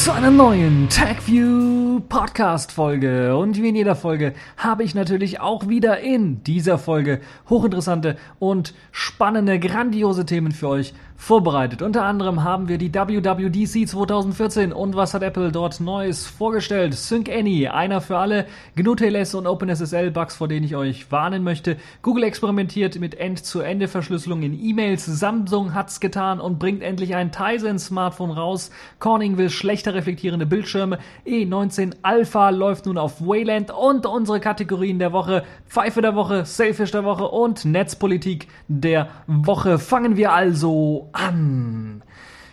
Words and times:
Zu 0.00 0.12
einer 0.12 0.30
neuen 0.30 0.88
TagView 0.88 2.00
Podcast 2.08 2.72
Folge. 2.72 3.36
Und 3.36 3.60
wie 3.60 3.68
in 3.68 3.76
jeder 3.76 3.94
Folge 3.94 4.32
habe 4.56 4.82
ich 4.82 4.94
natürlich 4.94 5.40
auch 5.40 5.68
wieder 5.68 6.00
in 6.00 6.42
dieser 6.42 6.78
Folge 6.78 7.20
hochinteressante 7.50 8.16
und 8.38 8.72
spannende, 8.92 9.60
grandiose 9.60 10.24
Themen 10.24 10.52
für 10.52 10.68
euch 10.68 10.94
vorbereitet. 11.20 11.82
Unter 11.82 12.06
anderem 12.06 12.44
haben 12.44 12.66
wir 12.66 12.78
die 12.78 12.92
WWDC 12.92 13.86
2014 13.86 14.72
und 14.72 14.96
was 14.96 15.12
hat 15.12 15.22
Apple 15.22 15.52
dort 15.52 15.78
Neues 15.78 16.26
vorgestellt? 16.26 16.94
Sync 16.94 17.28
Any, 17.28 17.68
einer 17.68 18.00
für 18.00 18.16
alle, 18.16 18.46
GNU-TLS 18.74 19.34
und 19.34 19.46
OpenSSL-Bugs, 19.46 20.36
vor 20.36 20.48
denen 20.48 20.64
ich 20.64 20.76
euch 20.76 21.12
warnen 21.12 21.44
möchte. 21.44 21.76
Google 22.00 22.24
experimentiert 22.24 22.98
mit 22.98 23.20
End-zu-Ende-Verschlüsselung 23.20 24.42
in 24.42 24.58
E-Mails. 24.58 25.04
Samsung 25.04 25.74
hat's 25.74 26.00
getan 26.00 26.40
und 26.40 26.58
bringt 26.58 26.82
endlich 26.82 27.14
ein 27.14 27.30
Tizen-Smartphone 27.30 28.30
raus. 28.30 28.70
Corning 28.98 29.36
will 29.36 29.50
schlechter 29.50 29.92
reflektierende 29.92 30.46
Bildschirme. 30.46 30.98
E19 31.26 31.96
Alpha 32.00 32.48
läuft 32.48 32.86
nun 32.86 32.96
auf 32.96 33.20
Wayland 33.20 33.70
und 33.70 34.06
unsere 34.06 34.40
Kategorien 34.40 34.98
der 34.98 35.12
Woche, 35.12 35.44
Pfeife 35.68 36.00
der 36.00 36.16
Woche, 36.16 36.46
Selfish 36.46 36.92
der 36.92 37.04
Woche 37.04 37.28
und 37.28 37.66
Netzpolitik 37.66 38.48
der 38.68 39.08
Woche. 39.26 39.78
Fangen 39.78 40.16
wir 40.16 40.32
also 40.32 41.09
an. 41.12 42.02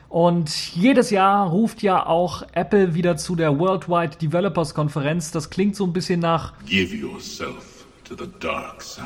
Und 0.10 0.74
jedes 0.76 1.10
Jahr 1.10 1.50
ruft 1.50 1.82
ja 1.82 2.06
auch 2.06 2.44
Apple 2.54 2.94
wieder 2.96 3.18
zu 3.18 3.36
der 3.36 3.60
Worldwide 3.60 4.18
Developers 4.18 4.74
Konferenz. 4.74 5.32
Das 5.32 5.50
klingt 5.50 5.76
so 5.76 5.86
ein 5.86 5.94
bisschen 5.94 6.22
nach 6.22 6.54
Give 6.66 6.96
yourself 6.96 7.86
to 8.06 8.16
the 8.16 8.30
dark 8.40 8.82
side. 8.82 9.06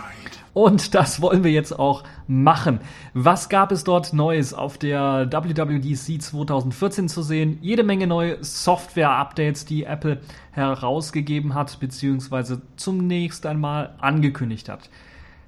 Und 0.54 0.94
das 0.94 1.22
wollen 1.22 1.44
wir 1.44 1.52
jetzt 1.52 1.78
auch 1.78 2.04
machen. 2.28 2.82
Was 3.14 3.50
gab 3.50 3.72
es 3.72 3.84
dort 3.84 4.14
Neues 4.14 4.54
auf 4.54 4.78
der 4.78 5.32
WWDC 5.32 6.22
2014 6.22 7.10
zu 7.10 7.22
sehen? 7.24 7.58
Jede 7.62 7.84
Menge 7.84 8.06
neue 8.06 8.44
Software-Updates, 8.44 9.66
die 9.66 9.86
Apple 9.86 10.20
herausgegeben 10.52 11.56
hat, 11.56 11.80
beziehungsweise 11.80 12.62
zunächst 12.76 13.46
einmal 13.46 13.96
angekündigt 14.00 14.70
hat. 14.70 14.90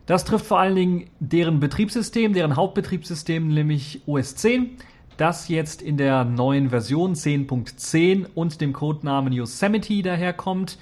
Das 0.06 0.26
trifft 0.26 0.46
vor 0.46 0.60
allen 0.60 0.76
Dingen 0.76 1.10
deren 1.20 1.60
Betriebssystem, 1.60 2.34
deren 2.34 2.56
Hauptbetriebssystem, 2.56 3.48
nämlich 3.48 4.02
OS 4.06 4.36
10, 4.36 4.72
das 5.16 5.48
jetzt 5.48 5.82
in 5.82 5.96
der 5.96 6.26
neuen 6.26 6.72
Version 6.72 7.14
10.10 7.14 8.26
und 8.36 8.60
dem 8.60 8.74
Codenamen 8.74 9.32
Yosemite 9.32 10.02
daherkommt. 10.02 10.78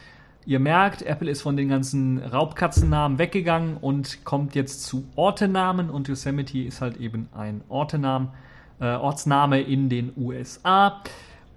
Ihr 0.47 0.59
merkt, 0.59 1.03
Apple 1.03 1.29
ist 1.29 1.43
von 1.43 1.55
den 1.55 1.69
ganzen 1.69 2.17
Raubkatzennamen 2.17 3.19
weggegangen 3.19 3.77
und 3.77 4.25
kommt 4.25 4.55
jetzt 4.55 4.85
zu 4.85 5.05
Ortenamen 5.15 5.91
und 5.91 6.07
Yosemite 6.07 6.59
ist 6.59 6.81
halt 6.81 6.97
eben 6.97 7.29
ein 7.31 7.61
Ortenamen, 7.69 8.29
äh, 8.79 8.85
Ortsname 8.85 9.61
in 9.61 9.89
den 9.89 10.13
USA. 10.17 11.03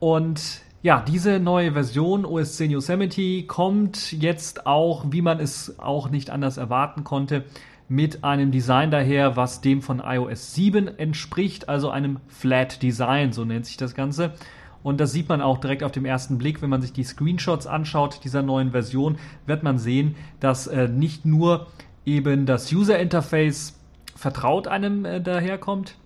Und 0.01 0.61
ja, 0.85 1.01
diese 1.01 1.41
neue 1.41 1.73
Version 1.73 2.27
OS 2.27 2.57
10 2.57 2.73
Yosemite 2.73 3.45
kommt 3.45 4.13
jetzt 4.13 4.67
auch, 4.67 5.07
wie 5.09 5.23
man 5.23 5.41
es 5.41 5.79
auch 5.79 6.11
nicht 6.11 6.29
anders 6.29 6.59
erwarten 6.59 7.05
konnte, 7.05 7.45
mit 7.89 8.23
einem 8.23 8.51
Design 8.51 8.91
daher, 8.91 9.35
was 9.35 9.62
dem 9.62 9.81
von 9.81 10.03
iOS 10.05 10.53
7 10.53 10.99
entspricht, 10.99 11.71
also 11.71 11.89
einem 11.89 12.19
Flat 12.28 12.83
Design, 12.83 13.33
so 13.33 13.47
nennt 13.47 13.65
sich 13.65 13.78
das 13.78 13.94
Ganze. 13.94 14.34
Und 14.83 15.00
das 15.00 15.12
sieht 15.12 15.31
man 15.31 15.41
auch 15.41 15.56
direkt 15.56 15.84
auf 15.84 15.93
dem 15.93 16.05
ersten 16.05 16.37
Blick, 16.37 16.61
wenn 16.61 16.69
man 16.69 16.83
sich 16.83 16.93
die 16.93 17.05
Screenshots 17.05 17.67
anschaut 17.67 18.21
dieser 18.23 18.43
neuen 18.43 18.73
Version, 18.73 19.17
wird 19.47 19.62
man 19.62 19.78
sehen, 19.78 20.17
dass 20.39 20.67
äh, 20.67 20.87
nicht 20.87 21.25
nur 21.25 21.67
eben 22.05 22.44
das 22.44 22.71
User 22.71 22.99
Interface 22.99 23.81
vertraut 24.15 24.69
einem 24.69 25.06
äh, 25.06 25.23
daherkommt, 25.23 25.97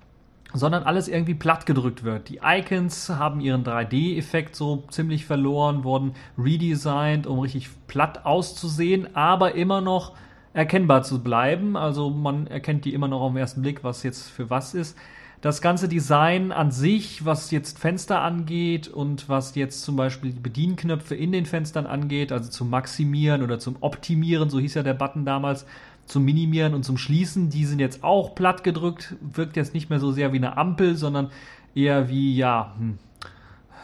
sondern 0.54 0.82
alles 0.82 1.09
irgendwie 1.09 1.34
platt 1.34 1.66
gedrückt 1.66 2.04
wird. 2.04 2.28
Die 2.28 2.41
Icons 2.42 3.10
haben 3.10 3.41
ihren 3.41 3.64
3D-Effekt 3.64 4.56
so 4.56 4.84
ziemlich 4.91 5.26
verloren, 5.26 5.84
wurden 5.84 6.12
redesigned, 6.38 7.26
um 7.26 7.41
richtig 7.41 7.69
platt 7.86 8.25
auszusehen, 8.25 9.14
aber 9.14 9.54
immer 9.54 9.81
noch 9.81 10.14
erkennbar 10.54 11.03
zu 11.03 11.22
bleiben. 11.22 11.76
Also 11.76 12.10
man 12.10 12.47
erkennt 12.47 12.84
die 12.84 12.94
immer 12.94 13.08
noch 13.08 13.20
auf 13.20 13.32
den 13.32 13.38
ersten 13.38 13.62
Blick, 13.62 13.84
was 13.84 14.03
jetzt 14.03 14.28
für 14.28 14.48
was 14.48 14.75
ist. 14.75 14.97
Das 15.41 15.62
ganze 15.62 15.88
Design 15.88 16.50
an 16.50 16.72
sich, 16.72 17.25
was 17.25 17.53
jetzt 17.53 17.78
Fenster 17.78 18.22
angeht 18.22 18.88
und 18.88 19.28
was 19.28 19.54
jetzt 19.54 19.82
zum 19.82 19.94
Beispiel 19.94 20.32
die 20.32 20.41
Bedienknöpfe 20.41 21.14
in 21.14 21.31
den 21.31 21.47
Fenstern 21.47 21.87
angeht, 21.87 22.32
also 22.32 22.50
zum 22.50 22.70
Maximieren 22.70 23.42
oder 23.44 23.60
zum 23.60 23.76
Optimieren, 23.78 24.50
so 24.50 24.58
hieß 24.58 24.75
ja 24.75 24.82
der 24.82 24.94
Button 24.94 25.25
damals, 25.25 25.64
zum 26.08 26.24
Minimieren 26.24 26.74
und 26.74 26.84
zum 26.84 26.96
Schließen, 26.96 27.50
die 27.50 27.66
sind 27.66 27.78
jetzt 27.78 28.02
auch 28.02 28.34
platt 28.34 28.64
gedrückt, 28.64 29.14
wirkt 29.20 29.56
jetzt 29.56 29.74
nicht 29.74 29.91
mehr 29.91 30.00
so 30.00 30.10
sehr 30.10 30.32
wie 30.32 30.38
eine 30.38 30.56
Ampel, 30.56 30.96
sondern 30.96 31.30
eher 31.74 32.08
wie, 32.08 32.34
ja, 32.34 32.74
hm, 32.78 32.98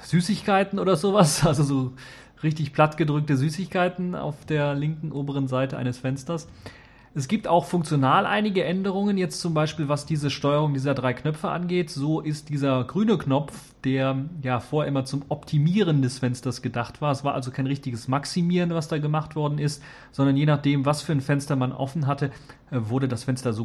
Süßigkeiten 0.02 0.78
oder 0.78 0.96
sowas, 0.96 1.46
also 1.46 1.62
so 1.62 1.92
richtig 2.42 2.72
platt 2.72 2.96
gedrückte 2.96 3.36
Süßigkeiten 3.36 4.14
auf 4.14 4.44
der 4.46 4.74
linken 4.74 5.12
oberen 5.12 5.48
Seite 5.48 5.76
eines 5.76 5.98
Fensters. 5.98 6.48
Es 7.16 7.28
gibt 7.28 7.46
auch 7.46 7.64
funktional 7.64 8.26
einige 8.26 8.64
Änderungen, 8.64 9.16
jetzt 9.16 9.40
zum 9.40 9.54
Beispiel 9.54 9.88
was 9.88 10.04
diese 10.04 10.30
Steuerung 10.30 10.74
dieser 10.74 10.94
drei 10.94 11.14
Knöpfe 11.14 11.48
angeht. 11.48 11.88
So 11.88 12.20
ist 12.20 12.48
dieser 12.48 12.82
grüne 12.82 13.16
Knopf, 13.18 13.72
der 13.84 14.24
ja 14.42 14.58
vorher 14.58 14.88
immer 14.88 15.04
zum 15.04 15.22
Optimieren 15.28 16.02
des 16.02 16.18
Fensters 16.18 16.60
gedacht 16.60 17.00
war. 17.00 17.12
Es 17.12 17.22
war 17.22 17.34
also 17.34 17.52
kein 17.52 17.68
richtiges 17.68 18.08
Maximieren, 18.08 18.70
was 18.70 18.88
da 18.88 18.98
gemacht 18.98 19.36
worden 19.36 19.58
ist, 19.58 19.80
sondern 20.10 20.36
je 20.36 20.44
nachdem, 20.44 20.86
was 20.86 21.02
für 21.02 21.12
ein 21.12 21.20
Fenster 21.20 21.54
man 21.54 21.70
offen 21.70 22.08
hatte, 22.08 22.32
äh, 22.72 22.80
wurde 22.80 23.06
das 23.06 23.22
Fenster 23.22 23.52
so, 23.52 23.64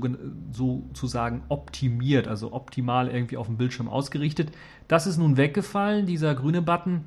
sozusagen 0.51 1.41
optimiert, 1.49 2.27
also 2.27 2.53
optimal 2.53 3.07
irgendwie 3.07 3.37
auf 3.37 3.47
dem 3.47 3.57
Bildschirm 3.57 3.87
ausgerichtet. 3.87 4.51
Das 4.87 5.07
ist 5.07 5.17
nun 5.17 5.37
weggefallen, 5.37 6.05
dieser 6.05 6.35
grüne 6.35 6.61
Button 6.61 7.05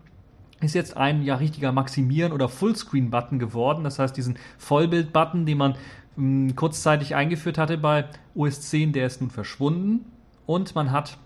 ist 0.60 0.74
jetzt 0.74 0.96
ein 0.96 1.22
ja 1.22 1.36
richtiger 1.36 1.72
Maximieren 1.72 2.32
oder 2.32 2.48
Fullscreen-Button 2.48 3.38
geworden. 3.38 3.84
Das 3.84 3.98
heißt, 3.98 4.16
diesen 4.16 4.38
Vollbild-Button, 4.58 5.46
den 5.46 5.58
man 5.58 5.74
mh, 6.16 6.52
kurzzeitig 6.54 7.14
eingeführt 7.14 7.58
hatte 7.58 7.78
bei 7.78 8.06
OS 8.34 8.60
10, 8.62 8.92
der 8.92 9.06
ist 9.06 9.20
nun 9.20 9.30
verschwunden 9.30 10.04
und 10.46 10.74
man 10.74 10.90
hat 10.90 11.18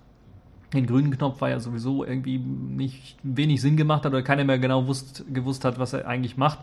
den 0.73 0.87
grünen 0.87 1.11
Knopf, 1.11 1.41
weil 1.41 1.53
ja 1.53 1.61
sowieso 1.61 2.05
irgendwie 2.05 2.39
nicht 2.39 3.17
wenig 3.23 3.61
Sinn 3.61 3.77
gemacht 3.77 4.05
hat 4.05 4.13
oder 4.13 4.23
keiner 4.23 4.45
mehr 4.45 4.59
genau 4.59 4.87
wusst, 4.87 5.25
gewusst 5.33 5.65
hat, 5.65 5.79
was 5.79 5.93
er 5.93 6.07
eigentlich 6.07 6.37
macht, 6.37 6.59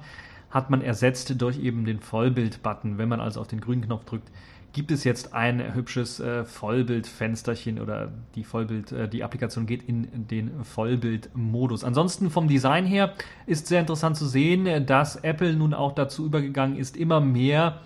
hat 0.49 0.69
man 0.69 0.81
ersetzt 0.81 1.41
durch 1.41 1.59
eben 1.59 1.85
den 1.85 1.99
Vollbild-Button. 1.99 2.97
Wenn 2.97 3.09
man 3.09 3.19
also 3.19 3.41
auf 3.41 3.47
den 3.47 3.61
grünen 3.61 3.81
Knopf 3.81 4.05
drückt, 4.05 4.29
gibt 4.73 4.91
es 4.91 5.03
jetzt 5.03 5.33
ein 5.33 5.73
hübsches 5.73 6.19
äh, 6.19 6.45
Vollbild-Fensterchen 6.45 7.79
oder 7.79 8.11
die 8.35 8.43
Vollbild, 8.43 8.91
äh, 8.91 9.07
die 9.07 9.23
Applikation 9.23 9.65
geht 9.65 9.83
in 9.83 10.27
den 10.27 10.63
Vollbild-Modus. 10.63 11.83
Ansonsten 11.83 12.29
vom 12.29 12.47
Design 12.47 12.85
her 12.85 13.13
ist 13.45 13.67
sehr 13.67 13.79
interessant 13.79 14.17
zu 14.17 14.25
sehen, 14.25 14.85
dass 14.85 15.15
Apple 15.17 15.53
nun 15.55 15.73
auch 15.73 15.93
dazu 15.93 16.25
übergegangen 16.25 16.77
ist, 16.77 16.97
immer 16.97 17.21
mehr 17.21 17.81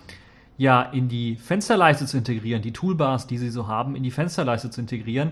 ja 0.58 0.82
in 0.82 1.08
die 1.08 1.36
Fensterleiste 1.36 2.04
zu 2.04 2.18
integrieren, 2.18 2.60
die 2.60 2.72
Toolbars, 2.72 3.26
die 3.26 3.38
sie 3.38 3.48
so 3.48 3.68
haben, 3.68 3.96
in 3.96 4.02
die 4.02 4.10
Fensterleiste 4.10 4.70
zu 4.70 4.82
integrieren. 4.82 5.30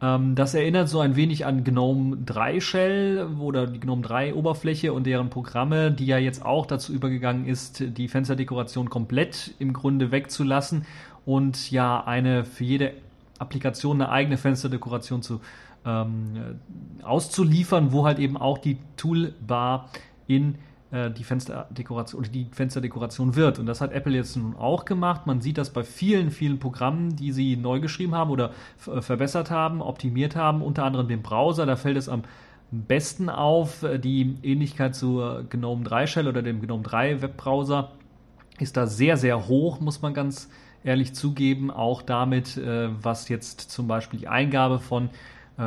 Ähm, 0.00 0.34
das 0.34 0.54
erinnert 0.54 0.88
so 0.88 1.00
ein 1.00 1.16
wenig 1.16 1.46
an 1.46 1.64
GNOME 1.64 2.18
3 2.24 2.60
Shell 2.60 3.28
oder 3.40 3.66
die 3.66 3.80
GNOME 3.80 4.02
3 4.02 4.34
Oberfläche 4.34 4.92
und 4.92 5.04
deren 5.04 5.30
Programme, 5.30 5.90
die 5.90 6.06
ja 6.06 6.18
jetzt 6.18 6.44
auch 6.44 6.66
dazu 6.66 6.92
übergegangen 6.92 7.46
ist, 7.46 7.82
die 7.84 8.06
Fensterdekoration 8.06 8.90
komplett 8.90 9.54
im 9.58 9.72
Grunde 9.72 10.12
wegzulassen 10.12 10.84
und 11.24 11.70
ja 11.70 12.04
eine 12.04 12.44
für 12.44 12.64
jede 12.64 12.92
Applikation 13.38 14.00
eine 14.00 14.10
eigene 14.10 14.36
Fensterdekoration 14.36 15.22
zu 15.22 15.40
ähm, 15.86 16.58
auszuliefern, 17.02 17.92
wo 17.92 18.04
halt 18.04 18.18
eben 18.18 18.36
auch 18.36 18.58
die 18.58 18.76
Toolbar 18.96 19.88
in 20.26 20.56
äh, 20.92 21.10
die 21.10 21.24
Fensterdekoration 21.24 22.20
oder 22.20 22.28
die 22.28 22.46
Fensterdekoration 22.52 23.34
wird. 23.34 23.58
Und 23.58 23.66
das 23.66 23.80
hat 23.80 23.92
Apple 23.92 24.12
jetzt 24.14 24.36
nun 24.36 24.54
auch 24.54 24.84
gemacht. 24.84 25.26
Man 25.26 25.40
sieht 25.40 25.58
das 25.58 25.70
bei 25.70 25.82
vielen, 25.82 26.30
vielen 26.30 26.60
Programmen, 26.60 27.16
die 27.16 27.32
sie 27.32 27.56
neu 27.56 27.80
geschrieben 27.80 28.14
haben 28.14 28.30
oder 28.30 28.52
äh, 28.86 29.00
verbessert 29.00 29.50
haben, 29.50 29.82
optimiert 29.82 30.36
haben, 30.36 30.62
unter 30.62 30.84
anderem 30.84 31.08
dem 31.08 31.22
Browser. 31.22 31.66
Da 31.66 31.74
fällt 31.74 31.96
es 31.96 32.08
am 32.08 32.22
besten 32.70 33.28
auf. 33.28 33.82
Äh, 33.82 33.98
die 33.98 34.36
Ähnlichkeit 34.44 34.94
zur 34.94 35.42
GNOME 35.50 35.82
3 35.82 36.06
Shell 36.06 36.28
oder 36.28 36.42
dem 36.42 36.60
GNOME 36.60 36.84
3 36.84 37.20
Webbrowser 37.20 37.90
ist 38.60 38.76
da 38.76 38.86
sehr, 38.86 39.16
sehr 39.16 39.48
hoch, 39.48 39.80
muss 39.80 40.02
man 40.02 40.14
ganz 40.14 40.48
ehrlich 40.84 41.14
zugeben. 41.14 41.72
Auch 41.72 42.00
damit, 42.00 42.58
was 43.02 43.28
jetzt 43.28 43.60
zum 43.60 43.86
Beispiel 43.88 44.20
die 44.20 44.28
Eingabe 44.28 44.78
von 44.78 45.10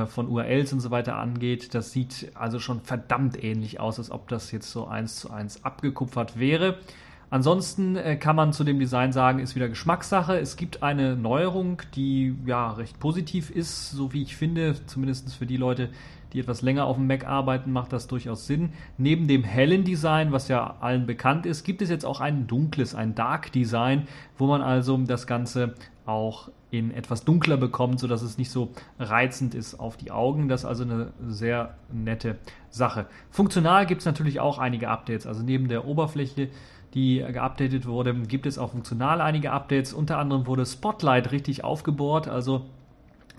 von 0.07 0.27
URLs 0.27 0.73
und 0.73 0.79
so 0.79 0.91
weiter 0.91 1.15
angeht. 1.15 1.73
Das 1.73 1.91
sieht 1.91 2.31
also 2.35 2.59
schon 2.59 2.81
verdammt 2.81 3.43
ähnlich 3.43 3.79
aus, 3.79 3.97
als 3.97 4.11
ob 4.11 4.27
das 4.27 4.51
jetzt 4.51 4.71
so 4.71 4.87
eins 4.87 5.15
zu 5.15 5.31
eins 5.31 5.63
abgekupfert 5.65 6.37
wäre. 6.37 6.77
Ansonsten 7.31 7.95
äh, 7.95 8.15
kann 8.15 8.35
man 8.35 8.53
zu 8.53 8.63
dem 8.63 8.79
Design 8.79 9.11
sagen, 9.11 9.39
ist 9.39 9.55
wieder 9.55 9.69
Geschmackssache. 9.69 10.39
Es 10.39 10.55
gibt 10.55 10.81
eine 10.81 11.15
Neuerung, 11.15 11.81
die 11.95 12.35
ja 12.45 12.71
recht 12.71 12.99
positiv 12.99 13.51
ist, 13.51 13.91
so 13.91 14.13
wie 14.13 14.23
ich 14.23 14.35
finde, 14.35 14.75
zumindest 14.87 15.35
für 15.35 15.45
die 15.45 15.57
Leute, 15.57 15.89
die 16.33 16.39
etwas 16.39 16.63
länger 16.63 16.85
auf 16.85 16.97
dem 16.97 17.05
Mac 17.05 17.27
arbeiten, 17.27 17.71
macht 17.71 17.93
das 17.93 18.07
durchaus 18.07 18.47
Sinn. 18.47 18.73
Neben 18.97 19.27
dem 19.27 19.43
hellen 19.43 19.83
Design, 19.83 20.31
was 20.31 20.47
ja 20.47 20.77
allen 20.79 21.05
bekannt 21.05 21.45
ist, 21.45 21.63
gibt 21.63 21.83
es 21.83 21.89
jetzt 21.89 22.05
auch 22.05 22.19
ein 22.19 22.47
dunkles, 22.47 22.95
ein 22.95 23.13
Dark 23.13 23.51
Design, 23.51 24.07
wo 24.37 24.47
man 24.47 24.61
also 24.61 24.97
das 24.97 25.27
Ganze 25.27 25.75
auch 26.07 26.49
in 26.71 26.91
etwas 26.91 27.25
dunkler 27.25 27.57
bekommt, 27.57 27.99
sodass 27.99 28.21
es 28.21 28.37
nicht 28.37 28.51
so 28.51 28.69
reizend 28.99 29.55
ist 29.55 29.79
auf 29.79 29.97
die 29.97 30.11
Augen. 30.11 30.49
Das 30.49 30.61
ist 30.61 30.65
also 30.65 30.83
eine 30.83 31.13
sehr 31.27 31.75
nette 31.91 32.37
Sache. 32.69 33.07
Funktional 33.31 33.85
gibt 33.85 34.01
es 34.01 34.05
natürlich 34.05 34.39
auch 34.39 34.59
einige 34.59 34.89
Updates. 34.89 35.25
Also 35.25 35.41
neben 35.41 35.67
der 35.67 35.85
Oberfläche, 35.85 36.49
die 36.93 37.25
geupdatet 37.31 37.87
wurde, 37.87 38.13
gibt 38.13 38.45
es 38.45 38.57
auch 38.57 38.71
funktional 38.71 39.21
einige 39.21 39.51
Updates. 39.51 39.93
Unter 39.93 40.19
anderem 40.19 40.45
wurde 40.45 40.65
Spotlight 40.65 41.31
richtig 41.31 41.63
aufgebohrt. 41.63 42.27
Also 42.27 42.65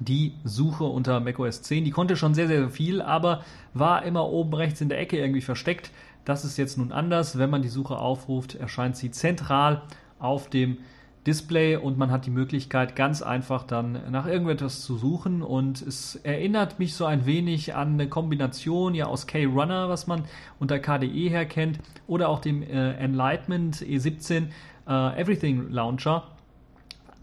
die 0.00 0.32
Suche 0.44 0.84
unter 0.84 1.20
macOS 1.20 1.62
10, 1.62 1.84
die 1.84 1.90
konnte 1.90 2.16
schon 2.16 2.34
sehr, 2.34 2.48
sehr 2.48 2.70
viel, 2.70 3.02
aber 3.02 3.44
war 3.74 4.02
immer 4.04 4.28
oben 4.28 4.54
rechts 4.54 4.80
in 4.80 4.88
der 4.88 4.98
Ecke 4.98 5.18
irgendwie 5.18 5.42
versteckt. 5.42 5.90
Das 6.24 6.44
ist 6.44 6.56
jetzt 6.56 6.78
nun 6.78 6.90
anders. 6.90 7.38
Wenn 7.38 7.50
man 7.50 7.62
die 7.62 7.68
Suche 7.68 7.96
aufruft, 7.96 8.54
erscheint 8.54 8.96
sie 8.96 9.10
zentral 9.10 9.82
auf 10.18 10.48
dem 10.48 10.78
Display 11.26 11.76
und 11.76 11.98
man 11.98 12.10
hat 12.10 12.24
die 12.24 12.30
Möglichkeit, 12.30 12.96
ganz 12.96 13.20
einfach 13.20 13.64
dann 13.64 14.10
nach 14.10 14.26
irgendetwas 14.26 14.82
zu 14.82 14.96
suchen. 14.96 15.42
Und 15.42 15.82
es 15.82 16.16
erinnert 16.16 16.78
mich 16.78 16.94
so 16.94 17.04
ein 17.04 17.26
wenig 17.26 17.74
an 17.74 17.94
eine 17.94 18.08
Kombination 18.08 18.94
ja 18.94 19.06
aus 19.06 19.26
K-Runner, 19.26 19.88
was 19.88 20.06
man 20.06 20.24
unter 20.58 20.78
KDE 20.78 21.28
her 21.28 21.44
kennt, 21.44 21.78
oder 22.06 22.28
auch 22.30 22.40
dem 22.40 22.62
äh, 22.62 22.92
Enlightenment 22.94 23.76
E17 23.76 24.46
äh, 24.88 25.20
Everything 25.20 25.70
Launcher 25.70 26.24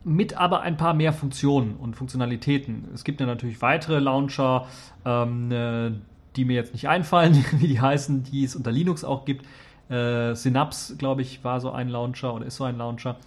mit 0.03 0.37
aber 0.37 0.61
ein 0.61 0.77
paar 0.77 0.93
mehr 0.93 1.11
Funktionen 1.11 1.75
und 1.75 1.95
Funktionalitäten. 1.95 2.87
Es 2.93 3.03
gibt 3.03 3.19
ja 3.19 3.25
natürlich 3.25 3.61
weitere 3.61 3.99
Launcher, 3.99 4.67
ähm, 5.05 5.51
äh, 5.51 5.91
die 6.35 6.45
mir 6.45 6.53
jetzt 6.53 6.71
nicht 6.73 6.87
einfallen, 6.87 7.43
wie 7.57 7.67
die 7.67 7.81
heißen, 7.81 8.23
die 8.23 8.43
es 8.43 8.55
unter 8.55 8.71
Linux 8.71 9.03
auch 9.03 9.25
gibt. 9.25 9.45
Äh, 9.89 10.33
Synapse, 10.35 10.97
glaube 10.97 11.23
ich, 11.23 11.43
war 11.43 11.59
so 11.59 11.71
ein 11.71 11.89
Launcher 11.89 12.33
oder 12.33 12.45
ist 12.45 12.55
so 12.55 12.63
ein 12.63 12.77
Launcher 12.77 13.17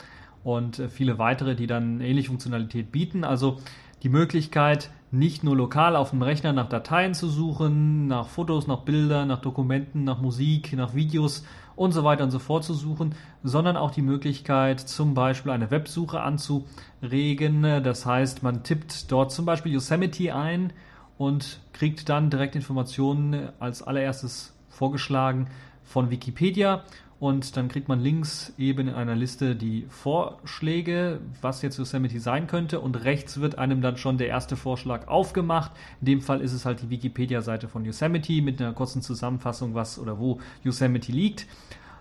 und 0.44 0.78
äh, 0.78 0.88
viele 0.88 1.18
weitere, 1.18 1.54
die 1.54 1.66
dann 1.66 2.00
ähnliche 2.00 2.28
Funktionalität 2.28 2.92
bieten. 2.92 3.24
Also 3.24 3.58
die 4.02 4.08
Möglichkeit, 4.08 4.90
nicht 5.10 5.42
nur 5.42 5.56
lokal 5.56 5.96
auf 5.96 6.10
dem 6.10 6.22
Rechner 6.22 6.52
nach 6.52 6.68
Dateien 6.68 7.14
zu 7.14 7.28
suchen, 7.28 8.06
nach 8.06 8.28
Fotos, 8.28 8.66
nach 8.66 8.80
Bildern, 8.80 9.28
nach 9.28 9.40
Dokumenten, 9.40 10.04
nach 10.04 10.20
Musik, 10.20 10.72
nach 10.72 10.94
Videos 10.94 11.44
und 11.74 11.92
so 11.92 12.04
weiter 12.04 12.24
und 12.24 12.30
so 12.30 12.38
fort 12.38 12.62
zu 12.62 12.74
suchen, 12.74 13.14
sondern 13.42 13.76
auch 13.76 13.90
die 13.90 14.02
Möglichkeit, 14.02 14.80
zum 14.80 15.14
Beispiel 15.14 15.50
eine 15.50 15.70
Websuche 15.70 16.20
anzuregen. 16.20 17.62
Das 17.82 18.06
heißt, 18.06 18.42
man 18.42 18.62
tippt 18.62 19.10
dort 19.10 19.32
zum 19.32 19.46
Beispiel 19.46 19.72
Yosemite 19.72 20.34
ein 20.34 20.72
und 21.18 21.60
kriegt 21.72 22.08
dann 22.08 22.30
direkt 22.30 22.54
Informationen 22.54 23.48
als 23.58 23.82
allererstes 23.82 24.54
vorgeschlagen 24.68 25.48
von 25.82 26.10
Wikipedia 26.10 26.84
und 27.20 27.58
dann 27.58 27.68
kriegt 27.68 27.86
man 27.86 28.00
links 28.00 28.52
eben 28.56 28.88
in 28.88 28.94
einer 28.94 29.14
Liste 29.14 29.54
die 29.54 29.84
Vorschläge, 29.90 31.20
was 31.42 31.60
jetzt 31.60 31.76
Yosemite 31.76 32.18
sein 32.18 32.46
könnte 32.46 32.80
und 32.80 33.04
rechts 33.04 33.40
wird 33.40 33.58
einem 33.58 33.82
dann 33.82 33.98
schon 33.98 34.16
der 34.16 34.28
erste 34.28 34.56
Vorschlag 34.56 35.06
aufgemacht. 35.06 35.70
In 36.00 36.06
dem 36.06 36.20
Fall 36.22 36.40
ist 36.40 36.54
es 36.54 36.64
halt 36.64 36.80
die 36.80 36.88
Wikipedia-Seite 36.88 37.68
von 37.68 37.84
Yosemite 37.84 38.40
mit 38.40 38.60
einer 38.60 38.72
kurzen 38.72 39.02
Zusammenfassung, 39.02 39.74
was 39.74 39.98
oder 39.98 40.18
wo 40.18 40.40
Yosemite 40.64 41.12
liegt. 41.12 41.46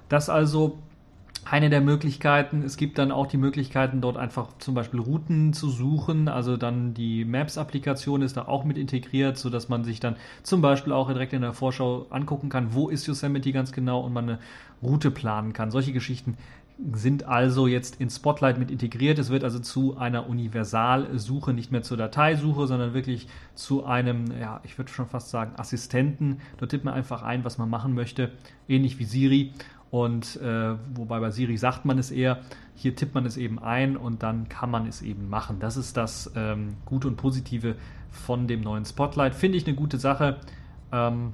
Das 0.08 0.30
also 0.30 0.80
eine 1.52 1.70
der 1.70 1.82
Möglichkeiten. 1.82 2.64
Es 2.64 2.78
gibt 2.78 2.98
dann 2.98 3.12
auch 3.12 3.28
die 3.28 3.38
Möglichkeiten, 3.38 4.02
dort 4.02 4.18
einfach 4.18 4.50
zum 4.60 4.76
Beispiel 4.76 5.00
Routen 5.00 5.54
zu 5.54 5.70
suchen. 5.70 6.28
Also 6.28 6.58
dann 6.58 6.94
die 6.94 7.26
Maps-Applikation 7.26 8.22
ist 8.22 8.38
da 8.38 8.48
auch 8.48 8.64
mit 8.64 8.78
integriert, 8.78 9.38
sodass 9.38 9.70
man 9.70 9.84
sich 9.84 10.00
dann 10.00 10.16
zum 10.44 10.62
Beispiel 10.62 10.94
auch 10.94 11.08
direkt 11.08 11.34
in 11.34 11.42
der 11.42 11.54
Vorschau 11.54 12.06
angucken 12.10 12.50
kann, 12.50 12.74
wo 12.74 12.90
ist 12.90 13.08
Yosemite 13.08 13.52
ganz 13.52 13.72
genau 13.72 14.02
und 14.02 14.14
man 14.14 14.30
eine 14.30 14.40
Route 14.84 15.12
planen 15.12 15.54
kann. 15.54 15.72
Solche 15.72 15.92
Geschichten 15.92 16.38
sind 16.94 17.26
also 17.26 17.68
jetzt 17.68 18.00
in 18.00 18.10
Spotlight 18.10 18.58
mit 18.58 18.72
integriert. 18.72 19.20
Es 19.20 19.30
wird 19.30 19.44
also 19.44 19.60
zu 19.60 19.98
einer 19.98 20.30
Universalsuche, 20.30 21.54
nicht 21.54 21.72
mehr 21.72 21.82
zur 21.82 21.98
Dateisuche, 21.98 22.68
sondern 22.68 22.94
wirklich 22.94 23.28
zu 23.54 23.86
einem, 23.86 24.26
ja, 24.40 24.62
ich 24.64 24.78
würde 24.78 24.92
schon 24.92 25.08
fast 25.08 25.30
sagen, 25.30 25.52
Assistenten. 25.58 26.40
Dort 26.58 26.72
tippt 26.72 26.86
man 26.86 26.94
einfach 26.94 27.22
ein, 27.22 27.44
was 27.44 27.58
man 27.58 27.70
machen 27.70 27.94
möchte, 27.96 28.32
ähnlich 28.68 28.98
wie 29.00 29.04
Siri. 29.04 29.54
Und 29.92 30.36
äh, 30.38 30.76
wobei 30.94 31.20
bei 31.20 31.32
Siri 31.32 31.58
sagt 31.58 31.86
man 31.86 31.98
es 31.98 32.12
eher, 32.12 32.42
hier 32.76 32.96
tippt 32.96 33.16
man 33.16 33.26
es 33.26 33.38
eben 33.38 33.60
ein 33.60 33.98
und 33.98 34.24
dann 34.24 34.48
kann 34.48 34.70
man 34.70 34.88
es 34.88 35.02
eben 35.02 35.30
machen. 35.30 35.60
Das 35.60 35.78
ist 35.78 35.98
das 35.98 36.32
ähm, 36.36 36.76
Gute 36.86 37.08
und 37.08 37.18
Positive 37.18 37.76
von 38.12 38.48
dem 38.48 38.62
neuen 38.62 38.86
Spotlight. 38.86 39.36
Finde 39.36 39.58
ich 39.58 39.66
eine 39.66 39.76
gute 39.76 39.98
Sache. 39.98 40.38
Ähm, 40.92 41.34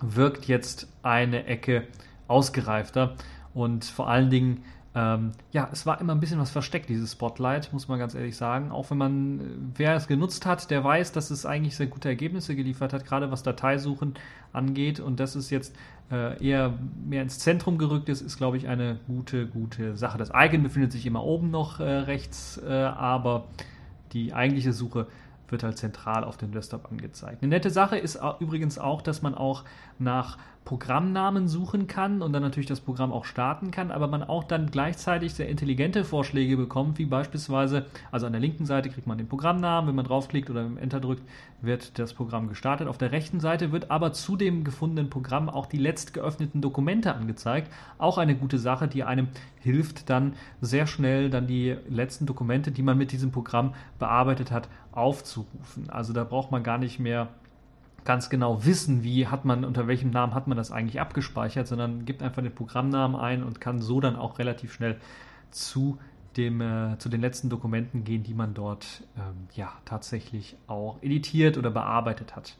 wirkt 0.00 0.46
jetzt 0.46 0.88
eine 1.02 1.46
Ecke 1.46 1.86
ausgereifter 2.28 3.16
und 3.52 3.84
vor 3.84 4.08
allen 4.08 4.30
Dingen 4.30 4.62
ähm, 4.92 5.30
ja, 5.52 5.68
es 5.70 5.86
war 5.86 6.00
immer 6.00 6.14
ein 6.14 6.20
bisschen 6.20 6.40
was 6.40 6.50
versteckt, 6.50 6.88
dieses 6.88 7.12
Spotlight, 7.12 7.72
muss 7.72 7.86
man 7.86 8.00
ganz 8.00 8.16
ehrlich 8.16 8.36
sagen. 8.36 8.72
Auch 8.72 8.90
wenn 8.90 8.98
man, 8.98 9.40
äh, 9.40 9.42
wer 9.76 9.94
es 9.94 10.08
genutzt 10.08 10.46
hat, 10.46 10.68
der 10.70 10.82
weiß, 10.82 11.12
dass 11.12 11.30
es 11.30 11.46
eigentlich 11.46 11.76
sehr 11.76 11.86
gute 11.86 12.08
Ergebnisse 12.08 12.56
geliefert 12.56 12.92
hat, 12.92 13.04
gerade 13.04 13.30
was 13.30 13.44
Dateisuchen 13.44 14.14
angeht. 14.52 14.98
Und 14.98 15.20
dass 15.20 15.36
es 15.36 15.50
jetzt 15.50 15.76
äh, 16.10 16.44
eher 16.44 16.74
mehr 17.06 17.22
ins 17.22 17.38
Zentrum 17.38 17.78
gerückt 17.78 18.08
ist, 18.08 18.20
ist, 18.20 18.36
glaube 18.36 18.56
ich, 18.56 18.68
eine 18.68 18.98
gute, 19.06 19.46
gute 19.46 19.96
Sache. 19.96 20.18
Das 20.18 20.30
Icon 20.34 20.62
befindet 20.62 20.92
sich 20.92 21.06
immer 21.06 21.24
oben 21.24 21.50
noch 21.50 21.80
äh, 21.80 21.84
rechts, 21.84 22.60
äh, 22.66 22.70
aber 22.72 23.44
die 24.12 24.32
eigentliche 24.32 24.72
Suche 24.72 25.06
wird 25.48 25.62
halt 25.62 25.78
zentral 25.78 26.24
auf 26.24 26.36
dem 26.36 26.52
Desktop 26.52 26.90
angezeigt. 26.90 27.42
Eine 27.42 27.50
nette 27.50 27.70
Sache 27.70 27.98
ist 27.98 28.18
übrigens 28.38 28.78
auch, 28.78 29.02
dass 29.02 29.22
man 29.22 29.34
auch 29.34 29.64
nach 29.98 30.38
Programmnamen 30.64 31.48
suchen 31.48 31.86
kann 31.86 32.22
und 32.22 32.32
dann 32.32 32.42
natürlich 32.42 32.68
das 32.68 32.80
Programm 32.80 33.12
auch 33.12 33.24
starten 33.24 33.70
kann, 33.70 33.90
aber 33.90 34.06
man 34.06 34.22
auch 34.22 34.44
dann 34.44 34.70
gleichzeitig 34.70 35.34
sehr 35.34 35.48
intelligente 35.48 36.04
Vorschläge 36.04 36.56
bekommt, 36.56 36.98
wie 36.98 37.06
beispielsweise, 37.06 37.86
also 38.12 38.26
an 38.26 38.32
der 38.32 38.40
linken 38.40 38.66
Seite 38.66 38.90
kriegt 38.90 39.06
man 39.06 39.18
den 39.18 39.26
Programmnamen, 39.26 39.88
wenn 39.88 39.96
man 39.96 40.04
draufklickt 40.04 40.50
oder 40.50 40.68
Enter 40.80 41.00
drückt, 41.00 41.22
wird 41.62 41.98
das 41.98 42.14
Programm 42.14 42.48
gestartet. 42.48 42.88
Auf 42.88 42.98
der 42.98 43.10
rechten 43.10 43.40
Seite 43.40 43.72
wird 43.72 43.90
aber 43.90 44.12
zu 44.12 44.36
dem 44.36 44.62
gefundenen 44.62 45.10
Programm 45.10 45.48
auch 45.48 45.66
die 45.66 45.78
letzt 45.78 46.14
geöffneten 46.14 46.60
Dokumente 46.60 47.14
angezeigt. 47.14 47.72
Auch 47.98 48.18
eine 48.18 48.36
gute 48.36 48.58
Sache, 48.58 48.86
die 48.86 49.02
einem 49.02 49.28
hilft, 49.60 50.08
dann 50.08 50.34
sehr 50.60 50.86
schnell 50.86 51.30
dann 51.30 51.46
die 51.46 51.76
letzten 51.88 52.26
Dokumente, 52.26 52.70
die 52.70 52.82
man 52.82 52.96
mit 52.96 53.12
diesem 53.12 53.32
Programm 53.32 53.74
bearbeitet 53.98 54.50
hat, 54.50 54.68
aufzurufen. 54.92 55.90
Also 55.90 56.12
da 56.12 56.24
braucht 56.24 56.50
man 56.50 56.62
gar 56.62 56.78
nicht 56.78 57.00
mehr 57.00 57.28
ganz 58.10 58.28
genau 58.28 58.64
wissen, 58.64 59.04
wie 59.04 59.28
hat 59.28 59.44
man, 59.44 59.64
unter 59.64 59.86
welchem 59.86 60.10
Namen 60.10 60.34
hat 60.34 60.48
man 60.48 60.56
das 60.56 60.72
eigentlich 60.72 61.00
abgespeichert, 61.00 61.68
sondern 61.68 62.06
gibt 62.06 62.24
einfach 62.24 62.42
den 62.42 62.52
Programmnamen 62.52 63.14
ein 63.14 63.44
und 63.44 63.60
kann 63.60 63.80
so 63.80 64.00
dann 64.00 64.16
auch 64.16 64.40
relativ 64.40 64.72
schnell 64.72 64.96
zu 65.52 65.96
dem, 66.36 66.60
äh, 66.60 66.98
zu 66.98 67.08
den 67.08 67.20
letzten 67.20 67.50
Dokumenten 67.50 68.02
gehen, 68.02 68.24
die 68.24 68.34
man 68.34 68.52
dort 68.52 69.04
ähm, 69.16 69.46
ja 69.54 69.70
tatsächlich 69.84 70.56
auch 70.66 71.00
editiert 71.02 71.56
oder 71.56 71.70
bearbeitet 71.70 72.34
hat. 72.34 72.56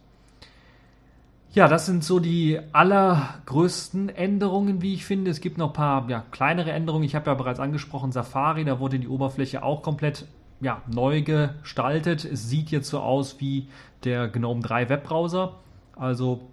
Ja, 1.52 1.66
das 1.66 1.85
sind 1.85 2.04
so 2.04 2.21
die 2.21 2.61
allergrößten 2.71 4.09
Änderungen, 4.09 4.83
wie 4.83 4.95
ich 4.95 5.04
finde. 5.04 5.33
Es 5.33 5.40
gibt 5.40 5.59
noch 5.59 5.71
ein 5.71 5.73
paar 5.73 6.09
ja, 6.09 6.23
kleinere 6.30 6.71
Änderungen. 6.71 7.02
Ich 7.02 7.16
habe 7.16 7.28
ja 7.28 7.35
bereits 7.35 7.59
angesprochen, 7.59 8.12
Safari, 8.12 8.64
da 8.64 8.78
wurde 8.78 9.00
die 9.00 9.09
Oberfläche 9.09 9.64
auch 9.64 9.83
komplett 9.83 10.28
ja, 10.61 10.83
neu 10.93 11.23
gestaltet. 11.23 12.25
Es 12.25 12.49
sieht 12.49 12.71
jetzt 12.71 12.88
so 12.88 13.00
aus 13.00 13.40
wie 13.40 13.69
der 14.05 14.29
GNOME 14.29 14.61
3 14.61 14.88
Webbrowser. 14.88 15.55
Also 15.97 16.50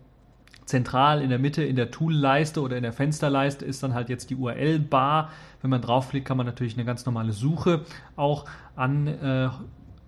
zentral 0.66 1.22
in 1.22 1.30
der 1.30 1.40
Mitte 1.40 1.64
in 1.64 1.76
der 1.76 1.92
Tool-Leiste 1.92 2.62
oder 2.62 2.76
in 2.78 2.84
der 2.84 2.94
Fensterleiste 2.94 3.66
ist 3.66 3.84
dann 3.84 3.94
halt 3.94 4.10
jetzt 4.10 4.30
die 4.30 4.36
URL-Bar. 4.36 5.30
Wenn 5.62 5.70
man 5.70 5.82
draufklickt, 5.82 6.28
kann 6.28 6.38
man 6.38 6.46
natürlich 6.46 6.76
eine 6.76 6.86
ganz 6.86 7.06
normale 7.06 7.32
Suche 7.32 7.82
auch 8.16 8.46
an, 8.76 9.08
äh, 9.08 9.50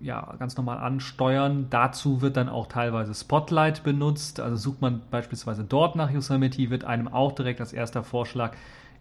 ja, 0.00 0.34
ganz 0.38 0.56
normal 0.56 0.78
ansteuern. 0.78 1.66
Dazu 1.70 2.22
wird 2.22 2.36
dann 2.36 2.48
auch 2.48 2.66
teilweise 2.66 3.14
Spotlight 3.14 3.82
benutzt. 3.82 4.40
Also 4.40 4.56
sucht 4.56 4.80
man 4.80 5.02
beispielsweise 5.10 5.64
dort 5.64 5.96
nach 5.96 6.10
Yosemite, 6.10 6.70
wird 6.70 6.84
einem 6.84 7.08
auch 7.08 7.32
direkt 7.32 7.60
als 7.60 7.72
erster 7.72 8.04
Vorschlag 8.04 8.52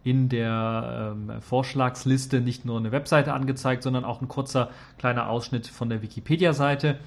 in 0.03 0.29
der 0.29 1.13
ähm, 1.13 1.41
Vorschlagsliste 1.41 2.41
nicht 2.41 2.65
nur 2.65 2.77
eine 2.77 2.91
Webseite 2.91 3.33
angezeigt, 3.33 3.83
sondern 3.83 4.05
auch 4.05 4.21
ein 4.21 4.27
kurzer 4.27 4.69
kleiner 4.97 5.29
Ausschnitt 5.29 5.67
von 5.67 5.89
der 5.89 6.01
Wikipedia-Seite. 6.01 6.99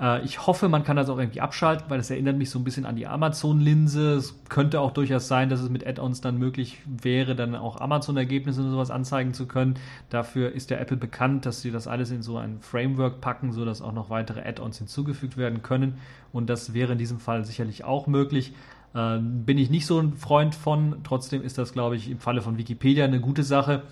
Äh, 0.00 0.24
ich 0.24 0.46
hoffe, 0.46 0.68
man 0.68 0.84
kann 0.84 0.96
das 0.96 1.08
auch 1.08 1.18
irgendwie 1.18 1.40
abschalten, 1.40 1.86
weil 1.88 1.98
das 1.98 2.10
erinnert 2.10 2.36
mich 2.36 2.50
so 2.50 2.58
ein 2.58 2.64
bisschen 2.64 2.86
an 2.86 2.96
die 2.96 3.06
Amazon-Linse. 3.06 4.14
Es 4.14 4.34
könnte 4.48 4.80
auch 4.80 4.92
durchaus 4.92 5.28
sein, 5.28 5.48
dass 5.48 5.60
es 5.60 5.70
mit 5.70 5.86
Add-ons 5.86 6.20
dann 6.20 6.38
möglich 6.38 6.78
wäre, 6.86 7.36
dann 7.36 7.54
auch 7.54 7.80
Amazon-Ergebnisse 7.80 8.62
und 8.62 8.70
sowas 8.70 8.90
anzeigen 8.90 9.34
zu 9.34 9.46
können. 9.46 9.74
Dafür 10.10 10.52
ist 10.52 10.70
der 10.70 10.80
Apple 10.80 10.96
bekannt, 10.96 11.46
dass 11.46 11.62
sie 11.62 11.70
das 11.70 11.86
alles 11.86 12.10
in 12.10 12.22
so 12.22 12.38
ein 12.38 12.60
Framework 12.60 13.20
packen, 13.20 13.52
sodass 13.52 13.82
auch 13.82 13.92
noch 13.92 14.10
weitere 14.10 14.40
Add-ons 14.40 14.78
hinzugefügt 14.78 15.36
werden 15.36 15.62
können. 15.62 15.98
Und 16.32 16.50
das 16.50 16.74
wäre 16.74 16.92
in 16.92 16.98
diesem 16.98 17.20
Fall 17.20 17.44
sicherlich 17.44 17.84
auch 17.84 18.06
möglich. 18.06 18.54
Äh, 18.94 19.18
bin 19.18 19.58
ich 19.58 19.70
nicht 19.70 19.86
so 19.86 19.98
ein 19.98 20.14
Freund 20.14 20.54
von. 20.54 20.96
Trotzdem 21.04 21.42
ist 21.42 21.58
das, 21.58 21.72
glaube 21.72 21.96
ich, 21.96 22.10
im 22.10 22.18
Falle 22.18 22.42
von 22.42 22.58
Wikipedia 22.58 23.04
eine 23.04 23.20
gute 23.20 23.42
Sache, 23.42 23.82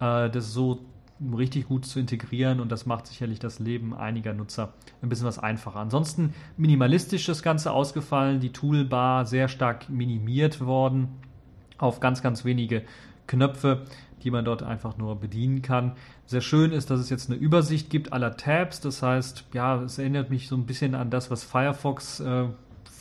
äh, 0.00 0.30
das 0.30 0.52
so 0.52 0.80
richtig 1.36 1.68
gut 1.68 1.86
zu 1.86 2.00
integrieren 2.00 2.60
und 2.60 2.72
das 2.72 2.86
macht 2.86 3.06
sicherlich 3.06 3.38
das 3.38 3.58
Leben 3.58 3.94
einiger 3.94 4.32
Nutzer 4.32 4.72
ein 5.02 5.08
bisschen 5.08 5.26
was 5.26 5.38
einfacher. 5.38 5.78
Ansonsten 5.78 6.34
minimalistisch 6.56 7.26
das 7.26 7.42
Ganze 7.42 7.72
ausgefallen, 7.72 8.40
die 8.40 8.50
Toolbar 8.50 9.24
sehr 9.24 9.48
stark 9.48 9.88
minimiert 9.88 10.60
worden 10.60 11.08
auf 11.78 12.00
ganz, 12.00 12.22
ganz 12.22 12.44
wenige 12.44 12.82
Knöpfe, 13.26 13.82
die 14.22 14.30
man 14.30 14.44
dort 14.44 14.62
einfach 14.62 14.96
nur 14.98 15.16
bedienen 15.16 15.62
kann. 15.62 15.92
Sehr 16.26 16.40
schön 16.40 16.72
ist, 16.72 16.90
dass 16.90 17.00
es 17.00 17.10
jetzt 17.10 17.30
eine 17.30 17.38
Übersicht 17.38 17.90
gibt 17.90 18.12
aller 18.12 18.36
Tabs. 18.36 18.80
Das 18.80 19.02
heißt, 19.02 19.44
ja, 19.52 19.82
es 19.82 19.98
erinnert 19.98 20.30
mich 20.30 20.48
so 20.48 20.56
ein 20.56 20.66
bisschen 20.66 20.94
an 20.94 21.10
das, 21.10 21.30
was 21.30 21.44
Firefox 21.44 22.20
äh, 22.20 22.46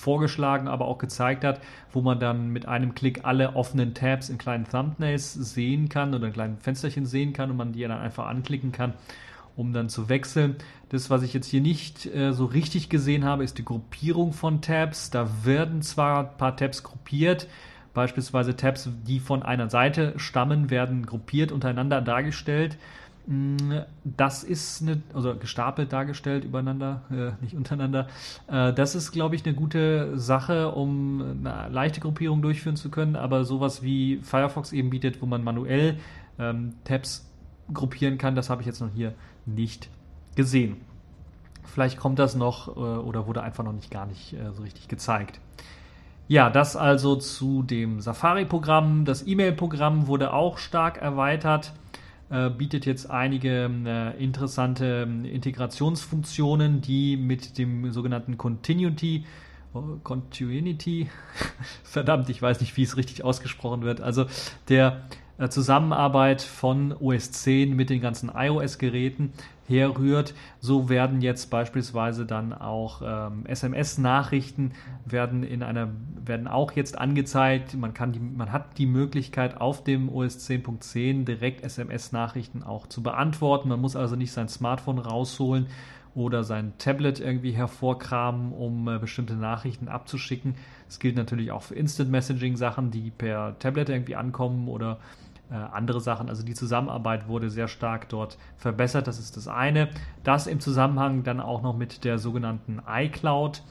vorgeschlagen, 0.02 0.68
aber 0.68 0.86
auch 0.86 0.98
gezeigt 0.98 1.44
hat, 1.44 1.62
wo 1.92 2.02
man 2.02 2.20
dann 2.20 2.50
mit 2.50 2.68
einem 2.68 2.96
Klick 2.96 3.24
alle 3.24 3.56
offenen 3.56 3.94
Tabs 3.94 4.30
in 4.30 4.38
kleinen 4.38 4.68
Thumbnails 4.68 5.34
sehen 5.34 5.88
kann 5.88 6.14
oder 6.14 6.28
in 6.28 6.34
kleinen 6.34 6.58
Fensterchen 6.58 7.06
sehen 7.06 7.34
kann 7.34 7.52
und 7.52 7.58
man 7.58 7.72
die 7.72 7.82
dann 7.82 7.92
einfach 7.92 8.28
anklicken 8.28 8.72
kann, 8.72 8.94
um 9.56 9.74
dann 9.74 9.90
zu 9.90 10.10
wechseln. 10.10 10.56
Das, 10.90 11.10
was 11.10 11.24
ich 11.24 11.34
jetzt 11.34 11.48
hier 11.48 11.62
nicht 11.62 12.06
äh, 12.08 12.34
so 12.34 12.46
richtig 12.46 12.90
gesehen 12.90 13.24
habe, 13.24 13.44
ist 13.44 13.58
die 13.58 13.66
Gruppierung 13.66 14.34
von 14.34 14.62
Tabs. 14.62 15.12
Da 15.12 15.30
werden 15.44 15.82
zwar 15.82 16.32
ein 16.32 16.38
paar 16.38 16.58
Tabs 16.58 16.84
gruppiert, 16.84 17.48
beispielsweise 17.94 18.56
Tabs, 18.56 18.90
die 19.08 19.20
von 19.20 19.44
einer 19.44 19.70
Seite 19.70 20.14
stammen, 20.18 20.70
werden 20.70 21.06
gruppiert 21.06 21.52
untereinander 21.52 22.02
dargestellt. 22.02 22.78
Das 24.04 24.44
ist 24.44 24.82
eine, 24.82 25.02
also 25.14 25.36
gestapelt 25.36 25.94
dargestellt 25.94 26.44
übereinander, 26.44 27.02
äh, 27.12 27.44
nicht 27.44 27.56
untereinander. 27.56 28.08
Äh, 28.48 28.74
das 28.74 28.96
ist, 28.96 29.12
glaube 29.12 29.36
ich, 29.36 29.46
eine 29.46 29.54
gute 29.54 30.18
Sache, 30.18 30.72
um 30.72 31.22
eine 31.22 31.70
leichte 31.70 32.02
Gruppierung 32.02 32.42
durchführen 32.42 32.76
zu 32.76 32.90
können. 32.90 33.16
Aber 33.16 33.44
sowas 33.44 33.84
wie 33.84 34.18
Firefox 34.24 34.74
eben 34.74 34.90
bietet, 34.90 35.22
wo 35.22 35.26
man 35.26 35.44
manuell 35.44 35.98
ähm, 36.40 36.74
Tabs 36.84 37.30
gruppieren 37.74 38.18
kann, 38.18 38.36
das 38.36 38.50
habe 38.50 38.62
ich 38.62 38.68
jetzt 38.68 38.82
noch 38.82 38.90
hier 38.94 39.14
nicht 39.46 39.90
gesehen. 40.36 40.78
Vielleicht 41.64 41.98
kommt 41.98 42.20
das 42.20 42.36
noch 42.36 42.76
äh, 42.76 42.80
oder 42.80 43.28
wurde 43.28 43.44
einfach 43.44 43.64
noch 43.64 43.74
nicht 43.74 43.92
gar 43.92 44.06
nicht 44.06 44.34
äh, 44.34 44.52
so 44.54 44.64
richtig 44.64 44.88
gezeigt. 44.88 45.40
Ja, 46.28 46.50
das 46.50 46.76
also 46.76 47.18
zu 47.18 47.62
dem 47.62 48.00
Safari-Programm. 48.00 49.06
Das 49.06 49.28
E-Mail-Programm 49.28 50.08
wurde 50.08 50.34
auch 50.34 50.58
stark 50.58 51.02
erweitert. 51.02 51.74
Äh, 52.32 52.50
bietet 52.50 52.86
jetzt 52.86 53.12
einige 53.12 53.70
äh, 53.86 54.24
interessante 54.24 55.06
äh, 55.06 55.28
Integrationsfunktionen, 55.28 56.80
die 56.80 57.18
mit 57.18 57.58
dem 57.58 57.92
sogenannten 57.92 58.38
Continuity 58.38 59.26
oh, 59.74 59.98
Continuity, 60.02 61.10
verdammt, 61.84 62.30
ich 62.30 62.42
weiß 62.42 62.62
nicht, 62.62 62.78
wie 62.78 62.84
es 62.84 62.96
richtig 62.96 63.26
ausgesprochen 63.26 63.82
wird, 63.82 64.00
also 64.00 64.28
der 64.70 65.02
äh, 65.40 65.50
Zusammenarbeit 65.50 66.42
von 66.42 66.94
OS 66.94 67.34
10 67.34 67.76
mit 67.76 67.90
den 67.90 68.00
ganzen 68.00 68.32
iOS-Geräten 68.34 69.34
herrührt. 69.72 70.34
So 70.60 70.90
werden 70.90 71.22
jetzt 71.22 71.50
beispielsweise 71.50 72.26
dann 72.26 72.54
auch 72.54 73.02
ähm, 73.04 73.46
SMS-Nachrichten 73.46 74.74
werden 75.06 75.44
in 75.44 75.64
einer 75.64 75.90
werden 76.24 76.48
auch 76.48 76.74
jetzt 76.74 76.98
angezeigt. 76.98 77.76
Man 77.76 77.94
kann 77.94 78.12
die, 78.12 78.20
man 78.20 78.52
hat 78.52 78.78
die 78.78 78.86
Möglichkeit 78.86 79.60
auf 79.60 79.84
dem 79.84 80.10
OS 80.10 80.48
10.10 80.50 81.26
direkt 81.26 81.64
SMS-Nachrichten 81.64 82.64
auch 82.64 82.88
zu 82.88 83.02
beantworten. 83.02 83.70
Man 83.70 83.82
muss 83.82 83.96
also 83.96 84.16
nicht 84.16 84.32
sein 84.32 84.48
Smartphone 84.48 85.00
rausholen 85.00 85.68
oder 86.14 86.44
sein 86.44 86.74
Tablet 86.78 87.20
irgendwie 87.20 87.52
hervorkramen, 87.52 88.52
um 88.52 88.88
äh, 88.88 89.00
bestimmte 89.00 89.36
Nachrichten 89.36 89.88
abzuschicken. 89.88 90.56
Das 90.88 91.00
gilt 91.00 91.16
natürlich 91.16 91.52
auch 91.52 91.64
für 91.64 91.76
Instant 91.76 92.12
Messaging 92.12 92.58
Sachen, 92.58 92.92
die 92.92 93.12
per 93.12 93.58
Tablet 93.60 93.90
irgendwie 93.90 94.16
ankommen 94.16 94.68
oder 94.68 95.00
äh, 95.52 95.56
andere 95.56 96.00
Sachen. 96.00 96.30
Also 96.30 96.44
die 96.44 96.54
Zusammenarbeit 96.54 97.28
wurde 97.28 97.50
sehr 97.50 97.68
stark 97.68 98.10
dort 98.10 98.38
verbessert. 98.58 99.08
Das 99.08 99.20
ist 99.20 99.36
das 99.38 99.48
eine. 99.48 99.90
Das 100.24 100.48
im 100.48 100.60
Zusammenhang 100.60 101.24
dann 101.24 101.40
auch 101.40 101.62
noch 101.62 101.76
mit 101.76 102.04
der 102.06 102.20
sogenannten 102.20 102.82
iCloud, 102.88 103.62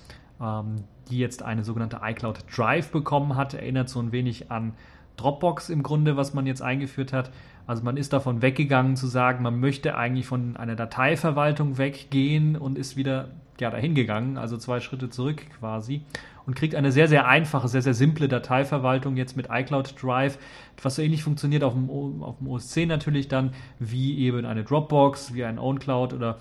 ähm, 0.41 0.85
die 1.09 1.19
jetzt 1.19 1.43
eine 1.43 1.65
sogenannte 1.65 2.01
iCloud 2.03 2.45
Drive 2.55 2.91
bekommen 2.93 3.37
hat. 3.37 3.55
Erinnert 3.55 3.89
so 3.89 4.01
ein 4.01 4.13
wenig 4.13 4.51
an 4.51 4.75
Dropbox 5.17 5.71
im 5.71 5.83
Grunde, 5.83 6.17
was 6.17 6.35
man 6.35 6.47
jetzt 6.47 6.63
eingeführt 6.63 7.13
hat. 7.13 7.31
Also 7.67 7.83
man 7.83 7.97
ist 7.97 8.13
davon 8.13 8.43
weggegangen 8.43 8.97
zu 8.97 9.07
sagen, 9.07 9.43
man 9.43 9.61
möchte 9.61 9.97
eigentlich 9.97 10.27
von 10.27 10.57
einer 10.57 10.77
Dateiverwaltung 10.77 11.79
weggehen 11.79 12.57
und 12.57 12.77
ist 12.77 12.97
wieder 12.97 13.29
ja, 13.61 13.71
dahin 13.71 13.95
gegangen, 13.95 14.39
also 14.39 14.57
zwei 14.57 14.81
Schritte 14.81 15.11
zurück 15.11 15.43
quasi 15.59 16.03
und 16.51 16.57
kriegt 16.57 16.75
eine 16.75 16.91
sehr, 16.91 17.07
sehr 17.07 17.29
einfache, 17.29 17.69
sehr, 17.69 17.81
sehr 17.81 17.95
simple 17.95 18.27
Dateiverwaltung 18.27 19.17
jetzt 19.17 19.37
mit 19.37 19.47
iCloud 19.53 19.95
Drive, 20.03 20.37
was 20.83 20.97
so 20.97 21.03
ähnlich 21.03 21.23
funktioniert 21.23 21.63
auf 21.63 21.75
dem, 21.75 21.89
auf 22.25 22.39
dem 22.39 22.49
OS 22.49 22.71
10 22.71 22.89
natürlich 22.89 23.29
dann, 23.29 23.53
wie 23.79 24.19
eben 24.19 24.45
eine 24.45 24.65
Dropbox, 24.65 25.33
wie 25.33 25.45
ein 25.45 25.61
OwnCloud 25.61 26.13
oder 26.13 26.39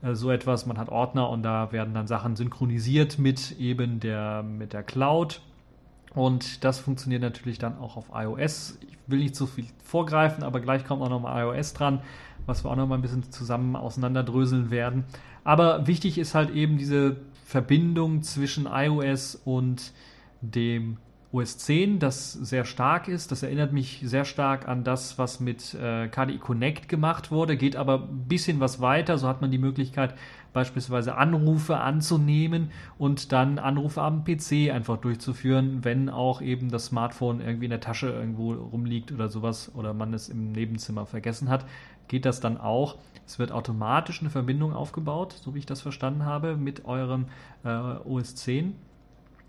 äh, 0.00 0.14
so 0.14 0.30
etwas. 0.30 0.64
Man 0.64 0.78
hat 0.78 0.88
Ordner 0.88 1.28
und 1.28 1.42
da 1.42 1.72
werden 1.72 1.92
dann 1.92 2.06
Sachen 2.06 2.36
synchronisiert 2.36 3.18
mit 3.18 3.60
eben 3.60 4.00
der, 4.00 4.42
mit 4.42 4.72
der 4.72 4.82
Cloud. 4.82 5.42
Und 6.14 6.64
das 6.64 6.78
funktioniert 6.78 7.20
natürlich 7.20 7.58
dann 7.58 7.76
auch 7.76 7.98
auf 7.98 8.06
iOS. 8.14 8.78
Ich 8.80 8.96
will 9.08 9.18
nicht 9.18 9.36
zu 9.36 9.46
viel 9.46 9.66
vorgreifen, 9.84 10.42
aber 10.42 10.60
gleich 10.60 10.86
kommt 10.86 11.02
auch 11.02 11.10
nochmal 11.10 11.44
iOS 11.44 11.74
dran, 11.74 12.00
was 12.46 12.64
wir 12.64 12.70
auch 12.70 12.76
nochmal 12.76 12.96
ein 12.96 13.02
bisschen 13.02 13.30
zusammen 13.30 13.76
auseinanderdröseln 13.76 14.70
werden. 14.70 15.04
Aber 15.44 15.86
wichtig 15.86 16.16
ist 16.16 16.34
halt 16.34 16.48
eben 16.48 16.78
diese 16.78 17.16
Verbindung 17.50 18.22
zwischen 18.22 18.68
iOS 18.70 19.34
und 19.34 19.92
dem 20.40 20.98
OS 21.32 21.58
10, 21.58 21.98
das 21.98 22.32
sehr 22.32 22.64
stark 22.64 23.08
ist. 23.08 23.32
Das 23.32 23.42
erinnert 23.42 23.72
mich 23.72 24.02
sehr 24.04 24.24
stark 24.24 24.68
an 24.68 24.84
das, 24.84 25.18
was 25.18 25.40
mit 25.40 25.74
äh, 25.74 26.06
KDE 26.06 26.38
Connect 26.38 26.88
gemacht 26.88 27.32
wurde, 27.32 27.56
geht 27.56 27.74
aber 27.74 28.08
ein 28.08 28.28
bisschen 28.28 28.60
was 28.60 28.80
weiter. 28.80 29.18
So 29.18 29.26
hat 29.26 29.40
man 29.40 29.50
die 29.50 29.58
Möglichkeit, 29.58 30.14
beispielsweise 30.52 31.16
Anrufe 31.16 31.78
anzunehmen 31.78 32.70
und 32.98 33.32
dann 33.32 33.58
Anrufe 33.58 34.02
am 34.02 34.24
PC 34.24 34.72
einfach 34.72 34.96
durchzuführen, 34.96 35.84
wenn 35.84 36.08
auch 36.08 36.42
eben 36.42 36.70
das 36.70 36.86
Smartphone 36.86 37.40
irgendwie 37.40 37.66
in 37.66 37.70
der 37.70 37.80
Tasche 37.80 38.10
irgendwo 38.10 38.52
rumliegt 38.52 39.12
oder 39.12 39.28
sowas 39.28 39.72
oder 39.74 39.92
man 39.92 40.14
es 40.14 40.28
im 40.28 40.52
Nebenzimmer 40.52 41.06
vergessen 41.06 41.48
hat, 41.48 41.64
geht 42.10 42.26
das 42.26 42.40
dann 42.40 42.58
auch. 42.58 42.96
Es 43.24 43.38
wird 43.38 43.52
automatisch 43.52 44.20
eine 44.20 44.30
Verbindung 44.30 44.74
aufgebaut, 44.74 45.36
so 45.40 45.54
wie 45.54 45.60
ich 45.60 45.66
das 45.66 45.80
verstanden 45.80 46.24
habe, 46.24 46.56
mit 46.56 46.84
eurem 46.84 47.26
äh, 47.64 47.68
OS 47.68 48.34
10. 48.34 48.74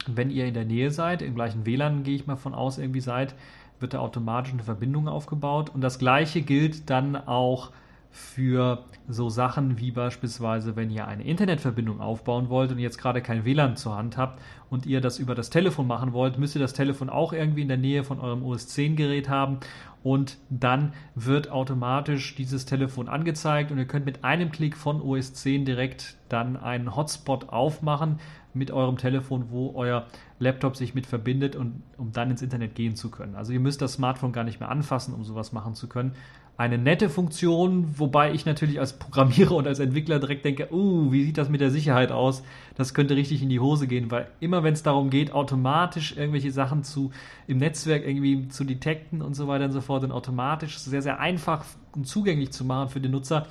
Wenn 0.06 0.30
ihr 0.30 0.46
in 0.46 0.54
der 0.54 0.66
Nähe 0.66 0.92
seid, 0.92 1.24
im 1.24 1.34
gleichen 1.34 1.66
WLAN 1.66 2.04
gehe 2.04 2.16
ich 2.16 2.28
mal 2.28 2.36
von 2.36 2.54
aus, 2.54 2.78
irgendwie 2.78 3.02
seid, 3.02 3.34
wird 3.80 3.96
da 3.96 4.00
automatisch 4.00 4.54
eine 4.54 4.64
Verbindung 4.64 5.08
aufgebaut. 5.08 5.72
Und 5.72 5.82
das 5.82 5.98
gleiche 5.98 6.44
gilt 6.44 6.92
dann 6.92 7.16
auch 7.16 7.72
für 8.12 8.84
so 9.08 9.30
Sachen 9.30 9.80
wie 9.80 9.92
beispielsweise, 9.92 10.76
wenn 10.76 10.90
ihr 10.90 11.08
eine 11.08 11.24
Internetverbindung 11.24 12.02
aufbauen 12.02 12.50
wollt 12.50 12.72
und 12.72 12.80
jetzt 12.80 12.98
gerade 12.98 13.22
kein 13.22 13.46
WLAN 13.46 13.78
zur 13.78 13.96
Hand 13.96 14.18
habt 14.18 14.42
und 14.70 14.86
ihr 14.86 15.00
das 15.00 15.18
über 15.18 15.34
das 15.34 15.50
Telefon 15.50 15.88
machen 15.88 16.12
wollt, 16.12 16.38
müsst 16.38 16.56
ihr 16.56 16.62
das 16.62 16.74
Telefon 16.74 17.10
auch 17.10 17.32
irgendwie 17.32 17.62
in 17.62 17.70
der 17.70 17.78
Nähe 17.78 18.04
von 18.04 18.20
eurem 18.20 18.44
OS 18.44 18.68
10 18.68 18.98
Gerät 18.98 19.30
haben 19.30 19.60
und 20.04 20.38
dann 20.50 20.94
wird 21.16 21.52
automatisch 21.52 22.36
dieses 22.36 22.66
Telefon 22.66 23.08
angezeigt 23.08 23.72
und 23.72 23.78
ihr 23.78 23.86
könnt 23.86 24.06
mit 24.06 24.24
einem 24.24 24.52
Klick 24.52 24.76
von 24.76 25.02
OS 25.02 25.34
10 25.34 25.64
direkt 25.64 26.18
dann 26.28 26.58
einen 26.58 26.96
Hotspot 26.96 27.50
aufmachen 27.50 28.20
mit 28.54 28.72
eurem 28.72 28.98
Telefon, 28.98 29.46
wo 29.52 29.74
euer 29.76 30.08
Laptop 30.40 30.76
sich 30.76 30.94
mit 30.94 31.06
verbindet 31.06 31.56
und 31.56 31.84
um 31.98 32.12
dann 32.12 32.32
ins 32.32 32.42
Internet 32.42 32.76
gehen 32.76 32.96
zu 32.96 33.10
können. 33.10 33.36
Also 33.36 33.54
ihr 33.54 33.62
müsst 33.62 33.82
das 33.82 33.94
Smartphone 33.94 34.34
gar 34.34 34.44
nicht 34.44 34.60
mehr 34.60 34.70
anfassen, 34.70 35.14
um 35.14 35.24
sowas 35.24 35.54
machen 35.54 35.76
zu 35.76 35.88
können 35.88 36.14
eine 36.58 36.78
nette 36.78 37.10
Funktion, 37.10 37.96
wobei 37.98 38.34
ich 38.34 38.46
natürlich 38.46 38.80
als 38.80 38.94
Programmierer 38.94 39.56
und 39.56 39.68
als 39.68 39.80
Entwickler 39.80 40.20
direkt 40.20 40.46
denke, 40.46 40.72
uh, 40.72 41.12
wie 41.12 41.24
sieht 41.24 41.38
das 41.38 41.50
mit 41.50 41.60
der 41.60 41.72
Sicherheit 41.72 42.12
aus? 42.12 42.44
Das 42.76 42.94
könnte 42.94 43.16
richtig 43.16 43.42
in 43.42 43.50
die 43.50 43.60
Hose 43.60 43.88
gehen, 43.88 44.12
weil 44.12 44.28
immer 44.40 44.64
wenn 44.64 44.74
es 44.74 44.84
darum 44.84 45.10
geht, 45.10 45.34
automatisch 45.34 46.16
irgendwelche 46.16 46.52
Sachen 46.52 46.84
zu 46.84 47.12
im 47.48 47.58
Netzwerk 47.58 48.06
irgendwie 48.06 48.48
zu 48.50 48.64
detekten 48.64 49.22
und 49.22 49.34
so 49.34 49.48
weiter 49.48 49.66
und 49.66 49.72
so 49.72 49.82
fort 49.82 50.04
und 50.04 50.12
automatisch 50.12 50.78
sehr, 50.78 51.02
sehr 51.02 51.20
einfach 51.20 51.66
und 51.96 52.08
zugänglich 52.08 52.52
zu 52.52 52.64
machen 52.64 52.90
für 52.90 53.02
den 53.02 53.12
Nutzer, 53.12 53.48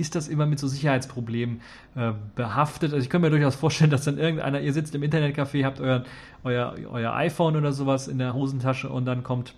ist 0.00 0.14
das 0.14 0.28
immer 0.28 0.46
mit 0.46 0.58
so 0.58 0.66
Sicherheitsproblemen 0.66 1.60
äh, 1.94 2.12
behaftet. 2.34 2.92
Also 2.92 3.04
ich 3.04 3.10
kann 3.10 3.20
mir 3.20 3.30
durchaus 3.30 3.54
vorstellen, 3.54 3.90
dass 3.90 4.04
dann 4.04 4.18
irgendeiner, 4.18 4.60
ihr 4.60 4.72
sitzt 4.72 4.94
im 4.94 5.02
Internetcafé, 5.02 5.64
habt 5.64 5.80
euer, 5.80 6.04
euer, 6.42 6.74
euer 6.90 7.14
iPhone 7.14 7.56
oder 7.56 7.72
sowas 7.72 8.08
in 8.08 8.18
der 8.18 8.32
Hosentasche 8.32 8.88
und 8.88 9.04
dann 9.04 9.22
kommt 9.22 9.54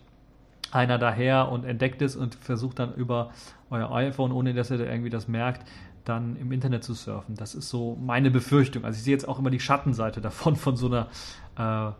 einer 0.72 0.98
daher 0.98 1.50
und 1.50 1.64
entdeckt 1.64 2.02
es 2.02 2.16
und 2.16 2.34
versucht 2.34 2.78
dann 2.78 2.94
über 2.94 3.30
euer 3.70 3.92
iPhone, 3.92 4.32
ohne 4.32 4.54
dass 4.54 4.70
ihr 4.70 4.78
da 4.78 4.84
irgendwie 4.84 5.10
das 5.10 5.28
merkt, 5.28 5.68
dann 6.04 6.36
im 6.36 6.50
Internet 6.50 6.82
zu 6.82 6.94
surfen. 6.94 7.36
Das 7.36 7.54
ist 7.54 7.68
so 7.68 7.96
meine 8.00 8.30
Befürchtung. 8.30 8.84
Also 8.84 8.96
ich 8.96 9.04
sehe 9.04 9.12
jetzt 9.12 9.28
auch 9.28 9.38
immer 9.38 9.50
die 9.50 9.60
Schattenseite 9.60 10.20
davon, 10.20 10.56
von 10.56 10.76
so 10.76 10.86
einer, 10.86 11.08
äh, 11.56 11.92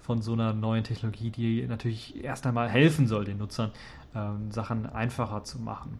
von 0.00 0.22
so 0.22 0.32
einer 0.32 0.52
neuen 0.52 0.84
Technologie, 0.84 1.30
die 1.30 1.66
natürlich 1.66 2.24
erst 2.24 2.46
einmal 2.46 2.68
helfen 2.68 3.06
soll, 3.06 3.24
den 3.24 3.38
Nutzern 3.38 3.72
ähm, 4.14 4.50
Sachen 4.50 4.86
einfacher 4.86 5.44
zu 5.44 5.58
machen. 5.60 5.98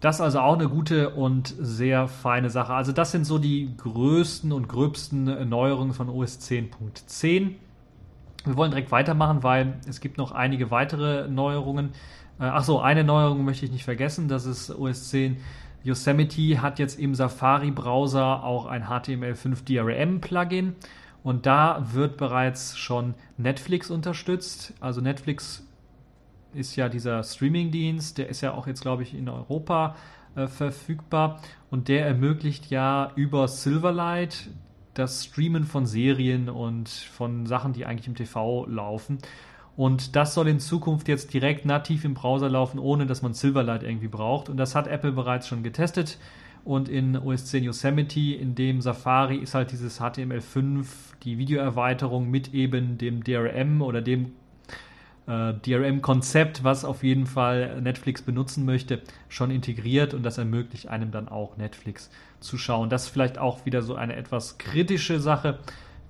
Das 0.00 0.16
ist 0.16 0.20
also 0.22 0.40
auch 0.40 0.54
eine 0.54 0.68
gute 0.68 1.10
und 1.10 1.54
sehr 1.58 2.08
feine 2.08 2.48
Sache. 2.48 2.72
Also 2.72 2.92
das 2.92 3.12
sind 3.12 3.24
so 3.24 3.38
die 3.38 3.76
größten 3.76 4.50
und 4.52 4.66
gröbsten 4.66 5.48
Neuerungen 5.48 5.92
von 5.92 6.08
OS 6.08 6.38
10.10. 6.40 7.56
Wir 8.44 8.56
wollen 8.56 8.70
direkt 8.70 8.90
weitermachen, 8.90 9.42
weil 9.42 9.74
es 9.88 10.00
gibt 10.00 10.18
noch 10.18 10.32
einige 10.32 10.70
weitere 10.70 11.28
Neuerungen. 11.28 11.90
Äh, 12.38 12.44
Achso, 12.44 12.80
eine 12.80 13.04
Neuerung 13.04 13.44
möchte 13.44 13.66
ich 13.66 13.72
nicht 13.72 13.84
vergessen, 13.84 14.28
das 14.28 14.46
ist 14.46 14.70
OS 14.70 15.10
10 15.10 15.38
Yosemite 15.82 16.60
hat 16.60 16.78
jetzt 16.78 16.98
im 16.98 17.14
Safari-Browser 17.14 18.44
auch 18.44 18.66
ein 18.66 18.84
HTML5 18.84 19.64
DRM-Plugin 19.64 20.74
und 21.22 21.46
da 21.46 21.86
wird 21.92 22.18
bereits 22.18 22.76
schon 22.76 23.14
Netflix 23.38 23.90
unterstützt. 23.90 24.74
Also 24.80 25.00
Netflix 25.00 25.66
ist 26.52 26.76
ja 26.76 26.88
dieser 26.88 27.22
Streaming-Dienst, 27.22 28.18
der 28.18 28.28
ist 28.28 28.42
ja 28.42 28.52
auch 28.52 28.66
jetzt, 28.66 28.82
glaube 28.82 29.04
ich, 29.04 29.14
in 29.14 29.28
Europa 29.28 29.96
äh, 30.34 30.48
verfügbar 30.48 31.40
und 31.70 31.88
der 31.88 32.06
ermöglicht 32.06 32.70
ja 32.70 33.12
über 33.14 33.48
Silverlight 33.48 34.50
das 35.00 35.24
Streamen 35.24 35.64
von 35.64 35.86
Serien 35.86 36.48
und 36.48 36.88
von 36.88 37.46
Sachen, 37.46 37.72
die 37.72 37.86
eigentlich 37.86 38.06
im 38.06 38.14
TV 38.14 38.66
laufen. 38.66 39.18
Und 39.76 40.14
das 40.14 40.34
soll 40.34 40.48
in 40.48 40.60
Zukunft 40.60 41.08
jetzt 41.08 41.32
direkt 41.32 41.64
nativ 41.64 42.04
im 42.04 42.14
Browser 42.14 42.50
laufen, 42.50 42.78
ohne 42.78 43.06
dass 43.06 43.22
man 43.22 43.32
Silverlight 43.32 43.82
irgendwie 43.82 44.08
braucht. 44.08 44.48
Und 44.48 44.58
das 44.58 44.74
hat 44.74 44.86
Apple 44.86 45.12
bereits 45.12 45.48
schon 45.48 45.62
getestet. 45.62 46.18
Und 46.64 46.88
in 46.88 47.16
OS 47.16 47.46
10 47.46 47.64
Yosemite, 47.64 48.34
in 48.34 48.54
dem 48.54 48.82
Safari, 48.82 49.36
ist 49.36 49.54
halt 49.54 49.72
dieses 49.72 50.00
HTML5, 50.00 50.84
die 51.22 51.38
Videoerweiterung 51.38 52.30
mit 52.30 52.52
eben 52.52 52.98
dem 52.98 53.24
DRM 53.24 53.80
oder 53.80 54.02
dem 54.02 54.32
äh, 55.26 55.54
DRM-Konzept, 55.54 56.62
was 56.62 56.84
auf 56.84 57.02
jeden 57.02 57.26
Fall 57.26 57.80
Netflix 57.80 58.20
benutzen 58.20 58.66
möchte, 58.66 59.00
schon 59.28 59.50
integriert 59.50 60.12
und 60.12 60.22
das 60.22 60.36
ermöglicht 60.36 60.88
einem 60.88 61.10
dann 61.10 61.28
auch 61.28 61.56
Netflix 61.56 62.10
zu 62.40 62.58
schauen. 62.58 62.90
Das 62.90 63.04
ist 63.04 63.08
vielleicht 63.10 63.38
auch 63.38 63.66
wieder 63.66 63.82
so 63.82 63.94
eine 63.94 64.16
etwas 64.16 64.58
kritische 64.58 65.20
Sache, 65.20 65.58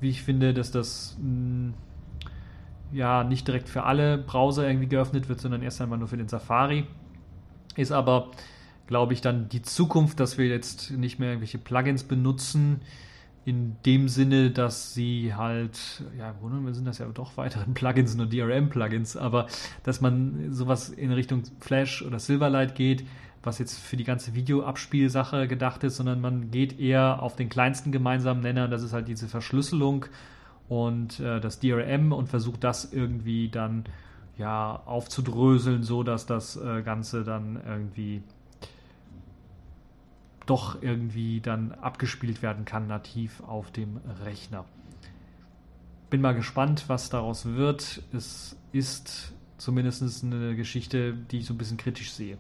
wie 0.01 0.09
ich 0.09 0.23
finde, 0.23 0.55
dass 0.55 0.71
das 0.71 1.17
mh, 1.21 1.25
hm, 1.25 1.75
ja 2.93 3.25
nicht 3.25 3.47
direkt 3.47 3.69
für 3.69 3.85
alle 3.85 4.19
Browser 4.19 4.67
irgendwie 4.67 4.89
geöffnet 4.89 5.29
wird, 5.29 5.41
sondern 5.41 5.63
erst 5.63 5.81
einmal 5.81 5.99
nur 5.99 6.09
für 6.09 6.17
den 6.17 6.29
Safari. 6.29 6.87
Ist 7.77 7.93
aber, 7.93 8.31
glaube 8.87 9.13
ich, 9.13 9.21
dann 9.21 9.49
die 9.49 9.63
Zukunft, 9.63 10.19
dass 10.19 10.39
wir 10.39 10.47
jetzt 10.47 10.91
nicht 10.91 11.19
mehr 11.19 11.31
irgendwelche 11.31 11.59
Plugins 11.59 12.05
benutzen, 12.05 12.81
in 13.45 13.77
dem 13.87 14.09
Sinne, 14.09 14.51
dass 14.51 14.93
sie 14.93 15.35
halt, 15.35 16.05
ja, 16.19 16.31
im 16.31 16.39
Grunde 16.41 16.75
sind 16.75 16.85
das 16.85 16.99
ja 16.99 17.07
doch 17.07 17.37
weiteren 17.37 17.73
Plugins, 17.75 18.15
nur 18.15 18.27
DRM-Plugins, 18.27 19.17
aber 19.17 19.47
dass 19.83 20.01
man 20.01 20.53
sowas 20.53 20.91
in 20.91 21.11
Richtung 21.13 21.43
Flash 21.59 22.03
oder 22.03 22.19
Silverlight 22.19 22.75
geht, 22.75 23.05
was 23.43 23.59
jetzt 23.59 23.79
für 23.79 23.97
die 23.97 24.05
ganze 24.05 24.35
Videoabspielsache 24.35 25.49
gedacht 25.49 25.83
ist, 25.85 25.97
sondern 25.97 26.21
man 26.21 26.51
geht 26.51 26.79
eher 26.79 27.23
auf 27.23 27.37
den 27.37 27.49
kleinsten 27.49 27.91
gemeinsamen 27.91 28.43
Nenner, 28.43 28.69
das 28.69 28.83
ist 28.83 28.93
halt 28.93 29.09
diese 29.09 29.29
Verschlüsselung 29.29 30.07
und 30.69 31.21
äh, 31.21 31.41
das 31.41 31.59
DRM 31.59 32.13
und 32.13 32.29
versucht 32.29 32.65
das 32.65 32.93
irgendwie 32.93 33.49
dann 33.49 33.85
ja 34.37 34.83
aufzudröseln, 34.85 35.83
so 35.83 36.03
dass 36.03 36.27
das 36.27 36.57
äh, 36.57 36.83
Ganze 36.83 37.25
dann 37.25 37.61
irgendwie 37.67 38.23
doch 40.47 40.83
irgendwie 40.83 41.41
dann 41.41 41.73
abgespielt 41.73 42.43
werden 42.43 42.65
kann, 42.65 42.89
nativ 42.89 43.41
auf 43.43 43.71
dem 43.71 44.01
Rechner. 44.25 44.65
Bin 46.11 46.21
mal 46.21 46.35
gespannt, 46.35 46.85
was 46.89 47.09
daraus 47.09 47.47
wird. 47.47 48.03
Es 48.13 48.57
ist 48.73 49.33
zumindest 49.59 50.25
eine 50.25 50.57
Geschichte, 50.57 51.15
die 51.15 51.39
ich 51.39 51.47
so 51.47 51.55
ein 51.55 51.59
bisschen 51.59 51.77
kritisch 51.77 52.11
sehe. 52.11 52.37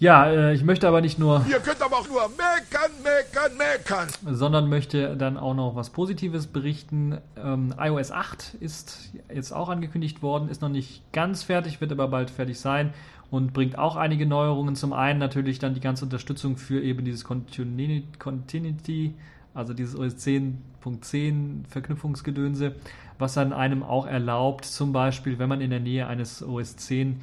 Ja, 0.00 0.30
äh, 0.30 0.54
ich 0.54 0.64
möchte 0.64 0.88
aber 0.88 1.02
nicht 1.02 1.18
nur. 1.18 1.44
Ihr 1.46 1.60
könnt 1.60 1.82
aber 1.82 1.98
auch 1.98 2.08
nur 2.08 2.22
meckern, 2.30 2.90
meckern, 3.02 3.56
meckern. 3.58 4.08
Sondern 4.34 4.70
möchte 4.70 5.14
dann 5.14 5.36
auch 5.36 5.52
noch 5.52 5.76
was 5.76 5.90
Positives 5.90 6.46
berichten. 6.46 7.18
Ähm, 7.36 7.74
iOS 7.78 8.10
8 8.10 8.54
ist 8.60 9.12
jetzt 9.32 9.52
auch 9.52 9.68
angekündigt 9.68 10.22
worden, 10.22 10.48
ist 10.48 10.62
noch 10.62 10.70
nicht 10.70 11.02
ganz 11.12 11.42
fertig, 11.42 11.82
wird 11.82 11.92
aber 11.92 12.08
bald 12.08 12.30
fertig 12.30 12.58
sein 12.58 12.94
und 13.30 13.52
bringt 13.52 13.78
auch 13.78 13.96
einige 13.96 14.24
Neuerungen. 14.24 14.74
Zum 14.74 14.94
einen 14.94 15.18
natürlich 15.18 15.58
dann 15.58 15.74
die 15.74 15.80
ganze 15.80 16.06
Unterstützung 16.06 16.56
für 16.56 16.80
eben 16.80 17.04
dieses 17.04 17.24
Continuity, 17.24 19.12
also 19.52 19.74
dieses 19.74 19.94
OS 19.94 20.14
10.10 20.16 21.66
Verknüpfungsgedönse, 21.68 22.74
was 23.18 23.34
dann 23.34 23.52
einem 23.52 23.82
auch 23.82 24.06
erlaubt, 24.06 24.64
zum 24.64 24.94
Beispiel, 24.94 25.38
wenn 25.38 25.50
man 25.50 25.60
in 25.60 25.68
der 25.68 25.80
Nähe 25.80 26.06
eines 26.06 26.42
OS 26.42 26.76
10 26.76 27.12
äh, 27.12 27.16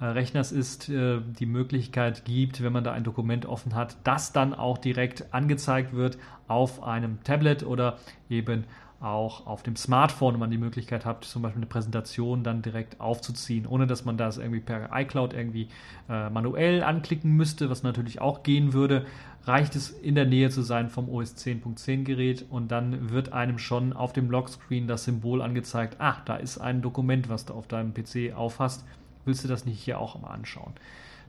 Rechners 0.00 0.52
ist, 0.52 0.88
äh, 0.88 1.20
die 1.20 1.46
Möglichkeit 1.46 2.24
gibt, 2.24 2.62
wenn 2.62 2.72
man 2.72 2.84
da 2.84 2.92
ein 2.92 3.04
Dokument 3.04 3.46
offen 3.46 3.74
hat, 3.74 3.96
das 4.04 4.32
dann 4.32 4.54
auch 4.54 4.78
direkt 4.78 5.32
angezeigt 5.34 5.92
wird 5.92 6.18
auf 6.46 6.82
einem 6.82 7.22
Tablet 7.24 7.64
oder 7.64 7.98
eben 8.30 8.64
auch 9.00 9.46
auf 9.46 9.62
dem 9.62 9.76
Smartphone 9.76 10.34
und 10.34 10.40
man 10.40 10.50
die 10.50 10.58
Möglichkeit 10.58 11.04
hat, 11.04 11.24
zum 11.24 11.42
Beispiel 11.42 11.60
eine 11.60 11.66
Präsentation 11.66 12.42
dann 12.42 12.62
direkt 12.62 13.00
aufzuziehen, 13.00 13.66
ohne 13.66 13.86
dass 13.86 14.04
man 14.04 14.16
das 14.16 14.38
irgendwie 14.38 14.60
per 14.60 14.90
iCloud 14.92 15.34
irgendwie 15.34 15.68
äh, 16.08 16.30
manuell 16.30 16.82
anklicken 16.82 17.32
müsste, 17.36 17.70
was 17.70 17.82
natürlich 17.82 18.20
auch 18.20 18.42
gehen 18.42 18.72
würde, 18.72 19.06
reicht 19.44 19.76
es 19.76 19.90
in 19.90 20.14
der 20.14 20.26
Nähe 20.26 20.50
zu 20.50 20.62
sein 20.62 20.90
vom 20.90 21.08
OS 21.08 21.36
10.10 21.36 22.02
Gerät 22.04 22.44
und 22.50 22.72
dann 22.72 23.10
wird 23.10 23.32
einem 23.32 23.58
schon 23.58 23.92
auf 23.92 24.12
dem 24.12 24.30
Lockscreen 24.30 24.88
das 24.88 25.04
Symbol 25.04 25.42
angezeigt, 25.42 25.96
ah, 26.00 26.16
da 26.24 26.36
ist 26.36 26.58
ein 26.58 26.82
Dokument, 26.82 27.28
was 27.28 27.46
du 27.46 27.54
auf 27.54 27.68
deinem 27.68 27.94
PC 27.94 28.34
aufhast, 28.34 28.84
willst 29.28 29.44
du 29.44 29.48
das 29.48 29.64
nicht 29.64 29.80
hier 29.80 30.00
auch 30.00 30.20
mal 30.20 30.30
anschauen? 30.30 30.72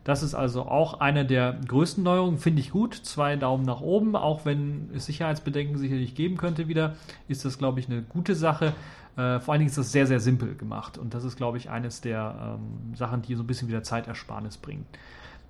Das 0.03 0.23
ist 0.23 0.33
also 0.33 0.63
auch 0.63 1.01
eine 1.01 1.25
der 1.25 1.53
größten 1.67 2.03
Neuerungen, 2.03 2.39
finde 2.39 2.61
ich 2.61 2.71
gut. 2.71 2.95
Zwei 2.95 3.35
Daumen 3.35 3.63
nach 3.63 3.81
oben, 3.81 4.15
auch 4.15 4.45
wenn 4.45 4.89
es 4.95 5.05
Sicherheitsbedenken 5.05 5.77
sicherlich 5.77 6.15
geben 6.15 6.37
könnte 6.37 6.67
wieder, 6.67 6.95
ist 7.27 7.45
das, 7.45 7.57
glaube 7.57 7.79
ich, 7.79 7.89
eine 7.89 8.01
gute 8.01 8.33
Sache. 8.33 8.73
Äh, 9.17 9.39
vor 9.39 9.51
allen 9.51 9.59
Dingen 9.59 9.69
ist 9.69 9.77
das 9.77 9.91
sehr, 9.91 10.07
sehr 10.07 10.19
simpel 10.19 10.55
gemacht 10.55 10.97
und 10.97 11.13
das 11.13 11.23
ist, 11.25 11.35
glaube 11.35 11.57
ich, 11.57 11.69
eines 11.69 12.01
der 12.01 12.57
ähm, 12.57 12.95
Sachen, 12.95 13.21
die 13.21 13.35
so 13.35 13.43
ein 13.43 13.47
bisschen 13.47 13.67
wieder 13.67 13.83
Zeitersparnis 13.83 14.57
bringen. 14.57 14.85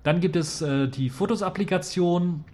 Dann 0.02 0.20
gibt 0.20 0.36
es 0.36 0.60
äh, 0.62 0.88
die 0.88 1.10
Fotos-Applikation. 1.10 2.44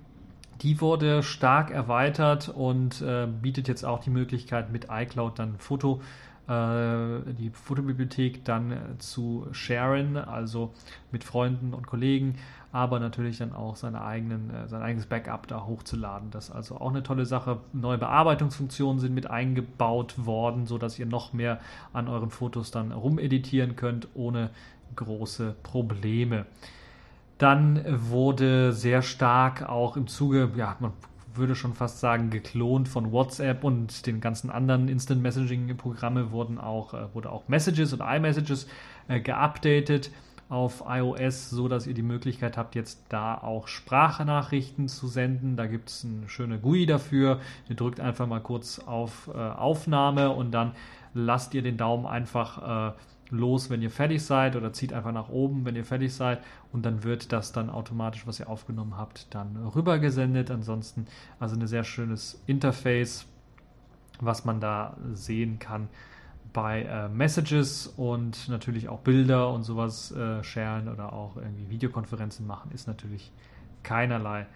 Die 0.62 0.80
wurde 0.80 1.22
stark 1.22 1.70
erweitert 1.70 2.48
und 2.48 3.02
äh, 3.02 3.26
bietet 3.26 3.68
jetzt 3.68 3.84
auch 3.84 4.00
die 4.00 4.10
Möglichkeit, 4.10 4.72
mit 4.72 4.88
iCloud 4.90 5.38
dann 5.38 5.58
Foto 5.58 6.00
die 6.48 7.50
Fotobibliothek 7.50 8.44
dann 8.44 8.70
äh, 8.70 8.76
zu 8.98 9.46
sharen, 9.50 10.16
also 10.16 10.72
mit 11.10 11.24
Freunden 11.24 11.74
und 11.74 11.86
Kollegen, 11.86 12.36
aber 12.70 13.00
natürlich 13.00 13.38
dann 13.38 13.52
auch 13.52 13.74
seine 13.74 14.02
eigenen, 14.02 14.50
äh, 14.50 14.68
sein 14.68 14.82
eigenes 14.82 15.06
Backup 15.06 15.48
da 15.48 15.66
hochzuladen. 15.66 16.30
Das 16.30 16.50
ist 16.50 16.54
also 16.54 16.76
auch 16.76 16.90
eine 16.90 17.02
tolle 17.02 17.26
Sache. 17.26 17.58
Neue 17.72 17.98
Bearbeitungsfunktionen 17.98 19.00
sind 19.00 19.14
mit 19.14 19.28
eingebaut 19.28 20.24
worden, 20.24 20.66
sodass 20.66 20.98
ihr 20.98 21.06
noch 21.06 21.32
mehr 21.32 21.58
an 21.92 22.06
euren 22.06 22.30
Fotos 22.30 22.70
dann 22.70 22.92
rumeditieren 22.92 23.74
könnt, 23.74 24.08
ohne 24.14 24.50
große 24.94 25.56
Probleme. 25.64 26.46
Dann 27.38 27.84
wurde 28.10 28.72
sehr 28.72 29.02
stark 29.02 29.68
auch 29.68 29.96
im 29.96 30.06
Zuge, 30.06 30.50
ja, 30.56 30.76
man 30.78 30.92
würde 31.36 31.54
schon 31.54 31.74
fast 31.74 32.00
sagen, 32.00 32.30
geklont 32.30 32.88
von 32.88 33.12
WhatsApp 33.12 33.64
und 33.64 34.06
den 34.06 34.20
ganzen 34.20 34.50
anderen 34.50 34.88
Instant 34.88 35.22
Messaging 35.22 35.76
Programme 35.76 36.30
wurden 36.30 36.58
auch, 36.58 36.94
äh, 36.94 37.14
wurde 37.14 37.30
auch 37.30 37.48
Messages 37.48 37.92
und 37.92 38.00
iMessages 38.00 38.66
äh, 39.08 39.20
geupdatet 39.20 40.10
auf 40.48 40.84
iOS, 40.86 41.50
so 41.50 41.66
dass 41.66 41.86
ihr 41.86 41.94
die 41.94 42.02
Möglichkeit 42.02 42.56
habt, 42.56 42.74
jetzt 42.76 43.00
da 43.08 43.36
auch 43.36 43.66
Sprachnachrichten 43.66 44.88
zu 44.88 45.08
senden. 45.08 45.56
Da 45.56 45.66
gibt 45.66 45.88
es 45.88 46.04
eine 46.04 46.28
schöne 46.28 46.58
GUI 46.58 46.86
dafür. 46.86 47.40
Ihr 47.68 47.76
drückt 47.76 48.00
einfach 48.00 48.26
mal 48.26 48.40
kurz 48.40 48.78
auf 48.78 49.28
äh, 49.34 49.36
Aufnahme 49.36 50.30
und 50.30 50.52
dann 50.52 50.72
lasst 51.14 51.54
ihr 51.54 51.62
den 51.62 51.76
Daumen 51.76 52.06
einfach 52.06 52.92
äh, 52.92 52.96
los, 53.30 53.70
wenn 53.70 53.82
ihr 53.82 53.90
fertig 53.90 54.24
seid 54.24 54.56
oder 54.56 54.72
zieht 54.72 54.92
einfach 54.92 55.12
nach 55.12 55.28
oben, 55.28 55.64
wenn 55.64 55.76
ihr 55.76 55.84
fertig 55.84 56.14
seid 56.14 56.40
und 56.72 56.84
dann 56.86 57.02
wird 57.04 57.32
das 57.32 57.52
dann 57.52 57.70
automatisch, 57.70 58.26
was 58.26 58.40
ihr 58.40 58.48
aufgenommen 58.48 58.96
habt, 58.96 59.34
dann 59.34 59.56
rübergesendet. 59.56 60.50
Ansonsten 60.50 61.06
also 61.40 61.56
ein 61.56 61.66
sehr 61.66 61.84
schönes 61.84 62.42
Interface, 62.46 63.26
was 64.20 64.44
man 64.44 64.60
da 64.60 64.96
sehen 65.12 65.58
kann 65.58 65.88
bei 66.52 66.84
äh, 66.84 67.08
Messages 67.08 67.86
und 67.86 68.48
natürlich 68.48 68.88
auch 68.88 69.00
Bilder 69.00 69.52
und 69.52 69.62
sowas 69.62 70.10
äh, 70.12 70.42
sharen 70.42 70.88
oder 70.88 71.12
auch 71.12 71.36
irgendwie 71.36 71.68
Videokonferenzen 71.68 72.46
machen, 72.46 72.70
ist 72.72 72.86
natürlich 72.86 73.30
keinerlei 73.82 74.46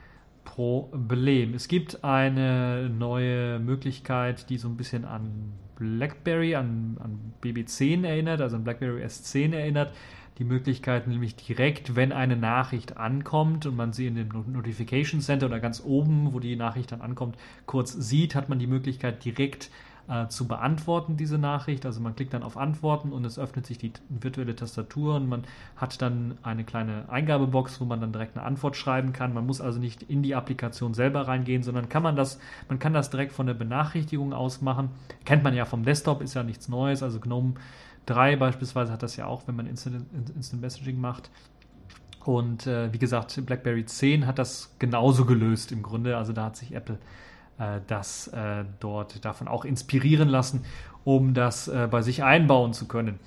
Problem. 0.45 1.53
Es 1.53 1.69
gibt 1.69 2.03
eine 2.03 2.89
neue 2.89 3.59
Möglichkeit, 3.59 4.49
die 4.49 4.57
so 4.57 4.69
ein 4.69 4.79
bisschen 4.79 5.05
an 5.05 5.53
BlackBerry, 5.81 6.55
an, 6.55 6.99
an 7.01 7.33
BB10 7.43 8.07
erinnert, 8.07 8.41
also 8.41 8.57
an 8.57 8.65
BlackBerry 8.65 9.03
S10 9.03 9.55
erinnert. 9.55 9.93
Die 10.39 10.45
Möglichkeit 10.45 11.07
nämlich 11.09 11.37
direkt, 11.37 11.97
wenn 11.97 12.13
eine 12.13 12.37
Nachricht 12.37 12.97
ankommt 12.97 13.67
und 13.67 13.77
man 13.77 13.93
sie 13.93 14.07
in 14.07 14.15
dem 14.15 14.29
Notification 14.53 15.21
Center 15.21 15.47
oder 15.47 15.59
ganz 15.59 15.83
oben, 15.85 16.33
wo 16.33 16.39
die 16.39 16.57
Nachricht 16.57 16.93
dann 16.93 17.01
ankommt, 17.01 17.37
kurz 17.67 17.93
sieht, 17.93 18.35
hat 18.35 18.49
man 18.49 18.59
die 18.59 18.67
Möglichkeit 18.67 19.25
direkt 19.25 19.71
äh, 20.11 20.27
zu 20.29 20.49
beantworten, 20.49 21.17
diese 21.17 21.39
Nachricht. 21.39 21.87
Also 21.87 22.01
man 22.01 22.17
klickt 22.17 22.35
dann 22.35 22.43
auf 22.43 22.57
Antworten 22.57 23.13
und 23.13 23.25
es 23.25 23.39
öffnet 23.39 23.65
sich 23.65 23.79
die 23.79 23.93
virtuelle 24.09 24.57
Tastatur 24.57 25.15
und 25.15 25.29
man 25.29 25.45
hat 25.77 26.03
dann 26.03 26.37
eine 26.43 26.65
kleine 26.65 27.09
Eingabebox, 27.09 27.81
wo 27.81 27.85
man 27.85 28.01
dann 28.01 28.13
direkt 28.13 28.37
eine 28.37 28.45
Antwort 28.45 28.77
schreiben 28.77 29.13
kann. 29.13 29.33
Man 29.33 29.47
muss 29.47 29.61
also 29.61 29.79
nicht 29.79 30.03
in 30.03 30.23
die 30.23 30.35
Applikation 30.35 30.95
selber 30.95 31.29
reingehen, 31.29 31.63
sondern 31.63 31.89
kann 31.89 32.03
man 32.03 32.17
das, 32.17 32.41
man 32.69 32.81
kann 32.81 32.93
das 32.93 33.11
direkt 33.11 33.33
von 33.33 33.47
der 33.47 33.55
Benachrichtigung 33.55 34.33
aus 34.33 34.61
machen. 34.63 34.91
Kennt 35.25 35.45
man 35.45 35.55
ja 35.55 35.65
vom 35.65 35.85
Desktop, 35.85 36.23
ist 36.23 36.35
ja 36.35 36.43
nichts 36.43 36.69
Neues. 36.69 37.05
Also 37.05 37.21
GNOME 37.21 37.55
3 38.07 38.35
beispielsweise 38.35 38.93
hat 38.93 39.05
das 39.05 39.15
ja 39.17 39.27
auch, 39.27 39.47
wenn 39.47 39.55
man 39.55 39.67
Instant, 39.67 40.07
Instant 40.35 40.61
Messaging 40.61 41.01
macht. 41.01 41.31
Und 42.25 42.67
äh, 42.67 42.93
wie 42.93 42.99
gesagt, 42.99 43.41
BlackBerry 43.47 43.85
10 43.85 44.27
hat 44.27 44.39
das 44.39 44.75
genauso 44.79 45.25
gelöst 45.25 45.71
im 45.71 45.83
Grunde. 45.83 46.17
Also 46.17 46.33
da 46.33 46.47
hat 46.47 46.57
sich 46.57 46.75
Apple 46.75 46.99
das 47.87 48.29
äh, 48.29 48.65
dort 48.81 49.25
davon 49.25 49.49
auch 49.49 49.65
inspirieren 49.65 50.29
lassen, 50.29 50.65
um 51.05 51.35
das 51.35 51.69
äh, 51.69 51.89
bei 51.91 52.03
sich 52.03 52.23
einbauen 52.23 52.73
zu 52.73 52.87
können. 52.87 53.19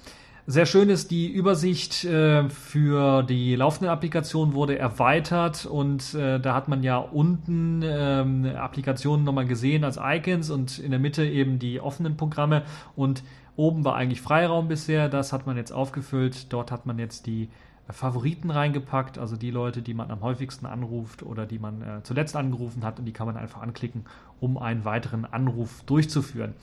Sehr 0.45 0.65
schön 0.65 0.89
ist, 0.89 1.09
die 1.09 1.31
Übersicht 1.31 2.03
äh, 2.03 2.49
für 2.49 3.23
die 3.23 3.55
laufende 3.55 3.89
Applikation 3.89 4.53
wurde 4.53 4.77
erweitert 4.77 5.65
und 5.65 6.13
äh, 6.15 6.37
da 6.37 6.53
hat 6.53 6.67
man 6.67 6.83
ja 6.83 6.97
unten 6.97 7.81
ähm, 7.81 8.45
Applikationen 8.57 9.23
nochmal 9.23 9.45
gesehen 9.45 9.85
als 9.85 9.97
Icons 10.03 10.49
und 10.49 10.79
in 10.79 10.91
der 10.91 10.99
Mitte 10.99 11.25
eben 11.25 11.59
die 11.59 11.79
offenen 11.79 12.17
Programme 12.17 12.63
und 12.97 13.23
oben 13.55 13.85
war 13.85 13.95
eigentlich 13.95 14.19
Freiraum 14.19 14.67
bisher, 14.67 15.07
das 15.07 15.31
hat 15.31 15.47
man 15.47 15.55
jetzt 15.55 15.71
aufgefüllt, 15.71 16.51
dort 16.51 16.71
hat 16.71 16.85
man 16.85 16.99
jetzt 16.99 17.25
die 17.25 17.47
Favoriten 17.89 18.49
reingepackt, 18.49 19.17
also 19.17 19.35
die 19.35 19.51
Leute, 19.51 19.81
die 19.81 19.93
man 19.93 20.09
am 20.09 20.21
häufigsten 20.21 20.65
anruft 20.65 21.23
oder 21.23 21.45
die 21.45 21.59
man 21.59 21.81
äh, 21.81 22.03
zuletzt 22.03 22.35
angerufen 22.35 22.83
hat 22.83 22.99
und 22.99 23.05
die 23.05 23.11
kann 23.11 23.27
man 23.27 23.37
einfach 23.37 23.61
anklicken, 23.61 24.05
um 24.39 24.57
einen 24.57 24.85
weiteren 24.85 25.25
Anruf 25.25 25.83
durchzuführen. 25.85 26.53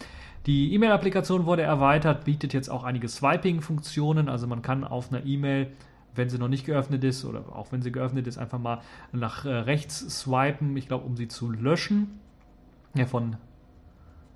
Die 0.46 0.72
E-Mail-Applikation 0.72 1.44
wurde 1.44 1.62
erweitert, 1.62 2.24
bietet 2.24 2.54
jetzt 2.54 2.70
auch 2.70 2.84
einige 2.84 3.08
Swiping-Funktionen, 3.08 4.28
also 4.30 4.46
man 4.46 4.62
kann 4.62 4.84
auf 4.84 5.12
einer 5.12 5.24
E-Mail 5.26 5.70
wenn 6.14 6.28
sie 6.28 6.38
noch 6.38 6.48
nicht 6.48 6.66
geöffnet 6.66 7.04
ist 7.04 7.24
oder 7.24 7.44
auch 7.54 7.72
wenn 7.72 7.82
sie 7.82 7.92
geöffnet 7.92 8.26
ist, 8.26 8.38
einfach 8.38 8.58
mal 8.58 8.80
nach 9.12 9.44
äh, 9.44 9.50
rechts 9.50 9.98
swipen, 10.20 10.76
ich 10.76 10.88
glaube, 10.88 11.06
um 11.06 11.16
sie 11.16 11.28
zu 11.28 11.50
löschen. 11.50 12.18
Ja, 12.94 13.06
von 13.06 13.36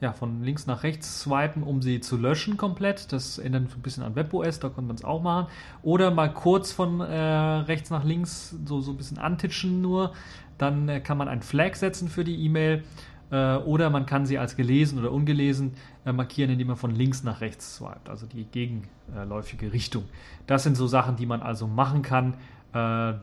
ja, 0.05 0.13
von 0.13 0.43
links 0.43 0.67
nach 0.67 0.83
rechts 0.83 1.21
swipen, 1.21 1.63
um 1.63 1.81
sie 1.81 1.99
zu 1.99 2.19
löschen 2.19 2.59
komplett. 2.59 3.11
Das 3.11 3.39
erinnert 3.39 3.75
ein 3.75 3.81
bisschen 3.81 4.03
an 4.03 4.15
WebOS, 4.15 4.61
da 4.61 4.69
konnte 4.69 4.89
man 4.89 4.97
es 4.97 5.05
auch 5.05 5.23
machen. 5.23 5.47
Oder 5.83 6.11
mal 6.11 6.31
kurz 6.31 6.73
von 6.73 7.01
äh, 7.01 7.07
rechts 7.07 7.89
nach 7.89 8.05
links 8.05 8.55
so, 8.67 8.83
so 8.83 8.91
ein 8.91 8.99
bisschen 8.99 9.17
antitschen 9.17 9.81
nur. 9.81 10.13
Dann 10.59 10.91
äh, 10.91 11.01
kann 11.01 11.17
man 11.17 11.29
ein 11.29 11.41
Flag 11.41 11.75
setzen 11.77 12.09
für 12.09 12.23
die 12.23 12.37
E-Mail. 12.45 12.85
Äh, 13.31 13.57
oder 13.57 13.89
man 13.89 14.05
kann 14.05 14.27
sie 14.27 14.37
als 14.37 14.57
gelesen 14.57 14.99
oder 14.99 15.11
ungelesen 15.11 15.73
äh, 16.05 16.13
markieren, 16.13 16.51
indem 16.51 16.67
man 16.67 16.77
von 16.77 16.91
links 16.91 17.23
nach 17.23 17.41
rechts 17.41 17.77
swipet, 17.77 18.11
also 18.11 18.27
die 18.27 18.45
gegenläufige 18.45 19.73
Richtung. 19.73 20.05
Das 20.47 20.65
sind 20.65 20.77
so 20.77 20.87
Sachen, 20.87 21.17
die 21.17 21.25
man 21.25 21.41
also 21.41 21.67
machen 21.67 22.03
kann. 22.03 22.35
Äh, 22.75 23.15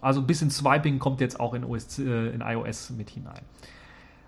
also 0.00 0.20
ein 0.20 0.26
bisschen 0.26 0.50
Swiping 0.50 0.98
kommt 0.98 1.20
jetzt 1.20 1.38
auch 1.38 1.52
in, 1.52 1.64
OS, 1.64 1.98
äh, 1.98 2.30
in 2.30 2.40
iOS 2.40 2.88
mit 2.90 3.10
hinein. 3.10 3.42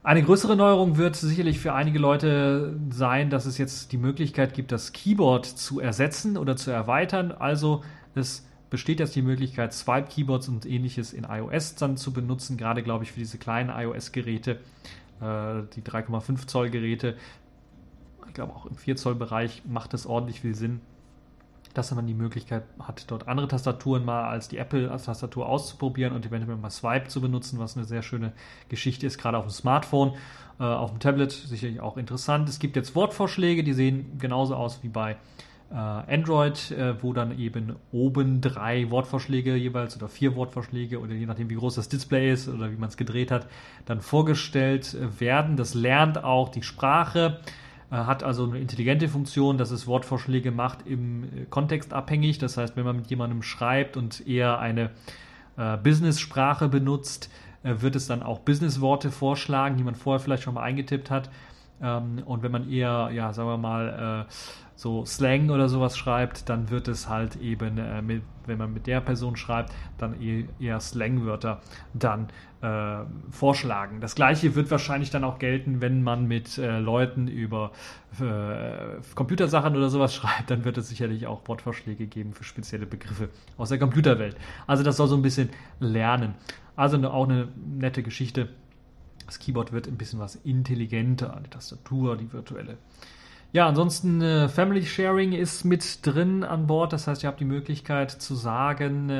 Eine 0.06 0.22
größere 0.22 0.54
Neuerung 0.54 0.98
wird 0.98 1.16
sicherlich 1.16 1.58
für 1.58 1.74
einige 1.74 1.98
Leute 1.98 2.78
sein, 2.90 3.28
dass 3.28 3.44
es 3.44 3.58
jetzt 3.58 3.90
die 3.90 3.96
Möglichkeit 3.96 4.54
gibt, 4.54 4.70
das 4.70 4.92
Keyboard 4.92 5.44
zu 5.44 5.80
ersetzen 5.80 6.36
oder 6.36 6.54
zu 6.54 6.70
erweitern. 6.70 7.32
Also 7.32 7.82
es 8.14 8.46
besteht 8.70 9.00
jetzt 9.00 9.16
die 9.16 9.22
Möglichkeit, 9.22 9.74
Swipe-Keyboards 9.74 10.48
und 10.48 10.64
ähnliches 10.64 11.12
in 11.12 11.24
iOS 11.24 11.74
dann 11.74 11.96
zu 11.96 12.12
benutzen, 12.12 12.56
gerade 12.56 12.84
glaube 12.84 13.02
ich 13.02 13.10
für 13.10 13.18
diese 13.18 13.36
kleinen 13.38 13.68
iOS-Geräte, 13.68 14.60
äh, 15.20 15.62
die 15.74 15.82
3,5 15.82 16.46
Zoll 16.46 16.70
Geräte. 16.70 17.16
Ich 18.28 18.34
glaube 18.34 18.54
auch 18.54 18.66
im 18.66 18.76
4 18.76 18.94
Zoll 18.94 19.16
Bereich 19.16 19.62
macht 19.66 19.92
es 19.92 20.06
ordentlich 20.06 20.40
viel 20.40 20.54
Sinn, 20.54 20.82
dass 21.76 21.94
man 21.94 22.06
die 22.06 22.14
Möglichkeit 22.14 22.64
hat, 22.80 23.10
dort 23.10 23.28
andere 23.28 23.48
Tastaturen 23.48 24.04
mal 24.04 24.28
als 24.28 24.48
die 24.48 24.58
Apple-Tastatur 24.58 25.46
auszuprobieren 25.46 26.14
und 26.14 26.24
eventuell 26.24 26.56
mal 26.56 26.70
Swipe 26.70 27.08
zu 27.08 27.20
benutzen, 27.20 27.58
was 27.58 27.76
eine 27.76 27.84
sehr 27.84 28.02
schöne 28.02 28.32
Geschichte 28.68 29.06
ist, 29.06 29.18
gerade 29.18 29.38
auf 29.38 29.44
dem 29.44 29.50
Smartphone, 29.50 30.14
äh, 30.58 30.64
auf 30.64 30.90
dem 30.90 31.00
Tablet 31.00 31.32
sicherlich 31.32 31.80
auch 31.80 31.96
interessant. 31.96 32.48
Es 32.48 32.58
gibt 32.58 32.76
jetzt 32.76 32.94
Wortvorschläge, 32.94 33.64
die 33.64 33.72
sehen 33.72 34.18
genauso 34.18 34.54
aus 34.54 34.82
wie 34.82 34.88
bei 34.88 35.16
äh, 35.70 35.74
Android, 35.74 36.70
äh, 36.70 37.02
wo 37.02 37.12
dann 37.12 37.38
eben 37.38 37.76
oben 37.92 38.40
drei 38.40 38.90
Wortvorschläge 38.90 39.56
jeweils 39.56 39.96
oder 39.96 40.08
vier 40.08 40.36
Wortvorschläge 40.36 41.00
oder 41.00 41.14
je 41.14 41.26
nachdem 41.26 41.50
wie 41.50 41.56
groß 41.56 41.74
das 41.74 41.88
Display 41.88 42.32
ist 42.32 42.48
oder 42.48 42.70
wie 42.70 42.76
man 42.76 42.88
es 42.88 42.96
gedreht 42.96 43.30
hat, 43.30 43.48
dann 43.84 44.00
vorgestellt 44.00 44.94
äh, 44.94 45.20
werden. 45.20 45.56
Das 45.56 45.74
lernt 45.74 46.22
auch 46.22 46.48
die 46.50 46.62
Sprache 46.62 47.40
hat 47.90 48.22
also 48.22 48.44
eine 48.44 48.58
intelligente 48.58 49.08
Funktion, 49.08 49.58
dass 49.58 49.70
es 49.70 49.86
Wortvorschläge 49.86 50.50
macht 50.50 50.86
im 50.86 51.24
äh, 51.24 51.44
Kontext 51.48 51.92
abhängig. 51.92 52.38
Das 52.38 52.56
heißt, 52.56 52.76
wenn 52.76 52.84
man 52.84 52.96
mit 52.96 53.06
jemandem 53.08 53.42
schreibt 53.42 53.96
und 53.96 54.26
eher 54.26 54.58
eine 54.58 54.90
äh, 55.56 55.76
Business-Sprache 55.76 56.68
benutzt, 56.68 57.30
äh, 57.62 57.74
wird 57.80 57.96
es 57.96 58.06
dann 58.06 58.22
auch 58.22 58.40
Business-Worte 58.40 59.10
vorschlagen, 59.10 59.76
die 59.76 59.84
man 59.84 59.94
vorher 59.94 60.20
vielleicht 60.20 60.42
schon 60.42 60.54
mal 60.54 60.62
eingetippt 60.62 61.10
hat. 61.10 61.30
Ähm, 61.80 62.22
und 62.24 62.42
wenn 62.42 62.52
man 62.52 62.70
eher, 62.70 63.10
ja, 63.12 63.32
sagen 63.32 63.48
wir 63.48 63.58
mal, 63.58 64.26
äh, 64.28 64.32
so 64.74 65.04
Slang 65.06 65.50
oder 65.50 65.68
sowas 65.68 65.96
schreibt, 65.96 66.48
dann 66.48 66.70
wird 66.70 66.88
es 66.88 67.08
halt 67.08 67.36
eben, 67.36 67.78
äh, 67.78 68.02
mit, 68.02 68.22
wenn 68.46 68.58
man 68.58 68.72
mit 68.72 68.86
der 68.86 69.00
Person 69.00 69.36
schreibt, 69.36 69.72
dann 69.98 70.20
eher, 70.20 70.44
eher 70.60 70.80
Slangwörter 70.80 71.60
dann 71.94 72.28
äh, 72.66 73.04
vorschlagen. 73.30 74.00
Das 74.00 74.14
gleiche 74.14 74.54
wird 74.54 74.70
wahrscheinlich 74.70 75.10
dann 75.10 75.22
auch 75.22 75.38
gelten, 75.38 75.80
wenn 75.80 76.02
man 76.02 76.26
mit 76.26 76.58
äh, 76.58 76.78
Leuten 76.78 77.28
über 77.28 77.70
äh, 78.20 79.00
Computersachen 79.14 79.76
oder 79.76 79.88
sowas 79.88 80.14
schreibt, 80.16 80.50
dann 80.50 80.64
wird 80.64 80.76
es 80.78 80.88
sicherlich 80.88 81.26
auch 81.26 81.46
Wortvorschläge 81.46 82.06
geben 82.06 82.34
für 82.34 82.44
spezielle 82.44 82.86
Begriffe 82.86 83.28
aus 83.56 83.68
der 83.68 83.78
Computerwelt. 83.78 84.36
Also 84.66 84.82
das 84.82 84.96
soll 84.96 85.06
so 85.06 85.16
ein 85.16 85.22
bisschen 85.22 85.50
lernen. 85.78 86.34
Also 86.74 86.96
eine, 86.96 87.12
auch 87.12 87.28
eine 87.28 87.48
nette 87.64 88.02
Geschichte. 88.02 88.48
Das 89.26 89.38
Keyboard 89.38 89.72
wird 89.72 89.86
ein 89.86 89.96
bisschen 89.96 90.18
was 90.18 90.36
intelligenter, 90.36 91.40
die 91.44 91.50
Tastatur, 91.50 92.16
die 92.16 92.32
virtuelle. 92.32 92.78
Ja, 93.52 93.68
ansonsten 93.68 94.20
äh, 94.20 94.48
Family 94.48 94.84
Sharing 94.84 95.32
ist 95.32 95.64
mit 95.64 96.04
drin 96.04 96.44
an 96.44 96.66
Bord. 96.66 96.92
Das 96.92 97.06
heißt, 97.06 97.22
ihr 97.22 97.28
habt 97.28 97.40
die 97.40 97.44
Möglichkeit 97.44 98.10
zu 98.10 98.34
sagen, 98.34 99.08
äh, 99.08 99.12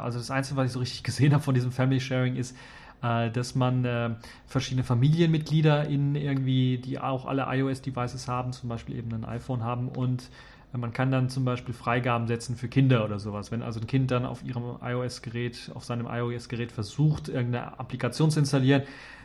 also 0.00 0.18
das 0.18 0.30
Einzige, 0.30 0.56
was 0.56 0.66
ich 0.66 0.72
so 0.72 0.78
richtig 0.78 1.02
gesehen 1.04 1.32
habe 1.32 1.42
von 1.42 1.54
diesem 1.54 1.72
Family 1.72 2.00
Sharing 2.00 2.36
ist, 2.36 2.56
äh, 3.04 3.30
dass 3.30 3.54
man 3.54 3.84
äh, 3.84 4.10
verschiedene 4.46 4.82
Familienmitglieder 4.82 5.86
in 5.86 6.14
irgendwie, 6.14 6.78
die 6.78 6.98
auch 6.98 7.26
alle 7.26 7.46
iOS-Devices 7.48 8.28
haben, 8.28 8.52
zum 8.52 8.68
Beispiel 8.68 8.96
eben 8.96 9.12
ein 9.12 9.24
iPhone 9.24 9.62
haben 9.62 9.88
und 9.88 10.30
äh, 10.72 10.78
man 10.78 10.92
kann 10.92 11.10
dann 11.10 11.28
zum 11.28 11.44
Beispiel 11.44 11.74
Freigaben 11.74 12.26
setzen 12.26 12.56
für 12.56 12.68
Kinder 12.68 13.04
oder 13.04 13.18
sowas. 13.18 13.52
Wenn 13.52 13.62
also 13.62 13.80
ein 13.80 13.86
Kind 13.86 14.10
dann 14.10 14.24
auf 14.24 14.42
ihrem 14.42 14.76
iOS-Gerät, 14.82 15.70
auf 15.74 15.84
seinem 15.84 16.06
iOS-Gerät 16.06 16.72
versucht, 16.72 17.28
irgendeine 17.28 17.78
Applikation 17.78 18.30
zu 18.30 18.40
installieren, 18.40 18.82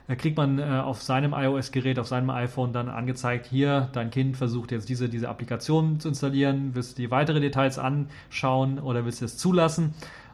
da 0.08 0.16
kriegt 0.16 0.38
man 0.38 0.58
äh, 0.58 0.64
auf 0.64 1.04
seinem 1.04 1.34
iOS-Gerät, 1.34 2.00
auf 2.00 2.08
seinem 2.08 2.32
iPhone 2.32 2.74
dann 2.74 2.90
angezeigt, 2.90 3.46
hier, 3.46 3.90
dein 3.94 4.10
Kind 4.10 4.36
versucht 4.36 4.72
jetzt 4.72 4.90
diese, 4.90 5.08
diese 5.08 5.30
Applikation 5.30 6.00
zu 6.00 6.10
installieren, 6.10 6.72
willst 6.74 6.98
du 6.98 7.04
dir 7.04 7.12
weitere 7.12 7.40
Details 7.40 7.78
anschauen 7.78 8.80
oder 8.80 9.06
willst 9.06 9.22
du 9.22 9.26
es 9.26 9.38
zulassen 9.38 9.94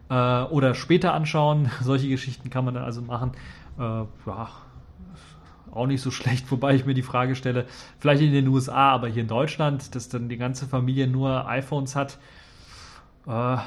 äh, 0.10 0.44
oder 0.44 0.76
später 0.76 1.14
anschauen. 1.14 1.70
Solche 1.82 2.10
Geschichten 2.10 2.50
kann 2.50 2.66
man 2.66 2.74
dann 2.74 2.84
also 2.84 3.02
machen. 3.02 3.32
Äh, 3.78 3.82
ja, 3.82 4.50
auch 5.72 5.88
nicht 5.88 6.02
so 6.02 6.12
schlecht, 6.12 6.50
wobei 6.52 6.76
ich 6.76 6.86
mir 6.86 6.94
die 6.94 7.02
Frage 7.02 7.36
stelle, 7.36 7.66
vielleicht 8.00 8.22
in 8.22 8.32
den 8.32 8.48
USA, 8.48 8.92
aber 8.92 9.08
hier 9.08 9.22
in 9.22 9.28
Deutschland, 9.28 9.96
dass 9.96 10.10
dann 10.10 10.30
die 10.30 10.38
ganze 10.38 10.68
Familie 10.68 11.08
nur 11.08 11.48
iPhones 11.48 11.96
hat. 11.96 12.18
Äh, 13.28 13.58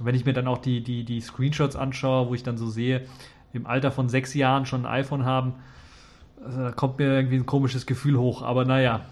wenn 0.00 0.14
ich 0.14 0.24
mir 0.24 0.32
dann 0.32 0.48
auch 0.48 0.58
die, 0.58 0.82
die, 0.82 1.04
die 1.04 1.20
Screenshots 1.20 1.76
anschaue, 1.76 2.28
wo 2.28 2.34
ich 2.34 2.42
dann 2.42 2.56
so 2.56 2.68
sehe, 2.68 3.06
im 3.52 3.66
Alter 3.66 3.92
von 3.92 4.08
sechs 4.08 4.34
Jahren 4.34 4.64
schon 4.64 4.86
ein 4.86 4.92
iPhone 4.92 5.24
haben, 5.24 5.54
da 6.44 6.72
kommt 6.72 6.98
mir 6.98 7.06
irgendwie 7.06 7.36
ein 7.36 7.46
komisches 7.46 7.86
Gefühl 7.86 8.18
hoch. 8.18 8.42
Aber 8.42 8.64
naja, 8.64 9.02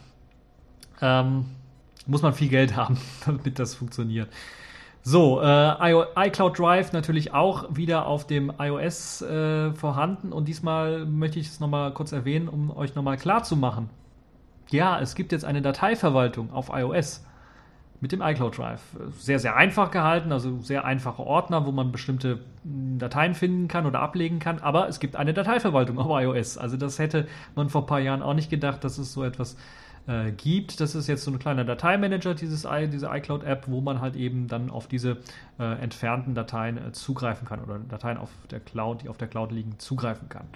ähm, 1.01 1.45
muss 2.07 2.23
man 2.23 2.33
viel 2.33 2.49
Geld 2.49 2.77
haben, 2.77 2.99
damit 3.25 3.59
das 3.59 3.75
funktioniert. 3.75 4.29
So, 5.03 5.41
äh, 5.41 6.27
iCloud 6.27 6.59
Drive 6.59 6.93
natürlich 6.93 7.33
auch 7.33 7.65
wieder 7.75 8.07
auf 8.07 8.27
dem 8.27 8.53
iOS 8.59 9.23
äh, 9.23 9.73
vorhanden 9.73 10.33
und 10.33 10.47
diesmal 10.47 11.07
möchte 11.07 11.39
ich 11.39 11.47
es 11.47 11.59
nochmal 11.59 11.93
kurz 11.95 12.13
erwähnen, 12.13 12.49
um 12.49 12.71
euch 12.77 12.95
nochmal 12.95 13.17
klar 13.17 13.43
zu 13.43 13.57
machen. 13.57 13.89
Ja, 14.69 15.01
es 15.01 15.15
gibt 15.15 15.33
jetzt 15.33 15.45
eine 15.45 15.63
Dateiverwaltung 15.63 16.53
auf 16.53 16.71
iOS 16.73 17.25
mit 18.01 18.13
dem 18.13 18.21
iCloud 18.21 18.59
Drive. 18.59 18.83
Sehr, 19.19 19.39
sehr 19.39 19.57
einfach 19.57 19.91
gehalten, 19.91 20.33
also 20.33 20.61
sehr 20.61 20.85
einfache 20.85 21.23
Ordner, 21.23 21.67
wo 21.67 21.73
man 21.73 21.93
bestimmte 21.93 22.41
hm, 22.65 22.99
Dateien 22.99 23.35
finden 23.35 23.69
kann 23.69 23.87
oder 23.87 24.01
ablegen 24.01 24.39
kann, 24.39 24.59
aber 24.59 24.87
es 24.89 25.01
gibt 25.01 25.17
eine 25.17 25.33
Dateiverwaltung 25.33 25.99
auf 25.99 26.09
iOS. 26.23 26.59
Also 26.59 26.77
das 26.77 26.99
hätte 26.99 27.27
man 27.55 27.71
vor 27.71 27.83
ein 27.83 27.87
paar 27.87 28.01
Jahren 28.01 28.23
auch 28.23 28.35
nicht 28.35 28.51
gedacht, 28.51 28.85
dass 28.85 28.99
es 28.99 29.15
so 29.15 29.25
etwas 29.25 29.55
äh, 29.55 29.59
gibt. 30.37 30.81
Das 30.81 30.95
ist 30.95 31.07
jetzt 31.07 31.25
so 31.25 31.31
ein 31.31 31.39
kleiner 31.39 31.65
Dateimanager, 31.65 32.35
dieses, 32.35 32.67
diese 32.93 33.07
iCloud-App, 33.07 33.69
wo 33.69 33.81
man 33.81 34.01
halt 34.01 34.17
eben 34.17 34.49
dann 34.49 34.71
auf 34.71 34.87
diese 34.87 35.19
äh, 35.59 35.81
entfernten 35.81 36.35
Dateien 36.35 36.79
äh, 36.79 36.93
zugreifen 36.93 37.47
kann 37.47 37.61
oder 37.63 37.79
Dateien 37.79 38.19
auf 38.19 38.31
der 38.51 38.61
Cloud, 38.61 39.03
die 39.03 39.09
auf 39.09 39.19
der 39.19 39.29
Cloud 39.29 39.53
liegen, 39.53 39.79
zugreifen 39.79 40.29
kann. 40.29 40.47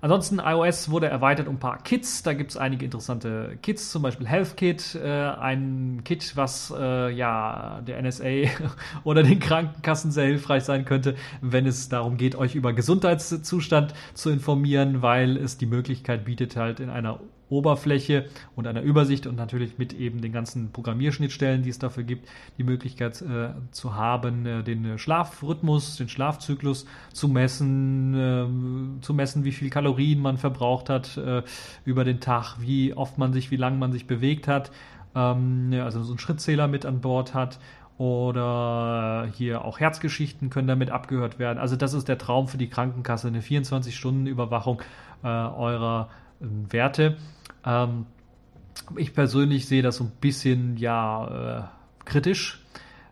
Ansonsten 0.00 0.38
iOS 0.38 0.90
wurde 0.90 1.08
erweitert 1.08 1.48
um 1.48 1.56
ein 1.56 1.58
paar 1.58 1.82
Kits. 1.82 2.22
Da 2.22 2.32
gibt 2.32 2.52
es 2.52 2.56
einige 2.56 2.84
interessante 2.84 3.58
Kits, 3.62 3.90
zum 3.90 4.02
Beispiel 4.02 4.28
Health 4.28 4.56
Kit, 4.56 4.94
äh, 4.94 5.08
ein 5.08 6.02
Kit, 6.04 6.36
was 6.36 6.72
äh, 6.76 7.10
ja 7.10 7.80
der 7.84 8.00
NSA 8.00 8.48
oder 9.04 9.24
den 9.24 9.40
Krankenkassen 9.40 10.12
sehr 10.12 10.26
hilfreich 10.26 10.62
sein 10.62 10.84
könnte, 10.84 11.16
wenn 11.40 11.66
es 11.66 11.88
darum 11.88 12.16
geht, 12.16 12.36
euch 12.36 12.54
über 12.54 12.72
Gesundheitszustand 12.72 13.92
zu 14.14 14.30
informieren, 14.30 15.02
weil 15.02 15.36
es 15.36 15.58
die 15.58 15.66
Möglichkeit 15.66 16.24
bietet, 16.24 16.56
halt 16.56 16.78
in 16.78 16.90
einer 16.90 17.18
Oberfläche 17.50 18.26
und 18.56 18.66
einer 18.66 18.82
Übersicht 18.82 19.26
und 19.26 19.36
natürlich 19.36 19.78
mit 19.78 19.92
eben 19.92 20.20
den 20.20 20.32
ganzen 20.32 20.72
Programmierschnittstellen, 20.72 21.62
die 21.62 21.70
es 21.70 21.78
dafür 21.78 22.04
gibt, 22.04 22.28
die 22.58 22.64
Möglichkeit 22.64 23.20
äh, 23.22 23.50
zu 23.70 23.94
haben, 23.94 24.46
äh, 24.46 24.62
den 24.62 24.98
Schlafrhythmus, 24.98 25.96
den 25.96 26.08
Schlafzyklus 26.08 26.86
zu 27.12 27.28
messen, 27.28 28.14
äh, 28.14 29.00
zu 29.02 29.14
messen, 29.14 29.44
wie 29.44 29.52
viel 29.52 29.70
Kalorien 29.70 30.20
man 30.20 30.36
verbraucht 30.36 30.90
hat 30.90 31.16
äh, 31.16 31.42
über 31.84 32.04
den 32.04 32.20
Tag, 32.20 32.56
wie 32.60 32.94
oft 32.94 33.18
man 33.18 33.32
sich, 33.32 33.50
wie 33.50 33.56
lange 33.56 33.78
man 33.78 33.92
sich 33.92 34.06
bewegt 34.06 34.48
hat, 34.48 34.70
ähm, 35.14 35.70
also 35.82 36.02
so 36.02 36.12
einen 36.12 36.18
Schrittzähler 36.18 36.68
mit 36.68 36.84
an 36.86 37.00
Bord 37.00 37.34
hat 37.34 37.58
oder 37.98 39.28
hier 39.34 39.64
auch 39.64 39.80
Herzgeschichten 39.80 40.50
können 40.50 40.68
damit 40.68 40.90
abgehört 40.90 41.38
werden. 41.40 41.58
Also 41.58 41.74
das 41.74 41.94
ist 41.94 42.08
der 42.08 42.16
Traum 42.16 42.46
für 42.46 42.58
die 42.58 42.68
Krankenkasse, 42.68 43.26
eine 43.26 43.40
24-Stunden-Überwachung 43.40 44.82
äh, 45.24 45.26
eurer 45.26 46.08
Werte. 46.40 47.16
Ähm, 47.64 48.06
ich 48.96 49.12
persönlich 49.14 49.66
sehe 49.66 49.82
das 49.82 49.96
so 49.96 50.04
ein 50.04 50.12
bisschen 50.20 50.76
ja 50.76 51.68
äh, 51.68 52.04
kritisch. 52.04 52.64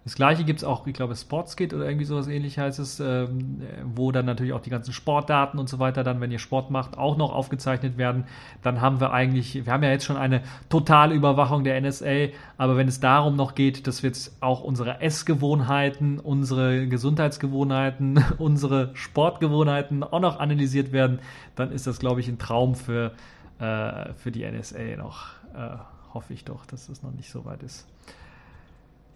Das 0.07 0.15
gleiche 0.15 0.45
gibt 0.45 0.61
es 0.61 0.65
auch, 0.65 0.87
ich 0.87 0.95
glaube, 0.95 1.17
Sportskit 1.17 1.75
oder 1.75 1.85
irgendwie 1.85 2.05
sowas 2.05 2.29
ähnlich 2.29 2.61
heißt 2.61 2.79
es, 2.79 3.01
ähm, 3.01 3.61
wo 3.85 4.13
dann 4.13 4.25
natürlich 4.25 4.53
auch 4.53 4.61
die 4.61 4.71
ganzen 4.71 4.93
Sportdaten 4.93 5.59
und 5.59 5.69
so 5.69 5.81
weiter 5.81 6.05
dann, 6.05 6.21
wenn 6.21 6.31
ihr 6.31 6.39
Sport 6.39 6.71
macht, 6.71 6.97
auch 6.97 7.17
noch 7.17 7.35
aufgezeichnet 7.35 7.99
werden. 7.99 8.23
Dann 8.63 8.81
haben 8.81 9.01
wir 9.01 9.13
eigentlich, 9.13 9.67
wir 9.67 9.73
haben 9.73 9.83
ja 9.83 9.91
jetzt 9.91 10.05
schon 10.05 10.17
eine 10.17 10.43
totale 10.69 11.13
Überwachung 11.13 11.65
der 11.65 11.81
NSA, 11.81 12.29
aber 12.57 12.77
wenn 12.77 12.87
es 12.87 13.01
darum 13.01 13.35
noch 13.35 13.57
geht, 13.57 13.89
dass 13.89 14.05
wir 14.05 14.11
jetzt 14.11 14.41
auch 14.41 14.63
unsere 14.63 15.01
Essgewohnheiten, 15.01 16.21
unsere 16.21 16.87
Gesundheitsgewohnheiten, 16.87 18.25
unsere 18.39 18.91
Sportgewohnheiten 18.95 20.05
auch 20.05 20.21
noch 20.21 20.39
analysiert 20.39 20.93
werden, 20.93 21.19
dann 21.57 21.73
ist 21.73 21.89
das, 21.89 21.99
glaube 21.99 22.21
ich, 22.21 22.29
ein 22.29 22.39
Traum 22.39 22.77
für, 22.77 23.11
äh, 23.59 24.13
für 24.15 24.31
die 24.31 24.49
NSA 24.49 24.99
noch. 24.99 25.31
Äh, 25.53 25.79
hoffe 26.15 26.33
ich 26.33 26.45
doch, 26.45 26.65
dass 26.65 26.89
es 26.89 27.03
noch 27.03 27.11
nicht 27.11 27.29
so 27.29 27.45
weit 27.45 27.65
ist. 27.65 27.89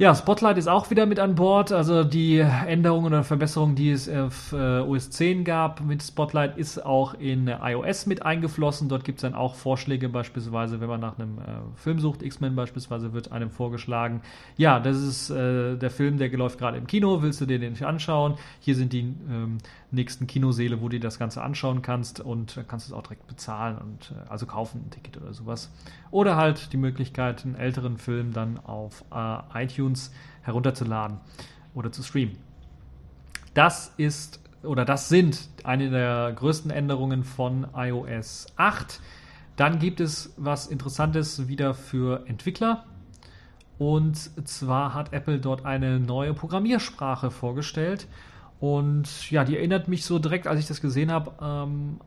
Ja, 0.00 0.14
Spotlight 0.14 0.56
ist 0.56 0.66
auch 0.66 0.88
wieder 0.88 1.04
mit 1.04 1.18
an 1.18 1.34
Bord. 1.34 1.72
Also 1.72 2.04
die 2.04 2.38
Änderungen 2.38 3.08
oder 3.08 3.22
Verbesserungen, 3.22 3.74
die 3.74 3.90
es 3.90 4.08
auf 4.08 4.50
äh, 4.54 4.78
OS 4.80 5.10
10 5.10 5.44
gab 5.44 5.82
mit 5.82 6.02
Spotlight, 6.02 6.56
ist 6.56 6.86
auch 6.86 7.12
in 7.12 7.48
iOS 7.48 8.06
mit 8.06 8.22
eingeflossen. 8.22 8.88
Dort 8.88 9.04
gibt 9.04 9.18
es 9.18 9.22
dann 9.24 9.34
auch 9.34 9.56
Vorschläge, 9.56 10.08
beispielsweise, 10.08 10.80
wenn 10.80 10.88
man 10.88 11.00
nach 11.00 11.18
einem 11.18 11.36
äh, 11.36 11.42
Film 11.74 12.00
sucht, 12.00 12.22
X-Men 12.22 12.56
beispielsweise, 12.56 13.12
wird 13.12 13.30
einem 13.30 13.50
vorgeschlagen, 13.50 14.22
ja, 14.56 14.80
das 14.80 14.96
ist 14.96 15.28
äh, 15.28 15.76
der 15.76 15.90
Film, 15.90 16.16
der 16.16 16.30
läuft 16.30 16.58
gerade 16.58 16.78
im 16.78 16.86
Kino, 16.86 17.20
willst 17.20 17.42
du 17.42 17.44
dir 17.44 17.58
den 17.58 17.72
nicht 17.72 17.84
anschauen? 17.84 18.38
Hier 18.60 18.76
sind 18.76 18.94
die 18.94 19.00
ähm, 19.00 19.58
nächsten 19.92 20.26
Kinoseele, 20.26 20.80
wo 20.80 20.88
du 20.88 20.98
dir 20.98 21.00
das 21.00 21.18
Ganze 21.18 21.42
anschauen 21.42 21.82
kannst 21.82 22.20
und 22.20 22.64
kannst 22.68 22.86
es 22.86 22.92
auch 22.92 23.02
direkt 23.02 23.26
bezahlen 23.26 23.78
und 23.78 24.12
äh, 24.12 24.28
also 24.28 24.46
kaufen 24.46 24.84
ein 24.86 24.90
Ticket 24.90 25.16
oder 25.16 25.34
sowas. 25.34 25.70
Oder 26.10 26.36
halt 26.36 26.72
die 26.72 26.76
Möglichkeit, 26.76 27.44
einen 27.44 27.54
älteren 27.54 27.98
Film 27.98 28.32
dann 28.32 28.58
auf 28.58 29.04
äh, 29.12 29.64
iTunes 29.64 30.12
herunterzuladen 30.42 31.18
oder 31.74 31.92
zu 31.92 32.02
streamen. 32.02 32.36
Das 33.54 33.92
ist 33.96 34.40
oder 34.62 34.84
das 34.84 35.08
sind 35.08 35.48
eine 35.64 35.90
der 35.90 36.32
größten 36.34 36.70
Änderungen 36.70 37.24
von 37.24 37.66
iOS 37.74 38.46
8. 38.56 39.00
Dann 39.56 39.78
gibt 39.78 40.00
es 40.00 40.34
was 40.36 40.66
Interessantes 40.66 41.48
wieder 41.48 41.74
für 41.74 42.26
Entwickler. 42.26 42.84
Und 43.78 44.16
zwar 44.46 44.92
hat 44.92 45.12
Apple 45.14 45.38
dort 45.38 45.64
eine 45.64 45.98
neue 45.98 46.34
Programmiersprache 46.34 47.30
vorgestellt. 47.30 48.06
Und 48.60 49.30
ja, 49.30 49.44
die 49.44 49.56
erinnert 49.56 49.88
mich 49.88 50.04
so 50.04 50.18
direkt, 50.18 50.46
als 50.46 50.60
ich 50.60 50.66
das 50.66 50.80
gesehen 50.80 51.10
habe, 51.10 51.32
ähm, 51.42 52.00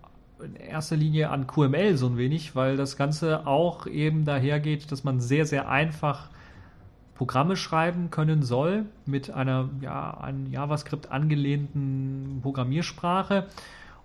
in 0.43 0.55
erster 0.55 0.95
Linie 0.95 1.29
an 1.29 1.47
QML 1.47 1.97
so 1.97 2.07
ein 2.07 2.17
wenig, 2.17 2.55
weil 2.55 2.77
das 2.77 2.95
Ganze 2.95 3.47
auch 3.47 3.87
eben 3.87 4.25
dahergeht, 4.25 4.91
dass 4.91 5.03
man 5.03 5.19
sehr, 5.19 5.45
sehr 5.45 5.69
einfach 5.69 6.29
Programme 7.15 7.55
schreiben 7.55 8.09
können 8.09 8.43
soll 8.43 8.85
mit 9.05 9.31
einer 9.31 9.69
ja, 9.81 10.11
an 10.11 10.47
JavaScript 10.51 11.11
angelehnten 11.11 12.39
Programmiersprache. 12.41 13.47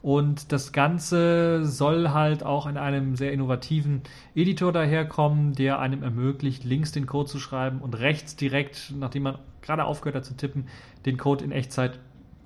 Und 0.01 0.53
das 0.53 0.73
Ganze 0.73 1.67
soll 1.67 2.11
halt 2.11 2.45
auch 2.45 2.67
in 2.67 2.77
einem 2.77 3.17
sehr 3.17 3.33
innovativen 3.33 4.03
Editor 4.35 4.73
daherkommen, 4.73 5.55
der 5.55 5.81
einem 5.81 6.05
ermöglicht, 6.05 6.65
links 6.65 6.93
den 6.93 7.07
Code 7.07 7.29
zu 7.29 7.41
schreiben 7.41 7.81
und 7.81 7.99
rechts 7.99 8.37
direkt, 8.37 8.93
nachdem 8.97 9.25
man 9.25 9.39
gerade 9.61 9.85
aufgehört 9.85 10.17
hat 10.17 10.25
zu 10.25 10.37
tippen, 10.37 10.69
den 11.05 11.17
Code 11.17 11.45
in 11.45 11.51
Echtzeit 11.51 11.99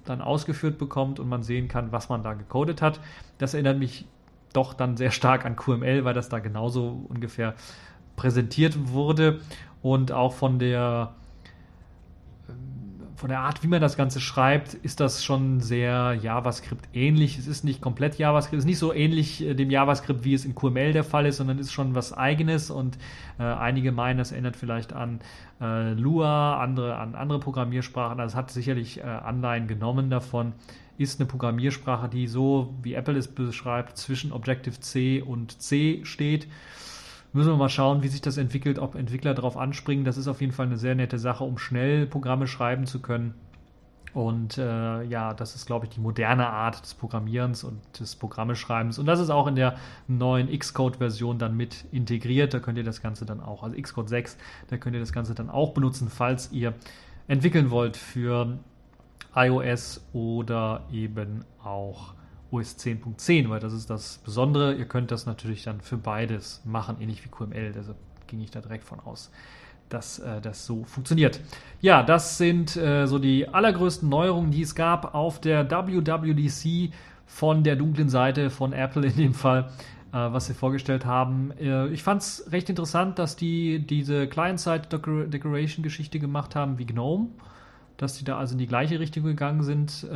dann 0.04 0.20
ausgeführt 0.20 0.78
bekommt 0.78 1.20
und 1.20 1.28
man 1.28 1.42
sehen 1.42 1.68
kann, 1.68 1.92
was 1.92 2.08
man 2.08 2.22
da 2.22 2.34
gecodet 2.34 2.82
hat. 2.82 3.00
Das 3.38 3.54
erinnert 3.54 3.78
mich 3.78 4.06
doch 4.52 4.74
dann 4.74 4.96
sehr 4.96 5.10
stark 5.10 5.44
an 5.44 5.56
QML, 5.56 6.04
weil 6.04 6.14
das 6.14 6.28
da 6.28 6.38
genauso 6.38 7.06
ungefähr 7.08 7.54
präsentiert 8.16 8.88
wurde 8.88 9.40
und 9.82 10.12
auch 10.12 10.32
von 10.32 10.58
der 10.58 11.14
von 13.22 13.28
der 13.28 13.38
Art, 13.38 13.62
wie 13.62 13.68
man 13.68 13.80
das 13.80 13.96
Ganze 13.96 14.20
schreibt, 14.20 14.74
ist 14.74 14.98
das 14.98 15.24
schon 15.24 15.60
sehr 15.60 16.18
JavaScript 16.20 16.88
ähnlich. 16.92 17.38
Es 17.38 17.46
ist 17.46 17.62
nicht 17.62 17.80
komplett 17.80 18.18
JavaScript, 18.18 18.54
es 18.54 18.64
ist 18.64 18.66
nicht 18.68 18.80
so 18.80 18.92
ähnlich 18.92 19.44
äh, 19.44 19.54
dem 19.54 19.70
JavaScript, 19.70 20.24
wie 20.24 20.34
es 20.34 20.44
in 20.44 20.56
QML 20.56 20.92
der 20.92 21.04
Fall 21.04 21.26
ist, 21.26 21.36
sondern 21.36 21.60
ist 21.60 21.72
schon 21.72 21.94
was 21.94 22.12
eigenes 22.12 22.68
und 22.68 22.98
äh, 23.38 23.44
einige 23.44 23.92
meinen, 23.92 24.18
das 24.18 24.32
erinnert 24.32 24.56
vielleicht 24.56 24.92
an 24.92 25.20
äh, 25.60 25.92
Lua, 25.92 26.60
andere 26.60 26.96
an 26.96 27.14
andere 27.14 27.38
Programmiersprachen. 27.38 28.18
Also 28.18 28.32
es 28.32 28.36
hat 28.36 28.50
sicherlich 28.50 28.98
äh, 28.98 29.02
Anleihen 29.02 29.68
genommen 29.68 30.10
davon. 30.10 30.52
Ist 30.98 31.20
eine 31.20 31.28
Programmiersprache, 31.28 32.08
die 32.08 32.26
so, 32.26 32.74
wie 32.82 32.94
Apple 32.94 33.16
es 33.16 33.28
beschreibt, 33.28 33.98
zwischen 33.98 34.32
Objective-C 34.32 35.22
und 35.22 35.62
C 35.62 36.00
steht 36.02 36.48
Müssen 37.32 37.50
wir 37.50 37.56
mal 37.56 37.70
schauen, 37.70 38.02
wie 38.02 38.08
sich 38.08 38.20
das 38.20 38.36
entwickelt, 38.36 38.78
ob 38.78 38.94
Entwickler 38.94 39.32
darauf 39.32 39.56
anspringen. 39.56 40.04
Das 40.04 40.18
ist 40.18 40.28
auf 40.28 40.40
jeden 40.40 40.52
Fall 40.52 40.66
eine 40.66 40.76
sehr 40.76 40.94
nette 40.94 41.18
Sache, 41.18 41.44
um 41.44 41.56
schnell 41.56 42.06
Programme 42.06 42.46
schreiben 42.46 42.86
zu 42.86 43.00
können. 43.00 43.34
Und 44.12 44.58
äh, 44.58 45.02
ja, 45.04 45.32
das 45.32 45.54
ist, 45.54 45.66
glaube 45.66 45.86
ich, 45.86 45.90
die 45.90 46.00
moderne 46.00 46.46
Art 46.46 46.82
des 46.82 46.92
Programmierens 46.92 47.64
und 47.64 47.80
des 47.98 48.14
Programmeschreibens. 48.16 48.98
Und 48.98 49.06
das 49.06 49.20
ist 49.20 49.30
auch 49.30 49.46
in 49.46 49.54
der 49.54 49.76
neuen 50.06 50.48
Xcode-Version 50.58 51.38
dann 51.38 51.56
mit 51.56 51.86
integriert. 51.92 52.52
Da 52.52 52.60
könnt 52.60 52.76
ihr 52.76 52.84
das 52.84 53.00
Ganze 53.00 53.24
dann 53.24 53.40
auch, 53.40 53.62
also 53.62 53.80
Xcode 53.80 54.10
6, 54.10 54.36
da 54.68 54.76
könnt 54.76 54.94
ihr 54.94 55.00
das 55.00 55.14
Ganze 55.14 55.34
dann 55.34 55.48
auch 55.48 55.72
benutzen, 55.72 56.10
falls 56.10 56.52
ihr 56.52 56.74
entwickeln 57.26 57.70
wollt 57.70 57.96
für 57.96 58.58
iOS 59.34 60.06
oder 60.12 60.84
eben 60.92 61.46
auch 61.64 62.12
OS 62.52 62.76
10.10, 62.78 63.48
weil 63.48 63.60
das 63.60 63.72
ist 63.72 63.88
das 63.88 64.18
Besondere. 64.18 64.74
Ihr 64.74 64.84
könnt 64.84 65.10
das 65.10 65.26
natürlich 65.26 65.64
dann 65.64 65.80
für 65.80 65.96
beides 65.96 66.60
machen, 66.64 66.96
ähnlich 67.00 67.24
wie 67.24 67.28
QML. 67.28 67.72
Deshalb 67.72 67.96
ging 68.26 68.40
ich 68.40 68.50
da 68.50 68.60
direkt 68.60 68.84
von 68.84 69.00
aus, 69.00 69.30
dass 69.88 70.18
äh, 70.18 70.40
das 70.40 70.66
so 70.66 70.84
funktioniert. 70.84 71.40
Ja, 71.80 72.02
das 72.02 72.38
sind 72.38 72.76
äh, 72.76 73.06
so 73.06 73.18
die 73.18 73.48
allergrößten 73.48 74.08
Neuerungen, 74.08 74.50
die 74.50 74.62
es 74.62 74.74
gab 74.74 75.14
auf 75.14 75.40
der 75.40 75.70
WWDC 75.70 76.92
von 77.26 77.64
der 77.64 77.76
dunklen 77.76 78.10
Seite 78.10 78.50
von 78.50 78.74
Apple 78.74 79.06
in 79.06 79.16
dem 79.16 79.34
Fall, 79.34 79.70
äh, 80.12 80.16
was 80.16 80.46
sie 80.46 80.54
vorgestellt 80.54 81.06
haben. 81.06 81.52
Äh, 81.58 81.88
ich 81.88 82.02
fand 82.02 82.20
es 82.20 82.52
recht 82.52 82.68
interessant, 82.68 83.18
dass 83.18 83.34
die 83.34 83.78
diese 83.78 84.26
Client-Side-Decoration-Geschichte 84.26 86.18
gemacht 86.18 86.54
haben 86.54 86.76
wie 86.76 86.84
GNOME, 86.84 87.28
dass 87.96 88.18
die 88.18 88.24
da 88.24 88.36
also 88.36 88.52
in 88.52 88.58
die 88.58 88.66
gleiche 88.66 89.00
Richtung 89.00 89.24
gegangen 89.24 89.62
sind. 89.62 90.06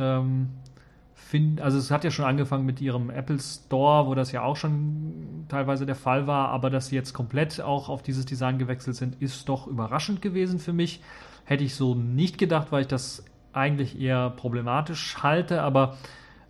Ähm, 1.17 1.27
find, 1.27 1.61
also 1.61 1.77
es 1.77 1.91
hat 1.91 2.03
ja 2.03 2.11
schon 2.11 2.25
angefangen 2.25 2.65
mit 2.65 2.81
ihrem 2.81 3.09
Apple 3.09 3.39
Store, 3.39 4.07
wo 4.07 4.15
das 4.15 4.31
ja 4.31 4.43
auch 4.43 4.55
schon 4.55 5.45
teilweise 5.49 5.85
der 5.85 5.95
Fall 5.95 6.27
war, 6.27 6.49
aber 6.49 6.69
dass 6.69 6.87
sie 6.87 6.95
jetzt 6.95 7.13
komplett 7.13 7.61
auch 7.61 7.89
auf 7.89 8.03
dieses 8.03 8.25
Design 8.25 8.57
gewechselt 8.57 8.95
sind, 8.95 9.21
ist 9.21 9.49
doch 9.49 9.67
überraschend 9.67 10.21
gewesen 10.21 10.59
für 10.59 10.73
mich. 10.73 11.01
Hätte 11.45 11.63
ich 11.63 11.75
so 11.75 11.95
nicht 11.95 12.37
gedacht, 12.37 12.71
weil 12.71 12.81
ich 12.81 12.87
das 12.87 13.25
eigentlich 13.53 13.99
eher 13.99 14.29
problematisch 14.31 15.17
halte, 15.23 15.61
aber 15.61 15.97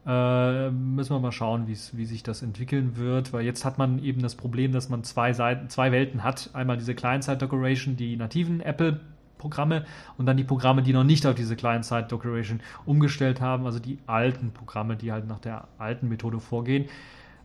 äh, 0.05 0.69
müssen 0.71 1.15
wir 1.15 1.19
mal 1.19 1.31
schauen, 1.31 1.67
wie 1.67 2.05
sich 2.05 2.23
das 2.23 2.41
entwickeln 2.41 2.97
wird, 2.97 3.33
weil 3.33 3.45
jetzt 3.45 3.65
hat 3.65 3.77
man 3.77 3.99
eben 4.03 4.21
das 4.21 4.35
Problem, 4.35 4.71
dass 4.71 4.89
man 4.89 5.03
zwei 5.03 5.33
Seiten, 5.33 5.69
zwei 5.69 5.91
Welten 5.91 6.23
hat. 6.23 6.49
Einmal 6.53 6.77
diese 6.77 6.95
Client-Side-Decoration, 6.95 7.95
die 7.97 8.15
nativen 8.15 8.61
Apple 8.61 9.01
Programme 9.37 9.85
und 10.17 10.25
dann 10.25 10.37
die 10.37 10.43
Programme, 10.43 10.83
die 10.83 10.93
noch 10.93 11.03
nicht 11.03 11.25
auf 11.25 11.35
diese 11.35 11.55
Client-Side-Declaration 11.55 12.61
umgestellt 12.85 13.41
haben, 13.41 13.65
also 13.65 13.79
die 13.79 13.99
alten 14.07 14.51
Programme, 14.51 14.95
die 14.95 15.11
halt 15.11 15.27
nach 15.27 15.39
der 15.39 15.67
alten 15.77 16.09
Methode 16.09 16.39
vorgehen. 16.39 16.85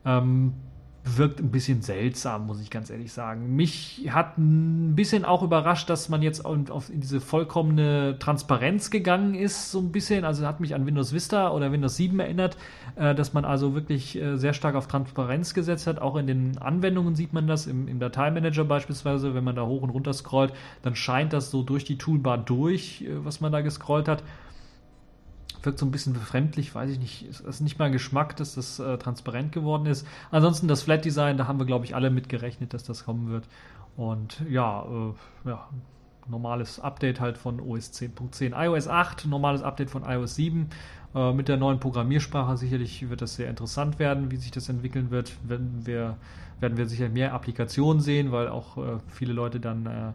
Ähm, 0.04 0.54
wirkt 1.04 1.40
ein 1.40 1.50
bisschen 1.50 1.82
seltsam, 1.82 2.46
muss 2.46 2.60
ich 2.60 2.70
ganz 2.70 2.88
ehrlich 2.88 3.12
sagen. 3.12 3.56
Mich 3.56 4.08
hat 4.10 4.38
ein 4.38 4.94
bisschen 4.94 5.24
auch 5.24 5.42
überrascht, 5.42 5.90
dass 5.90 6.08
man 6.08 6.22
jetzt 6.22 6.44
auf 6.44 6.90
diese 6.92 7.20
vollkommene 7.20 8.18
Transparenz 8.20 8.90
gegangen 8.90 9.34
ist, 9.34 9.72
so 9.72 9.80
ein 9.80 9.90
bisschen. 9.90 10.24
Also 10.24 10.46
hat 10.46 10.60
mich 10.60 10.76
an 10.76 10.86
Windows 10.86 11.12
Vista 11.12 11.50
oder 11.50 11.72
Windows 11.72 11.96
7 11.96 12.20
erinnert, 12.20 12.56
äh, 12.94 13.16
dass 13.16 13.32
man 13.32 13.44
also 13.44 13.74
wirklich 13.74 14.16
äh, 14.16 14.36
sehr 14.36 14.52
stark 14.52 14.76
auf 14.76 14.86
Transparenz 14.86 15.54
gesetzt 15.54 15.88
hat. 15.88 16.00
Auch 16.00 16.16
in 16.16 16.28
den 16.28 16.58
Anwendungen 16.58 17.16
sieht 17.16 17.32
man 17.32 17.48
das, 17.48 17.66
im, 17.66 17.88
im 17.88 17.98
Dateimanager 17.98 18.64
beispielsweise, 18.64 19.34
wenn 19.34 19.44
man 19.44 19.56
da 19.56 19.66
hoch 19.66 19.82
und 19.82 19.90
runter 19.90 20.12
scrollt, 20.12 20.52
dann 20.82 20.94
scheint 20.94 21.32
das 21.32 21.50
so 21.50 21.62
durch 21.62 21.84
die 21.84 21.98
Toolbar 21.98 22.38
durch, 22.38 23.02
äh, 23.02 23.24
was 23.24 23.40
man 23.40 23.50
da 23.50 23.60
gescrollt 23.60 24.06
hat 24.06 24.22
wirkt 25.64 25.78
so 25.78 25.86
ein 25.86 25.90
bisschen 25.90 26.12
befremdlich, 26.12 26.74
weiß 26.74 26.90
ich 26.90 26.98
nicht. 26.98 27.28
Es 27.28 27.40
ist 27.40 27.60
nicht 27.60 27.78
mal 27.78 27.90
Geschmack, 27.90 28.36
dass 28.36 28.54
das 28.54 28.78
äh, 28.78 28.98
transparent 28.98 29.52
geworden 29.52 29.86
ist. 29.86 30.06
Ansonsten 30.30 30.68
das 30.68 30.82
Flat 30.82 31.04
Design, 31.04 31.36
da 31.36 31.46
haben 31.46 31.58
wir, 31.58 31.66
glaube 31.66 31.84
ich, 31.84 31.94
alle 31.94 32.10
mit 32.10 32.28
gerechnet, 32.28 32.74
dass 32.74 32.84
das 32.84 33.04
kommen 33.04 33.30
wird. 33.30 33.44
Und 33.96 34.42
ja, 34.48 34.84
äh, 34.84 35.48
ja, 35.48 35.68
normales 36.28 36.80
Update 36.80 37.20
halt 37.20 37.38
von 37.38 37.60
OS 37.60 37.92
10.10. 37.92 38.52
iOS 38.56 38.88
8, 38.88 39.26
normales 39.26 39.62
Update 39.62 39.90
von 39.90 40.04
iOS 40.04 40.34
7. 40.36 40.68
Äh, 41.14 41.32
mit 41.32 41.48
der 41.48 41.56
neuen 41.56 41.78
Programmiersprache 41.78 42.56
sicherlich 42.56 43.08
wird 43.08 43.22
das 43.22 43.34
sehr 43.34 43.48
interessant 43.48 43.98
werden, 43.98 44.30
wie 44.30 44.36
sich 44.36 44.50
das 44.50 44.68
entwickeln 44.68 45.10
wird. 45.10 45.32
Wenn 45.46 45.84
wir, 45.86 46.16
werden 46.60 46.78
wir 46.78 46.86
sicher 46.86 47.08
mehr 47.08 47.34
Applikationen 47.34 48.00
sehen, 48.00 48.32
weil 48.32 48.48
auch 48.48 48.78
äh, 48.78 48.98
viele 49.08 49.32
Leute 49.32 49.60
dann 49.60 49.86
äh, 49.86 50.12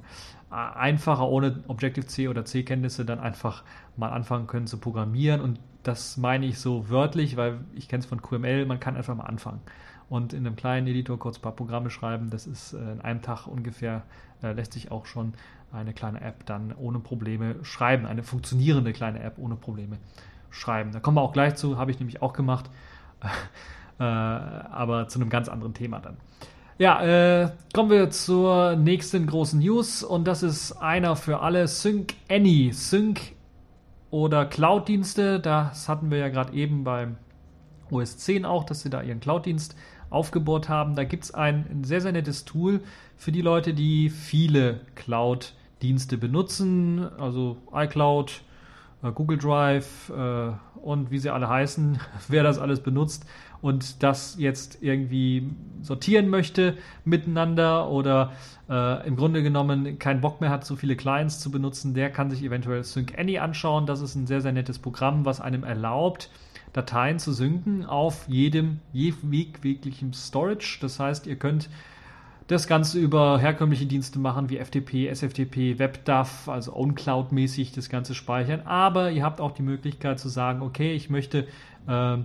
einfacher 0.49 1.27
ohne 1.27 1.63
Objective-C 1.67 2.27
oder 2.29 2.45
C-Kenntnisse 2.45 3.05
dann 3.05 3.19
einfach 3.19 3.63
mal 3.97 4.09
anfangen 4.09 4.47
können 4.47 4.67
zu 4.67 4.77
programmieren. 4.77 5.41
Und 5.41 5.59
das 5.83 6.17
meine 6.17 6.45
ich 6.45 6.59
so 6.59 6.89
wörtlich, 6.89 7.37
weil 7.37 7.59
ich 7.75 7.87
kenne 7.89 8.01
es 8.01 8.05
von 8.05 8.21
QML, 8.21 8.65
man 8.65 8.79
kann 8.79 8.95
einfach 8.95 9.15
mal 9.15 9.25
anfangen. 9.25 9.61
Und 10.09 10.31
in 10.31 10.45
einem 10.45 10.55
kleinen 10.55 10.87
Editor 10.87 11.19
kurz 11.19 11.37
ein 11.37 11.41
paar 11.41 11.55
Programme 11.55 11.89
schreiben, 11.89 12.29
das 12.29 12.47
ist 12.47 12.73
äh, 12.73 12.91
in 12.93 13.01
einem 13.01 13.21
Tag 13.21 13.45
ungefähr, 13.47 14.03
äh, 14.41 14.53
lässt 14.53 14.73
sich 14.73 14.89
auch 14.89 15.05
schon 15.05 15.33
eine 15.73 15.93
kleine 15.93 16.21
App 16.21 16.45
dann 16.45 16.73
ohne 16.73 16.99
Probleme 16.99 17.55
schreiben, 17.63 18.05
eine 18.05 18.23
funktionierende 18.23 18.93
kleine 18.93 19.21
App 19.21 19.37
ohne 19.37 19.55
Probleme 19.55 19.97
schreiben. 20.49 20.93
Da 20.93 21.01
kommen 21.01 21.17
wir 21.17 21.21
auch 21.21 21.33
gleich 21.33 21.55
zu, 21.55 21.77
habe 21.77 21.91
ich 21.91 21.99
nämlich 21.99 22.21
auch 22.21 22.31
gemacht, 22.31 22.69
äh, 23.99 24.03
aber 24.03 25.09
zu 25.09 25.19
einem 25.19 25.29
ganz 25.29 25.49
anderen 25.49 25.73
Thema 25.73 25.99
dann. 25.99 26.15
Ja, 26.79 27.01
äh, 27.01 27.49
kommen 27.73 27.89
wir 27.89 28.11
zur 28.11 28.75
nächsten 28.75 29.25
großen 29.25 29.59
News 29.59 30.03
und 30.03 30.27
das 30.27 30.43
ist 30.43 30.73
einer 30.73 31.15
für 31.15 31.39
alle 31.39 31.67
Sync 31.67 32.13
Any. 32.29 32.71
Sync 32.71 33.19
oder 34.11 34.45
Cloud-Dienste, 34.45 35.39
das 35.39 35.89
hatten 35.89 36.11
wir 36.11 36.19
ja 36.19 36.29
gerade 36.29 36.53
eben 36.53 36.83
beim 36.83 37.17
OS 37.89 38.19
10 38.19 38.45
auch, 38.45 38.63
dass 38.63 38.83
sie 38.83 38.91
da 38.91 39.01
ihren 39.01 39.19
Cloud-Dienst 39.19 39.75
aufgebaut 40.11 40.69
haben. 40.69 40.95
Da 40.95 41.03
gibt 41.03 41.23
es 41.23 41.33
ein 41.33 41.83
sehr, 41.83 41.99
sehr 41.99 42.11
nettes 42.11 42.45
Tool 42.45 42.81
für 43.15 43.31
die 43.31 43.41
Leute, 43.41 43.73
die 43.73 44.11
viele 44.11 44.81
Cloud-Dienste 44.93 46.19
benutzen, 46.19 47.09
also 47.17 47.57
iCloud, 47.73 48.43
äh, 49.01 49.11
Google 49.13 49.39
Drive 49.39 50.11
äh, 50.15 50.51
und 50.79 51.09
wie 51.09 51.17
sie 51.17 51.31
alle 51.31 51.49
heißen, 51.49 51.99
wer 52.27 52.43
das 52.43 52.59
alles 52.59 52.81
benutzt 52.81 53.25
und 53.61 54.03
das 54.03 54.35
jetzt 54.37 54.79
irgendwie 54.81 55.49
sortieren 55.81 56.29
möchte 56.29 56.77
miteinander 57.05 57.89
oder 57.89 58.33
äh, 58.69 59.07
im 59.07 59.15
Grunde 59.15 59.43
genommen 59.43 59.99
keinen 59.99 60.21
Bock 60.21 60.41
mehr 60.41 60.49
hat, 60.49 60.65
so 60.65 60.75
viele 60.75 60.95
Clients 60.95 61.39
zu 61.39 61.51
benutzen, 61.51 61.93
der 61.93 62.09
kann 62.09 62.29
sich 62.29 62.43
eventuell 62.43 62.83
Sync 62.83 63.17
Any 63.17 63.39
anschauen. 63.39 63.85
Das 63.85 64.01
ist 64.01 64.15
ein 64.15 64.27
sehr, 64.27 64.41
sehr 64.41 64.51
nettes 64.51 64.79
Programm, 64.79 65.25
was 65.25 65.41
einem 65.41 65.63
erlaubt, 65.63 66.29
Dateien 66.73 67.19
zu 67.19 67.31
synken 67.31 67.85
auf 67.85 68.27
jedem 68.27 68.79
jeglichen 68.93 70.13
Storage. 70.13 70.79
Das 70.81 70.99
heißt, 70.99 71.27
ihr 71.27 71.37
könnt 71.37 71.69
das 72.47 72.67
Ganze 72.67 72.99
über 72.99 73.39
herkömmliche 73.39 73.85
Dienste 73.85 74.19
machen 74.19 74.49
wie 74.49 74.57
FTP, 74.57 75.07
SFTP, 75.09 75.79
WebDAV, 75.79 76.47
also 76.47 76.73
OwnCloud-mäßig 76.73 77.73
das 77.73 77.89
Ganze 77.89 78.15
speichern. 78.15 78.61
Aber 78.61 79.11
ihr 79.11 79.23
habt 79.23 79.41
auch 79.41 79.51
die 79.51 79.63
Möglichkeit 79.63 80.19
zu 80.19 80.29
sagen, 80.29 80.61
okay, 80.61 80.93
ich 80.93 81.09
möchte 81.09 81.47
äh, 81.87 82.17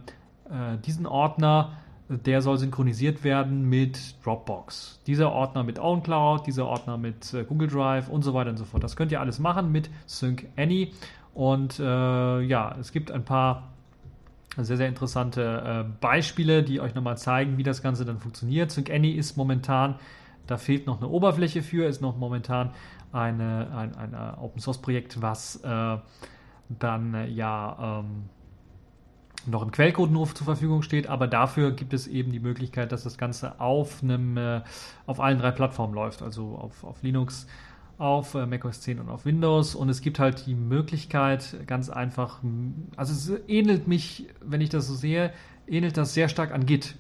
äh, 0.51 0.79
diesen 0.79 1.07
Ordner, 1.07 1.73
der 2.09 2.43
soll 2.43 2.59
synchronisiert 2.59 3.25
werden 3.25 3.69
mit 3.69 4.17
Dropbox. 4.25 5.01
Dieser 5.07 5.33
Ordner 5.33 5.63
mit 5.63 5.79
OwnCloud, 5.79 6.47
dieser 6.47 6.67
Ordner 6.67 6.99
mit 6.99 7.33
äh, 7.33 7.45
Google 7.45 7.69
Drive 7.69 8.09
und 8.09 8.23
so 8.23 8.35
weiter 8.35 8.51
und 8.51 8.57
so 8.57 8.65
fort. 8.65 8.83
Das 8.83 8.97
könnt 8.97 9.13
ihr 9.13 9.21
alles 9.21 9.39
machen 9.39 9.73
mit 9.73 9.91
Sync 10.07 10.47
Any. 10.57 10.93
Und 11.35 11.79
äh, 11.79 12.41
ja, 12.41 12.77
es 12.79 12.93
gibt 12.93 13.11
ein 13.11 13.25
paar 13.25 13.73
sehr, 14.59 14.77
sehr 14.77 14.89
interessante 14.89 15.87
äh, 15.87 15.93
Beispiele, 16.01 16.63
die 16.63 16.81
euch 16.81 16.95
nochmal 16.95 17.17
zeigen, 17.17 17.57
wie 17.57 17.63
das 17.63 17.83
Ganze 17.83 18.05
dann 18.05 18.19
funktioniert. 18.19 18.71
Sync 18.71 18.91
Any 18.91 19.13
ist 19.13 19.37
momentan, 19.37 19.95
da 20.47 20.59
fehlt 20.59 20.87
noch 20.87 20.99
eine 20.99 21.09
Oberfläche 21.09 21.63
für, 21.63 21.87
ist 21.87 22.03
noch 22.03 22.19
momentan 22.19 22.73
eine, 23.13 23.69
ein, 23.75 23.95
ein 23.95 24.35
Open 24.39 24.61
Source 24.61 24.79
Projekt, 24.79 25.23
was 25.23 25.57
äh, 25.65 25.97
dann 26.69 27.15
äh, 27.15 27.27
ja 27.29 28.01
ähm, 28.01 28.29
noch 29.47 29.63
im 29.63 29.71
Quellcode 29.71 30.11
nur 30.11 30.27
zur 30.33 30.45
Verfügung 30.45 30.83
steht, 30.83 31.07
aber 31.07 31.27
dafür 31.27 31.73
gibt 31.73 31.93
es 31.95 32.07
eben 32.07 32.33
die 32.33 32.41
Möglichkeit, 32.41 32.93
dass 32.93 33.03
das 33.03 33.19
Ganze 33.19 33.61
auf 33.61 34.03
einem, 34.03 34.37
äh, 34.37 34.63
auf 35.07 35.21
allen 35.21 35.39
drei 35.39 35.51
Plattformen 35.51 35.95
läuft, 35.95 36.23
also 36.23 36.55
auf, 36.57 36.85
auf 36.85 37.03
Linux, 37.03 37.47
auf 37.99 38.35
äh, 38.35 38.47
macOS 38.47 38.81
10 38.81 39.01
und 39.01 39.09
auf 39.09 39.25
Windows. 39.25 39.75
Und 39.75 39.89
es 39.89 40.01
gibt 40.01 40.19
halt 40.19 40.47
die 40.47 40.55
Möglichkeit, 40.55 41.57
ganz 41.67 41.89
einfach, 41.89 42.41
also 42.97 43.13
es 43.13 43.41
ähnelt 43.49 43.89
mich, 43.89 44.27
wenn 44.41 44.61
ich 44.61 44.71
das 44.71 44.87
so 44.87 44.95
sehe, 44.95 45.33
ähnelt 45.67 45.97
das 45.97 46.15
sehr 46.15 46.29
stark 46.29 46.53
an 46.53 46.67
Git. 46.67 46.97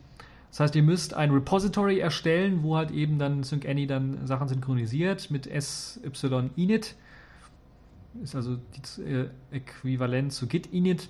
Das 0.50 0.60
heißt, 0.60 0.76
ihr 0.76 0.82
müsst 0.82 1.14
ein 1.14 1.30
Repository 1.30 1.98
erstellen, 1.98 2.62
wo 2.62 2.76
halt 2.76 2.90
eben 2.90 3.18
dann 3.18 3.42
SyncAny 3.42 3.86
dann 3.86 4.26
Sachen 4.26 4.48
synchronisiert 4.48 5.30
mit 5.30 5.46
SYInit. 5.46 6.94
Ist 8.22 8.36
also 8.36 8.58
das 8.78 8.98
äh, 8.98 9.28
Äquivalent 9.50 10.32
zu 10.32 10.46
Git 10.46 10.66
init. 10.66 11.08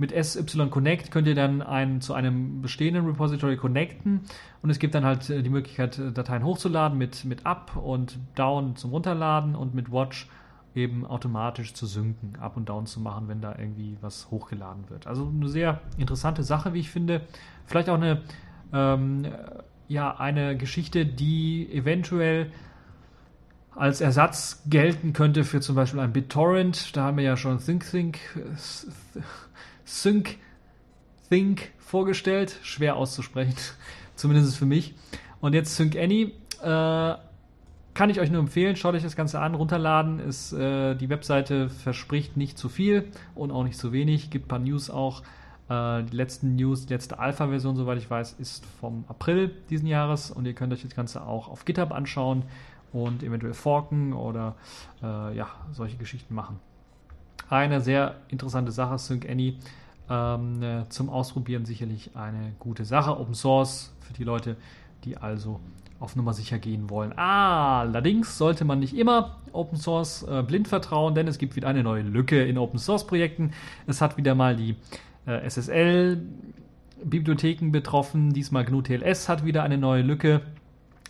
Mit 0.00 0.12
SY 0.12 0.70
Connect 0.70 1.10
könnt 1.10 1.28
ihr 1.28 1.34
dann 1.34 1.60
einen, 1.60 2.00
zu 2.00 2.14
einem 2.14 2.62
bestehenden 2.62 3.04
Repository 3.04 3.58
connecten 3.58 4.22
und 4.62 4.70
es 4.70 4.78
gibt 4.78 4.94
dann 4.94 5.04
halt 5.04 5.28
äh, 5.28 5.42
die 5.42 5.50
Möglichkeit, 5.50 5.98
äh, 5.98 6.10
Dateien 6.10 6.42
hochzuladen 6.42 6.96
mit, 6.96 7.26
mit 7.26 7.44
Up 7.44 7.76
und 7.76 8.18
Down 8.34 8.76
zum 8.76 8.92
Runterladen 8.92 9.54
und 9.54 9.74
mit 9.74 9.92
Watch 9.92 10.26
eben 10.74 11.04
automatisch 11.04 11.74
zu 11.74 11.84
synken, 11.84 12.36
Up 12.40 12.56
und 12.56 12.70
Down 12.70 12.86
zu 12.86 12.98
machen, 12.98 13.28
wenn 13.28 13.42
da 13.42 13.54
irgendwie 13.58 13.98
was 14.00 14.30
hochgeladen 14.30 14.88
wird. 14.88 15.06
Also 15.06 15.30
eine 15.36 15.48
sehr 15.48 15.82
interessante 15.98 16.44
Sache, 16.44 16.72
wie 16.72 16.80
ich 16.80 16.88
finde. 16.88 17.20
Vielleicht 17.66 17.90
auch 17.90 17.96
eine, 17.96 18.22
ähm, 18.72 19.26
ja, 19.86 20.16
eine 20.16 20.56
Geschichte, 20.56 21.04
die 21.04 21.70
eventuell 21.74 22.50
als 23.76 24.00
Ersatz 24.00 24.62
gelten 24.66 25.12
könnte 25.12 25.44
für 25.44 25.60
zum 25.60 25.76
Beispiel 25.76 26.00
ein 26.00 26.14
BitTorrent. 26.14 26.96
Da 26.96 27.04
haben 27.04 27.18
wir 27.18 27.24
ja 27.24 27.36
schon 27.36 27.58
ThinkThink. 27.58 28.18
Think, 28.18 29.24
Sync 29.90 30.38
Think 31.28 31.72
vorgestellt. 31.78 32.58
Schwer 32.62 32.96
auszusprechen, 32.96 33.54
zumindest 34.16 34.56
für 34.56 34.66
mich. 34.66 34.94
Und 35.40 35.54
jetzt 35.54 35.76
Sync 35.76 35.96
Any. 35.96 36.34
Äh, 36.62 37.14
kann 37.92 38.08
ich 38.08 38.20
euch 38.20 38.30
nur 38.30 38.40
empfehlen, 38.40 38.76
schaut 38.76 38.94
euch 38.94 39.02
das 39.02 39.16
Ganze 39.16 39.40
an, 39.40 39.54
runterladen. 39.54 40.20
Ist, 40.20 40.52
äh, 40.52 40.94
die 40.94 41.08
Webseite 41.08 41.68
verspricht 41.68 42.36
nicht 42.36 42.56
zu 42.56 42.68
viel 42.68 43.08
und 43.34 43.50
auch 43.50 43.64
nicht 43.64 43.76
zu 43.76 43.92
wenig. 43.92 44.30
Gibt 44.30 44.46
ein 44.46 44.48
paar 44.48 44.58
News 44.60 44.90
auch. 44.90 45.22
Äh, 45.68 46.04
die 46.04 46.16
letzten 46.16 46.54
News, 46.56 46.86
die 46.86 46.94
letzte 46.94 47.18
Alpha-Version, 47.18 47.76
soweit 47.76 47.98
ich 47.98 48.08
weiß, 48.08 48.34
ist 48.34 48.64
vom 48.80 49.04
April 49.08 49.50
diesen 49.70 49.86
Jahres 49.86 50.30
und 50.30 50.46
ihr 50.46 50.54
könnt 50.54 50.72
euch 50.72 50.82
das 50.82 50.94
Ganze 50.94 51.26
auch 51.26 51.48
auf 51.48 51.64
GitHub 51.64 51.92
anschauen 51.92 52.44
und 52.92 53.22
eventuell 53.22 53.54
forken 53.54 54.12
oder 54.12 54.54
äh, 55.02 55.36
ja, 55.36 55.48
solche 55.72 55.96
Geschichten 55.96 56.34
machen. 56.34 56.60
Eine 57.50 57.80
sehr 57.80 58.14
interessante 58.28 58.70
Sache, 58.70 58.96
Sync 58.96 59.28
Any. 59.28 59.58
Ähm, 60.08 60.62
äh, 60.62 60.88
zum 60.88 61.10
Ausprobieren 61.10 61.64
sicherlich 61.64 62.12
eine 62.14 62.52
gute 62.60 62.84
Sache. 62.84 63.18
Open 63.18 63.34
Source 63.34 63.92
für 64.00 64.12
die 64.12 64.22
Leute, 64.22 64.56
die 65.04 65.16
also 65.16 65.58
auf 65.98 66.14
Nummer 66.14 66.32
sicher 66.32 66.58
gehen 66.60 66.88
wollen. 66.90 67.12
Ah, 67.16 67.80
allerdings 67.80 68.38
sollte 68.38 68.64
man 68.64 68.78
nicht 68.78 68.96
immer 68.96 69.38
Open 69.52 69.76
Source 69.76 70.22
äh, 70.22 70.44
blind 70.44 70.68
vertrauen, 70.68 71.16
denn 71.16 71.26
es 71.26 71.38
gibt 71.38 71.56
wieder 71.56 71.66
eine 71.66 71.82
neue 71.82 72.02
Lücke 72.02 72.40
in 72.42 72.56
Open 72.56 72.78
Source 72.78 73.04
Projekten. 73.04 73.52
Es 73.88 74.00
hat 74.00 74.16
wieder 74.16 74.36
mal 74.36 74.54
die 74.54 74.76
äh, 75.26 75.48
SSL 75.48 76.22
Bibliotheken 77.02 77.72
betroffen. 77.72 78.32
Diesmal 78.32 78.64
GNU 78.64 78.82
TLS 78.82 79.28
hat 79.28 79.44
wieder 79.44 79.64
eine 79.64 79.76
neue 79.76 80.02
Lücke, 80.02 80.42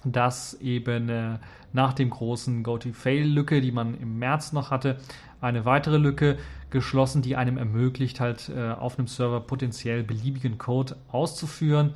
dass 0.04 0.54
eben 0.54 1.08
äh, 1.08 1.38
nach 1.72 1.92
dem 1.92 2.10
großen 2.10 2.62
Go-to-Fail-Lücke, 2.62 3.60
die 3.60 3.72
man 3.72 3.98
im 4.00 4.18
März 4.18 4.52
noch 4.52 4.70
hatte, 4.70 4.98
eine 5.40 5.64
weitere 5.64 5.98
Lücke 5.98 6.38
geschlossen, 6.70 7.22
die 7.22 7.36
einem 7.36 7.56
ermöglicht, 7.56 8.20
halt 8.20 8.48
äh, 8.48 8.70
auf 8.70 8.98
einem 8.98 9.08
Server 9.08 9.40
potenziell 9.40 10.02
beliebigen 10.02 10.58
Code 10.58 10.96
auszuführen. 11.10 11.94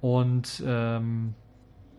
Und 0.00 0.62
ähm, 0.66 1.34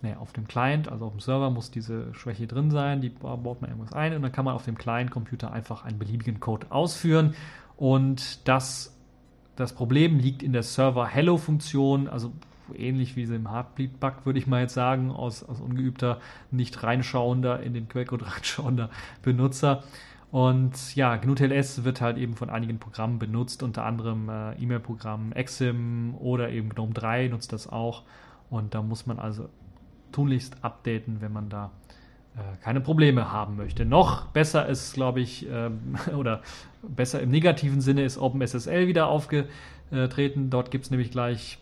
nee, 0.01 0.15
auf 0.15 0.33
dem 0.33 0.47
Client, 0.47 0.89
also 0.89 1.05
auf 1.05 1.13
dem 1.13 1.19
Server, 1.19 1.49
muss 1.49 1.71
diese 1.71 2.13
Schwäche 2.13 2.47
drin 2.47 2.71
sein. 2.71 3.01
Die 3.01 3.09
baut 3.09 3.61
man 3.61 3.69
irgendwas 3.69 3.93
ein 3.93 4.15
und 4.15 4.21
dann 4.21 4.31
kann 4.31 4.45
man 4.45 4.55
auf 4.55 4.65
dem 4.65 4.77
Client-Computer 4.77 5.51
einfach 5.51 5.83
einen 5.83 5.99
beliebigen 5.99 6.39
Code 6.39 6.67
ausführen. 6.69 7.35
Und 7.75 8.47
das, 8.47 8.97
das 9.55 9.73
Problem 9.73 10.19
liegt 10.19 10.41
in 10.41 10.53
der 10.53 10.63
Server-Hello-Funktion. 10.63 12.07
Also 12.07 12.31
ähnlich 12.75 13.15
wie 13.15 13.23
im 13.23 13.51
Heartbleed-Bug, 13.51 14.25
würde 14.25 14.39
ich 14.39 14.47
mal 14.47 14.61
jetzt 14.61 14.73
sagen, 14.73 15.11
aus, 15.11 15.43
aus 15.43 15.59
ungeübter, 15.61 16.19
nicht 16.51 16.83
reinschauender, 16.83 17.61
in 17.61 17.73
den 17.73 17.87
Quellcode 17.87 18.23
reinschauender 18.35 18.89
Benutzer. 19.21 19.83
Und 20.31 20.95
ja, 20.95 21.15
GNU-TLS 21.15 21.83
wird 21.83 22.01
halt 22.01 22.17
eben 22.17 22.35
von 22.35 22.49
einigen 22.49 22.79
Programmen 22.79 23.17
benutzt, 23.17 23.63
unter 23.63 23.85
anderem 23.85 24.29
äh, 24.29 24.53
E-Mail-Programm 24.61 25.31
Exim 25.31 26.15
oder 26.15 26.49
eben 26.49 26.69
GNOME 26.69 26.93
3 26.93 27.27
nutzt 27.29 27.53
das 27.53 27.67
auch. 27.67 28.03
Und 28.49 28.75
da 28.75 28.81
muss 28.81 29.05
man 29.05 29.19
also 29.19 29.49
tunlichst 30.11 30.63
updaten, 30.63 31.21
wenn 31.21 31.31
man 31.31 31.49
da 31.49 31.71
äh, 32.35 32.57
keine 32.61 32.81
Probleme 32.81 33.31
haben 33.31 33.55
möchte. 33.55 33.85
Noch 33.85 34.25
besser 34.27 34.67
ist, 34.67 34.93
glaube 34.93 35.21
ich, 35.21 35.47
ähm, 35.49 35.95
oder 36.15 36.41
besser 36.83 37.21
im 37.21 37.31
negativen 37.31 37.81
Sinne 37.81 38.03
ist 38.03 38.17
OpenSSL 38.17 38.87
wieder 38.87 39.07
aufgetreten. 39.07 40.49
Dort 40.49 40.71
gibt 40.71 40.85
es 40.85 40.91
nämlich 40.91 41.11
gleich, 41.11 41.57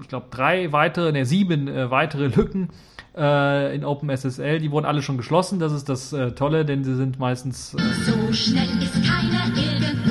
ich 0.00 0.08
glaube, 0.08 0.26
drei 0.30 0.72
weitere, 0.72 1.12
ne, 1.12 1.24
sieben 1.24 1.68
äh, 1.68 1.90
weitere 1.90 2.28
Lücken 2.28 2.70
äh, 3.16 3.74
in 3.74 3.84
OpenSSL. 3.84 4.60
Die 4.60 4.70
wurden 4.70 4.86
alle 4.86 5.02
schon 5.02 5.16
geschlossen. 5.16 5.58
Das 5.58 5.72
ist 5.72 5.88
das 5.88 6.12
äh, 6.12 6.32
Tolle, 6.32 6.64
denn 6.64 6.84
sie 6.84 6.94
sind 6.94 7.18
meistens. 7.18 7.74
Äh, 7.74 7.78
so 8.04 8.32
schnell 8.32 8.68
ist 8.82 8.94
keiner 9.04 9.46
irgendwo. 9.56 10.07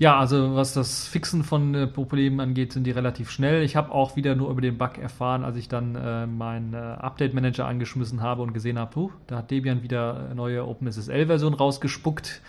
Ja, 0.00 0.18
also 0.18 0.56
was 0.56 0.72
das 0.72 1.06
Fixen 1.06 1.44
von 1.44 1.74
äh, 1.74 1.86
Problemen 1.86 2.40
angeht, 2.40 2.72
sind 2.72 2.84
die 2.84 2.90
relativ 2.90 3.30
schnell. 3.30 3.62
Ich 3.62 3.76
habe 3.76 3.92
auch 3.92 4.16
wieder 4.16 4.34
nur 4.34 4.48
über 4.48 4.62
den 4.62 4.78
Bug 4.78 4.96
erfahren, 4.96 5.44
als 5.44 5.58
ich 5.58 5.68
dann 5.68 5.94
äh, 5.94 6.26
meinen 6.26 6.72
äh, 6.72 6.78
Update 6.78 7.34
Manager 7.34 7.66
angeschmissen 7.66 8.22
habe 8.22 8.40
und 8.40 8.54
gesehen 8.54 8.78
habe, 8.78 9.10
da 9.26 9.36
hat 9.36 9.50
Debian 9.50 9.82
wieder 9.82 10.24
eine 10.24 10.34
neue 10.36 10.66
OpenSSL-Version 10.66 11.52
rausgespuckt. 11.52 12.40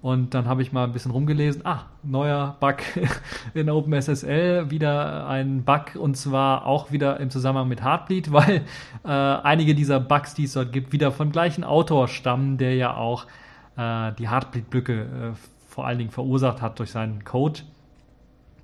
Und 0.00 0.32
dann 0.32 0.48
habe 0.48 0.62
ich 0.62 0.72
mal 0.72 0.84
ein 0.84 0.92
bisschen 0.92 1.10
rumgelesen. 1.10 1.66
Ah, 1.66 1.90
neuer 2.02 2.56
Bug 2.58 2.76
in 3.54 3.68
OpenSSL, 3.68 4.70
wieder 4.70 5.28
ein 5.28 5.62
Bug 5.62 5.96
und 5.96 6.16
zwar 6.16 6.64
auch 6.64 6.90
wieder 6.90 7.20
im 7.20 7.28
Zusammenhang 7.28 7.68
mit 7.68 7.84
Heartbleed, 7.84 8.32
weil 8.32 8.62
äh, 9.04 9.08
einige 9.10 9.74
dieser 9.74 10.00
Bugs, 10.00 10.32
die 10.32 10.44
es 10.44 10.54
dort 10.54 10.72
gibt, 10.72 10.94
wieder 10.94 11.12
vom 11.12 11.32
gleichen 11.32 11.64
Autor 11.64 12.08
stammen, 12.08 12.56
der 12.56 12.76
ja 12.76 12.96
auch 12.96 13.26
äh, 13.76 14.12
die 14.12 14.30
Heartbleed-Blöcke 14.30 15.02
äh, 15.02 15.32
vor 15.74 15.86
allen 15.86 15.98
Dingen 15.98 16.10
verursacht 16.10 16.62
hat 16.62 16.78
durch 16.78 16.92
seinen 16.92 17.24
Code. 17.24 17.62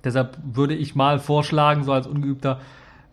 Deshalb 0.05 0.37
würde 0.43 0.75
ich 0.75 0.95
mal 0.95 1.19
vorschlagen, 1.19 1.83
so 1.83 1.91
als 1.91 2.07
Ungeübter, 2.07 2.61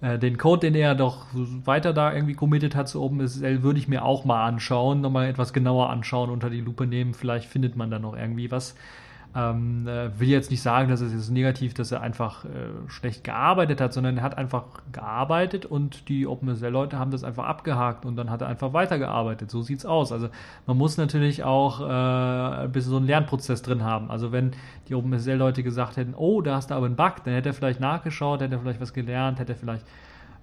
äh, 0.00 0.20
den 0.20 0.38
Code, 0.38 0.60
den 0.60 0.76
er 0.76 0.94
doch 0.94 1.26
weiter 1.64 1.92
da 1.92 2.12
irgendwie 2.14 2.34
committed 2.34 2.76
hat 2.76 2.88
zu 2.88 3.02
OpenSSL, 3.02 3.64
würde 3.64 3.80
ich 3.80 3.88
mir 3.88 4.04
auch 4.04 4.24
mal 4.24 4.46
anschauen, 4.46 5.00
nochmal 5.00 5.26
etwas 5.26 5.52
genauer 5.52 5.90
anschauen, 5.90 6.30
unter 6.30 6.48
die 6.48 6.60
Lupe 6.60 6.86
nehmen. 6.86 7.12
Vielleicht 7.12 7.48
findet 7.48 7.74
man 7.74 7.90
da 7.90 7.98
noch 7.98 8.16
irgendwie 8.16 8.52
was. 8.52 8.76
Ähm, 9.38 9.86
äh, 9.86 10.18
will 10.18 10.28
jetzt 10.28 10.50
nicht 10.50 10.62
sagen, 10.62 10.88
dass 10.88 11.00
es 11.00 11.12
jetzt 11.12 11.30
negativ, 11.30 11.72
dass 11.72 11.92
er 11.92 12.00
einfach 12.00 12.44
äh, 12.44 12.48
schlecht 12.88 13.22
gearbeitet 13.22 13.80
hat, 13.80 13.92
sondern 13.92 14.16
er 14.16 14.24
hat 14.24 14.36
einfach 14.36 14.64
gearbeitet 14.90 15.64
und 15.64 16.08
die 16.08 16.26
OpenSSL-Leute 16.26 16.98
haben 16.98 17.12
das 17.12 17.22
einfach 17.22 17.44
abgehakt 17.44 18.04
und 18.04 18.16
dann 18.16 18.30
hat 18.30 18.40
er 18.40 18.48
einfach 18.48 18.72
weitergearbeitet. 18.72 19.48
So 19.48 19.62
sieht's 19.62 19.86
aus. 19.86 20.10
Also 20.10 20.28
man 20.66 20.76
muss 20.76 20.96
natürlich 20.96 21.44
auch 21.44 21.80
äh, 21.80 22.64
ein 22.64 22.72
bisschen 22.72 22.90
so 22.90 22.96
einen 22.96 23.06
Lernprozess 23.06 23.62
drin 23.62 23.84
haben. 23.84 24.10
Also 24.10 24.32
wenn 24.32 24.52
die 24.88 24.96
OpenSSL-Leute 24.96 25.62
gesagt 25.62 25.98
hätten, 25.98 26.14
oh, 26.14 26.40
da 26.40 26.56
hast 26.56 26.70
du 26.70 26.74
aber 26.74 26.86
einen 26.86 26.96
Bug, 26.96 27.22
dann 27.24 27.34
hätte 27.34 27.50
er 27.50 27.54
vielleicht 27.54 27.78
nachgeschaut, 27.78 28.40
hätte 28.40 28.56
er 28.56 28.60
vielleicht 28.60 28.80
was 28.80 28.92
gelernt, 28.92 29.38
hätte 29.38 29.52
er 29.52 29.58
vielleicht 29.58 29.86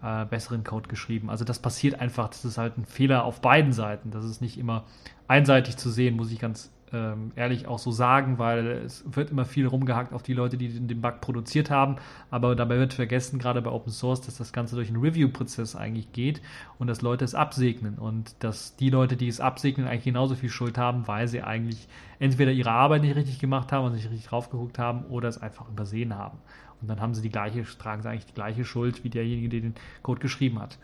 äh, 0.03 0.25
besseren 0.25 0.63
Code 0.63 0.87
geschrieben. 0.87 1.29
Also 1.29 1.43
das 1.43 1.59
passiert 1.59 1.99
einfach, 1.99 2.29
das 2.29 2.45
ist 2.45 2.57
halt 2.57 2.77
ein 2.77 2.85
Fehler 2.85 3.25
auf 3.25 3.41
beiden 3.41 3.73
Seiten. 3.73 4.11
Das 4.11 4.23
ist 4.23 4.41
nicht 4.41 4.57
immer 4.57 4.85
einseitig 5.27 5.75
zu 5.75 5.89
sehen, 5.89 6.15
muss 6.15 6.31
ich 6.31 6.39
ganz 6.39 6.71
ähm, 6.95 7.31
ehrlich 7.35 7.67
auch 7.67 7.79
so 7.79 7.91
sagen, 7.91 8.39
weil 8.39 8.65
es 8.67 9.03
wird 9.05 9.31
immer 9.31 9.43
viel 9.43 9.67
rumgehackt 9.67 10.13
auf 10.13 10.23
die 10.23 10.33
Leute, 10.33 10.55
die 10.57 10.69
den, 10.69 11.01
Bug 11.01 11.19
produziert 11.19 11.69
haben, 11.69 11.97
aber 12.31 12.55
dabei 12.55 12.77
wird 12.77 12.93
vergessen, 12.93 13.37
gerade 13.37 13.61
bei 13.61 13.69
Open 13.69 13.91
Source, 13.91 14.21
dass 14.21 14.37
das 14.37 14.53
Ganze 14.53 14.75
durch 14.75 14.87
einen 14.87 15.01
Review-Prozess 15.01 15.75
eigentlich 15.75 16.13
geht 16.13 16.41
und 16.79 16.87
dass 16.87 17.01
Leute 17.01 17.25
es 17.25 17.35
absegnen 17.35 17.95
und 17.95 18.35
dass 18.39 18.77
die 18.77 18.89
Leute, 18.89 19.17
die 19.17 19.27
es 19.27 19.41
absegnen, 19.41 19.87
eigentlich 19.87 20.05
genauso 20.05 20.35
viel 20.35 20.49
Schuld 20.49 20.77
haben, 20.77 21.07
weil 21.07 21.27
sie 21.27 21.41
eigentlich 21.41 21.87
entweder 22.19 22.51
ihre 22.51 22.71
Arbeit 22.71 23.01
nicht 23.01 23.15
richtig 23.15 23.39
gemacht 23.39 23.71
haben 23.71 23.85
und 23.85 23.93
nicht 23.93 24.09
richtig 24.09 24.27
drauf 24.27 24.49
geguckt 24.49 24.79
haben 24.79 25.03
oder 25.05 25.27
es 25.27 25.41
einfach 25.41 25.67
übersehen 25.69 26.15
haben. 26.15 26.37
Und 26.81 26.87
dann 26.87 27.01
haben 27.01 27.13
sie 27.13 27.21
die 27.21 27.29
gleiche, 27.29 27.63
tragen 27.77 28.01
sie 28.01 28.09
eigentlich 28.09 28.27
die 28.27 28.33
gleiche 28.33 28.63
Schuld 28.63 29.03
wie 29.03 29.09
derjenige, 29.09 29.49
der 29.49 29.61
den 29.61 29.75
Code 30.01 30.21
geschrieben 30.21 30.59
hat. 30.59 30.77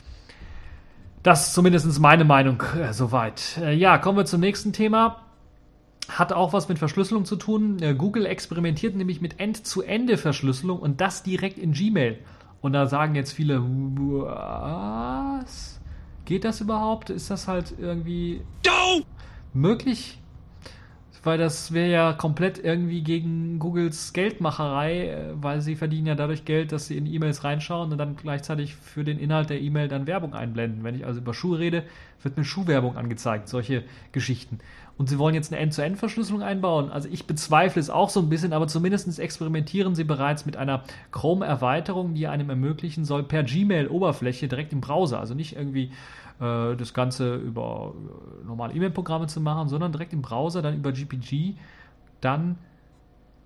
Das 1.24 1.48
ist 1.48 1.54
zumindest 1.54 2.00
meine 2.00 2.26
Meinung 2.26 2.62
äh, 2.82 2.94
soweit. 2.94 3.58
Äh, 3.62 3.76
ja, 3.76 3.98
kommen 3.98 4.18
wir 4.18 4.26
zum 4.26 4.42
nächsten 4.42 4.74
Thema 4.74 5.31
hat 6.18 6.34
auch 6.34 6.54
was 6.54 6.70
mit 6.70 6.80
Verschlüsselung 6.80 7.26
zu 7.26 7.36
tun. 7.36 7.82
Äh, 7.82 7.94
Google 7.94 8.26
experimentiert 8.26 8.96
nämlich 8.96 9.22
mit 9.22 9.40
End-zu-Ende-Verschlüsselung 9.40 10.80
und 10.80 11.02
das 11.02 11.24
direkt 11.24 11.58
in 11.58 11.72
Gmail. 11.72 12.20
Und 12.62 12.74
da 12.74 12.88
sagen 12.88 13.16
jetzt 13.16 13.32
viele, 13.32 13.62
was? 13.64 15.80
Geht 16.26 16.44
das 16.44 16.62
überhaupt? 16.62 17.10
Ist 17.10 17.32
das 17.32 17.48
halt 17.48 17.74
irgendwie 17.80 18.42
möglich? 19.54 20.18
Weil 21.24 21.38
das 21.38 21.72
wäre 21.72 21.92
ja 21.92 22.14
komplett 22.14 22.58
irgendwie 22.58 23.04
gegen 23.04 23.60
Googles 23.60 24.12
Geldmacherei, 24.12 25.10
äh, 25.10 25.34
weil 25.36 25.62
sie 25.62 25.76
verdienen 25.76 26.08
ja 26.08 26.16
dadurch 26.16 26.46
Geld, 26.46 26.72
dass 26.72 26.88
sie 26.88 26.98
in 26.98 27.06
E-Mails 27.06 27.44
reinschauen 27.44 27.92
und 27.92 28.00
dann 28.00 28.16
gleichzeitig 28.16 28.76
für 28.76 29.04
den 29.04 29.20
Inhalt 29.20 29.52
der 29.52 29.62
E-Mail 29.62 29.88
dann 29.88 30.08
Werbung 30.08 30.34
einblenden. 30.34 30.84
Wenn 30.84 30.96
ich 30.96 31.06
also 31.06 31.20
über 31.20 31.36
Schuhe 31.36 31.60
rede, 31.60 31.84
wird 32.24 32.38
mir 32.38 32.44
Schuhwerbung 32.44 32.98
angezeigt, 32.98 33.50
solche 33.50 33.84
Geschichten 34.12 34.60
und 35.02 35.10
sie 35.10 35.18
wollen 35.18 35.34
jetzt 35.34 35.52
eine 35.52 35.60
End-zu-End-Verschlüsselung 35.60 36.44
einbauen. 36.44 36.92
Also 36.92 37.10
ich 37.12 37.26
bezweifle 37.26 37.80
es 37.80 37.90
auch 37.90 38.12
so 38.12 38.20
ein 38.20 38.30
bisschen, 38.30 38.54
aber 38.54 38.68
zumindest 38.68 39.20
experimentieren 39.20 39.96
sie 39.96 40.04
bereits 40.04 40.46
mit 40.46 40.58
einer 40.58 40.84
Chrome-Erweiterung, 41.12 42.14
die 42.14 42.28
einem 42.28 42.52
ermöglichen 42.52 43.04
soll, 43.04 43.24
per 43.24 43.42
Gmail-Oberfläche 43.42 44.48
direkt 44.48 44.74
im 44.74 44.80
Browser, 44.80 45.20
also 45.20 45.34
nicht 45.34 45.56
irgendwie 45.56 45.92
äh, 46.40 46.76
das 46.76 46.94
Ganze 46.94 47.34
über 47.34 47.96
äh, 47.96 48.46
normale 48.46 48.76
E-Mail-Programme 48.76 49.26
zu 49.26 49.42
machen, 49.42 49.70
sondern 49.70 49.92
direkt 49.92 50.14
im 50.14 50.22
Browser, 50.22 50.62
dann 50.62 50.76
über 50.76 50.92
GPG, 50.92 51.56
dann 52.20 52.60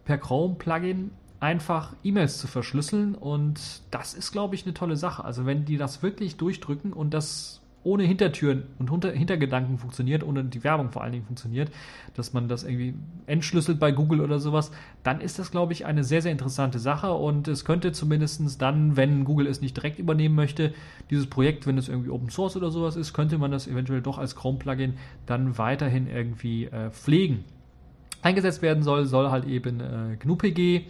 per 0.04 0.18
Chrome-Plugin 0.18 1.12
einfach 1.40 1.94
E-Mails 2.04 2.38
zu 2.38 2.48
verschlüsseln 2.48 3.16
und 3.16 3.62
das 3.92 4.14
ist, 4.14 4.34
glaube 4.34 4.56
ich, 4.56 4.66
eine 4.66 4.74
tolle 4.74 4.98
Sache. 4.98 5.24
Also 5.24 5.46
wenn 5.46 5.64
die 5.64 5.78
das 5.78 6.04
wirklich 6.04 6.36
durchdrücken 6.36 6.92
und 6.92 7.14
das 7.14 7.62
ohne 7.86 8.04
Hintertüren 8.04 8.64
und 8.80 8.90
Hinter 8.90 9.12
Hintergedanken 9.12 9.78
funktioniert, 9.78 10.24
ohne 10.24 10.44
die 10.44 10.64
Werbung 10.64 10.92
vor 10.92 11.04
allen 11.04 11.14
Dingen 11.14 11.26
funktioniert, 11.26 11.72
dass 12.16 12.34
man 12.34 12.48
das 12.48 12.64
irgendwie 12.64 12.96
entschlüsselt 13.28 13.80
bei 13.80 13.92
Google 13.92 14.22
oder 14.22 14.40
sowas, 14.40 14.72
dann 15.04 15.22
ist 15.22 15.38
das, 15.40 15.52
glaube 15.52 15.74
ich, 15.74 15.86
eine 15.86 16.04
sehr, 16.04 16.22
sehr 16.22 16.32
interessante 16.32 16.80
Sache 16.80 17.14
und 17.14 17.48
es 17.48 17.64
könnte 17.64 17.92
zumindest 17.92 18.62
dann, 18.62 18.98
wenn 18.98 19.24
Google 19.24 19.48
es 19.48 19.62
nicht 19.62 19.78
direkt 19.78 20.00
übernehmen 20.00 20.36
möchte, 20.36 20.74
dieses 21.10 21.28
Projekt, 21.28 21.68
wenn 21.68 21.78
es 21.78 21.88
irgendwie 21.88 22.10
Open 22.10 22.30
Source 22.30 22.58
oder 22.58 22.72
sowas 22.72 22.96
ist, 22.96 23.14
könnte 23.14 23.38
man 23.38 23.52
das 23.52 23.68
eventuell 23.68 24.02
doch 24.02 24.18
als 24.18 24.36
Chrome-Plugin 24.36 24.96
dann 25.28 25.58
weiterhin 25.58 26.08
irgendwie 26.08 26.66
äh, 26.66 26.90
pflegen. 26.90 27.44
Eingesetzt 28.24 28.64
werden 28.64 28.82
soll, 28.82 29.06
soll 29.06 29.30
halt 29.30 29.46
eben 29.46 29.80
äh, 29.80 30.18
GNU-PG 30.18 30.88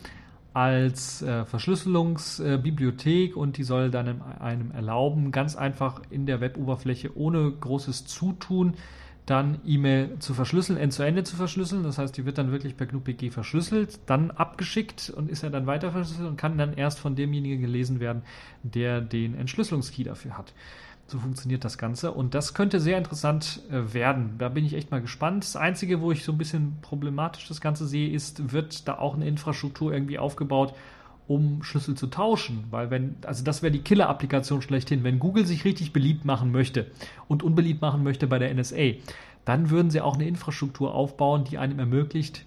als 0.55 1.21
äh, 1.21 1.43
Verschlüsselungsbibliothek 1.43 3.31
äh, 3.31 3.33
und 3.33 3.57
die 3.57 3.63
soll 3.63 3.91
dann 3.91 4.21
einem 4.21 4.71
erlauben, 4.71 5.31
ganz 5.33 5.57
einfach 5.57 6.01
in 6.09 6.25
der 6.25 6.39
Web-Oberfläche 6.39 7.17
ohne 7.17 7.51
großes 7.51 8.05
Zutun 8.05 8.75
dann 9.25 9.59
E-Mail 9.65 10.17
zu 10.19 10.33
verschlüsseln, 10.33 10.79
end-zu-ende 10.79 11.23
zu 11.23 11.35
verschlüsseln. 11.35 11.83
Das 11.83 11.97
heißt, 11.97 12.15
die 12.15 12.25
wird 12.25 12.37
dann 12.37 12.53
wirklich 12.53 12.77
per 12.77 12.85
GNU-PG 12.87 13.31
verschlüsselt, 13.31 13.99
dann 14.05 14.31
abgeschickt 14.31 15.09
und 15.09 15.29
ist 15.29 15.43
ja 15.43 15.49
dann 15.49 15.67
weiter 15.67 15.91
verschlüsselt 15.91 16.29
und 16.29 16.37
kann 16.37 16.57
dann 16.57 16.73
erst 16.73 16.99
von 16.99 17.17
demjenigen 17.17 17.59
gelesen 17.59 17.99
werden, 17.99 18.21
der 18.63 19.01
den 19.01 19.35
Entschlüsselungskey 19.35 20.05
dafür 20.05 20.37
hat. 20.37 20.53
So 21.07 21.19
funktioniert 21.19 21.63
das 21.63 21.77
Ganze 21.77 22.11
und 22.11 22.33
das 22.33 22.55
könnte 22.55 22.79
sehr 22.79 22.97
interessant 22.97 23.61
äh, 23.69 23.93
werden. 23.93 24.35
Da 24.39 24.49
bin 24.49 24.65
ich 24.65 24.73
echt 24.73 24.89
mal 24.89 25.01
gespannt. 25.01 25.43
Das 25.43 25.55
Einzige, 25.55 26.01
wo 26.01 26.11
ich 26.11 26.23
so 26.23 26.31
ein 26.31 26.37
bisschen 26.39 26.77
problematisch 26.81 27.47
das 27.47 27.61
Ganze 27.61 27.85
sehe, 27.85 28.09
ist, 28.09 28.51
wird 28.51 28.87
da 28.87 28.97
auch 28.97 29.13
eine 29.13 29.27
Infrastruktur 29.27 29.93
irgendwie 29.93 30.17
aufgebaut, 30.17 30.73
um 31.27 31.61
Schlüssel 31.61 31.95
zu 31.95 32.07
tauschen? 32.07 32.63
Weil 32.71 32.89
wenn, 32.89 33.17
also 33.23 33.43
das 33.43 33.61
wäre 33.61 33.71
die 33.71 33.83
Killer-Applikation 33.83 34.63
schlechthin. 34.63 35.03
Wenn 35.03 35.19
Google 35.19 35.45
sich 35.45 35.63
richtig 35.63 35.93
beliebt 35.93 36.25
machen 36.25 36.51
möchte 36.51 36.87
und 37.27 37.43
unbeliebt 37.43 37.81
machen 37.81 38.01
möchte 38.03 38.25
bei 38.25 38.39
der 38.39 38.51
NSA, 38.51 38.93
dann 39.45 39.69
würden 39.69 39.91
sie 39.91 40.01
auch 40.01 40.15
eine 40.15 40.27
Infrastruktur 40.27 40.95
aufbauen, 40.95 41.43
die 41.43 41.59
einem 41.59 41.77
ermöglicht, 41.77 42.45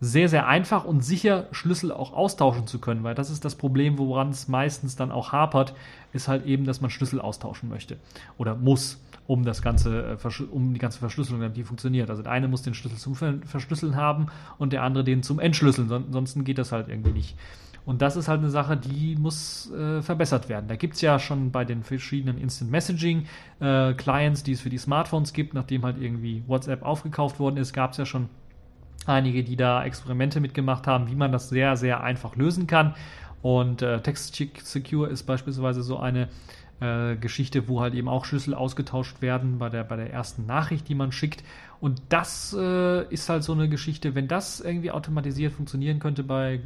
sehr, 0.00 0.28
sehr 0.28 0.46
einfach 0.46 0.84
und 0.84 1.02
sicher 1.02 1.46
Schlüssel 1.50 1.90
auch 1.90 2.12
austauschen 2.12 2.66
zu 2.66 2.78
können, 2.78 3.02
weil 3.02 3.14
das 3.14 3.30
ist 3.30 3.44
das 3.44 3.56
Problem, 3.56 3.98
woran 3.98 4.30
es 4.30 4.46
meistens 4.46 4.94
dann 4.94 5.10
auch 5.10 5.32
hapert, 5.32 5.74
ist 6.12 6.28
halt 6.28 6.46
eben, 6.46 6.64
dass 6.64 6.80
man 6.80 6.90
Schlüssel 6.90 7.20
austauschen 7.20 7.68
möchte 7.68 7.96
oder 8.36 8.54
muss, 8.54 9.00
um 9.26 9.44
das 9.44 9.60
ganze, 9.60 10.18
äh, 10.22 10.44
um 10.50 10.72
die 10.72 10.78
ganze 10.78 11.00
Verschlüsselung, 11.00 11.52
die 11.52 11.64
funktioniert. 11.64 12.10
Also 12.10 12.22
der 12.22 12.32
eine 12.32 12.48
muss 12.48 12.62
den 12.62 12.74
Schlüssel 12.74 12.98
zum 12.98 13.14
Verschlüsseln 13.14 13.96
haben 13.96 14.26
und 14.58 14.72
der 14.72 14.84
andere 14.84 15.02
den 15.02 15.22
zum 15.22 15.40
Entschlüsseln, 15.40 15.90
ansonsten 15.90 16.44
geht 16.44 16.58
das 16.58 16.70
halt 16.70 16.88
irgendwie 16.88 17.12
nicht. 17.12 17.36
Und 17.84 18.02
das 18.02 18.16
ist 18.16 18.28
halt 18.28 18.40
eine 18.40 18.50
Sache, 18.50 18.76
die 18.76 19.16
muss 19.16 19.72
äh, 19.72 20.02
verbessert 20.02 20.50
werden. 20.50 20.68
Da 20.68 20.76
gibt 20.76 20.94
es 20.94 21.00
ja 21.00 21.18
schon 21.18 21.50
bei 21.50 21.64
den 21.64 21.82
verschiedenen 21.82 22.36
Instant 22.36 22.70
Messaging 22.70 23.24
äh, 23.60 23.94
Clients, 23.94 24.42
die 24.42 24.52
es 24.52 24.60
für 24.60 24.68
die 24.68 24.76
Smartphones 24.76 25.32
gibt, 25.32 25.54
nachdem 25.54 25.84
halt 25.84 25.96
irgendwie 25.98 26.42
WhatsApp 26.46 26.82
aufgekauft 26.82 27.40
worden 27.40 27.56
ist, 27.56 27.72
gab 27.72 27.92
es 27.92 27.96
ja 27.96 28.04
schon 28.04 28.28
einige, 29.08 29.44
die 29.44 29.56
da 29.56 29.84
Experimente 29.84 30.40
mitgemacht 30.40 30.86
haben, 30.86 31.10
wie 31.10 31.16
man 31.16 31.32
das 31.32 31.48
sehr, 31.48 31.76
sehr 31.76 32.02
einfach 32.02 32.36
lösen 32.36 32.66
kann. 32.66 32.94
Und 33.42 33.82
äh, 33.82 34.00
Text 34.00 34.34
Secure 34.64 35.08
ist 35.08 35.24
beispielsweise 35.24 35.82
so 35.82 35.98
eine 35.98 36.28
äh, 36.80 37.16
Geschichte, 37.16 37.68
wo 37.68 37.80
halt 37.80 37.94
eben 37.94 38.08
auch 38.08 38.24
Schlüssel 38.24 38.54
ausgetauscht 38.54 39.20
werden 39.20 39.58
bei 39.58 39.68
der, 39.68 39.84
bei 39.84 39.96
der 39.96 40.12
ersten 40.12 40.46
Nachricht, 40.46 40.88
die 40.88 40.94
man 40.94 41.12
schickt. 41.12 41.42
Und 41.80 42.02
das 42.08 42.56
äh, 42.58 43.04
ist 43.12 43.28
halt 43.28 43.44
so 43.44 43.52
eine 43.52 43.68
Geschichte, 43.68 44.14
wenn 44.14 44.28
das 44.28 44.60
irgendwie 44.60 44.90
automatisiert 44.90 45.52
funktionieren 45.52 46.00
könnte 46.00 46.24
bei 46.24 46.60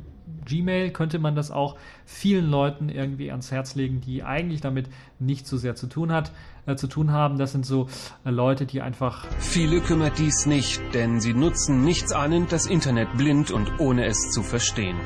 Gmail, 0.47 0.91
könnte 0.91 1.19
man 1.19 1.35
das 1.35 1.51
auch 1.51 1.77
vielen 2.05 2.49
Leuten 2.51 2.89
irgendwie 2.89 3.31
ans 3.31 3.51
Herz 3.51 3.75
legen, 3.75 4.01
die 4.01 4.23
eigentlich 4.23 4.61
damit 4.61 4.89
nicht 5.19 5.47
so 5.47 5.57
sehr 5.57 5.75
zu 5.75 5.87
tun 5.87 6.13
hat, 6.13 6.33
äh, 6.67 6.77
zu 6.77 6.87
tun 6.87 7.11
haben. 7.11 7.39
Das 7.39 7.53
sind 7.53 7.67
so 7.67 7.89
äh, 8.25 8.31
Leute, 8.31 8.65
die 8.65 8.81
einfach. 8.81 9.27
Viele 9.39 9.81
kümmert 9.81 10.19
dies 10.19 10.47
nicht, 10.47 10.81
denn 10.95 11.21
sie 11.21 11.35
nutzen 11.35 11.85
nichts 11.85 12.13
ahnend 12.13 12.53
das 12.53 12.67
Internet 12.67 13.17
blind 13.17 13.51
und 13.51 13.81
ohne 13.81 14.07
es 14.07 14.31
zu 14.31 14.43
verstehen. 14.43 14.97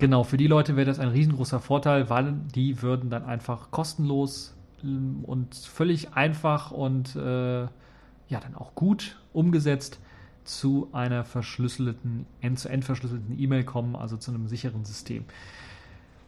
Genau, 0.00 0.24
für 0.24 0.38
die 0.38 0.46
Leute 0.46 0.76
wäre 0.76 0.86
das 0.86 0.98
ein 0.98 1.08
riesengroßer 1.08 1.60
Vorteil, 1.60 2.08
weil 2.08 2.32
die 2.54 2.80
würden 2.80 3.10
dann 3.10 3.22
einfach 3.22 3.70
kostenlos 3.70 4.56
ähm, 4.82 5.20
und 5.24 5.54
völlig 5.54 6.14
einfach 6.14 6.70
und 6.70 7.14
äh, 7.16 7.60
ja 7.60 8.40
dann 8.40 8.54
auch 8.54 8.74
gut 8.74 9.20
umgesetzt 9.34 10.00
zu 10.44 10.88
einer 10.92 11.22
verschlüsselten, 11.22 12.24
end-zu-end 12.40 12.82
verschlüsselten 12.82 13.38
E-Mail 13.38 13.64
kommen, 13.64 13.94
also 13.94 14.16
zu 14.16 14.30
einem 14.30 14.48
sicheren 14.48 14.86
System. 14.86 15.26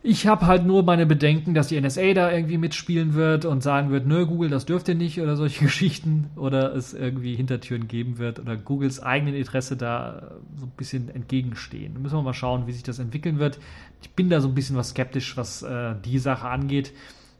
Ich 0.05 0.27
habe 0.27 0.49
halt 0.49 0.67
nur 0.67 0.83
meine 0.83 1.07
Bedenken, 1.07 1.55
dass 1.55 1.69
die 1.69 1.81
NSA 1.81 2.13
da 2.15 2.33
irgendwie 2.33 2.59
mitspielen 2.59 3.15
wird 3.15 3.45
und 3.45 3.63
sagen 3.63 3.91
wird, 3.91 4.05
nö, 4.05 4.27
Google, 4.27 4.51
das 4.51 4.67
dürft 4.67 4.89
ihr 4.89 4.97
nicht 4.97 5.21
oder 5.21 5.37
solche 5.37 5.63
Geschichten 5.65 6.29
oder 6.35 6.75
es 6.75 6.93
irgendwie 6.93 7.37
Hintertüren 7.37 7.87
geben 7.87 8.19
wird 8.19 8.41
oder 8.41 8.57
Googles 8.57 9.01
eigenen 9.01 9.37
Interesse 9.37 9.77
da 9.77 10.33
so 10.57 10.67
ein 10.67 10.73
bisschen 10.77 11.09
entgegenstehen. 11.09 11.95
Da 11.95 12.01
müssen 12.01 12.17
wir 12.17 12.23
mal 12.23 12.35
schauen, 12.35 12.67
wie 12.67 12.73
sich 12.73 12.83
das 12.83 12.99
entwickeln 12.99 13.39
wird. 13.39 13.61
Ich 14.03 14.11
bin 14.11 14.29
da 14.29 14.41
so 14.41 14.49
ein 14.49 14.57
bisschen 14.57 14.77
was 14.77 14.89
skeptisch, 14.89 15.37
was 15.37 15.63
äh, 15.63 15.95
die 16.05 16.19
Sache 16.19 16.49
angeht. 16.49 16.93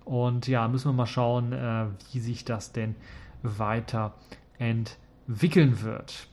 Und 0.05 0.47
ja, 0.47 0.69
müssen 0.69 0.89
wir 0.89 0.95
mal 0.95 1.07
schauen, 1.07 1.53
äh, 1.53 1.87
wie 2.13 2.21
sich 2.21 2.45
das 2.45 2.71
denn 2.71 2.95
weiterentwickeln 3.43 5.83
wird. 5.83 6.29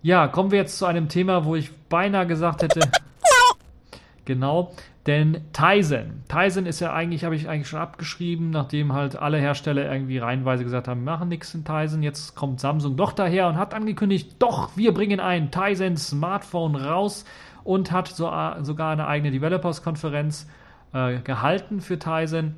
Ja, 0.00 0.26
kommen 0.28 0.52
wir 0.52 0.58
jetzt 0.58 0.78
zu 0.78 0.86
einem 0.86 1.10
Thema, 1.10 1.44
wo 1.44 1.54
ich 1.54 1.70
beinahe 1.90 2.26
gesagt 2.26 2.62
hätte. 2.62 2.80
Genau, 4.26 4.74
denn 5.06 5.40
Tizen. 5.52 6.24
Tizen 6.28 6.66
ist 6.66 6.80
ja 6.80 6.92
eigentlich, 6.92 7.24
habe 7.24 7.34
ich 7.34 7.48
eigentlich 7.48 7.68
schon 7.68 7.80
abgeschrieben, 7.80 8.50
nachdem 8.50 8.92
halt 8.92 9.16
alle 9.16 9.38
Hersteller 9.38 9.90
irgendwie 9.90 10.18
reihenweise 10.18 10.64
gesagt 10.64 10.88
haben, 10.88 11.04
machen 11.04 11.28
nichts 11.28 11.54
in 11.54 11.64
Tizen. 11.64 12.02
Jetzt 12.02 12.34
kommt 12.34 12.60
Samsung 12.60 12.96
doch 12.96 13.12
daher 13.12 13.48
und 13.48 13.56
hat 13.56 13.72
angekündigt, 13.72 14.36
doch, 14.38 14.76
wir 14.76 14.92
bringen 14.92 15.18
ein 15.18 15.50
Tizen 15.50 15.96
Smartphone 15.96 16.76
raus 16.76 17.24
und 17.64 17.92
hat 17.92 18.08
so, 18.08 18.30
sogar 18.60 18.92
eine 18.92 19.06
eigene 19.06 19.30
Developers-Konferenz 19.30 20.46
äh, 20.92 21.20
gehalten 21.20 21.80
für 21.80 21.98
Tizen 21.98 22.56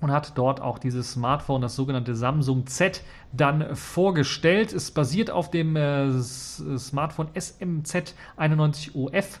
und 0.00 0.10
hat 0.10 0.36
dort 0.36 0.60
auch 0.60 0.78
dieses 0.78 1.12
Smartphone, 1.12 1.62
das 1.62 1.76
sogenannte 1.76 2.14
Samsung 2.14 2.66
Z, 2.66 3.02
dann 3.32 3.74
vorgestellt. 3.76 4.72
Es 4.72 4.90
basiert 4.90 5.30
auf 5.30 5.50
dem 5.50 5.76
äh, 5.76 6.10
Smartphone 6.20 7.28
SMZ 7.38 8.14
91OF 8.38 9.40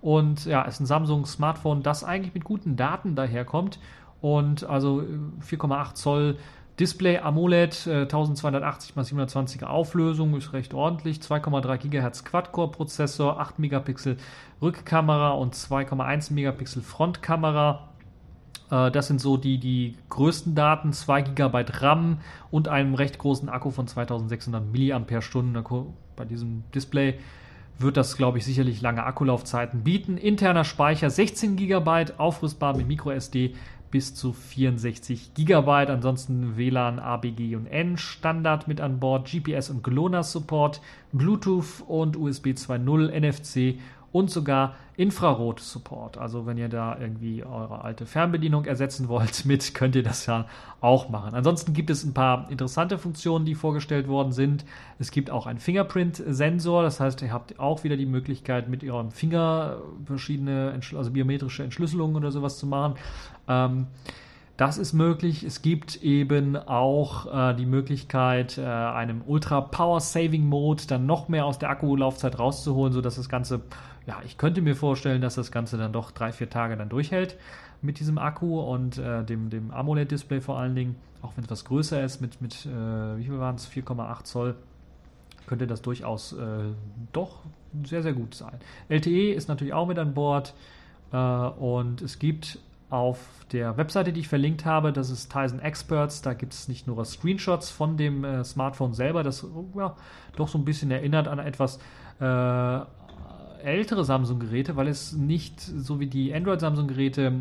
und 0.00 0.46
ja, 0.46 0.62
ist 0.62 0.80
ein 0.80 0.86
Samsung 0.86 1.26
Smartphone, 1.26 1.82
das 1.82 2.04
eigentlich 2.04 2.34
mit 2.34 2.44
guten 2.44 2.76
Daten 2.76 3.14
daherkommt. 3.14 3.78
Und 4.20 4.64
also 4.64 5.02
4,8 5.46 5.94
Zoll 5.94 6.36
Display 6.78 7.18
AMOLED, 7.18 7.86
äh, 7.86 8.02
1280 8.02 8.96
x 8.96 9.12
720er 9.12 9.66
Auflösung, 9.66 10.34
ist 10.34 10.54
recht 10.54 10.72
ordentlich, 10.72 11.18
2,3 11.18 11.76
GHz 11.76 12.24
Quad-Core 12.24 12.70
Prozessor, 12.70 13.38
8 13.38 13.58
Megapixel 13.58 14.16
Rückkamera 14.62 15.32
und 15.32 15.54
2,1 15.54 16.32
Megapixel 16.32 16.80
Frontkamera. 16.80 17.90
Äh, 18.70 18.90
das 18.90 19.08
sind 19.08 19.20
so 19.20 19.36
die, 19.36 19.58
die 19.58 19.96
größten 20.08 20.54
Daten, 20.54 20.94
2 20.94 21.22
GB 21.22 21.64
RAM 21.80 22.20
und 22.50 22.68
einem 22.68 22.94
recht 22.94 23.18
großen 23.18 23.50
Akku 23.50 23.70
von 23.70 23.86
2600 23.86 24.62
mAh 24.64 25.86
bei 26.16 26.24
diesem 26.24 26.64
Display 26.74 27.18
wird 27.80 27.96
das, 27.96 28.16
glaube 28.16 28.38
ich, 28.38 28.44
sicherlich 28.44 28.80
lange 28.80 29.04
Akkulaufzeiten 29.04 29.82
bieten. 29.82 30.16
Interner 30.18 30.64
Speicher 30.64 31.10
16 31.10 31.56
GB, 31.56 32.12
aufrüstbar 32.18 32.76
mit 32.76 32.88
MicroSD 32.88 33.54
bis 33.90 34.14
zu 34.14 34.32
64 34.32 35.34
GB. 35.34 35.70
Ansonsten 35.70 36.56
WLAN, 36.56 36.98
ABG 36.98 37.56
und 37.56 37.66
N 37.66 37.96
Standard 37.96 38.68
mit 38.68 38.80
an 38.80 39.00
Bord, 39.00 39.30
GPS 39.30 39.70
und 39.70 39.82
GLONASS 39.82 40.32
Support, 40.32 40.80
Bluetooth 41.12 41.82
und 41.86 42.16
USB 42.16 42.48
2.0, 42.48 43.10
NFC 43.18 43.80
und 44.12 44.30
sogar 44.30 44.74
Infrarot-Support. 44.96 46.18
Also 46.18 46.46
wenn 46.46 46.58
ihr 46.58 46.68
da 46.68 46.98
irgendwie 46.98 47.44
eure 47.44 47.82
alte 47.82 48.06
Fernbedienung 48.06 48.66
ersetzen 48.66 49.08
wollt 49.08 49.44
mit, 49.46 49.74
könnt 49.74 49.96
ihr 49.96 50.02
das 50.02 50.26
ja 50.26 50.46
auch 50.80 51.08
machen. 51.08 51.34
Ansonsten 51.34 51.72
gibt 51.72 51.90
es 51.90 52.04
ein 52.04 52.12
paar 52.12 52.50
interessante 52.50 52.98
Funktionen, 52.98 53.44
die 53.44 53.54
vorgestellt 53.54 54.08
worden 54.08 54.32
sind. 54.32 54.64
Es 54.98 55.10
gibt 55.10 55.30
auch 55.30 55.46
einen 55.46 55.58
Fingerprint-Sensor, 55.58 56.82
das 56.82 57.00
heißt, 57.00 57.22
ihr 57.22 57.32
habt 57.32 57.58
auch 57.58 57.84
wieder 57.84 57.96
die 57.96 58.06
Möglichkeit, 58.06 58.68
mit 58.68 58.84
eurem 58.84 59.10
Finger 59.10 59.78
verschiedene, 60.04 60.78
also 60.96 61.10
biometrische 61.10 61.62
Entschlüsselungen 61.62 62.16
oder 62.16 62.30
sowas 62.30 62.58
zu 62.58 62.66
machen. 62.66 62.94
Ähm, 63.48 63.86
das 64.60 64.76
ist 64.76 64.92
möglich. 64.92 65.42
Es 65.42 65.62
gibt 65.62 66.02
eben 66.02 66.54
auch 66.54 67.24
äh, 67.34 67.54
die 67.54 67.64
Möglichkeit, 67.64 68.58
äh, 68.58 68.66
einem 68.66 69.22
Ultra 69.26 69.62
Power 69.62 70.00
Saving 70.00 70.44
Mode 70.44 70.82
dann 70.86 71.06
noch 71.06 71.28
mehr 71.28 71.46
aus 71.46 71.58
der 71.58 71.70
Akkulaufzeit 71.70 72.38
rauszuholen, 72.38 72.92
sodass 72.92 73.16
das 73.16 73.30
Ganze 73.30 73.62
ja, 74.10 74.20
ich 74.24 74.38
könnte 74.38 74.60
mir 74.60 74.74
vorstellen, 74.74 75.22
dass 75.22 75.36
das 75.36 75.52
Ganze 75.52 75.78
dann 75.78 75.92
doch 75.92 76.10
drei, 76.10 76.32
vier 76.32 76.50
Tage 76.50 76.76
dann 76.76 76.88
durchhält 76.88 77.36
mit 77.80 78.00
diesem 78.00 78.18
Akku 78.18 78.58
und 78.58 78.98
äh, 78.98 79.22
dem, 79.24 79.50
dem 79.50 79.70
AMOLED-Display 79.70 80.40
vor 80.40 80.58
allen 80.58 80.74
Dingen, 80.74 80.96
auch 81.22 81.36
wenn 81.36 81.44
es 81.44 81.50
was 81.50 81.64
größer 81.64 82.02
ist, 82.02 82.20
mit, 82.20 82.40
mit 82.42 82.66
äh, 82.66 83.18
wie 83.18 83.24
viel 83.24 83.38
waren 83.38 83.54
es, 83.54 83.70
4,8 83.70 84.24
Zoll, 84.24 84.56
könnte 85.46 85.68
das 85.68 85.80
durchaus 85.80 86.32
äh, 86.32 86.72
doch 87.12 87.38
sehr, 87.84 88.02
sehr 88.02 88.12
gut 88.12 88.34
sein. 88.34 88.58
LTE 88.88 89.32
ist 89.32 89.48
natürlich 89.48 89.74
auch 89.74 89.86
mit 89.86 89.96
an 89.96 90.12
Bord 90.12 90.54
äh, 91.12 91.16
und 91.16 92.02
es 92.02 92.18
gibt 92.18 92.58
auf 92.88 93.20
der 93.52 93.76
Webseite, 93.76 94.12
die 94.12 94.18
ich 94.18 94.28
verlinkt 94.28 94.64
habe, 94.64 94.92
das 94.92 95.08
ist 95.10 95.32
Tizen 95.32 95.60
Experts, 95.60 96.20
da 96.20 96.34
gibt 96.34 96.52
es 96.52 96.66
nicht 96.66 96.88
nur 96.88 97.04
Screenshots 97.04 97.70
von 97.70 97.96
dem 97.96 98.24
äh, 98.24 98.42
Smartphone 98.42 98.92
selber, 98.92 99.22
das 99.22 99.46
ja, 99.76 99.94
doch 100.34 100.48
so 100.48 100.58
ein 100.58 100.64
bisschen 100.64 100.90
erinnert 100.90 101.28
an 101.28 101.38
etwas 101.38 101.78
äh, 102.20 102.80
ältere 103.64 104.04
Samsung-Geräte, 104.04 104.76
weil 104.76 104.88
es 104.88 105.12
nicht 105.12 105.60
so 105.60 106.00
wie 106.00 106.06
die 106.06 106.34
Android-Samsung-Geräte 106.34 107.32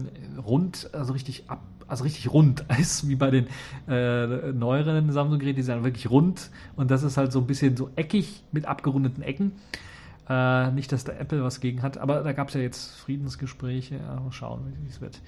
rund, 0.46 0.90
also 0.94 1.14
richtig 1.14 1.50
ab, 1.50 1.62
also 1.88 2.04
richtig 2.04 2.32
rund 2.32 2.66
ist, 2.80 3.08
wie 3.08 3.16
bei 3.16 3.32
den 3.32 3.48
äh, 3.88 4.52
neueren 4.52 5.12
Samsung-Geräten, 5.12 5.58
die 5.58 5.64
sind 5.64 5.84
wirklich 5.84 6.10
rund 6.10 6.50
und 6.76 6.92
das 6.92 7.04
ist 7.04 7.18
halt 7.18 7.32
so 7.32 7.40
ein 7.40 7.48
bisschen 7.48 7.76
so 7.78 7.90
eckig 7.96 8.44
mit 8.52 8.66
abgerundeten 8.66 9.24
Ecken. 9.24 9.54
Äh, 10.30 10.72
nicht, 10.72 10.92
dass 10.92 11.04
der 11.04 11.20
Apple 11.20 11.44
was 11.44 11.60
gegen 11.60 11.82
hat, 11.82 11.98
aber 11.98 12.22
da 12.22 12.34
gab 12.34 12.50
es 12.50 12.54
ja 12.54 12.62
jetzt 12.62 12.96
Friedensgespräche. 12.98 13.96
Ja, 13.96 14.20
mal 14.20 14.32
schauen, 14.32 14.74
wie 14.84 14.90
es 14.90 15.02
wird. 15.02 15.20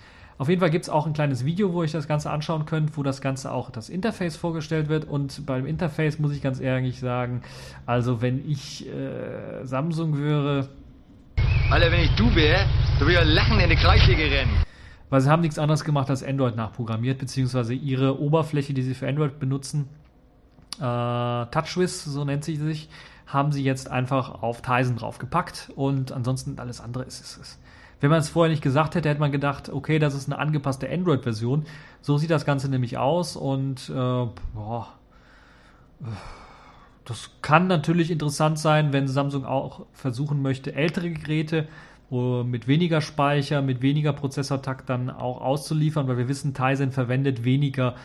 Auf 0.42 0.50
jeden 0.50 0.60
Fall 0.60 0.72
gibt 0.72 0.86
es 0.86 0.90
auch 0.90 1.06
ein 1.06 1.14
kleines 1.14 1.46
Video, 1.46 1.72
wo 1.72 1.84
ich 1.84 1.92
das 1.92 2.08
Ganze 2.08 2.32
anschauen 2.32 2.66
könnt, 2.66 2.98
wo 2.98 3.04
das 3.04 3.22
Ganze 3.22 3.52
auch 3.52 3.70
das 3.70 3.90
Interface 3.90 4.38
vorgestellt 4.38 4.90
wird. 4.90 5.06
Und 5.06 5.46
beim 5.46 5.68
Interface 5.68 6.18
muss 6.18 6.32
ich 6.32 6.42
ganz 6.42 6.60
ehrlich 6.60 7.00
sagen, 7.00 7.44
also 7.86 8.24
wenn 8.24 8.50
ich 8.50 8.88
äh, 8.88 9.64
Samsung 9.66 10.20
wäre, 10.20 10.68
Alter, 11.72 11.90
wenn 11.90 12.02
ich 12.02 12.14
du 12.16 12.36
wäre, 12.36 12.66
so 13.00 13.06
würde 13.06 13.24
ich 13.24 13.34
lachen 13.34 13.58
in 13.62 13.70
die 13.70 13.78
Kreissäge 13.78 14.24
rennen. 14.24 14.52
Weil 15.10 15.22
sie 15.22 15.30
haben 15.30 15.42
nichts 15.42 15.58
anderes 15.58 15.86
gemacht 15.86 16.10
als 16.10 16.22
Android 16.22 16.58
nachprogrammiert, 16.58 17.18
beziehungsweise 17.18 17.74
ihre 17.74 18.20
Oberfläche, 18.20 18.74
die 18.74 18.82
sie 18.82 18.94
für 18.94 19.08
Android 19.08 19.40
benutzen, 19.40 19.88
äh, 20.80 20.82
TouchWiz, 20.82 22.04
so 22.04 22.26
nennt 22.26 22.44
sie 22.44 22.58
sich, 22.58 22.90
haben 23.26 23.54
sie 23.54 23.64
jetzt 23.64 23.90
einfach 23.90 24.44
auf 24.44 24.62
Tizen 24.62 24.98
draufgepackt 24.98 25.72
und 25.78 26.12
ansonsten 26.12 26.60
alles 26.60 26.82
andere 26.82 27.06
ist 27.06 27.22
es. 27.22 27.58
Wenn 28.02 28.10
man 28.10 28.20
es 28.20 28.28
vorher 28.28 28.52
nicht 28.52 28.62
gesagt 28.62 28.96
hätte, 28.96 29.08
hätte 29.08 29.22
man 29.22 29.32
gedacht, 29.32 29.70
okay, 29.70 29.98
das 29.98 30.14
ist 30.14 30.28
eine 30.28 30.40
angepasste 30.40 30.90
Android-Version. 30.90 31.64
So 32.02 32.18
sieht 32.18 32.32
das 32.32 32.44
Ganze 32.44 32.68
nämlich 32.68 32.98
aus 32.98 33.38
und 33.38 33.88
äh, 33.88 33.94
boah, 33.94 34.90
das 37.12 37.30
kann 37.42 37.68
natürlich 37.68 38.10
interessant 38.10 38.58
sein, 38.58 38.94
wenn 38.94 39.10
Samsung 39.10 39.44
auch 39.44 39.86
versuchen 39.92 40.42
möchte, 40.42 40.74
ältere 40.74 41.10
Geräte 41.10 41.68
mit 42.10 42.68
weniger 42.68 43.02
Speicher, 43.02 43.62
mit 43.62 43.82
weniger 43.82 44.14
Prozessortakt 44.14 44.90
dann 44.90 45.10
auch 45.10 45.42
auszuliefern, 45.42 46.08
weil 46.08 46.18
wir 46.18 46.30
wissen, 46.30 46.54
Tizen 46.54 46.92
verwendet 46.92 47.44
weniger, 47.44 47.96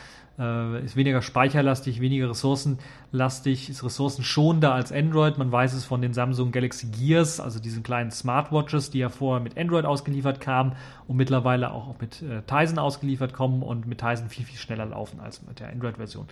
äh, 0.40 0.84
ist 0.84 0.96
weniger 0.96 1.22
speicherlastig, 1.22 2.00
weniger 2.00 2.30
ressourcenlastig, 2.30 3.70
ist 3.70 3.84
ressourcenschonender 3.84 4.74
als 4.74 4.90
Android. 4.90 5.38
Man 5.38 5.52
weiß 5.52 5.72
es 5.74 5.84
von 5.84 6.02
den 6.02 6.12
Samsung 6.12 6.50
Galaxy 6.50 6.88
Gears, 6.88 7.38
also 7.38 7.60
diesen 7.60 7.84
kleinen 7.84 8.10
Smartwatches, 8.10 8.90
die 8.90 8.98
ja 8.98 9.08
vorher 9.08 9.42
mit 9.42 9.56
Android 9.56 9.84
ausgeliefert 9.84 10.40
kamen 10.40 10.72
und 11.06 11.16
mittlerweile 11.16 11.70
auch 11.70 11.94
mit 12.00 12.22
äh, 12.22 12.42
Tizen 12.42 12.80
ausgeliefert 12.80 13.32
kommen 13.32 13.62
und 13.62 13.86
mit 13.86 13.98
Tizen 13.98 14.28
viel, 14.28 14.44
viel 14.44 14.58
schneller 14.58 14.86
laufen 14.86 15.20
als 15.20 15.42
mit 15.46 15.60
der 15.60 15.68
Android-Version. 15.70 16.26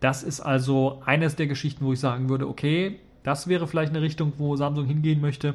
Das 0.00 0.22
ist 0.22 0.40
also 0.40 1.02
eines 1.04 1.36
der 1.36 1.46
Geschichten, 1.46 1.84
wo 1.84 1.92
ich 1.92 2.00
sagen 2.00 2.28
würde, 2.28 2.48
okay, 2.48 3.00
Das 3.22 3.48
wäre 3.48 3.66
vielleicht 3.66 3.90
eine 3.90 4.02
Richtung, 4.02 4.34
wo 4.38 4.54
Samsung 4.54 4.86
hingehen 4.86 5.20
möchte 5.20 5.54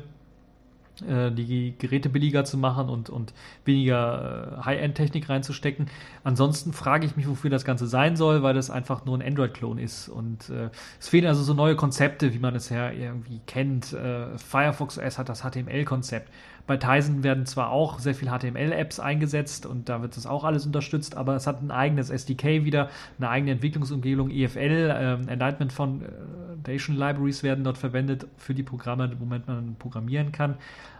äh, 1.08 1.32
die 1.32 1.74
Geräte 1.78 2.10
billiger 2.10 2.44
zu 2.46 2.58
machen 2.58 2.90
und, 2.90 3.10
und 3.10 3.34
weniger 3.66 4.60
äh, 4.60 4.66
High-End-Technik 4.66 5.30
reinzustecken. 5.30 5.88
Ansonsten 6.24 6.74
frage 6.74 7.06
ich 7.06 7.16
mich, 7.16 7.28
wofür 7.28 7.50
das 7.50 7.66
Ganze 7.66 7.88
sein 7.88 8.16
soll, 8.16 8.44
weil 8.44 8.54
das 8.54 8.70
einfach 8.70 9.06
nur 9.06 9.18
ein 9.18 9.26
Android-Klon 9.26 9.78
ist. 9.78 10.10
Und 10.10 10.50
äh, 10.50 10.70
es 11.00 11.08
fehlen 11.08 11.26
also 11.26 11.44
so 11.44 11.54
neue 11.54 11.76
Konzepte, 11.76 12.34
wie 12.34 12.40
man 12.40 12.56
es 12.56 12.70
ja 12.70 12.92
irgendwie 12.92 13.42
kennt. 13.48 13.94
Äh, 13.94 14.38
Firefox 14.38 14.98
OS 14.98 15.18
hat 15.18 15.30
das 15.30 15.42
HTML-Konzept. 15.42 16.30
Bei 16.68 16.78
Tizen 16.78 17.24
werden 17.24 17.46
zwar 17.46 17.72
auch 17.72 18.00
sehr 18.00 18.16
viel 18.16 18.30
HTML-Apps 18.30 19.00
eingesetzt 19.00 19.66
und 19.66 19.90
da 19.90 20.02
wird 20.02 20.18
das 20.18 20.26
auch 20.26 20.44
alles 20.44 20.66
unterstützt, 20.66 21.18
aber 21.18 21.36
es 21.36 21.48
hat 21.48 21.62
ein 21.62 21.72
eigenes 21.72 22.10
SDK 22.10 22.64
wieder, 22.64 22.90
eine 23.18 23.30
eigene 23.30 23.52
Entwicklungsumgebung, 23.52 24.30
EFL, 24.30 24.96
ähm, 24.96 25.28
Enlightenment 25.28 25.74
Foundation 25.74 26.96
Libraries 26.96 27.44
werden 27.44 27.64
dort 27.64 27.78
verwendet 27.78 28.28
für 28.38 28.54
die 28.54 28.64
Programme, 28.64 29.12
womit 29.20 29.48
man 29.48 29.76
programmieren 29.78 30.32
kann. 30.32 30.56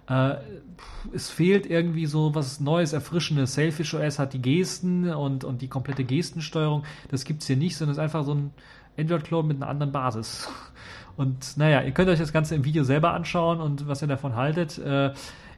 Äh, 0.08 0.36
es 1.14 1.30
fehlt 1.30 1.66
irgendwie 1.66 2.06
so 2.06 2.36
was 2.36 2.60
Neues, 2.60 2.94
Erfrischendes. 2.94 3.54
Selfish 3.54 3.94
OS 3.94 4.20
hat 4.20 4.34
die 4.34 4.42
Gesten 4.42 5.10
und, 5.10 5.44
und 5.44 5.62
die 5.62 5.68
komplette 5.68 6.04
Gestensteuerung. 6.04 6.84
Das 7.10 7.24
gibt 7.24 7.42
es 7.42 7.48
hier 7.48 7.58
nicht, 7.58 7.78
sondern 7.78 7.92
es 7.92 7.98
ist 7.98 8.04
einfach 8.04 8.26
so 8.26 8.34
ein 8.34 8.52
Android-Clone 8.98 9.48
mit 9.48 9.58
einer 9.58 9.70
anderen 9.70 9.92
Basis. 9.92 10.50
Und 11.18 11.58
naja, 11.58 11.82
ihr 11.82 11.92
könnt 11.92 12.10
euch 12.10 12.20
das 12.20 12.32
Ganze 12.32 12.56
im 12.56 12.64
Video 12.64 12.86
selber 12.86 13.14
anschauen 13.14 13.60
und 13.60 13.86
was 13.86 14.02
ihr 14.02 14.08
davon 14.08 14.38
haltet. 14.38 14.78
Äh, 14.80 15.12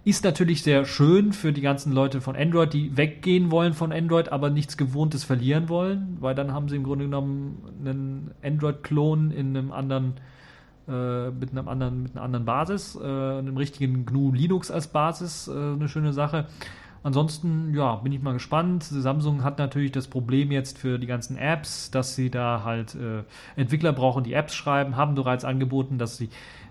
ist 0.05 0.23
natürlich 0.23 0.63
sehr 0.63 0.85
schön 0.85 1.31
für 1.31 1.53
die 1.53 1.61
ganzen 1.61 1.93
Leute 1.93 2.19
von 2.19 2.35
Android, 2.35 2.73
die 2.73 2.97
weggehen 2.97 3.51
wollen 3.51 3.73
von 3.73 3.93
Android, 3.93 4.31
aber 4.31 4.49
nichts 4.49 4.75
Gewohntes 4.75 5.23
verlieren 5.23 5.69
wollen, 5.69 6.17
weil 6.19 6.35
dann 6.35 6.53
haben 6.53 6.67
sie 6.67 6.75
im 6.75 6.83
Grunde 6.83 7.05
genommen 7.05 7.63
einen 7.79 8.31
Android-Klon 8.43 9.31
in 9.31 9.55
einem 9.55 9.71
anderen 9.71 10.15
äh, 10.87 11.29
mit 11.29 11.51
einem 11.51 11.69
anderen, 11.69 12.03
mit 12.03 12.15
einer 12.15 12.25
anderen 12.25 12.45
Basis, 12.45 12.99
äh, 13.01 13.05
einem 13.05 13.55
richtigen 13.55 14.05
GNU 14.05 14.33
Linux 14.33 14.69
als 14.69 14.87
Basis, 14.87 15.47
äh, 15.47 15.51
eine 15.51 15.87
schöne 15.87 16.11
Sache. 16.11 16.47
Ansonsten, 17.03 17.73
ja, 17.73 17.95
bin 17.95 18.13
ich 18.13 18.21
mal 18.21 18.33
gespannt. 18.33 18.83
Samsung 18.83 19.43
hat 19.43 19.59
natürlich 19.59 19.91
das 19.91 20.07
Problem 20.07 20.51
jetzt 20.51 20.77
für 20.77 20.99
die 20.99 21.07
ganzen 21.07 21.37
Apps, 21.37 21.91
dass 21.91 22.15
sie 22.15 22.29
da 22.29 22.63
halt 22.63 22.95
äh, 22.95 23.23
Entwickler 23.55 23.91
brauchen, 23.91 24.23
die 24.23 24.33
Apps 24.33 24.55
schreiben, 24.55 24.95
haben 24.95 25.15
bereits 25.15 25.43
angeboten, 25.43 25.97
dass 25.97 26.17
sie 26.17 26.29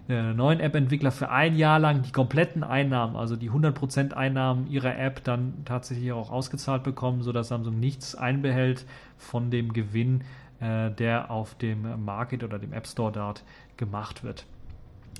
neuen 0.09 0.61
App-Entwickler 0.61 1.13
für 1.13 1.31
ein 1.31 1.57
Jahr 1.57 1.79
lang 1.79 2.03
die 2.03 2.13
kompletten 2.13 2.65
Einnahmen, 2.65 3.17
also 3.17 3.37
die 3.37 3.51
100% 3.51 4.13
Einnahmen 4.13 4.69
ihrer 4.69 4.99
App 4.99 5.23
dann 5.25 5.55
tatsächlich 5.65 6.13
auch 6.13 6.31
ausgezahlt 6.31 6.83
bekommen, 6.83 7.23
sodass 7.23 7.49
Samsung 7.49 7.79
nichts 7.79 8.15
einbehält 8.15 8.85
von 9.17 9.51
dem 9.51 9.73
Gewinn, 9.73 10.23
äh, 10.61 10.91
der 10.91 11.31
auf 11.31 11.55
dem 11.55 12.05
Market 12.05 12.43
oder 12.43 12.59
dem 12.59 12.73
App 12.73 12.87
Store 12.87 13.13
dort 13.13 13.45
gemacht 13.77 14.25
wird. 14.25 14.45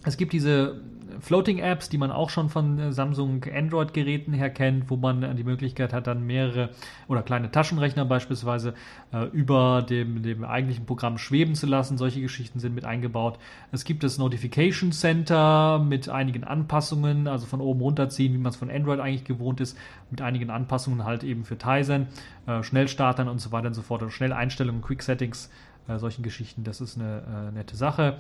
Es 0.05 0.17
gibt 0.17 0.33
diese 0.33 0.81
Floating-Apps, 1.23 1.89
die 1.89 1.99
man 1.99 2.11
auch 2.11 2.31
schon 2.31 2.49
von 2.49 2.79
äh, 2.79 2.93
Samsung 2.93 3.45
Android-Geräten 3.45 4.33
her 4.33 4.51
kennt, 4.51 4.91
wo 4.91 4.97
man 4.97 5.23
äh, 5.23 5.35
die 5.37 5.45
Möglichkeit 5.45 5.93
hat, 5.93 6.09
dann 6.09 6.27
mehrere 6.27 6.71
oder 7.07 7.23
kleine 7.23 7.51
Taschenrechner 7.51 8.05
beispielsweise 8.05 8.75
äh, 9.13 9.27
über 9.27 9.83
dem, 9.89 10.23
dem 10.25 10.45
eigentlichen 10.45 10.85
Programm 10.85 11.19
schweben 11.19 11.55
zu 11.55 11.67
lassen. 11.67 11.97
Solche 11.97 12.21
Geschichten 12.21 12.59
sind 12.59 12.75
mit 12.75 12.85
eingebaut. 12.85 13.39
Es 13.71 13.85
gibt 13.85 14.03
das 14.03 14.19
Notification 14.19 14.91
Center 14.91 15.79
mit 15.79 16.09
einigen 16.09 16.43
Anpassungen, 16.43 17.29
also 17.29 17.47
von 17.47 17.61
oben 17.61 17.81
runterziehen, 17.81 18.35
wie 18.35 18.39
man 18.39 18.51
es 18.51 18.57
von 18.57 18.71
Android 18.71 18.99
eigentlich 18.99 19.25
gewohnt 19.25 19.61
ist, 19.61 19.79
mit 20.11 20.21
einigen 20.23 20.51
Anpassungen 20.51 21.05
halt 21.05 21.23
eben 21.23 21.45
für 21.45 21.57
Tizen, 21.57 22.09
äh, 22.47 22.65
Schnellstartern 22.65 23.29
und 23.29 23.41
so 23.41 23.53
weiter 23.53 23.69
und 23.69 23.75
so 23.75 23.83
fort, 23.83 24.03
oder 24.03 24.11
Schnelleinstellungen, 24.11 24.83
Quick 24.83 25.05
Settings, 25.05 25.51
äh, 25.87 25.99
solchen 25.99 26.23
Geschichten. 26.25 26.65
Das 26.65 26.81
ist 26.81 26.99
eine 26.99 27.23
äh, 27.49 27.53
nette 27.53 27.77
Sache. 27.77 28.19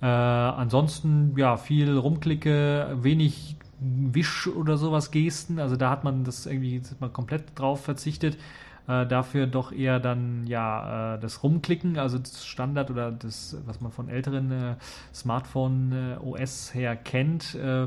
Äh, 0.00 0.06
ansonsten, 0.06 1.34
ja, 1.36 1.56
viel 1.56 1.96
Rumklicke, 1.96 2.96
wenig 3.00 3.56
Wisch 3.80 4.46
oder 4.46 4.76
sowas 4.76 5.10
Gesten. 5.10 5.58
Also 5.58 5.76
da 5.76 5.90
hat 5.90 6.04
man 6.04 6.24
das 6.24 6.46
irgendwie 6.46 6.80
man 7.00 7.12
komplett 7.12 7.58
drauf 7.58 7.84
verzichtet. 7.84 8.38
Äh, 8.86 9.06
dafür 9.06 9.46
doch 9.46 9.72
eher 9.72 9.98
dann 9.98 10.46
ja 10.46 11.14
äh, 11.14 11.18
das 11.18 11.42
Rumklicken, 11.42 11.98
also 11.98 12.18
das 12.18 12.46
Standard 12.46 12.90
oder 12.90 13.10
das, 13.12 13.56
was 13.64 13.80
man 13.80 13.92
von 13.92 14.10
älteren 14.10 14.50
äh, 14.52 14.76
Smartphone 15.14 15.92
äh, 15.92 16.16
OS 16.22 16.74
her 16.74 16.94
kennt. 16.94 17.54
Äh, 17.54 17.86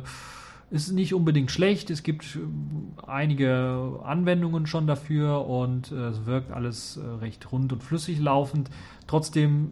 ist 0.69 0.91
nicht 0.91 1.13
unbedingt 1.13 1.49
schlecht. 1.49 1.89
Es 1.89 2.03
gibt 2.03 2.37
einige 3.05 4.01
Anwendungen 4.03 4.67
schon 4.67 4.85
dafür 4.85 5.47
und 5.47 5.93
es 5.93 6.25
wirkt 6.25 6.51
alles 6.51 6.99
recht 7.21 7.53
rund 7.53 7.71
und 7.71 7.81
flüssig 7.81 8.19
laufend. 8.19 8.69
Trotzdem 9.07 9.71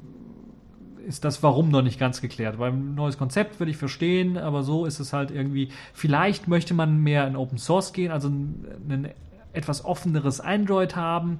ist 1.05 1.23
das 1.23 1.43
Warum 1.43 1.69
noch 1.69 1.81
nicht 1.81 1.99
ganz 1.99 2.21
geklärt. 2.21 2.57
Beim 2.57 2.95
neues 2.95 3.17
Konzept 3.17 3.59
würde 3.59 3.71
ich 3.71 3.77
verstehen, 3.77 4.37
aber 4.37 4.63
so 4.63 4.85
ist 4.85 4.99
es 4.99 5.13
halt 5.13 5.31
irgendwie. 5.31 5.69
Vielleicht 5.93 6.47
möchte 6.47 6.73
man 6.73 7.01
mehr 7.01 7.27
in 7.27 7.35
Open 7.35 7.57
Source 7.57 7.93
gehen, 7.93 8.11
also 8.11 8.29
ein, 8.29 8.65
ein 8.89 9.09
etwas 9.53 9.85
offeneres 9.85 10.41
Android 10.41 10.95
haben, 10.95 11.39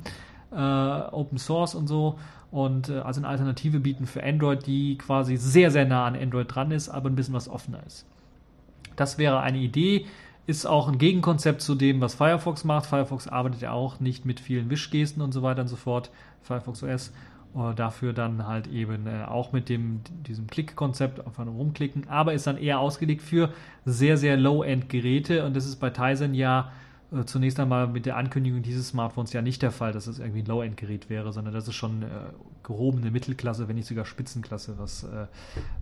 äh, 0.51 0.55
Open 0.55 1.38
Source 1.38 1.76
und 1.76 1.88
so. 1.88 2.18
Und 2.51 2.89
äh, 2.89 2.99
also 2.99 3.20
eine 3.20 3.28
Alternative 3.28 3.80
bieten 3.80 4.05
für 4.05 4.24
Android, 4.24 4.66
die 4.66 4.97
quasi 4.97 5.36
sehr, 5.36 5.72
sehr 5.72 5.86
nah 5.86 6.05
an 6.05 6.16
Android 6.16 6.53
dran 6.53 6.72
ist, 6.72 6.89
aber 6.89 7.09
ein 7.09 7.16
bisschen 7.16 7.34
was 7.34 7.49
offener 7.49 7.80
ist. 7.86 8.05
Das 8.95 9.18
wäre 9.18 9.41
eine 9.41 9.57
Idee. 9.57 10.05
Ist 10.47 10.68
auch 10.68 10.88
ein 10.88 10.99
Gegenkonzept 10.99 11.61
zu 11.61 11.74
dem, 11.74 12.01
was 12.01 12.13
Firefox 12.13 12.63
macht. 12.63 12.86
Firefox 12.86 13.28
arbeitet 13.28 13.61
ja 13.61 13.72
auch 13.72 13.99
nicht 13.99 14.26
mit 14.26 14.39
vielen 14.39 14.70
Wischgesten 14.70 15.22
und 15.22 15.32
so 15.32 15.41
weiter 15.41 15.61
und 15.61 15.68
so 15.68 15.76
fort. 15.76 16.11
Firefox 16.43 16.84
OS 16.84 17.11
dafür 17.74 18.12
dann 18.12 18.45
halt 18.45 18.68
eben 18.68 19.08
äh, 19.08 19.24
auch 19.24 19.53
mit 19.53 19.70
dem, 19.70 20.01
diesem 20.28 20.47
Klick-Konzept 20.47 21.26
auf 21.26 21.39
einem 21.39 21.56
Rumklicken, 21.56 22.10
aber 22.10 22.34
ist 22.34 22.47
dann 22.47 22.58
eher 22.58 22.80
ausgelegt 22.80 23.22
für 23.22 23.49
sehr, 23.86 24.18
sehr 24.18 24.36
Low-End-Geräte. 24.36 25.45
Und 25.45 25.56
das 25.56 25.66
ist 25.66 25.78
bei 25.78 25.89
Tizen 25.89 26.34
ja 26.34 26.72
äh, 27.14 27.24
zunächst 27.24 27.58
einmal 27.60 27.88
mit 27.88 28.06
der 28.06 28.18
Ankündigung 28.18 28.62
dieses 28.62 28.89
Smartphones 28.89 29.32
ja 29.32 29.41
nicht 29.41 29.62
der 29.62 29.72
Fall, 29.72 29.93
dass 29.93 30.08
es 30.08 30.20
irgendwie 30.20 30.39
ein 30.39 30.45
Low-End-Gerät 30.47 31.10
wäre, 31.10 31.32
sondern 31.32 31.53
das 31.53 31.70
ist 31.70 31.76
schon 31.76 32.03
äh, 32.03 32.08
gehobene 32.64 33.10
Mittelklasse, 33.10 33.70
wenn 33.70 33.76
nicht 33.78 33.88
sogar 33.88 34.03
Spitzenklasse, 34.03 34.76
was, 34.78 35.03
äh, 35.03 35.28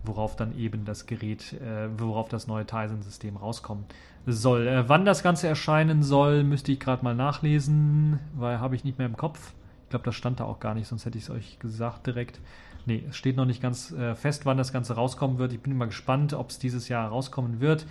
worauf 0.04 0.36
dann 0.36 0.56
eben 0.56 0.84
das 0.84 1.06
Gerät, 1.06 1.54
äh, 1.54 1.88
worauf 1.98 2.28
das 2.28 2.46
neue 2.46 2.66
Tizen-System 2.66 3.36
rauskommen 3.36 3.84
soll. 4.26 4.84
wann 4.86 5.04
das 5.04 5.22
Ganze 5.22 5.48
erscheinen 5.48 6.02
soll, 6.02 6.44
müsste 6.44 6.72
ich 6.72 6.80
gerade 6.80 7.04
mal 7.04 7.14
nachlesen, 7.14 8.20
weil 8.34 8.58
habe 8.58 8.74
ich 8.74 8.82
nicht 8.82 8.96
mehr 8.96 9.06
im 9.06 9.18
Kopf 9.18 9.52
glaube, 9.94 10.04
das 10.06 10.16
stand 10.16 10.40
da 10.40 10.44
auch 10.44 10.58
gar 10.58 10.74
nicht, 10.74 10.88
sonst 10.88 11.06
hätte 11.06 11.18
ich 11.18 11.24
es 11.24 11.30
euch 11.30 11.58
gesagt 11.60 12.08
direkt. 12.08 12.40
Nee, 12.84 13.04
es 13.08 13.16
steht 13.16 13.36
noch 13.36 13.44
nicht 13.44 13.62
ganz 13.62 13.92
äh, 13.92 14.16
fest, 14.16 14.44
wann 14.44 14.58
das 14.58 14.72
Ganze 14.72 14.94
rauskommen 14.94 15.38
wird. 15.38 15.52
Ich 15.52 15.60
bin 15.60 15.76
mal 15.76 15.86
gespannt, 15.86 16.34
ob 16.34 16.50
es 16.50 16.58
dieses 16.58 16.88
Jahr 16.88 17.08
rauskommen 17.08 17.60
wird, 17.60 17.86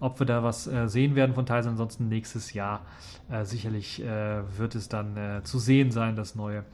ob 0.00 0.18
wir 0.18 0.26
da 0.26 0.42
was 0.42 0.66
äh, 0.66 0.88
sehen 0.88 1.14
werden 1.14 1.32
von 1.34 1.46
Tyson. 1.46 1.72
Ansonsten 1.72 2.08
nächstes 2.08 2.54
Jahr 2.54 2.82
äh, 3.30 3.44
sicherlich 3.44 4.02
äh, 4.02 4.42
wird 4.58 4.74
es 4.74 4.88
dann 4.88 5.16
äh, 5.16 5.42
zu 5.44 5.60
sehen 5.60 5.92
sein, 5.92 6.16
das 6.16 6.34
neue 6.34 6.64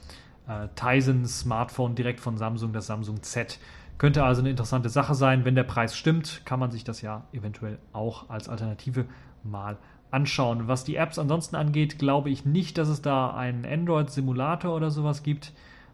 äh, 0.49 0.69
Tizen 0.75 1.27
Smartphone 1.27 1.95
direkt 1.95 2.21
von 2.21 2.39
Samsung, 2.39 2.73
das 2.73 2.87
Samsung 2.87 3.23
Z. 3.23 3.59
Könnte 4.01 4.25
also 4.25 4.41
eine 4.41 4.49
interessante 4.49 4.89
Sache 4.89 5.15
sein. 5.15 5.45
Wenn 5.45 5.55
der 5.55 5.63
Preis 5.63 5.95
stimmt, 5.95 6.41
kann 6.47 6.59
man 6.59 6.71
sich 6.71 6.85
das 6.85 7.03
ja 7.03 7.25
eventuell 7.35 7.77
auch 7.93 8.31
als 8.31 8.49
Alternative 8.49 9.05
mal 9.45 9.77
anschauen. 10.11 10.69
Was 10.69 10.85
die 10.85 10.97
Apps 10.97 11.19
ansonsten 11.19 11.55
angeht, 11.55 11.99
glaube 11.99 12.31
ich 12.31 12.47
nicht, 12.47 12.79
dass 12.79 12.89
es 12.89 13.03
da 13.03 13.37
einen 13.37 13.67
Android-Simulator 13.67 14.75
oder 14.75 14.91
sowas 14.91 15.23
gibt. 15.23 15.53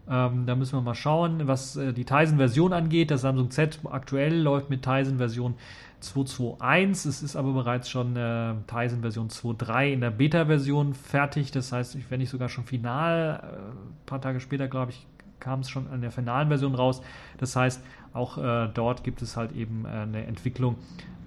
Ähm, 0.09 0.45
da 0.45 0.55
müssen 0.55 0.77
wir 0.77 0.81
mal 0.81 0.95
schauen. 0.95 1.49
Was 1.49 1.75
äh, 1.75 1.91
die 1.91 2.05
Tizen-Version 2.05 2.71
angeht, 2.71 3.11
das 3.11 3.23
Samsung 3.23 3.51
Z 3.51 3.81
aktuell 3.91 4.39
läuft 4.39 4.69
mit 4.69 4.83
Tizen-Version 4.83 5.55
2.2.1. 6.01 7.09
Es 7.09 7.21
ist 7.21 7.35
aber 7.35 7.51
bereits 7.51 7.89
schon 7.89 8.15
äh, 8.15 8.53
Tizen-Version 8.67 9.27
2.3 9.27 9.91
in 9.91 9.99
der 9.99 10.11
Beta-Version 10.11 10.93
fertig. 10.93 11.51
Das 11.51 11.73
heißt, 11.73 11.97
wenn 12.09 12.19
nicht 12.19 12.29
sogar 12.29 12.47
schon 12.47 12.63
final, 12.63 13.41
äh, 13.43 13.57
ein 13.57 14.05
paar 14.05 14.21
Tage 14.21 14.39
später, 14.39 14.69
glaube 14.69 14.91
ich, 14.93 15.05
kam 15.39 15.61
es 15.61 15.69
schon 15.69 15.87
an 15.87 16.01
der 16.01 16.11
finalen 16.11 16.47
Version 16.47 16.75
raus. 16.75 17.01
Das 17.37 17.55
heißt, 17.55 17.81
auch 18.13 18.37
äh, 18.37 18.69
dort 18.73 19.03
gibt 19.03 19.21
es 19.21 19.37
halt 19.37 19.53
eben 19.53 19.85
äh, 19.85 19.89
eine 19.89 20.25
Entwicklung. 20.25 20.75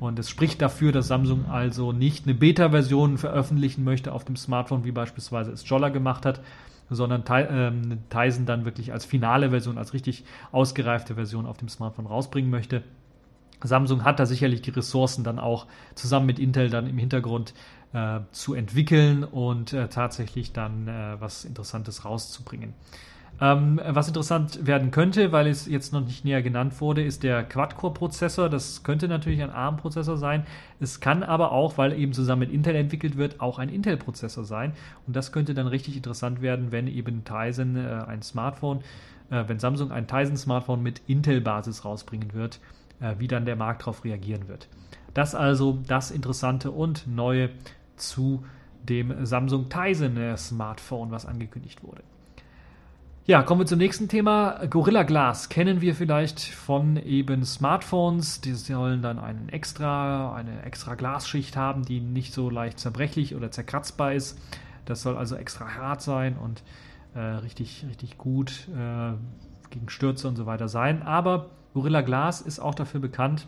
Und 0.00 0.18
es 0.18 0.30
spricht 0.30 0.62
dafür, 0.62 0.92
dass 0.92 1.08
Samsung 1.08 1.46
also 1.50 1.92
nicht 1.92 2.26
eine 2.26 2.34
Beta-Version 2.34 3.18
veröffentlichen 3.18 3.84
möchte 3.84 4.12
auf 4.12 4.24
dem 4.24 4.36
Smartphone, 4.36 4.84
wie 4.84 4.92
beispielsweise 4.92 5.52
es 5.52 5.68
Jolla 5.68 5.90
gemacht 5.90 6.24
hat, 6.24 6.40
sondern 6.88 7.22
ähm, 7.30 7.98
Tizen 8.08 8.46
dann 8.46 8.64
wirklich 8.64 8.92
als 8.92 9.04
finale 9.04 9.50
Version, 9.50 9.78
als 9.78 9.92
richtig 9.92 10.24
ausgereifte 10.52 11.14
Version 11.14 11.46
auf 11.46 11.58
dem 11.58 11.68
Smartphone 11.68 12.06
rausbringen 12.06 12.50
möchte. 12.50 12.82
Samsung 13.62 14.04
hat 14.04 14.18
da 14.18 14.26
sicherlich 14.26 14.62
die 14.62 14.70
Ressourcen 14.70 15.22
dann 15.22 15.38
auch 15.38 15.66
zusammen 15.94 16.26
mit 16.26 16.38
Intel 16.38 16.70
dann 16.70 16.86
im 16.86 16.96
Hintergrund 16.98 17.52
äh, 17.92 18.20
zu 18.32 18.54
entwickeln 18.54 19.22
und 19.22 19.72
äh, 19.72 19.88
tatsächlich 19.88 20.52
dann 20.52 20.88
äh, 20.88 21.20
was 21.20 21.44
Interessantes 21.44 22.04
rauszubringen. 22.04 22.74
Ähm, 23.40 23.80
was 23.84 24.08
interessant 24.08 24.66
werden 24.66 24.90
könnte, 24.90 25.32
weil 25.32 25.46
es 25.46 25.66
jetzt 25.66 25.92
noch 25.92 26.02
nicht 26.02 26.24
näher 26.24 26.42
genannt 26.42 26.80
wurde, 26.80 27.02
ist 27.02 27.22
der 27.22 27.42
Quad-Core-Prozessor. 27.42 28.48
Das 28.48 28.82
könnte 28.82 29.08
natürlich 29.08 29.42
ein 29.42 29.50
ARM-Prozessor 29.50 30.16
sein. 30.16 30.44
Es 30.78 31.00
kann 31.00 31.22
aber 31.22 31.52
auch, 31.52 31.78
weil 31.78 31.98
eben 31.98 32.12
zusammen 32.12 32.40
mit 32.40 32.52
Intel 32.52 32.74
entwickelt 32.74 33.16
wird, 33.16 33.40
auch 33.40 33.58
ein 33.58 33.68
Intel-Prozessor 33.68 34.44
sein. 34.44 34.72
Und 35.06 35.16
das 35.16 35.32
könnte 35.32 35.54
dann 35.54 35.66
richtig 35.66 35.96
interessant 35.96 36.42
werden, 36.42 36.72
wenn 36.72 36.86
eben 36.86 37.24
Tizen 37.24 37.76
äh, 37.76 38.04
ein 38.06 38.22
Smartphone, 38.22 38.80
äh, 39.30 39.44
wenn 39.46 39.58
Samsung 39.58 39.90
ein 39.90 40.06
Tizen-Smartphone 40.06 40.82
mit 40.82 41.00
Intel-Basis 41.06 41.84
rausbringen 41.84 42.34
wird 42.34 42.60
äh, 43.00 43.14
wie 43.18 43.28
dann 43.28 43.44
der 43.44 43.56
Markt 43.56 43.82
darauf 43.82 44.04
reagieren 44.04 44.48
wird. 44.48 44.68
Das 45.14 45.34
also 45.34 45.78
das 45.86 46.10
Interessante 46.10 46.70
und 46.70 47.06
Neue 47.06 47.50
zu 47.96 48.44
dem 48.82 49.26
Samsung 49.26 49.68
Tizen 49.68 50.16
äh, 50.16 50.36
Smartphone, 50.36 51.10
was 51.10 51.26
angekündigt 51.26 51.82
wurde. 51.82 52.02
Ja, 53.30 53.44
kommen 53.44 53.60
wir 53.60 53.66
zum 53.66 53.78
nächsten 53.78 54.08
Thema. 54.08 54.58
Gorilla 54.68 55.04
Glass 55.04 55.48
kennen 55.48 55.80
wir 55.80 55.94
vielleicht 55.94 56.40
von 56.40 56.96
eben 56.96 57.44
Smartphones. 57.44 58.40
Die 58.40 58.54
sollen 58.54 59.02
dann 59.02 59.20
einen 59.20 59.48
extra, 59.50 60.34
eine 60.34 60.64
extra 60.64 60.96
Glasschicht 60.96 61.56
haben, 61.56 61.84
die 61.84 62.00
nicht 62.00 62.34
so 62.34 62.50
leicht 62.50 62.80
zerbrechlich 62.80 63.36
oder 63.36 63.52
zerkratzbar 63.52 64.14
ist. 64.14 64.36
Das 64.84 65.02
soll 65.02 65.16
also 65.16 65.36
extra 65.36 65.76
hart 65.76 66.02
sein 66.02 66.36
und 66.36 66.64
äh, 67.14 67.20
richtig, 67.20 67.86
richtig 67.88 68.18
gut 68.18 68.66
äh, 68.76 69.12
gegen 69.70 69.88
Stürze 69.90 70.26
und 70.26 70.34
so 70.34 70.46
weiter 70.46 70.66
sein. 70.66 71.04
Aber 71.04 71.50
Gorilla 71.72 72.00
Glass 72.00 72.40
ist 72.40 72.58
auch 72.58 72.74
dafür 72.74 72.98
bekannt, 72.98 73.46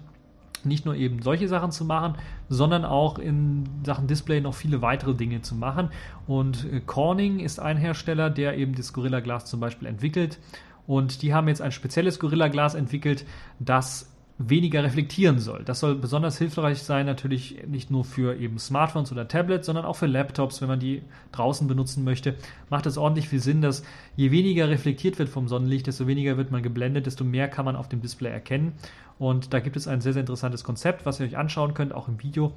nicht 0.65 0.85
nur 0.85 0.95
eben 0.95 1.23
solche 1.23 1.49
Sachen 1.49 1.71
zu 1.71 1.85
machen, 1.85 2.15
sondern 2.49 2.85
auch 2.85 3.19
in 3.19 3.65
Sachen 3.85 4.07
Display 4.07 4.41
noch 4.41 4.55
viele 4.55 4.83
weitere 4.83 5.15
Dinge 5.15 5.43
zu 5.43 5.55
machen. 5.55 5.91
Und 6.27 6.71
äh, 6.73 6.81
Corning 6.81 7.41
ist 7.41 7.61
ein 7.61 7.77
Hersteller, 7.77 8.31
der 8.31 8.57
eben 8.57 8.75
das 8.75 8.93
Gorilla 8.93 9.21
Glass 9.21 9.47
zum 9.47 9.61
Beispiel 9.61 9.89
entwickelt. 9.89 10.39
Und 10.87 11.23
die 11.23 11.33
haben 11.33 11.49
jetzt 11.49 11.63
ein 11.63 11.73
spezielles 11.73 12.19
Gorilla 12.19 12.49
Glas 12.49 12.75
entwickelt, 12.75 13.25
das 13.61 14.12
weniger 14.39 14.83
reflektieren 14.83 15.39
soll. 15.39 15.63
Das 15.65 15.81
soll 15.81 15.95
besonders 15.95 16.39
hilfreich 16.39 16.83
sein, 16.83 17.07
natürlich 17.07 17.67
nicht 17.67 17.91
nur 17.91 18.05
für 18.05 18.39
eben 18.39 18.59
Smartphones 18.59 19.13
oder 19.13 19.29
Tablets, 19.29 19.67
sondern 19.67 19.85
auch 19.85 19.97
für 19.97 20.07
Laptops, 20.07 20.61
wenn 20.61 20.69
man 20.69 20.81
die 20.81 21.03
draußen 21.33 21.69
benutzen 21.69 22.05
möchte. 22.05 22.35
Macht 22.71 22.87
es 22.87 22.99
ordentlich 22.99 23.29
viel 23.29 23.41
Sinn, 23.41 23.63
dass 23.63 23.85
je 24.17 24.31
weniger 24.31 24.69
reflektiert 24.69 25.19
wird 25.19 25.29
vom 25.29 25.49
Sonnenlicht, 25.49 25.87
desto 25.87 26.07
weniger 26.07 26.37
wird 26.37 26.51
man 26.51 26.63
geblendet, 26.63 27.07
desto 27.07 27.25
mehr 27.25 27.49
kann 27.49 27.65
man 27.65 27.77
auf 27.77 27.89
dem 27.89 28.01
Display 28.01 28.31
erkennen. 28.31 28.73
Und 29.19 29.53
da 29.53 29.61
gibt 29.61 29.77
es 29.77 29.87
ein 29.87 30.01
sehr, 30.01 30.13
sehr 30.13 30.21
interessantes 30.21 30.65
Konzept, 30.65 31.07
was 31.07 31.21
ihr 31.21 31.27
euch 31.27 31.37
anschauen 31.37 31.75
könnt, 31.75 31.95
auch 31.95 32.09
im 32.09 32.23
Video 32.23 32.53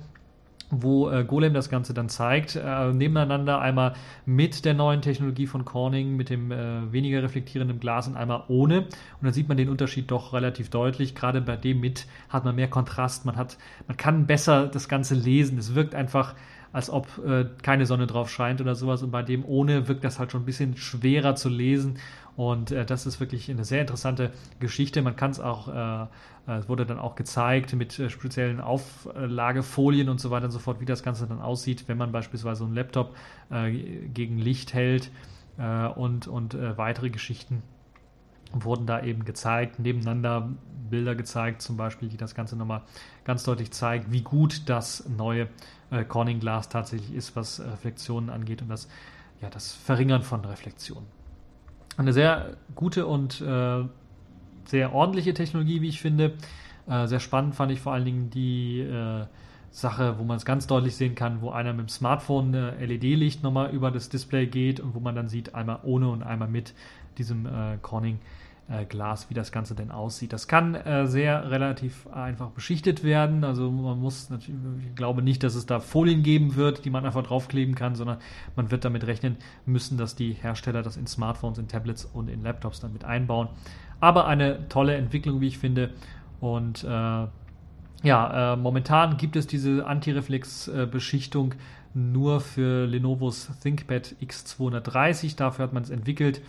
wo 0.69 1.09
äh, 1.09 1.23
Golem 1.23 1.53
das 1.53 1.69
Ganze 1.69 1.93
dann 1.93 2.09
zeigt, 2.09 2.55
äh, 2.55 2.91
nebeneinander 2.91 3.59
einmal 3.59 3.93
mit 4.25 4.65
der 4.65 4.73
neuen 4.73 5.01
Technologie 5.01 5.47
von 5.47 5.65
Corning, 5.65 6.15
mit 6.15 6.29
dem 6.29 6.51
äh, 6.51 6.91
weniger 6.91 7.21
reflektierenden 7.23 7.79
Glas 7.79 8.07
und 8.07 8.17
einmal 8.17 8.43
ohne. 8.47 8.81
Und 8.81 9.23
dann 9.23 9.33
sieht 9.33 9.47
man 9.47 9.57
den 9.57 9.69
Unterschied 9.69 10.09
doch 10.11 10.33
relativ 10.33 10.69
deutlich. 10.69 11.15
Gerade 11.15 11.41
bei 11.41 11.55
dem 11.55 11.79
mit 11.79 12.07
hat 12.29 12.45
man 12.45 12.55
mehr 12.55 12.69
Kontrast, 12.69 13.25
man 13.25 13.35
hat, 13.35 13.57
man 13.87 13.97
kann 13.97 14.25
besser 14.25 14.67
das 14.67 14.89
Ganze 14.89 15.15
lesen. 15.15 15.57
Es 15.57 15.75
wirkt 15.75 15.95
einfach, 15.95 16.35
als 16.75 16.89
ob 16.89 17.07
äh, 17.25 17.45
keine 17.63 17.85
Sonne 17.85 18.05
drauf 18.05 18.29
scheint 18.29 18.59
oder 18.59 18.75
sowas. 18.75 19.01
Und 19.01 19.09
bei 19.09 19.23
dem 19.23 19.45
ohne 19.45 19.87
wirkt 19.87 20.03
das 20.03 20.19
halt 20.19 20.33
schon 20.33 20.41
ein 20.41 20.45
bisschen 20.45 20.75
schwerer 20.75 21.33
zu 21.35 21.47
lesen. 21.47 21.99
Und 22.35 22.71
äh, 22.71 22.85
das 22.85 23.05
ist 23.05 23.21
wirklich 23.21 23.49
eine 23.49 23.63
sehr 23.63 23.79
interessante 23.79 24.31
Geschichte. 24.59 25.01
Man 25.01 25.15
kann 25.15 25.31
es 25.31 25.39
auch, 25.39 25.69
äh, 25.69 26.51
äh, 26.51 26.57
es 26.57 26.67
wurde 26.67 26.85
dann 26.85 26.99
auch 26.99 27.15
gezeigt 27.15 27.71
mit 27.75 27.97
äh, 27.97 28.09
speziellen 28.09 28.59
Auflagefolien 28.59 30.09
und 30.09 30.19
so 30.19 30.31
weiter 30.31 30.47
und 30.47 30.51
so 30.51 30.59
fort, 30.59 30.81
wie 30.81 30.85
das 30.85 31.01
Ganze 31.01 31.27
dann 31.27 31.39
aussieht, 31.39 31.85
wenn 31.87 31.97
man 31.97 32.11
beispielsweise 32.11 32.65
einen 32.65 32.75
Laptop 32.75 33.15
gegen 34.13 34.39
Licht 34.39 34.73
hält 34.73 35.11
und, 35.95 36.27
und 36.27 36.57
weitere 36.77 37.11
Geschichten 37.11 37.61
wurden 38.51 38.87
da 38.87 39.03
eben 39.03 39.23
gezeigt, 39.23 39.79
nebeneinander 39.79 40.49
Bilder 40.89 41.15
gezeigt, 41.15 41.61
zum 41.61 41.77
Beispiel, 41.77 42.09
die 42.09 42.17
das 42.17 42.35
Ganze 42.35 42.55
nochmal 42.55 42.81
ganz 43.23 43.43
deutlich 43.43 43.71
zeigt, 43.71 44.11
wie 44.11 44.21
gut 44.21 44.63
das 44.67 45.07
neue 45.09 45.47
Corning 46.07 46.39
Glas 46.39 46.69
tatsächlich 46.69 47.13
ist, 47.13 47.35
was 47.35 47.59
Reflexionen 47.59 48.29
angeht 48.29 48.61
und 48.61 48.69
das, 48.69 48.87
ja, 49.41 49.49
das 49.49 49.73
Verringern 49.73 50.23
von 50.23 50.43
Reflexionen 50.43 51.07
eine 51.97 52.13
sehr 52.13 52.57
gute 52.75 53.05
und 53.05 53.41
äh, 53.41 53.83
sehr 54.65 54.93
ordentliche 54.93 55.33
Technologie, 55.33 55.81
wie 55.81 55.89
ich 55.89 56.01
finde. 56.01 56.33
Äh, 56.87 57.07
sehr 57.07 57.19
spannend 57.19 57.55
fand 57.55 57.71
ich 57.71 57.79
vor 57.79 57.93
allen 57.93 58.05
Dingen 58.05 58.29
die 58.29 58.81
äh, 58.81 59.25
Sache, 59.71 60.17
wo 60.19 60.23
man 60.23 60.37
es 60.37 60.45
ganz 60.45 60.67
deutlich 60.67 60.95
sehen 60.95 61.15
kann, 61.15 61.41
wo 61.41 61.49
einer 61.51 61.73
mit 61.73 61.87
dem 61.87 61.89
Smartphone 61.89 62.53
LED-Licht 62.53 63.43
nochmal 63.43 63.71
über 63.71 63.91
das 63.91 64.09
Display 64.09 64.47
geht 64.47 64.79
und 64.79 64.95
wo 64.95 64.99
man 64.99 65.15
dann 65.15 65.27
sieht, 65.27 65.53
einmal 65.53 65.79
ohne 65.83 66.09
und 66.09 66.23
einmal 66.23 66.47
mit 66.47 66.73
diesem 67.17 67.45
äh, 67.45 67.77
Corning 67.81 68.15
äh, 68.15 68.44
Glas, 68.89 69.29
wie 69.29 69.35
das 69.35 69.51
Ganze 69.51 69.75
denn 69.75 69.91
aussieht. 69.91 70.33
Das 70.33 70.47
kann 70.47 70.73
äh, 70.73 71.05
sehr 71.05 71.51
relativ 71.51 72.07
einfach 72.07 72.49
beschichtet 72.49 73.03
werden. 73.03 73.43
Also 73.43 73.69
man 73.69 73.99
muss 73.99 74.31
natürlich, 74.31 74.59
ich 74.87 74.95
glaube 74.95 75.21
nicht, 75.21 75.43
dass 75.43 75.53
es 75.53 75.67
da 75.67 75.79
Folien 75.79 76.23
geben 76.23 76.55
wird, 76.55 76.83
die 76.83 76.89
man 76.89 77.05
einfach 77.05 77.21
draufkleben 77.21 77.75
kann, 77.75 77.93
sondern 77.93 78.17
man 78.55 78.71
wird 78.71 78.83
damit 78.83 79.05
rechnen 79.05 79.37
müssen, 79.67 79.99
dass 79.99 80.15
die 80.15 80.33
Hersteller 80.33 80.81
das 80.81 80.97
in 80.97 81.05
Smartphones, 81.05 81.59
in 81.59 81.67
Tablets 81.67 82.05
und 82.05 82.27
in 82.27 82.41
Laptops 82.41 82.79
dann 82.79 82.91
mit 82.91 83.05
einbauen. 83.05 83.49
Aber 83.99 84.25
eine 84.25 84.67
tolle 84.67 84.95
Entwicklung, 84.95 85.41
wie 85.41 85.47
ich 85.47 85.59
finde. 85.59 85.91
Und 86.39 86.83
äh, 86.83 86.87
ja, 86.87 88.53
äh, 88.53 88.55
momentan 88.57 89.17
gibt 89.17 89.35
es 89.35 89.45
diese 89.45 89.85
Antireflex-Beschichtung 89.85 91.53
nur 91.93 92.41
für 92.41 92.87
Lenovo's 92.87 93.51
ThinkPad 93.61 94.15
X230. 94.21 95.37
Dafür 95.37 95.63
hat 95.63 95.73
man 95.73 95.83
es 95.83 95.91
entwickelt 95.91 96.41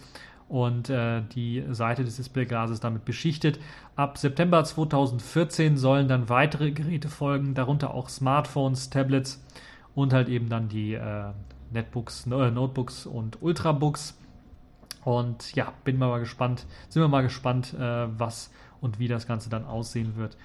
und 0.48 0.90
äh, 0.90 1.22
die 1.34 1.64
Seite 1.70 2.04
des 2.04 2.16
Displayglases 2.16 2.80
damit 2.80 3.04
beschichtet. 3.04 3.58
Ab 3.96 4.18
September 4.18 4.62
2014 4.62 5.76
sollen 5.76 6.08
dann 6.08 6.28
weitere 6.28 6.70
Geräte 6.70 7.08
folgen, 7.08 7.54
darunter 7.54 7.94
auch 7.94 8.08
Smartphones, 8.08 8.90
Tablets 8.90 9.44
und 9.94 10.12
halt 10.12 10.28
eben 10.28 10.48
dann 10.48 10.68
die 10.68 10.94
äh, 10.94 11.32
Netbooks, 11.72 12.26
äh, 12.26 12.50
Notebooks 12.50 13.06
und 13.06 13.42
Ultrabooks. 13.42 14.18
Und 15.04 15.54
ja, 15.54 15.72
bin 15.84 15.98
mal 15.98 16.18
gespannt, 16.18 16.66
sind 16.88 17.02
wir 17.02 17.08
mal 17.08 17.22
gespannt, 17.22 17.74
äh, 17.74 18.06
was 18.18 18.50
und 18.80 18.98
wie 18.98 19.08
das 19.08 19.26
Ganze 19.26 19.50
dann 19.50 19.64
aussehen 19.64 20.16
wird. 20.16 20.36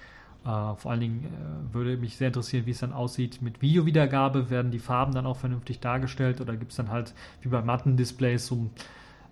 Uh, 0.44 0.74
vor 0.74 0.90
allen 0.90 0.98
Dingen 0.98 1.26
uh, 1.26 1.72
würde 1.72 1.96
mich 1.96 2.16
sehr 2.16 2.26
interessieren, 2.26 2.66
wie 2.66 2.72
es 2.72 2.80
dann 2.80 2.92
aussieht 2.92 3.42
mit 3.42 3.62
Videowiedergabe. 3.62 4.50
Werden 4.50 4.72
die 4.72 4.80
Farben 4.80 5.14
dann 5.14 5.24
auch 5.24 5.36
vernünftig 5.36 5.78
dargestellt 5.78 6.40
oder 6.40 6.56
gibt 6.56 6.72
es 6.72 6.76
dann 6.76 6.90
halt 6.90 7.14
wie 7.42 7.48
bei 7.48 7.62
Matten-Displays 7.62 8.48
so 8.48 8.68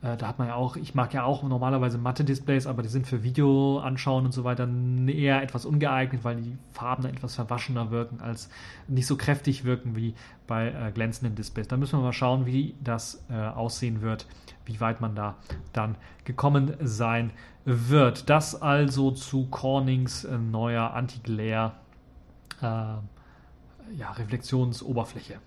äh, 0.02 0.16
da 0.16 0.28
hat 0.28 0.38
man 0.38 0.48
ja 0.48 0.54
auch, 0.54 0.76
ich 0.76 0.94
mag 0.94 1.12
ja 1.12 1.24
auch 1.24 1.42
normalerweise 1.42 1.98
Matte-Displays, 1.98 2.66
aber 2.66 2.82
die 2.82 2.88
sind 2.88 3.06
für 3.06 3.22
Video 3.22 3.80
anschauen 3.80 4.24
und 4.24 4.32
so 4.32 4.44
weiter 4.44 4.66
eher 5.06 5.42
etwas 5.42 5.66
ungeeignet, 5.66 6.24
weil 6.24 6.36
die 6.36 6.56
Farben 6.72 7.02
dann 7.02 7.12
etwas 7.12 7.34
verwaschener 7.34 7.90
wirken, 7.90 8.20
als 8.20 8.48
nicht 8.88 9.06
so 9.06 9.16
kräftig 9.16 9.64
wirken 9.64 9.96
wie 9.96 10.14
bei 10.46 10.68
äh, 10.68 10.90
glänzenden 10.92 11.34
Displays. 11.34 11.68
Da 11.68 11.76
müssen 11.76 11.98
wir 11.98 12.02
mal 12.02 12.12
schauen, 12.12 12.46
wie 12.46 12.74
das 12.82 13.22
äh, 13.30 13.34
aussehen 13.34 14.00
wird, 14.00 14.26
wie 14.64 14.80
weit 14.80 15.02
man 15.02 15.14
da 15.14 15.36
dann 15.72 15.96
gekommen 16.24 16.74
sein 16.80 17.30
wird. 17.66 18.30
Das 18.30 18.60
also 18.60 19.10
zu 19.10 19.46
Cornings 19.46 20.24
äh, 20.24 20.38
neuer 20.38 20.94
Anti-Glare 20.94 21.72
äh, 22.62 22.64
ja, 22.64 24.12
Reflexionsoberfläche. 24.16 25.40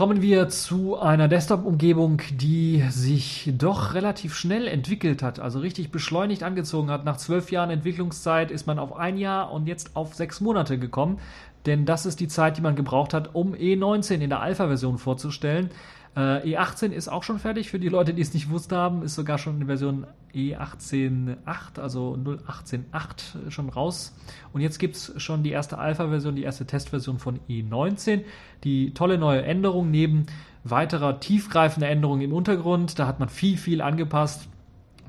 Kommen 0.00 0.22
wir 0.22 0.48
zu 0.48 0.98
einer 0.98 1.28
Desktop-Umgebung, 1.28 2.22
die 2.32 2.82
sich 2.88 3.52
doch 3.58 3.92
relativ 3.92 4.34
schnell 4.34 4.66
entwickelt 4.66 5.22
hat, 5.22 5.40
also 5.40 5.58
richtig 5.58 5.90
beschleunigt 5.90 6.42
angezogen 6.42 6.90
hat. 6.90 7.04
Nach 7.04 7.18
zwölf 7.18 7.52
Jahren 7.52 7.68
Entwicklungszeit 7.68 8.50
ist 8.50 8.66
man 8.66 8.78
auf 8.78 8.96
ein 8.96 9.18
Jahr 9.18 9.52
und 9.52 9.66
jetzt 9.66 9.94
auf 9.96 10.14
sechs 10.14 10.40
Monate 10.40 10.78
gekommen, 10.78 11.18
denn 11.66 11.84
das 11.84 12.06
ist 12.06 12.18
die 12.18 12.28
Zeit, 12.28 12.56
die 12.56 12.62
man 12.62 12.76
gebraucht 12.76 13.12
hat, 13.12 13.34
um 13.34 13.52
E19 13.52 14.20
in 14.20 14.30
der 14.30 14.40
Alpha-Version 14.40 14.96
vorzustellen. 14.96 15.68
Äh, 16.16 16.56
E18 16.56 16.90
ist 16.90 17.08
auch 17.08 17.22
schon 17.22 17.38
fertig 17.38 17.70
für 17.70 17.78
die 17.78 17.88
Leute, 17.88 18.14
die 18.14 18.22
es 18.22 18.34
nicht 18.34 18.50
wussten 18.50 18.74
haben, 18.74 19.02
ist 19.02 19.14
sogar 19.14 19.38
schon 19.38 19.60
in 19.60 19.66
Version 19.66 20.06
E18.8, 20.34 21.80
also 21.80 22.16
0.18.8 22.22 23.50
schon 23.50 23.68
raus. 23.68 24.14
Und 24.52 24.60
jetzt 24.60 24.78
gibt 24.78 24.96
es 24.96 25.12
schon 25.22 25.42
die 25.42 25.50
erste 25.50 25.78
Alpha-Version, 25.78 26.34
die 26.34 26.42
erste 26.42 26.66
Testversion 26.66 27.18
von 27.18 27.38
E19. 27.48 28.22
Die 28.64 28.92
tolle 28.92 29.18
neue 29.18 29.42
Änderung 29.42 29.90
neben 29.90 30.26
weiterer 30.64 31.20
tiefgreifender 31.20 31.88
Änderungen 31.88 32.22
im 32.22 32.32
Untergrund. 32.32 32.98
Da 32.98 33.06
hat 33.06 33.20
man 33.20 33.28
viel, 33.28 33.56
viel 33.56 33.80
angepasst 33.80 34.48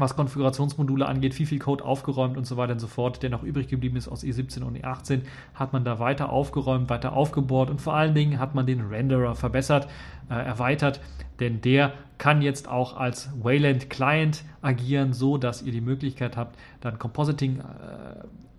was 0.02 0.16
Konfigurationsmodule 0.16 1.06
angeht, 1.06 1.34
viel, 1.34 1.46
viel 1.46 1.60
Code 1.60 1.86
aufgeräumt 1.86 2.38
und 2.38 2.46
so 2.46 2.58
weiter 2.58 2.74
und 2.74 2.80
so 2.80 2.88
fort, 2.88 3.24
der 3.24 3.30
noch 3.30 3.44
übrig 3.44 3.68
geblieben 3.68 3.96
ist 3.96 4.08
aus 4.08 4.24
E17 4.24 4.64
und 4.64 4.78
E18, 4.78 5.22
hat 5.54 5.72
man 5.72 5.86
da 5.86 6.00
weiter 6.00 6.32
aufgeräumt, 6.32 6.90
weiter 6.90 7.14
aufgebohrt 7.14 7.70
und 7.70 7.82
vor 7.82 7.94
allen 7.94 8.14
Dingen 8.14 8.40
hat 8.40 8.56
man 8.56 8.66
den 8.66 8.82
Renderer 8.82 9.36
verbessert, 9.36 9.88
äh, 10.30 10.34
erweitert, 10.34 11.00
denn 11.40 11.62
der 11.62 11.94
kann 12.18 12.42
jetzt 12.42 12.68
auch 12.68 12.98
als 12.98 13.32
Wayland 13.42 13.90
Client 13.90 14.44
agieren, 14.62 15.14
so 15.14 15.38
dass 15.38 15.62
ihr 15.62 15.72
die 15.72 15.82
Möglichkeit 15.82 16.38
habt, 16.38 16.58
dann 16.82 17.00
Compositing 17.00 17.60
äh, 17.60 17.64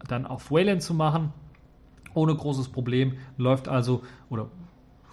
dann 0.09 0.27
auf 0.27 0.51
Wayland 0.51 0.83
zu 0.83 0.95
machen. 0.95 1.33
Ohne 2.15 2.35
großes 2.35 2.69
Problem 2.69 3.15
läuft 3.37 3.69
also 3.69 4.03
oder 4.29 4.49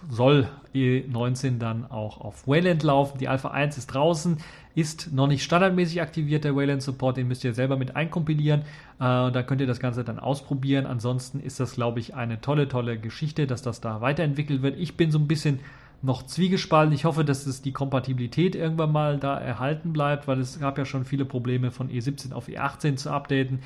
soll 0.08 0.48
E19 0.74 1.58
dann 1.58 1.90
auch 1.90 2.20
auf 2.20 2.46
Wayland 2.46 2.82
laufen. 2.82 3.18
Die 3.18 3.28
Alpha 3.28 3.50
1 3.50 3.78
ist 3.78 3.86
draußen, 3.88 4.38
ist 4.74 5.12
noch 5.12 5.26
nicht 5.26 5.42
standardmäßig 5.42 6.00
aktiviert, 6.00 6.44
der 6.44 6.54
Wayland 6.54 6.82
Support, 6.82 7.16
den 7.16 7.28
müsst 7.28 7.44
ihr 7.44 7.54
selber 7.54 7.76
mit 7.76 7.96
einkompilieren. 7.96 8.60
Äh, 8.60 8.64
da 8.98 9.42
könnt 9.42 9.60
ihr 9.60 9.66
das 9.66 9.80
Ganze 9.80 10.04
dann 10.04 10.18
ausprobieren. 10.18 10.86
Ansonsten 10.86 11.40
ist 11.40 11.60
das, 11.60 11.74
glaube 11.74 12.00
ich, 12.00 12.14
eine 12.14 12.40
tolle, 12.40 12.68
tolle 12.68 12.98
Geschichte, 12.98 13.46
dass 13.46 13.62
das 13.62 13.80
da 13.80 14.00
weiterentwickelt 14.00 14.62
wird. 14.62 14.78
Ich 14.78 14.96
bin 14.96 15.10
so 15.10 15.18
ein 15.18 15.26
bisschen 15.26 15.60
noch 16.02 16.24
zwiegespalten. 16.24 16.94
Ich 16.94 17.04
hoffe, 17.04 17.24
dass 17.24 17.46
es 17.46 17.62
die 17.62 17.72
Kompatibilität 17.72 18.54
irgendwann 18.54 18.92
mal 18.92 19.18
da 19.18 19.38
erhalten 19.38 19.92
bleibt, 19.92 20.28
weil 20.28 20.40
es 20.40 20.58
gab 20.58 20.78
ja 20.78 20.84
schon 20.84 21.04
viele 21.04 21.24
Probleme 21.24 21.70
von 21.70 21.90
E17 21.90 22.32
auf 22.32 22.48
E18 22.48 22.96
zu 22.96 23.10
updaten. 23.10 23.60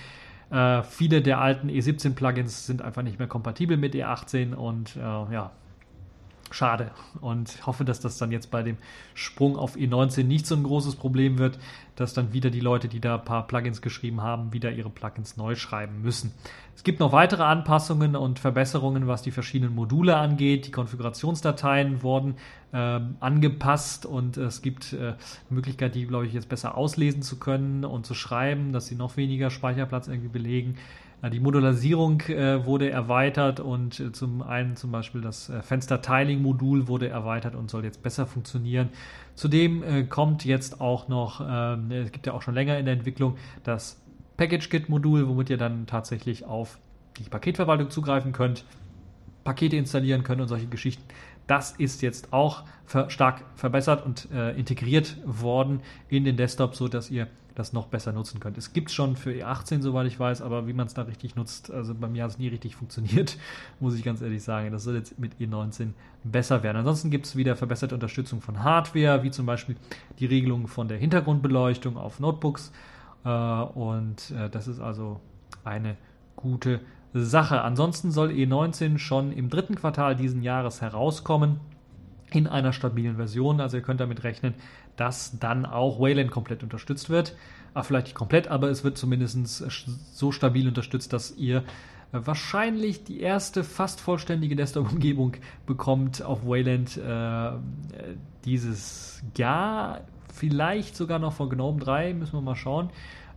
Äh, 0.50 0.82
viele 0.82 1.22
der 1.22 1.40
alten 1.40 1.68
E17-Plugins 1.68 2.66
sind 2.66 2.82
einfach 2.82 3.02
nicht 3.02 3.18
mehr 3.18 3.28
kompatibel 3.28 3.76
mit 3.76 3.94
E18 3.94 4.55
und 4.55 4.96
äh, 4.96 5.00
ja, 5.00 5.52
schade. 6.55 6.90
Und 7.20 7.55
ich 7.55 7.66
hoffe, 7.66 7.84
dass 7.84 8.00
das 8.00 8.16
dann 8.16 8.30
jetzt 8.30 8.50
bei 8.50 8.62
dem 8.62 8.76
Sprung 9.14 9.57
auf 9.57 9.76
E19 9.76 10.24
nicht 10.24 10.46
so 10.46 10.55
ein 10.55 10.62
großes 10.62 10.96
Problem 10.96 11.38
wird, 11.38 11.59
dass 11.96 12.14
dann 12.14 12.32
wieder 12.32 12.50
die 12.50 12.61
Leute, 12.61 12.88
die 12.88 13.00
da 13.00 13.16
ein 13.16 13.24
paar 13.24 13.46
Plugins 13.46 13.82
geschrieben 13.82 14.22
haben, 14.22 14.52
wieder 14.52 14.72
ihre 14.72 14.90
Plugins 14.90 15.36
neu 15.36 15.55
schreiben 15.55 16.02
müssen. 16.02 16.32
Es 16.76 16.82
gibt 16.82 17.00
noch 17.00 17.12
weitere 17.12 17.42
Anpassungen 17.42 18.16
und 18.16 18.38
Verbesserungen, 18.38 19.07
was 19.07 19.22
die 19.22 19.30
verschiedenen 19.30 19.74
Module 19.74 20.16
angeht. 20.16 20.66
Die 20.66 20.70
Konfigurationsdateien 20.70 22.02
wurden 22.02 22.36
ähm, 22.72 23.16
angepasst 23.20 24.07
und 24.07 24.36
es 24.36 24.62
gibt 24.62 24.92
äh, 24.92 25.14
Möglichkeit, 25.50 25.94
die, 25.94 26.07
glaube 26.07 26.26
ich, 26.26 26.32
jetzt 26.32 26.48
besser 26.48 26.76
auslesen 26.76 27.22
zu 27.22 27.38
können 27.38 27.84
und 27.84 28.07
zu 28.07 28.14
schreiben, 28.14 28.72
dass 28.72 28.86
sie 28.86 28.96
noch 28.96 29.16
weniger 29.16 29.50
Speicherplatz 29.50 30.09
irgendwie 30.09 30.28
belegen. 30.28 30.76
Die 31.31 31.41
Modularisierung 31.41 32.20
äh, 32.22 32.66
wurde 32.66 32.91
erweitert 32.91 33.59
und 33.59 33.99
äh, 33.99 34.12
zum 34.12 34.43
einen 34.43 34.77
zum 34.77 34.93
Beispiel 34.93 35.22
das 35.22 35.49
äh, 35.49 35.62
Fenster-Tiling-Modul 35.62 36.87
wurde 36.87 37.09
erweitert 37.09 37.55
und 37.55 37.70
soll 37.70 37.85
jetzt 37.85 38.03
besser 38.03 38.27
funktionieren. 38.27 38.91
Zudem 39.35 40.09
kommt 40.11 40.45
jetzt 40.45 40.81
auch 40.81 41.09
noch, 41.09 41.41
ähm, 41.41 41.91
es 41.91 42.12
gibt 42.12 42.27
ja 42.27 42.35
auch 42.35 42.43
schon 42.43 42.55
länger 42.55 42.79
in 42.79 42.85
der 42.85 42.95
Entwicklung, 42.95 43.37
das 43.64 44.01
Package-Kit-Modul, 44.37 45.27
womit 45.27 45.51
ihr 45.51 45.57
dann 45.57 45.87
tatsächlich 45.87 46.45
auf 46.45 46.79
die 47.18 47.29
Paketverwaltung 47.29 47.91
zugreifen 47.91 48.33
könnt, 48.33 48.64
Pakete 49.43 49.77
installieren 49.77 50.25
könnt 50.25 50.41
und 50.41 50.49
solche 50.49 50.66
Geschichten. 50.66 51.03
Das 51.47 51.72
ist 51.72 52.03
jetzt 52.03 52.33
auch 52.33 52.64
stark 53.09 53.45
verbessert 53.57 54.05
und 54.07 54.29
integriert 54.57 55.16
worden 55.25 55.81
in 56.09 56.25
den 56.25 56.37
Desktop, 56.37 56.75
so 56.77 56.89
dass 56.89 57.11
ihr 57.11 57.27
das 57.55 57.72
noch 57.72 57.86
besser 57.86 58.12
nutzen 58.12 58.40
könnt. 58.40 58.59
Es 58.59 58.72
gibt 58.72 58.90
schon 58.90 59.16
für 59.16 59.30
E18, 59.30 59.80
soweit 59.80 60.07
ich 60.07 60.18
weiß, 60.18 60.42
aber 60.42 60.66
wie 60.66 60.72
man 60.72 60.86
es 60.86 60.94
da 60.94 61.02
richtig 61.02 61.36
nutzt, 61.36 61.70
also 61.70 61.94
bei 61.94 62.09
mir 62.09 62.24
hat 62.24 62.32
es 62.32 62.38
nie 62.38 62.48
richtig 62.48 62.76
funktioniert, 62.76 63.38
muss 63.80 63.94
ich 63.94 64.05
ganz 64.05 64.20
ehrlich 64.22 64.42
sagen. 64.42 64.72
Das 64.72 64.84
soll 64.84 64.96
jetzt 64.96 65.18
mit 65.18 65.34
E19 65.40 65.90
besser 66.24 66.62
werden. 66.62 66.78
Ansonsten 66.78 67.11
gibt 67.11 67.26
es 67.26 67.36
wieder 67.36 67.57
verbesserte 67.57 67.94
Unterstützung 67.94 68.40
von 68.40 68.62
Hardware, 68.62 69.22
wie 69.22 69.30
zum 69.30 69.46
Beispiel 69.46 69.76
die 70.18 70.26
Regelung 70.26 70.66
von 70.66 70.88
der 70.88 70.98
Hintergrundbeleuchtung 70.98 71.96
auf 71.96 72.18
Notebooks. 72.18 72.72
Äh, 73.24 73.28
und 73.28 74.32
äh, 74.32 74.50
das 74.50 74.66
ist 74.66 74.80
also 74.80 75.20
eine 75.62 75.96
gute 76.36 76.80
Sache. 77.12 77.62
Ansonsten 77.62 78.11
soll 78.11 78.30
E19 78.30 78.98
schon 78.98 79.32
im 79.32 79.48
dritten 79.48 79.76
Quartal 79.76 80.16
diesen 80.16 80.42
Jahres 80.42 80.80
herauskommen 80.80 81.61
in 82.31 82.47
einer 82.47 82.72
stabilen 82.72 83.16
Version. 83.16 83.61
Also 83.61 83.77
ihr 83.77 83.83
könnt 83.83 84.01
damit 84.01 84.25
rechnen, 84.25 84.55
dass 84.97 85.39
dann 85.39 85.66
auch 85.66 86.01
Wayland 86.01 86.31
komplett 86.31 86.62
unterstützt 86.62 87.11
wird. 87.11 87.37
Ah, 87.75 87.83
vielleicht 87.83 88.07
nicht 88.07 88.14
komplett, 88.14 88.49
aber 88.49 88.70
es 88.70 88.85
wird 88.85 88.97
zumindest 88.97 89.64
so 90.12 90.33
stabil 90.33 90.68
unterstützt, 90.68 91.12
dass 91.12 91.37
ihr 91.37 91.64
wahrscheinlich 92.12 93.03
die 93.03 93.20
erste 93.20 93.64
fast 93.64 94.01
vollständige 94.01 94.55
Desktop-Umgebung 94.55 95.33
bekommt 95.66 96.22
auf 96.22 96.47
Wayland 96.47 96.97
äh, 96.97 97.53
dieses 98.45 99.22
Jahr. 99.37 100.03
Vielleicht 100.33 100.97
sogar 100.97 101.18
noch 101.18 101.33
von 101.33 101.49
GNOME 101.51 101.81
3, 101.81 102.14
müssen 102.14 102.35
wir 102.35 102.41
mal 102.41 102.55
schauen, 102.55 102.91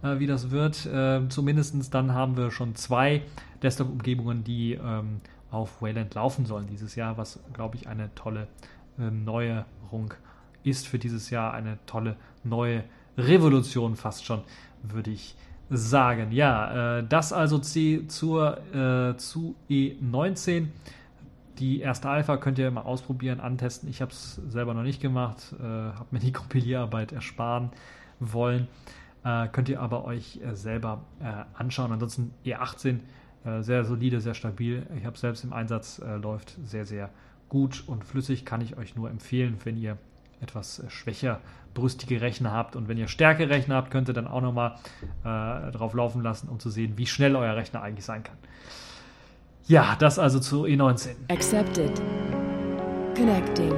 äh, 0.03 0.19
wie 0.19 0.27
das 0.27 0.51
wird. 0.51 0.85
Äh, 0.85 1.27
Zumindest 1.29 1.93
dann 1.93 2.13
haben 2.13 2.37
wir 2.37 2.51
schon 2.51 2.75
zwei 2.75 3.23
Desktop-Umgebungen, 3.63 4.43
die 4.43 4.73
ähm, 4.73 5.21
auf 5.49 5.81
Wayland 5.81 6.13
laufen 6.13 6.45
sollen 6.45 6.67
dieses 6.67 6.95
Jahr, 6.95 7.17
was, 7.17 7.39
glaube 7.53 7.77
ich, 7.77 7.87
eine 7.87 8.13
tolle 8.13 8.43
äh, 8.43 8.45
Neuerung 8.97 10.13
ist 10.63 10.87
für 10.87 10.99
dieses 10.99 11.29
Jahr. 11.29 11.53
Eine 11.53 11.77
tolle 11.85 12.15
neue 12.43 12.83
Revolution 13.17 13.95
fast 13.95 14.25
schon, 14.25 14.41
würde 14.83 15.11
ich 15.11 15.35
sagen. 15.69 16.31
Ja, 16.31 16.99
äh, 16.99 17.07
das 17.07 17.33
also 17.33 17.59
C 17.59 18.07
zur, 18.07 18.57
äh, 18.73 19.17
zu 19.17 19.55
E19. 19.69 20.67
Die 21.59 21.79
erste 21.79 22.09
Alpha 22.09 22.37
könnt 22.37 22.59
ihr 22.59 22.69
mal 22.69 22.81
ausprobieren, 22.81 23.39
antesten. 23.39 23.89
Ich 23.89 24.01
habe 24.01 24.11
es 24.11 24.35
selber 24.47 24.75
noch 24.75 24.83
nicht 24.83 25.01
gemacht, 25.01 25.55
äh, 25.59 25.63
habe 25.63 26.07
mir 26.11 26.19
die 26.19 26.31
Kompilierarbeit 26.33 27.11
ersparen 27.11 27.71
wollen. 28.19 28.67
Könnt 29.51 29.67
ihr 29.67 29.81
aber 29.81 30.05
euch 30.05 30.39
selber 30.53 31.01
anschauen. 31.53 31.91
Ansonsten 31.91 32.33
E18 32.45 32.99
äh, 33.43 33.61
sehr 33.61 33.83
solide, 33.83 34.21
sehr 34.21 34.35
stabil. 34.35 34.87
Ich 34.97 35.05
habe 35.05 35.17
selbst 35.17 35.43
im 35.43 35.51
Einsatz, 35.51 36.01
läuft 36.21 36.55
sehr, 36.63 36.85
sehr 36.85 37.07
gut 37.07 37.26
und 37.87 38.03
flüssig. 38.05 38.45
Kann 38.45 38.61
ich 38.61 38.77
euch 38.77 38.95
nur 38.95 39.09
empfehlen, 39.09 39.57
wenn 39.63 39.77
ihr 39.77 39.97
etwas 40.41 40.79
äh, 40.79 40.89
schwächer 40.89 41.39
brüstige 41.73 42.21
Rechner 42.21 42.51
habt 42.51 42.75
und 42.75 42.87
wenn 42.87 42.97
ihr 42.97 43.07
stärkere 43.07 43.49
Rechner 43.49 43.75
habt, 43.75 43.91
könnt 43.91 44.07
ihr 44.09 44.13
dann 44.13 44.27
auch 44.27 44.41
nochmal 44.41 44.75
äh, 45.23 45.71
drauf 45.71 45.93
laufen 45.93 46.23
lassen, 46.23 46.49
um 46.49 46.59
zu 46.59 46.69
sehen, 46.69 46.97
wie 46.97 47.05
schnell 47.05 47.35
euer 47.35 47.55
Rechner 47.55 47.81
eigentlich 47.83 48.05
sein 48.05 48.23
kann. 48.23 48.37
Ja, 49.67 49.95
das 49.99 50.17
also 50.17 50.39
zu 50.39 50.65
E 50.65 50.75
E19. 50.75 51.09
Accepted. 51.29 52.01
Connecting. 53.15 53.73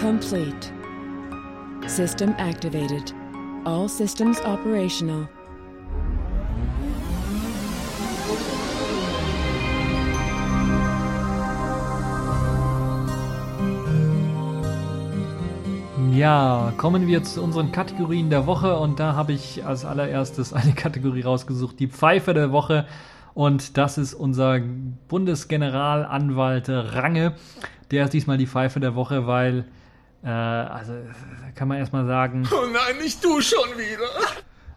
Complete. 0.00 0.72
System 1.86 2.34
activated. 2.38 3.14
All 3.64 3.88
systems 3.88 4.40
operational. 4.40 5.28
Ja, 16.12 16.72
kommen 16.76 17.06
wir 17.06 17.22
zu 17.22 17.42
unseren 17.42 17.72
Kategorien 17.72 18.28
der 18.28 18.46
Woche 18.46 18.76
und 18.76 19.00
da 19.00 19.14
habe 19.14 19.32
ich 19.32 19.64
als 19.64 19.84
allererstes 19.84 20.52
eine 20.52 20.72
Kategorie 20.74 21.22
rausgesucht, 21.22 21.80
die 21.80 21.88
Pfeife 21.88 22.34
der 22.34 22.52
Woche 22.52 22.86
und 23.34 23.78
das 23.78 23.96
ist 23.96 24.12
unser 24.12 24.60
Bundesgeneralanwalt 25.08 26.68
Range. 26.68 27.34
Der 27.90 28.04
ist 28.04 28.12
diesmal 28.12 28.36
die 28.36 28.46
Pfeife 28.46 28.78
der 28.78 28.94
Woche, 28.94 29.26
weil, 29.26 29.64
äh, 30.22 30.28
also 30.28 30.92
kann 31.54 31.68
man 31.68 31.78
erstmal 31.78 32.06
sagen, 32.06 32.46
Oh 32.52 32.66
nein, 32.66 33.02
nicht 33.02 33.24
du 33.24 33.40
schon 33.40 33.70
wieder. 33.76 34.04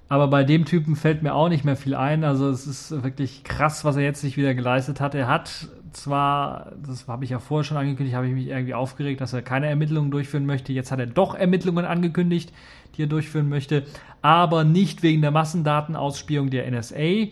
aber 0.07 0.27
bei 0.29 0.43
dem 0.45 0.63
Typen 0.63 0.95
fällt 0.95 1.21
mir 1.21 1.33
auch 1.33 1.49
nicht 1.49 1.65
mehr 1.65 1.75
viel 1.75 1.95
ein. 1.95 2.23
Also 2.23 2.49
es 2.49 2.65
ist 2.65 3.03
wirklich 3.03 3.43
krass, 3.43 3.83
was 3.83 3.97
er 3.97 4.03
jetzt 4.03 4.21
sich 4.21 4.37
wieder 4.37 4.53
geleistet 4.53 5.01
hat. 5.01 5.15
Er 5.15 5.27
hat 5.27 5.67
zwar, 5.95 6.73
das 6.85 7.07
habe 7.07 7.23
ich 7.23 7.31
ja 7.31 7.39
vorher 7.39 7.63
schon 7.63 7.77
angekündigt, 7.77 8.15
habe 8.15 8.27
ich 8.27 8.33
mich 8.33 8.47
irgendwie 8.47 8.73
aufgeregt, 8.73 9.21
dass 9.21 9.33
er 9.33 9.41
keine 9.41 9.67
Ermittlungen 9.67 10.11
durchführen 10.11 10.45
möchte. 10.45 10.73
Jetzt 10.73 10.91
hat 10.91 10.99
er 10.99 11.07
doch 11.07 11.35
Ermittlungen 11.35 11.85
angekündigt, 11.85 12.51
die 12.95 13.03
er 13.03 13.07
durchführen 13.07 13.49
möchte, 13.49 13.83
aber 14.21 14.63
nicht 14.63 15.03
wegen 15.03 15.21
der 15.21 15.31
Massendatenauspielung 15.31 16.49
der 16.49 16.69
NSA, 16.69 17.27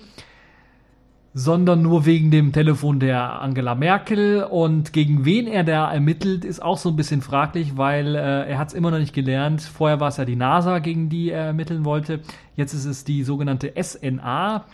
sondern 1.34 1.82
nur 1.82 2.06
wegen 2.06 2.30
dem 2.30 2.52
Telefon 2.52 3.00
der 3.00 3.42
Angela 3.42 3.76
Merkel. 3.76 4.44
Und 4.44 4.94
gegen 4.94 5.26
wen 5.26 5.48
er 5.48 5.64
da 5.64 5.92
ermittelt, 5.92 6.46
ist 6.46 6.62
auch 6.62 6.78
so 6.78 6.90
ein 6.90 6.96
bisschen 6.96 7.22
fraglich, 7.22 7.76
weil 7.76 8.16
äh, 8.16 8.50
er 8.50 8.58
hat 8.60 8.70
es 8.70 8.74
immer 8.74 8.92
noch 8.92 9.00
nicht 9.00 9.14
gelernt. 9.14 9.62
Vorher 9.62 10.00
war 10.00 10.10
es 10.10 10.18
ja 10.18 10.26
die 10.26 10.36
NASA, 10.36 10.80
gegen 10.80 11.10
die 11.10 11.32
er 11.32 11.46
ermitteln 11.46 11.86
wollte. 11.86 12.20
Jetzt 12.56 12.74
ist 12.74 12.86
es 12.86 13.04
die 13.04 13.24
sogenannte 13.24 13.74
SNA 13.82 14.66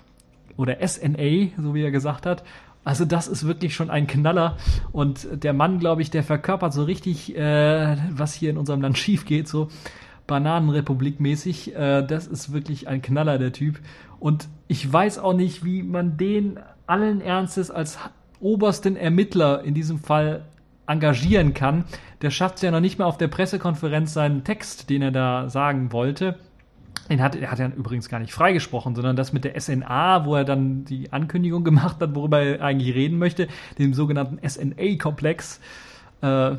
oder 0.57 0.85
SNA, 0.85 1.47
so 1.57 1.73
wie 1.73 1.83
er 1.83 1.91
gesagt 1.91 2.25
hat. 2.25 2.43
Also 2.89 3.05
das 3.05 3.27
ist 3.27 3.45
wirklich 3.45 3.75
schon 3.75 3.91
ein 3.91 4.07
Knaller. 4.07 4.57
Und 4.91 5.43
der 5.43 5.53
Mann, 5.53 5.77
glaube 5.77 6.01
ich, 6.01 6.09
der 6.09 6.23
verkörpert 6.23 6.73
so 6.73 6.85
richtig, 6.85 7.37
äh, 7.37 7.95
was 8.09 8.33
hier 8.33 8.49
in 8.49 8.57
unserem 8.57 8.81
Land 8.81 8.97
schief 8.97 9.25
geht, 9.25 9.47
so 9.47 9.67
Bananenrepublik 10.25 11.19
mäßig. 11.19 11.75
Äh, 11.75 12.01
das 12.01 12.25
ist 12.25 12.51
wirklich 12.51 12.87
ein 12.87 13.03
Knaller, 13.03 13.37
der 13.37 13.53
Typ. 13.53 13.79
Und 14.19 14.47
ich 14.67 14.91
weiß 14.91 15.19
auch 15.19 15.33
nicht, 15.33 15.63
wie 15.63 15.83
man 15.83 16.17
den 16.17 16.59
allen 16.87 17.21
Ernstes 17.21 17.69
als 17.69 17.99
obersten 18.39 18.95
Ermittler 18.95 19.63
in 19.63 19.75
diesem 19.75 19.99
Fall 19.99 20.45
engagieren 20.87 21.53
kann. 21.53 21.83
Der 22.23 22.31
schafft 22.31 22.55
es 22.55 22.63
ja 22.63 22.71
noch 22.71 22.79
nicht 22.79 22.97
mal 22.97 23.05
auf 23.05 23.19
der 23.19 23.27
Pressekonferenz 23.27 24.15
seinen 24.15 24.43
Text, 24.43 24.89
den 24.89 25.03
er 25.03 25.11
da 25.11 25.47
sagen 25.47 25.91
wollte. 25.91 26.39
Den 27.09 27.21
hat, 27.21 27.35
er 27.35 27.51
hat 27.51 27.59
ja 27.59 27.67
übrigens 27.67 28.09
gar 28.09 28.19
nicht 28.19 28.33
freigesprochen, 28.33 28.95
sondern 28.95 29.15
das 29.15 29.33
mit 29.33 29.43
der 29.43 29.59
SNA, 29.59 30.25
wo 30.25 30.35
er 30.35 30.45
dann 30.45 30.85
die 30.85 31.11
Ankündigung 31.11 31.63
gemacht 31.63 31.97
hat, 32.01 32.15
worüber 32.15 32.41
er 32.41 32.63
eigentlich 32.63 32.95
reden 32.95 33.17
möchte, 33.17 33.47
dem 33.77 33.93
sogenannten 33.93 34.39
SNA-Komplex. 34.47 35.59
Äh, 36.21 36.51
äh, 36.51 36.57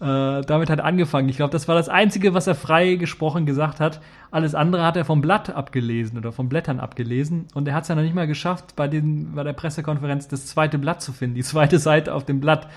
damit 0.00 0.70
hat 0.70 0.80
er 0.80 0.84
angefangen. 0.84 1.28
Ich 1.28 1.36
glaube, 1.36 1.52
das 1.52 1.68
war 1.68 1.74
das 1.74 1.88
Einzige, 1.88 2.34
was 2.34 2.46
er 2.46 2.54
frei 2.54 2.96
gesprochen 2.96 3.46
gesagt 3.46 3.80
hat. 3.80 4.00
Alles 4.30 4.54
andere 4.54 4.84
hat 4.84 4.96
er 4.96 5.04
vom 5.04 5.20
Blatt 5.20 5.50
abgelesen 5.50 6.18
oder 6.18 6.32
von 6.32 6.48
Blättern 6.48 6.80
abgelesen. 6.80 7.46
Und 7.54 7.68
er 7.68 7.74
hat 7.74 7.82
es 7.82 7.88
ja 7.88 7.94
noch 7.94 8.02
nicht 8.02 8.14
mal 8.14 8.26
geschafft, 8.26 8.74
bei, 8.76 8.88
den, 8.88 9.34
bei 9.34 9.44
der 9.44 9.52
Pressekonferenz 9.52 10.26
das 10.26 10.46
zweite 10.46 10.78
Blatt 10.78 11.02
zu 11.02 11.12
finden, 11.12 11.36
die 11.36 11.42
zweite 11.42 11.78
Seite 11.78 12.14
auf 12.14 12.24
dem 12.24 12.40
Blatt. 12.40 12.68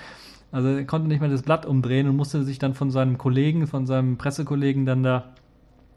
Also 0.51 0.69
er 0.69 0.85
konnte 0.85 1.07
nicht 1.07 1.21
mal 1.21 1.29
das 1.29 1.41
Blatt 1.41 1.65
umdrehen 1.65 2.07
und 2.07 2.15
musste 2.15 2.43
sich 2.43 2.59
dann 2.59 2.75
von 2.75 2.91
seinem 2.91 3.17
Kollegen, 3.17 3.67
von 3.67 3.85
seinem 3.85 4.17
Pressekollegen 4.17 4.85
dann 4.85 5.03
da 5.03 5.23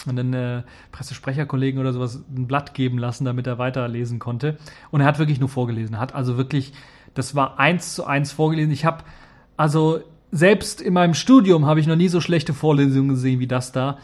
einen 0.07 0.33
äh, 0.35 0.63
Pressesprecherkollegen 0.93 1.81
oder 1.81 1.93
sowas 1.93 2.23
ein 2.35 2.47
Blatt 2.47 2.75
geben 2.75 2.99
lassen, 2.99 3.25
damit 3.25 3.47
er 3.47 3.59
weiterlesen 3.59 4.19
konnte. 4.19 4.57
Und 4.91 5.01
er 5.01 5.07
hat 5.07 5.19
wirklich 5.19 5.41
nur 5.41 5.49
vorgelesen. 5.49 5.95
Er 5.95 6.01
hat 6.01 6.15
also 6.15 6.37
wirklich, 6.37 6.73
das 7.15 7.35
war 7.35 7.59
eins 7.59 7.95
zu 7.95 8.05
eins 8.05 8.33
vorgelesen. 8.33 8.73
Ich 8.73 8.85
habe, 8.85 9.05
also 9.57 10.01
selbst 10.31 10.81
in 10.81 10.93
meinem 10.93 11.15
Studium 11.15 11.67
habe 11.67 11.81
ich 11.81 11.87
noch 11.87 11.97
nie 11.97 12.09
so 12.09 12.21
schlechte 12.21 12.55
Vorlesungen 12.55 13.09
gesehen 13.09 13.41
wie 13.41 13.47
das 13.47 13.73
da. 13.73 13.99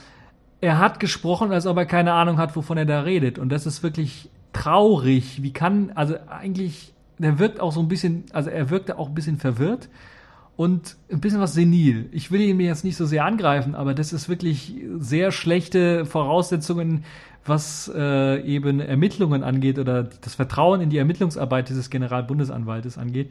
er 0.61 0.79
hat 0.79 0.99
gesprochen, 0.99 1.53
als 1.53 1.67
ob 1.67 1.77
er 1.77 1.87
keine 1.87 2.15
Ahnung 2.15 2.39
hat, 2.39 2.57
wovon 2.57 2.79
er 2.79 2.87
da 2.87 3.03
redet. 3.03 3.39
Und 3.39 3.51
das 3.51 3.67
ist 3.67 3.83
wirklich 3.83 4.31
traurig. 4.53 5.43
Wie 5.43 5.53
kann, 5.53 5.93
also 5.95 6.17
eigentlich, 6.29 6.95
der 7.19 7.39
wirkt 7.39 7.61
auch 7.61 7.73
so 7.73 7.81
ein 7.81 7.89
bisschen, 7.89 8.25
also 8.33 8.51
er 8.51 8.71
wirkte 8.71 8.99
auch 8.99 9.09
ein 9.09 9.15
bisschen 9.15 9.37
verwirrt 9.37 9.89
und 10.57 10.97
ein 11.11 11.21
bisschen 11.21 11.41
was 11.41 11.55
senil. 11.55 12.09
Ich 12.13 12.31
will 12.31 12.41
ihn 12.41 12.57
mir 12.57 12.67
jetzt 12.67 12.85
nicht 12.85 12.97
so 12.97 13.07
sehr 13.07 13.25
angreifen, 13.25 13.75
aber 13.75 13.95
das 13.95 14.13
ist 14.13 14.29
wirklich 14.29 14.75
sehr 14.99 15.33
schlechte 15.33 16.07
Voraussetzungen, 16.07 17.05
was 17.45 17.91
äh, 17.95 18.41
eben 18.43 18.81
Ermittlungen 18.81 19.43
angeht 19.43 19.79
oder 19.79 20.05
das 20.05 20.35
Vertrauen 20.35 20.81
in 20.81 20.91
die 20.91 20.99
Ermittlungsarbeit 20.99 21.69
dieses 21.69 21.91
Generalbundesanwaltes 21.91 22.99
angeht. 22.99 23.31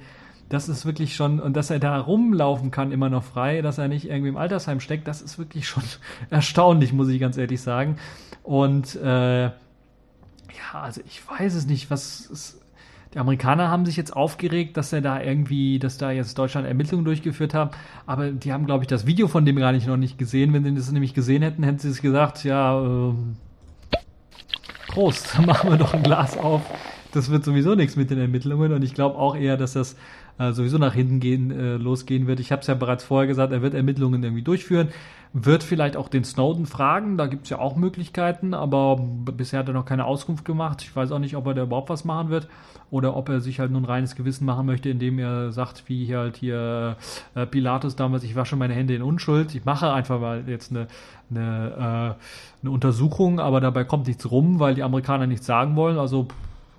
Das 0.50 0.70
ist 0.70 0.86
wirklich 0.86 1.16
schon, 1.16 1.40
und 1.40 1.56
dass 1.56 1.70
er 1.70 1.80
da 1.80 1.98
rumlaufen 1.98 2.70
kann, 2.70 2.92
immer 2.92 3.10
noch 3.10 3.24
frei, 3.24 3.62
dass 3.62 3.78
er 3.78 3.88
nicht 3.88 4.10
irgendwie 4.10 4.30
im 4.30 4.38
Altersheim 4.38 4.82
steckt, 4.82 5.08
das 5.08 5.22
ist 5.22 5.40
wirklich 5.40 5.68
schon 5.68 5.84
erstaunlich, 6.30 6.94
muss 6.94 7.08
ich 7.08 7.20
ganz 7.20 7.38
ehrlich 7.38 7.62
sagen. 7.62 7.98
Und 8.44 8.96
äh, 8.96 9.46
ja, 9.46 9.54
also 10.74 11.02
ich 11.08 11.22
weiß 11.28 11.56
es 11.56 11.66
nicht, 11.66 11.90
was 11.90 12.60
die 13.14 13.20
Amerikaner 13.20 13.70
haben 13.70 13.86
sich 13.86 13.96
jetzt 13.96 14.16
aufgeregt, 14.16 14.76
dass 14.76 14.92
er 14.92 15.02
da 15.02 15.22
irgendwie, 15.22 15.78
dass 15.78 15.98
da 15.98 16.12
jetzt 16.12 16.38
Deutschland 16.38 16.68
Ermittlungen 16.68 17.06
durchgeführt 17.06 17.54
haben, 17.54 17.72
aber 18.08 18.32
die 18.32 18.52
haben, 18.52 18.66
glaube 18.66 18.84
ich, 18.84 18.88
das 18.88 19.06
Video 19.06 19.28
von 19.28 19.46
dem 19.46 19.58
gar 19.58 19.72
nicht 19.72 19.88
noch 19.88 19.98
nicht 19.98 20.18
gesehen. 20.18 20.52
Wenn 20.54 20.64
sie 20.64 20.74
das 20.74 20.92
nämlich 20.92 21.14
gesehen 21.14 21.44
hätten, 21.44 21.64
hätten 21.64 21.80
sie 21.80 21.90
es 21.90 22.02
gesagt, 22.02 22.44
ja, 22.44 22.80
ähm, 22.82 23.36
Prost, 24.88 25.40
machen 25.46 25.70
wir 25.70 25.78
doch 25.78 25.94
ein 25.94 26.04
Glas 26.04 26.38
auf. 26.38 26.62
Das 27.12 27.30
wird 27.30 27.46
sowieso 27.46 27.76
nichts 27.76 27.96
mit 27.96 28.10
den 28.10 28.18
Ermittlungen 28.18 28.74
und 28.74 28.84
ich 28.84 28.96
glaube 28.96 29.18
auch 29.20 29.36
eher, 29.36 29.58
dass 29.58 29.74
das 29.74 29.96
äh, 30.40 30.52
sowieso 30.52 30.78
nach 30.78 30.94
hinten 30.94 31.20
gehen, 31.20 31.52
äh, 31.52 31.76
losgehen 31.78 32.28
wird. 32.28 32.40
Ich 32.40 32.52
habe 32.52 32.62
es 32.62 32.68
ja 32.68 32.74
bereits 32.74 33.04
vorher 33.04 33.28
gesagt, 33.28 33.52
er 33.54 33.62
wird 33.62 33.74
Ermittlungen 33.74 34.24
irgendwie 34.24 34.42
durchführen, 34.42 34.90
wird 35.34 35.64
vielleicht 35.64 35.98
auch 35.98 36.10
den 36.10 36.24
Snowden 36.24 36.68
fragen, 36.68 37.18
da 37.18 37.26
gibt 37.26 37.46
es 37.46 37.50
ja 37.50 37.58
auch 37.58 37.76
Möglichkeiten, 37.76 38.54
aber 38.54 38.98
bisher 38.98 39.60
hat 39.60 39.68
er 39.68 39.74
noch 39.74 39.86
keine 39.86 40.06
Auskunft 40.06 40.46
gemacht. 40.46 40.84
Ich 40.84 40.96
weiß 40.96 41.12
auch 41.12 41.20
nicht, 41.20 41.36
ob 41.36 41.48
er 41.48 41.56
da 41.56 41.64
überhaupt 41.64 41.90
was 41.90 42.06
machen 42.06 42.30
wird 42.30 42.48
oder 42.92 43.16
ob 43.16 43.30
er 43.30 43.42
sich 43.42 43.60
halt 43.60 43.72
nur 43.72 43.82
ein 43.82 43.86
reines 43.86 44.16
Gewissen 44.16 44.46
machen 44.46 44.68
möchte, 44.68 44.90
indem 44.90 45.18
er 45.18 45.52
sagt, 45.52 45.84
wie 45.88 46.06
hier 46.06 46.20
halt 46.20 46.38
hier 46.38 46.98
äh, 47.34 47.48
Pilatus 47.48 47.96
damals, 47.96 48.24
ich 48.24 48.36
wasche 48.36 48.56
meine 48.56 48.76
Hände 48.76 48.94
in 48.94 49.02
Unschuld, 49.02 49.56
ich 49.56 49.66
mache 49.66 49.92
einfach 49.92 50.20
mal 50.20 50.44
jetzt 50.46 50.70
eine, 50.70 50.88
eine, 51.32 52.16
äh, 52.16 52.62
eine 52.62 52.72
Untersuchung, 52.72 53.40
aber 53.40 53.60
dabei 53.60 53.84
kommt 53.86 54.06
nichts 54.06 54.30
rum, 54.30 54.60
weil 54.60 54.76
die 54.76 54.84
Amerikaner 54.84 55.26
nichts 55.26 55.48
sagen 55.48 55.76
wollen. 55.76 55.98
Also 55.98 56.28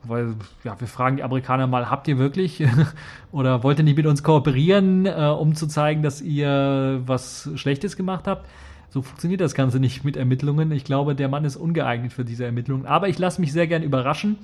weil 0.08 0.34
ja, 0.62 0.78
wir 0.80 0.88
fragen 0.88 1.16
die 1.16 1.22
Amerikaner 1.22 1.66
mal, 1.66 1.90
habt 1.90 2.08
ihr 2.08 2.18
wirklich 2.18 2.62
oder 3.32 3.62
wollt 3.62 3.78
ihr 3.78 3.84
nicht 3.84 3.96
mit 3.96 4.06
uns 4.06 4.22
kooperieren, 4.22 5.06
äh, 5.06 5.10
um 5.10 5.54
zu 5.54 5.66
zeigen, 5.66 6.02
dass 6.02 6.20
ihr 6.20 7.02
was 7.06 7.50
Schlechtes 7.56 7.96
gemacht 7.96 8.26
habt? 8.26 8.48
So 8.90 9.02
funktioniert 9.02 9.40
das 9.40 9.54
Ganze 9.54 9.80
nicht 9.80 10.04
mit 10.04 10.16
Ermittlungen. 10.16 10.70
Ich 10.70 10.84
glaube, 10.84 11.16
der 11.16 11.28
Mann 11.28 11.44
ist 11.44 11.56
ungeeignet 11.56 12.12
für 12.12 12.24
diese 12.24 12.44
Ermittlungen. 12.44 12.86
Aber 12.86 13.08
ich 13.08 13.18
lasse 13.18 13.40
mich 13.40 13.52
sehr 13.52 13.66
gern 13.66 13.82
überraschen. 13.82 14.38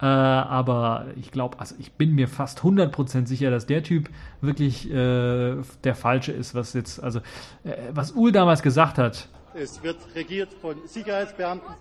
Äh, 0.00 0.06
aber 0.06 1.06
ich 1.16 1.30
glaube, 1.30 1.60
also 1.60 1.74
ich 1.78 1.92
bin 1.92 2.14
mir 2.14 2.26
fast 2.26 2.60
100% 2.60 3.26
sicher, 3.26 3.50
dass 3.50 3.66
der 3.66 3.84
Typ 3.84 4.08
wirklich 4.40 4.90
äh, 4.90 5.56
der 5.84 5.94
Falsche 5.94 6.32
ist, 6.32 6.54
was 6.54 6.74
jetzt, 6.74 7.02
also 7.02 7.20
äh, 7.64 7.72
was 7.92 8.12
Uhl 8.12 8.32
damals 8.32 8.62
gesagt 8.62 8.98
hat. 8.98 9.28
Es 9.54 9.82
wird 9.82 9.98
regiert 10.16 10.52
von 10.54 10.76
Sicherheitsbeamten. 10.86 11.74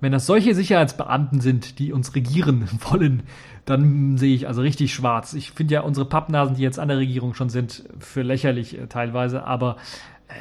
Wenn 0.00 0.12
das 0.12 0.26
solche 0.26 0.54
Sicherheitsbeamten 0.54 1.40
sind, 1.40 1.78
die 1.78 1.92
uns 1.92 2.14
regieren 2.14 2.68
wollen, 2.90 3.22
dann 3.64 4.18
sehe 4.18 4.34
ich 4.34 4.46
also 4.46 4.60
richtig 4.60 4.92
schwarz. 4.92 5.32
Ich 5.34 5.52
finde 5.52 5.74
ja 5.74 5.80
unsere 5.80 6.06
Pappnasen, 6.06 6.56
die 6.56 6.62
jetzt 6.62 6.78
an 6.78 6.88
der 6.88 6.98
Regierung 6.98 7.34
schon 7.34 7.48
sind, 7.48 7.84
für 7.98 8.22
lächerlich 8.22 8.78
äh, 8.78 8.86
teilweise, 8.86 9.46
aber 9.46 9.76
äh, 10.28 10.32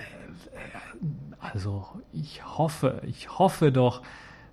also 1.39 1.85
ich 2.11 2.43
hoffe, 2.57 3.01
ich 3.05 3.37
hoffe 3.39 3.71
doch, 3.71 4.01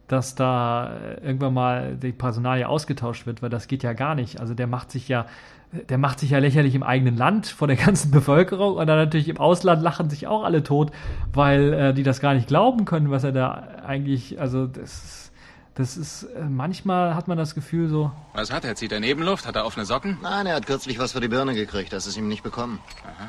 dass 0.06 0.34
da 0.34 0.96
äh, 0.96 1.24
irgendwann 1.24 1.54
mal 1.54 1.96
die 1.96 2.12
Personalie 2.12 2.68
ausgetauscht 2.68 3.26
wird, 3.26 3.42
weil 3.42 3.50
das 3.50 3.68
geht 3.68 3.82
ja 3.82 3.92
gar 3.92 4.14
nicht. 4.14 4.40
Also 4.40 4.54
der 4.54 4.66
macht 4.66 4.90
sich 4.90 5.08
ja, 5.08 5.26
der 5.72 5.98
macht 5.98 6.18
sich 6.18 6.30
ja 6.30 6.38
lächerlich 6.38 6.74
im 6.74 6.82
eigenen 6.82 7.16
Land 7.16 7.46
vor 7.46 7.68
der 7.68 7.76
ganzen 7.76 8.10
Bevölkerung 8.12 8.76
und 8.76 8.86
dann 8.86 8.98
natürlich 8.98 9.28
im 9.28 9.38
Ausland 9.38 9.82
lachen 9.82 10.10
sich 10.10 10.26
auch 10.26 10.42
alle 10.42 10.62
tot, 10.62 10.90
weil 11.32 11.72
äh, 11.72 11.94
die 11.94 12.02
das 12.02 12.20
gar 12.20 12.34
nicht 12.34 12.48
glauben 12.48 12.84
können, 12.84 13.10
was 13.10 13.24
er 13.24 13.32
da 13.32 13.68
eigentlich, 13.86 14.40
also 14.40 14.66
das, 14.66 15.30
das 15.74 15.96
ist, 15.96 16.24
äh, 16.24 16.42
manchmal 16.42 17.14
hat 17.14 17.28
man 17.28 17.38
das 17.38 17.54
Gefühl 17.54 17.88
so. 17.88 18.10
Was 18.34 18.52
hat 18.52 18.64
er? 18.64 18.74
Zieht 18.74 18.92
er 18.92 19.00
Nebenluft? 19.00 19.46
Hat 19.46 19.56
er 19.56 19.64
offene 19.64 19.86
Socken? 19.86 20.18
Nein, 20.22 20.46
er 20.46 20.56
hat 20.56 20.66
kürzlich 20.66 20.98
was 20.98 21.12
für 21.12 21.20
die 21.20 21.28
Birne 21.28 21.54
gekriegt. 21.54 21.92
Das 21.92 22.06
ist 22.06 22.16
ihm 22.16 22.28
nicht 22.28 22.42
bekommen. 22.42 22.80
Aha. 23.04 23.28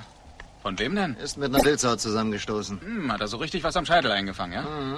Von 0.62 0.78
wem 0.78 0.96
denn? 0.96 1.16
Ist 1.16 1.38
mit 1.38 1.54
einer 1.54 1.64
Wildsau 1.64 1.96
zusammengestoßen. 1.96 2.82
Hm, 2.82 3.12
hat 3.12 3.22
er 3.22 3.28
so 3.28 3.38
richtig 3.38 3.64
was 3.64 3.76
am 3.78 3.86
Scheitel 3.86 4.12
eingefangen, 4.12 4.54
ja? 4.54 4.62
Mhm. 4.62 4.96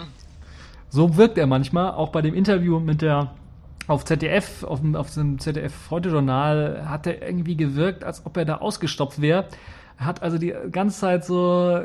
So 0.90 1.18
wirkt 1.18 1.38
er 1.38 1.48
manchmal, 1.48 1.92
auch 1.92 2.10
bei 2.10 2.22
dem 2.22 2.36
Interview 2.36 2.80
mit 2.80 3.02
der 3.02 3.32
auf 3.88 4.06
ZDF, 4.06 4.64
auf 4.64 4.82
dem, 4.82 4.96
auf 4.96 5.14
dem 5.14 5.40
ZDF 5.40 5.90
Heute-Journal 5.90 6.86
hat 6.88 7.08
er 7.08 7.22
irgendwie 7.22 7.58
gewirkt, 7.58 8.04
als 8.04 8.26
ob 8.26 8.38
er 8.38 8.46
da 8.46 8.58
ausgestopft 8.58 9.22
wäre. 9.22 9.48
Er 9.98 10.06
hat 10.06 10.24
also 10.24 10.38
die 10.38 10.54
ganze 10.72 11.00
Zeit 11.00 11.24
so 11.24 11.82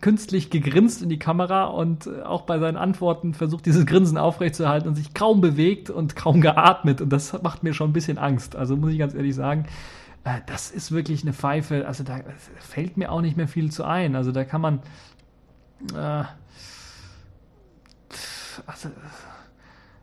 künstlich 0.00 0.50
gegrinst 0.50 1.02
in 1.02 1.08
die 1.08 1.18
Kamera 1.18 1.64
und 1.64 2.08
auch 2.24 2.42
bei 2.42 2.58
seinen 2.58 2.76
Antworten 2.76 3.34
versucht, 3.34 3.66
dieses 3.66 3.84
Grinsen 3.84 4.16
aufrechtzuerhalten 4.16 4.88
und 4.88 4.94
sich 4.94 5.12
kaum 5.12 5.40
bewegt 5.40 5.90
und 5.90 6.14
kaum 6.14 6.40
geatmet. 6.40 7.00
Und 7.00 7.10
das 7.10 7.42
macht 7.42 7.64
mir 7.64 7.74
schon 7.74 7.90
ein 7.90 7.92
bisschen 7.92 8.18
Angst. 8.18 8.54
Also 8.54 8.76
muss 8.76 8.92
ich 8.92 8.98
ganz 8.98 9.14
ehrlich 9.14 9.34
sagen, 9.34 9.66
äh, 10.24 10.40
das 10.46 10.70
ist 10.70 10.92
wirklich 10.92 11.22
eine 11.22 11.32
Pfeife. 11.32 11.86
Also 11.86 12.04
da 12.04 12.20
fällt 12.58 12.96
mir 12.96 13.10
auch 13.10 13.20
nicht 13.20 13.36
mehr 13.36 13.48
viel 13.48 13.72
zu 13.72 13.84
ein. 13.84 14.14
Also 14.14 14.32
da 14.32 14.44
kann 14.44 14.60
man. 14.60 14.80
Äh, 15.94 16.24
also, 18.66 18.88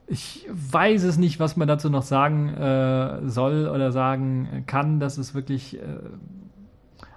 ich 0.08 0.48
weiß 0.52 1.04
es 1.04 1.18
nicht, 1.18 1.40
was 1.40 1.58
man 1.58 1.68
dazu 1.68 1.90
noch 1.90 2.04
sagen 2.04 2.50
äh, 2.50 3.28
soll 3.28 3.68
oder 3.68 3.92
sagen 3.92 4.64
kann. 4.68 5.00
Das 5.00 5.18
ist 5.18 5.34
wirklich, 5.34 5.80
äh, 5.80 5.82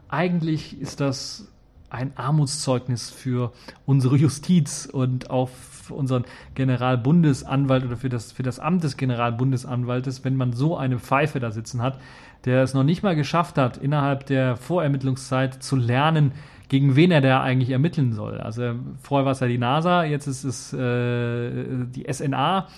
eigentlich 0.09 0.81
ist 0.81 1.01
das 1.01 1.53
ein 1.91 2.13
Armutszeugnis 2.17 3.11
für 3.11 3.53
unsere 3.87 4.17
Justiz 4.17 4.87
und 4.91 5.31
auch 5.31 5.49
für 5.49 5.95
unseren 5.95 6.25
Generalbundesanwalt 6.55 7.85
oder 7.85 7.97
für 7.97 8.09
das, 8.09 8.33
für 8.33 8.43
das 8.43 8.59
Amt 8.59 8.85
des 8.85 8.97
Generalbundesanwaltes, 8.97 10.25
wenn 10.25 10.37
man 10.37 10.53
so 10.53 10.77
eine 10.77 10.99
Pfeife 10.99 11.41
da 11.41 11.51
sitzen 11.51 11.81
hat, 11.81 11.99
der 12.45 12.63
es 12.63 12.75
noch 12.75 12.85
nicht 12.85 13.03
mal 13.03 13.17
geschafft 13.17 13.57
hat, 13.59 13.79
innerhalb 13.79 14.27
der 14.27 14.57
Vorermittlungszeit 14.57 15.63
zu 15.63 15.77
lernen, 15.77 16.33
gegen 16.69 16.97
wen 16.97 17.11
er 17.11 17.21
da 17.21 17.43
eigentlich 17.43 17.71
ermitteln 17.71 18.13
soll. 18.13 18.41
Also 18.41 18.75
vorher 19.01 19.25
war 19.25 19.33
es 19.33 19.41
ja 19.41 19.47
die 19.47 19.59
NASA, 19.59 20.05
jetzt 20.05 20.27
ist 20.27 20.45
es 20.45 20.73
äh, 20.73 21.87
die 21.87 22.07
SNA. 22.11 22.69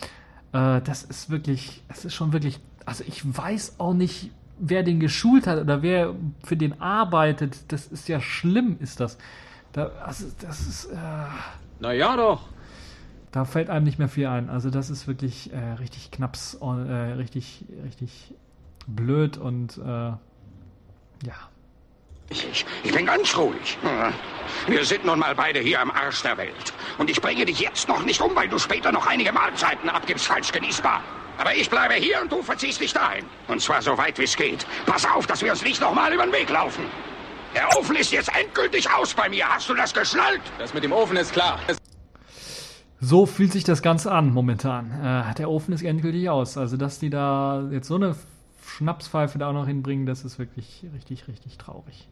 Äh, 0.53 0.81
das 0.83 1.03
ist 1.05 1.31
wirklich, 1.31 1.83
es 1.89 2.05
ist 2.05 2.15
schon 2.15 2.33
wirklich, 2.33 2.61
also 2.87 3.05
ich 3.07 3.23
weiß 3.25 3.77
auch 3.79 3.95
nicht, 3.95 4.31
wer 4.59 4.83
den 4.83 5.01
geschult 5.01 5.47
hat 5.47 5.59
oder 5.59 5.83
wer 5.83 6.15
für 6.45 6.57
den 6.57 6.81
arbeitet. 6.81 7.73
Das 7.73 7.87
ist 7.87 8.09
ja 8.09 8.21
schlimm, 8.21 8.77
ist 8.81 9.01
das. 9.01 9.19
Da, 9.73 9.91
also 10.05 10.27
das 10.41 10.67
ist. 10.67 10.85
Äh, 10.87 10.97
Na 11.81 11.93
ja, 11.93 12.17
doch. 12.17 12.49
Da 13.33 13.45
fällt 13.45 13.71
einem 13.71 13.85
nicht 13.85 13.99
mehr 13.99 14.09
viel 14.09 14.27
ein. 14.27 14.51
Also 14.51 14.71
das 14.71 14.91
ist 14.91 15.07
wirklich 15.07 15.53
äh, 15.53 15.73
richtig 15.75 16.11
knaps, 16.11 16.55
äh, 16.55 16.65
richtig, 16.65 17.65
richtig 17.85 18.35
blöd 18.87 19.39
und 19.39 19.79
äh, 19.79 19.89
ja. 19.91 20.19
Ich, 22.31 22.65
ich 22.85 22.93
bin 22.93 23.07
ganz 23.07 23.37
ruhig. 23.37 23.77
Wir 24.69 24.85
sind 24.85 25.05
nun 25.05 25.19
mal 25.19 25.35
beide 25.35 25.59
hier 25.59 25.81
am 25.81 25.91
Arsch 25.91 26.23
der 26.23 26.37
Welt. 26.39 26.73
Und 26.99 27.11
ich 27.11 27.21
bringe 27.21 27.45
dich 27.45 27.59
jetzt 27.59 27.89
noch 27.89 28.05
nicht 28.05 28.21
um, 28.21 28.35
weil 28.37 28.49
du 28.49 28.59
später 28.59 28.93
noch 28.93 29.07
einige 29.07 29.33
Mahlzeiten 29.33 29.89
abgibst, 29.89 30.27
falsch 30.27 30.53
genießbar. 30.53 31.03
Aber 31.39 31.55
ich 31.55 31.69
bleibe 31.69 31.95
hier 31.95 32.21
und 32.23 32.31
du 32.31 32.43
verziehst 32.43 32.81
dich 32.81 32.93
dahin. 32.93 33.25
Und 33.49 33.61
zwar 33.61 33.83
so 33.83 33.97
weit 33.99 34.19
wie 34.19 34.25
es 34.25 34.37
geht. 34.37 34.65
Pass 34.87 35.05
auf, 35.07 35.27
dass 35.27 35.43
wir 35.43 35.51
uns 35.51 35.65
nicht 35.65 35.81
nochmal 35.81 36.13
über 36.13 36.23
den 36.23 36.33
Weg 36.33 36.51
laufen. 36.51 36.85
Der 37.55 37.69
Ofen 37.77 37.97
ist 37.97 38.13
jetzt 38.13 38.31
endgültig 38.37 38.89
aus 38.93 39.13
bei 39.13 39.29
mir. 39.29 39.49
Hast 39.49 39.69
du 39.69 39.75
das 39.75 39.93
geschnallt? 39.93 40.43
Das 40.59 40.73
mit 40.73 40.85
dem 40.85 40.93
Ofen 40.93 41.17
ist 41.17 41.33
klar. 41.33 41.59
So 43.01 43.27
fühlt 43.27 43.53
sich 43.53 43.65
das 43.65 43.83
Ganze 43.83 44.13
an 44.13 44.33
momentan. 44.33 44.91
Äh, 45.31 45.35
der 45.35 45.51
Ofen 45.51 45.73
ist 45.73 45.83
endgültig 45.83 46.29
aus. 46.29 46.57
Also, 46.57 46.77
dass 46.77 47.01
die 47.01 47.11
da 47.11 47.67
jetzt 47.73 47.89
so 47.89 47.97
eine 47.97 48.15
Schnapspfeife 48.65 49.39
da 49.39 49.49
auch 49.49 49.53
noch 49.55 49.67
hinbringen, 49.67 50.07
das 50.07 50.25
ist 50.25 50.39
wirklich 50.39 50.85
richtig, 50.95 51.27
richtig 51.27 51.59
traurig. 51.59 52.07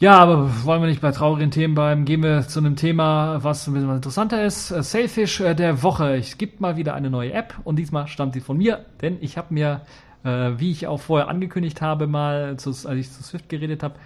Ja, 0.00 0.18
aber 0.18 0.64
wollen 0.64 0.80
wir 0.80 0.88
nicht 0.88 1.02
bei 1.02 1.12
traurigen 1.12 1.50
Themen 1.50 1.74
bleiben, 1.74 2.06
gehen 2.06 2.22
wir 2.22 2.48
zu 2.48 2.58
einem 2.58 2.74
Thema, 2.74 3.44
was 3.44 3.68
ein 3.68 3.74
bisschen 3.74 3.94
interessanter 3.94 4.42
ist. 4.42 4.70
Äh, 4.70 4.82
Sailfish 4.82 5.40
äh, 5.40 5.54
der 5.54 5.82
Woche. 5.82 6.16
Es 6.16 6.38
gibt 6.38 6.58
mal 6.58 6.78
wieder 6.78 6.94
eine 6.94 7.10
neue 7.10 7.34
App 7.34 7.54
und 7.64 7.76
diesmal 7.76 8.06
stammt 8.06 8.32
sie 8.32 8.40
von 8.40 8.56
mir, 8.56 8.86
denn 9.02 9.18
ich 9.20 9.36
habe 9.36 9.52
mir, 9.52 9.82
äh, 10.24 10.52
wie 10.56 10.70
ich 10.70 10.86
auch 10.86 11.00
vorher 11.00 11.28
angekündigt 11.28 11.82
habe, 11.82 12.06
mal, 12.06 12.56
zu, 12.56 12.70
als 12.70 12.98
ich 12.98 13.12
zu 13.12 13.22
Swift 13.22 13.50
geredet 13.50 13.82
habe, 13.82 13.96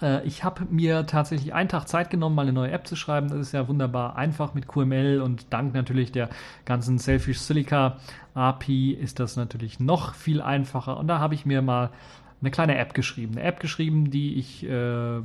äh, 0.00 0.24
ich 0.24 0.44
habe 0.44 0.66
mir 0.70 1.04
tatsächlich 1.04 1.52
einen 1.52 1.68
Tag 1.68 1.88
Zeit 1.88 2.08
genommen, 2.08 2.36
mal 2.36 2.42
eine 2.42 2.52
neue 2.52 2.70
App 2.70 2.86
zu 2.86 2.94
schreiben. 2.94 3.28
Das 3.28 3.40
ist 3.40 3.52
ja 3.52 3.66
wunderbar 3.66 4.14
einfach 4.14 4.54
mit 4.54 4.68
QML 4.68 5.20
und 5.20 5.52
dank 5.52 5.74
natürlich 5.74 6.12
der 6.12 6.28
ganzen 6.64 6.98
Selfish 6.98 7.40
Silica 7.40 7.96
API 8.34 8.92
ist 8.92 9.18
das 9.18 9.34
natürlich 9.34 9.80
noch 9.80 10.14
viel 10.14 10.40
einfacher. 10.40 10.96
Und 10.96 11.08
da 11.08 11.18
habe 11.18 11.34
ich 11.34 11.44
mir 11.44 11.60
mal 11.60 11.90
eine 12.46 12.52
kleine 12.52 12.78
App 12.78 12.94
geschrieben. 12.94 13.32
Eine 13.32 13.42
App 13.42 13.60
geschrieben, 13.60 14.10
die 14.10 14.36
ich, 14.36 14.64
äh, 14.64 15.18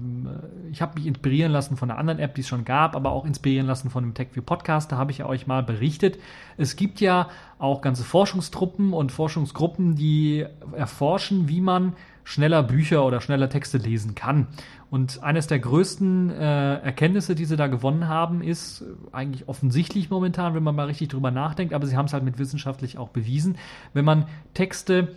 ich 0.71 0.81
habe 0.81 0.95
mich 0.95 1.05
inspirieren 1.05 1.51
lassen 1.51 1.77
von 1.77 1.89
einer 1.89 1.99
anderen 1.99 2.19
App, 2.19 2.33
die 2.33 2.41
es 2.41 2.47
schon 2.47 2.65
gab, 2.65 2.95
aber 2.95 3.11
auch 3.11 3.25
inspirieren 3.25 3.67
lassen 3.67 3.91
von 3.91 4.03
einem 4.03 4.13
TechView 4.15 4.41
Podcast. 4.41 4.91
Da 4.91 4.97
habe 4.97 5.11
ich 5.11 5.19
ja 5.19 5.27
euch 5.27 5.45
mal 5.45 5.61
berichtet. 5.61 6.17
Es 6.57 6.75
gibt 6.75 6.99
ja 6.99 7.29
auch 7.59 7.81
ganze 7.81 8.03
Forschungstruppen 8.03 8.91
und 8.91 9.11
Forschungsgruppen, 9.11 9.95
die 9.95 10.45
erforschen, 10.75 11.47
wie 11.47 11.61
man 11.61 11.93
schneller 12.23 12.63
Bücher 12.63 13.05
oder 13.05 13.21
schneller 13.21 13.49
Texte 13.49 13.77
lesen 13.77 14.15
kann. 14.15 14.47
Und 14.89 15.23
eines 15.23 15.47
der 15.47 15.59
größten 15.59 16.31
äh, 16.31 16.75
Erkenntnisse, 16.79 17.35
die 17.35 17.45
sie 17.45 17.55
da 17.55 17.67
gewonnen 17.67 18.07
haben, 18.07 18.41
ist 18.41 18.83
eigentlich 19.11 19.47
offensichtlich 19.47 20.09
momentan, 20.09 20.55
wenn 20.55 20.63
man 20.63 20.75
mal 20.75 20.87
richtig 20.87 21.09
drüber 21.09 21.31
nachdenkt, 21.31 21.73
aber 21.73 21.85
sie 21.85 21.95
haben 21.95 22.05
es 22.05 22.13
halt 22.13 22.23
mit 22.23 22.39
wissenschaftlich 22.39 22.97
auch 22.97 23.09
bewiesen, 23.09 23.57
wenn 23.93 24.05
man 24.05 24.25
Texte 24.53 25.15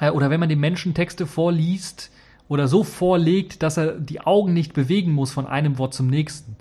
äh, 0.00 0.10
oder 0.10 0.30
wenn 0.30 0.40
man 0.40 0.48
den 0.48 0.60
Menschen 0.60 0.94
Texte 0.94 1.26
vorliest 1.26 2.10
oder 2.48 2.66
so 2.66 2.82
vorlegt, 2.82 3.62
dass 3.62 3.76
er 3.76 3.92
die 3.92 4.20
Augen 4.20 4.52
nicht 4.52 4.72
bewegen 4.72 5.12
muss 5.12 5.30
von 5.30 5.46
einem 5.46 5.78
Wort 5.78 5.94
zum 5.94 6.08
nächsten, 6.08 6.56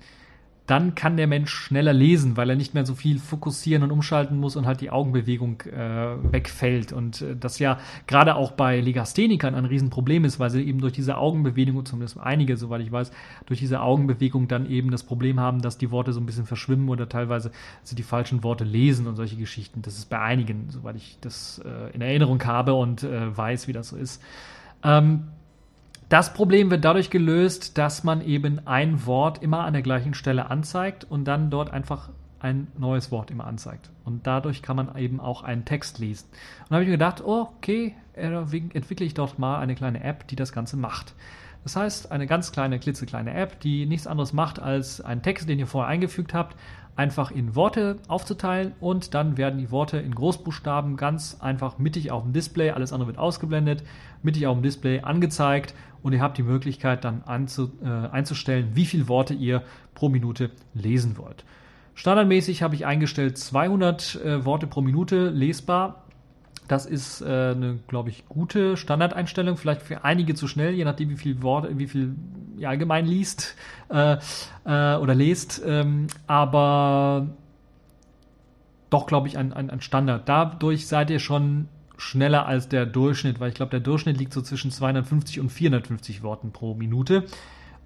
dann 0.70 0.94
kann 0.94 1.18
der 1.18 1.26
Mensch 1.26 1.52
schneller 1.52 1.94
lesen, 1.94 2.38
weil 2.38 2.50
er 2.52 2.56
nicht 2.56 2.76
mehr 2.76 2.86
so 2.86 2.94
viel 2.94 3.18
fokussieren 3.18 3.82
und 3.82 3.90
umschalten 3.90 4.38
muss 4.38 4.56
und 4.56 4.68
halt 4.68 4.82
die 4.82 4.92
Augenbewegung 4.92 5.62
äh, 5.62 6.32
wegfällt. 6.32 6.94
Und 6.94 7.22
äh, 7.22 7.36
das 7.36 7.58
ja 7.58 7.80
gerade 8.06 8.36
auch 8.36 8.52
bei 8.52 8.80
Legasthenikern 8.80 9.56
ein 9.56 9.66
Riesenproblem 9.66 10.26
ist, 10.26 10.40
weil 10.40 10.52
sie 10.52 10.62
eben 10.62 10.80
durch 10.80 10.94
diese 10.94 11.18
Augenbewegung, 11.18 11.86
zumindest 11.86 12.20
einige, 12.20 12.56
soweit 12.56 12.82
ich 12.82 12.92
weiß, 12.92 13.12
durch 13.48 13.60
diese 13.60 13.82
Augenbewegung 13.82 14.48
dann 14.48 14.70
eben 14.70 14.92
das 14.92 15.04
Problem 15.04 15.40
haben, 15.40 15.64
dass 15.64 15.80
die 15.80 15.90
Worte 15.90 16.14
so 16.14 16.20
ein 16.20 16.28
bisschen 16.28 16.46
verschwimmen 16.46 16.90
oder 16.90 17.10
teilweise 17.10 17.52
sie 17.82 17.96
die 17.96 18.04
falschen 18.04 18.44
Worte 18.44 18.64
lesen 18.64 19.08
und 19.08 19.16
solche 19.16 19.38
Geschichten. 19.38 19.82
Das 19.82 19.98
ist 19.98 20.06
bei 20.06 20.20
einigen, 20.20 20.70
soweit 20.70 20.98
ich 20.98 21.18
das 21.22 21.62
äh, 21.66 21.96
in 21.96 22.02
Erinnerung 22.02 22.44
habe 22.46 22.76
und 22.76 23.02
äh, 23.02 23.36
weiß, 23.36 23.68
wie 23.68 23.74
das 23.74 23.90
so 23.90 23.98
ist. 23.98 24.22
Ähm, 24.84 25.24
das 26.10 26.34
Problem 26.34 26.72
wird 26.72 26.84
dadurch 26.84 27.12
gelöst, 27.12 27.78
dass 27.78 28.04
man 28.04 28.22
eben 28.22 28.66
ein 28.68 29.06
Wort 29.06 29.44
immer 29.44 29.64
an 29.64 29.74
der 29.74 29.84
gleichen 29.84 30.16
Stelle 30.16 30.50
anzeigt 30.50 31.06
und 31.06 31.26
dann 31.26 31.52
dort 31.52 31.72
einfach 31.72 32.10
ein 32.40 32.68
neues 32.78 33.12
Wort 33.12 33.32
immer 33.32 33.46
anzeigt. 33.46 33.92
Und 34.06 34.26
dadurch 34.26 34.62
kann 34.62 34.76
man 34.76 34.96
eben 34.98 35.20
auch 35.20 35.44
einen 35.44 35.66
Text 35.66 36.00
lesen. 36.00 36.28
Und 36.62 36.72
da 36.72 36.76
habe 36.76 36.84
ich 36.84 36.90
mir 36.90 36.98
gedacht, 36.98 37.22
oh, 37.24 37.50
okay, 37.58 37.96
entwickle 38.14 39.06
ich 39.06 39.14
doch 39.14 39.38
mal 39.38 39.60
eine 39.60 39.76
kleine 39.76 40.04
App, 40.04 40.28
die 40.28 40.36
das 40.36 40.52
Ganze 40.52 40.78
macht. 40.78 41.14
Das 41.64 41.76
heißt, 41.76 42.12
eine 42.12 42.26
ganz 42.26 42.52
kleine, 42.52 42.80
klitzekleine 42.80 43.34
App, 43.34 43.60
die 43.60 43.86
nichts 43.86 44.08
anderes 44.08 44.34
macht, 44.34 44.60
als 44.60 45.02
einen 45.02 45.22
Text, 45.22 45.48
den 45.48 45.60
ihr 45.60 45.68
vorher 45.68 45.90
eingefügt 45.90 46.34
habt, 46.34 46.56
einfach 47.00 47.32
in 47.32 47.56
Worte 47.56 47.96
aufzuteilen 48.10 48.74
und 48.82 49.14
dann 49.14 49.38
werden 49.38 49.58
die 49.58 49.72
Worte 49.72 50.00
in 50.00 50.14
Großbuchstaben 50.14 50.98
ganz 50.98 51.38
einfach 51.40 51.78
mittig 51.78 52.12
auf 52.12 52.24
dem 52.24 52.34
Display, 52.34 52.72
alles 52.72 52.92
andere 52.92 53.08
wird 53.08 53.18
ausgeblendet, 53.18 53.84
mittig 54.22 54.46
auf 54.48 54.58
dem 54.58 54.64
Display 54.64 55.00
angezeigt 55.00 55.74
und 56.04 56.12
ihr 56.12 56.22
habt 56.22 56.38
die 56.38 56.44
Möglichkeit 56.44 57.06
dann 57.06 57.24
anzu, 57.26 57.72
äh, 57.82 57.88
einzustellen, 57.88 58.72
wie 58.74 58.84
viele 58.84 59.08
Worte 59.08 59.34
ihr 59.34 59.64
pro 59.96 60.10
Minute 60.10 60.52
lesen 60.74 61.18
wollt. 61.18 61.46
Standardmäßig 61.96 62.64
habe 62.64 62.76
ich 62.76 62.86
eingestellt 62.86 63.38
200 63.38 64.16
äh, 64.16 64.46
Worte 64.46 64.68
pro 64.68 64.82
Minute 64.82 65.30
lesbar. 65.30 66.04
Das 66.70 66.86
ist 66.86 67.22
äh, 67.22 67.26
eine, 67.26 67.80
glaube 67.88 68.10
ich, 68.10 68.28
gute 68.30 68.78
Standardeinstellung. 68.78 69.58
Vielleicht 69.58 69.82
für 69.82 70.06
einige 70.06 70.36
zu 70.36 70.48
schnell, 70.48 70.74
je 70.74 70.86
nachdem, 70.86 71.10
wie 71.10 71.18
viel 71.18 71.42
Worte, 71.42 71.78
wie 71.80 71.88
viel 71.88 72.16
ihr 72.58 72.70
allgemein 72.70 73.08
liest 73.08 73.56
äh, 73.90 74.18
äh, 74.66 74.96
oder 74.98 75.16
lest. 75.16 75.62
Ähm, 75.66 76.08
aber 76.28 77.28
doch, 78.92 79.08
glaube 79.08 79.28
ich, 79.28 79.38
ein, 79.38 79.52
ein, 79.52 79.72
ein 79.72 79.82
Standard. 79.82 80.30
Dadurch 80.30 80.88
seid 80.88 81.10
ihr 81.10 81.20
schon 81.20 81.70
schneller 81.98 82.46
als 82.46 82.70
der 82.70 82.86
Durchschnitt, 82.86 83.40
weil 83.40 83.50
ich 83.50 83.56
glaube, 83.56 83.72
der 83.72 83.80
Durchschnitt 83.80 84.20
liegt 84.20 84.34
so 84.34 84.44
zwischen 84.44 84.70
250 84.70 85.40
und 85.40 85.50
450 85.50 86.22
Worten 86.22 86.52
pro 86.52 86.76
Minute. 86.76 87.26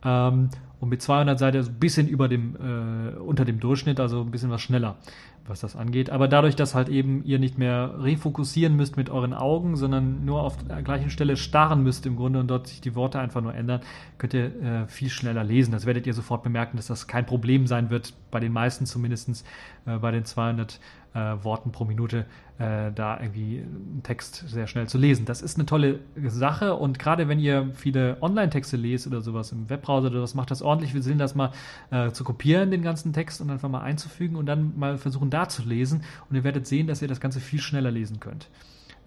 Ähm, 0.04 0.50
und 0.82 0.90
mit 0.90 1.02
200 1.02 1.40
seid 1.40 1.56
ihr 1.56 1.64
so 1.64 1.72
ein 1.72 1.80
bisschen 1.80 2.10
über 2.10 2.28
dem, 2.28 2.56
äh, 2.56 3.18
unter 3.18 3.46
dem 3.46 3.62
Durchschnitt, 3.62 4.02
also 4.02 4.20
ein 4.20 4.32
bisschen 4.32 4.50
was 4.50 4.62
schneller, 4.62 4.98
was 5.46 5.60
das 5.60 5.76
angeht. 5.76 6.10
Aber 6.10 6.28
dadurch, 6.28 6.56
dass 6.56 6.74
halt 6.74 6.90
eben 6.90 7.24
ihr 7.26 7.40
nicht 7.40 7.58
mehr 7.58 7.96
refokussieren 8.00 8.76
müsst 8.76 8.96
mit 8.96 9.10
euren 9.10 9.34
Augen, 9.34 9.76
sondern 9.76 10.24
nur 10.26 10.42
auf 10.42 10.58
der 10.58 10.82
gleichen 10.82 11.10
Stelle 11.10 11.36
starren 11.36 11.84
müsst 11.84 12.06
im 12.06 12.16
Grunde 12.16 12.40
und 12.40 12.48
dort 12.48 12.68
sich 12.68 12.82
die 12.82 12.96
Worte 12.96 13.20
einfach 13.20 13.42
nur 13.42 13.54
ändern, 13.54 13.82
könnt 14.18 14.34
ihr 14.34 14.62
äh, 14.62 14.88
viel 14.88 15.10
schneller 15.10 15.44
lesen. 15.44 15.72
Das 15.72 15.86
werdet 15.86 16.08
ihr 16.08 16.14
sofort 16.14 16.44
bemerken, 16.44 16.78
dass 16.78 16.88
das 16.88 17.08
kein 17.08 17.26
Problem 17.26 17.68
sein 17.68 17.90
wird, 17.90 18.14
bei 18.32 18.40
den 18.40 18.54
meisten 18.54 18.86
zumindest, 18.86 19.46
äh, 19.86 19.98
bei 19.98 20.12
den 20.12 20.26
200 20.26 20.80
äh, 21.14 21.44
Worten 21.44 21.72
pro 21.72 21.86
Minute 21.86 22.26
äh, 22.60 22.92
da 22.92 23.20
irgendwie 23.20 23.60
einen 23.60 24.02
Text 24.04 24.48
sehr 24.48 24.68
schnell 24.68 24.88
zu 24.88 24.98
lesen. 24.98 25.26
Das 25.26 25.42
ist 25.42 25.58
eine 25.58 25.66
tolle 25.66 26.00
Sache 26.28 26.76
und 26.76 27.00
gerade 27.00 27.28
wenn 27.28 27.40
ihr 27.40 27.70
viele 27.74 28.18
Online-Texte 28.22 28.78
lest 28.78 29.08
oder 29.08 29.22
sowas 29.22 29.52
im 29.52 29.70
Webbrowser 29.70 30.10
oder 30.10 30.22
was, 30.22 30.36
macht 30.36 30.52
das 30.52 30.62
ordentlich 30.62 30.92
viel 30.92 31.04
Sinn, 31.04 31.18
das 31.18 31.36
mal 31.36 31.52
äh, 31.92 32.12
zu 32.12 32.24
kopieren, 32.24 32.72
den 32.72 32.82
ganzen 32.82 33.14
Text 33.14 33.42
und 33.42 33.50
einfach 33.50 33.70
mal 33.70 33.82
einzufügen 33.82 34.36
und 34.36 34.46
dann 34.46 34.78
mal 34.78 34.98
versuchen 34.98 35.30
da 35.34 35.50
zu 35.50 35.64
lesen 35.64 36.04
und 36.30 36.36
ihr 36.36 36.44
werdet 36.44 36.68
sehen, 36.68 36.88
dass 36.88 37.02
ihr 37.02 37.08
das 37.08 37.20
Ganze 37.20 37.40
viel 37.40 37.60
schneller 37.60 37.92
lesen 37.92 38.20
könnt 38.20 38.50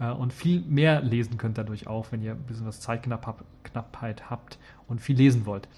äh, 0.00 0.10
und 0.10 0.32
viel 0.32 0.60
mehr 0.62 1.00
lesen 1.00 1.38
könnt 1.38 1.58
dadurch 1.58 1.86
auch, 1.86 2.10
wenn 2.10 2.22
ihr 2.22 2.32
ein 2.32 2.42
bisschen 2.42 2.66
was 2.66 2.80
Zeitknappheit 2.80 4.30
habt 4.30 4.58
und 4.88 5.00
viel 5.00 5.16
lesen 5.16 5.46
wollt 5.46 5.68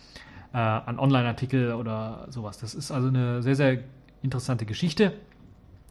äh, 0.53 0.59
an 0.59 0.99
Online-Artikel 0.99 1.75
oder 1.75 2.27
sowas. 2.31 2.59
Das 2.59 2.75
ist 2.75 2.91
also 2.91 3.09
eine 3.09 3.43
sehr, 3.43 3.57
sehr 3.57 3.79
interessante 4.23 4.67
Geschichte. 4.67 5.13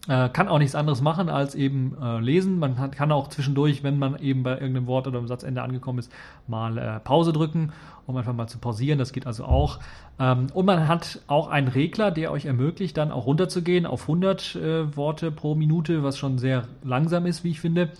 Äh, 0.07 0.29
kann 0.29 0.47
auch 0.47 0.57
nichts 0.57 0.73
anderes 0.73 1.01
machen 1.01 1.27
als 1.27 1.53
eben 1.53 1.97
äh, 2.01 2.19
lesen. 2.19 2.59
Man 2.59 2.79
hat, 2.79 2.93
kann 2.93 3.11
auch 3.11 3.27
zwischendurch, 3.27 3.83
wenn 3.83 3.99
man 3.99 4.17
eben 4.19 4.41
bei 4.41 4.53
irgendeinem 4.53 4.87
Wort 4.87 5.05
oder 5.05 5.19
im 5.19 5.27
Satzende 5.27 5.61
angekommen 5.61 5.99
ist, 5.99 6.11
mal 6.47 6.77
äh, 6.77 6.99
Pause 7.01 7.33
drücken, 7.33 7.73
um 8.05 8.15
einfach 8.15 8.33
mal 8.33 8.47
zu 8.47 8.57
pausieren. 8.57 8.99
Das 8.99 9.11
geht 9.11 9.27
also 9.27 9.43
auch. 9.43 9.79
Ähm, 10.17 10.47
und 10.53 10.65
man 10.65 10.87
hat 10.87 11.19
auch 11.27 11.49
einen 11.49 11.67
Regler, 11.67 12.11
der 12.11 12.31
euch 12.31 12.45
ermöglicht, 12.45 12.95
dann 12.95 13.11
auch 13.11 13.25
runterzugehen 13.25 13.85
auf 13.85 14.03
100 14.03 14.55
äh, 14.55 14.95
Worte 14.95 15.29
pro 15.29 15.55
Minute, 15.55 16.03
was 16.03 16.17
schon 16.17 16.37
sehr 16.37 16.63
langsam 16.83 17.25
ist, 17.25 17.43
wie 17.43 17.51
ich 17.51 17.59
finde. 17.59 17.91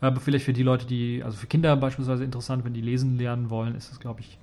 Aber 0.00 0.20
vielleicht 0.20 0.44
für 0.44 0.52
die 0.52 0.62
Leute, 0.62 0.86
die, 0.86 1.24
also 1.24 1.36
für 1.36 1.48
Kinder 1.48 1.76
beispielsweise 1.76 2.22
interessant, 2.22 2.64
wenn 2.64 2.72
die 2.72 2.80
lesen 2.80 3.18
lernen 3.18 3.50
wollen, 3.50 3.74
ist 3.74 3.90
das, 3.90 3.98
glaube 3.98 4.20
ich, 4.20 4.38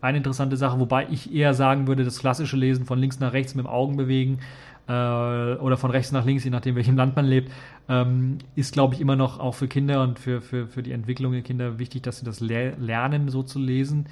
eine 0.00 0.18
interessante 0.18 0.56
Sache. 0.56 0.80
Wobei 0.80 1.06
ich 1.08 1.32
eher 1.32 1.54
sagen 1.54 1.86
würde, 1.86 2.04
das 2.04 2.18
klassische 2.18 2.56
Lesen 2.56 2.84
von 2.84 2.98
links 2.98 3.20
nach 3.20 3.32
rechts 3.32 3.54
mit 3.54 3.64
dem 3.64 3.70
Augen 3.70 3.96
bewegen 3.96 4.40
äh, 4.88 4.92
oder 4.92 5.76
von 5.76 5.90
rechts 5.90 6.12
nach 6.12 6.24
links, 6.24 6.44
je 6.44 6.50
nachdem, 6.50 6.74
welchem 6.74 6.96
Land 6.96 7.14
man 7.14 7.26
lebt, 7.26 7.52
ähm, 7.88 8.38
ist, 8.56 8.72
glaube 8.72 8.94
ich, 8.94 9.00
immer 9.00 9.16
noch 9.16 9.38
auch 9.38 9.54
für 9.54 9.68
Kinder 9.68 10.02
und 10.02 10.18
für, 10.18 10.40
für, 10.40 10.66
für 10.66 10.82
die 10.82 10.92
Entwicklung 10.92 11.32
der 11.32 11.42
Kinder 11.42 11.78
wichtig, 11.78 12.02
dass 12.02 12.18
sie 12.18 12.24
das 12.24 12.40
le 12.40 12.74
lernen, 12.78 13.28
so 13.28 13.42
zu 13.42 13.58
lesen. 13.58 14.06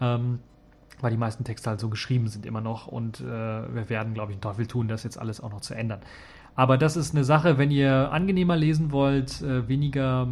Ähm, 0.00 0.38
weil 1.00 1.10
die 1.10 1.16
meisten 1.16 1.42
Texte 1.42 1.68
halt 1.68 1.80
so 1.80 1.88
geschrieben 1.88 2.28
sind 2.28 2.46
immer 2.46 2.60
noch 2.60 2.86
und 2.86 3.20
äh, 3.20 3.24
wir 3.24 3.90
werden, 3.90 4.14
glaube 4.14 4.30
ich, 4.30 4.36
einen 4.36 4.42
Teufel 4.42 4.66
tun, 4.66 4.86
das 4.86 5.02
jetzt 5.02 5.18
alles 5.18 5.40
auch 5.40 5.50
noch 5.50 5.60
zu 5.60 5.74
ändern. 5.74 6.00
Aber 6.54 6.78
das 6.78 6.96
ist 6.96 7.14
eine 7.14 7.24
Sache, 7.24 7.58
wenn 7.58 7.70
ihr 7.70 8.12
angenehmer 8.12 8.56
lesen 8.56 8.92
wollt, 8.92 9.42
äh, 9.42 9.66
weniger, 9.68 10.28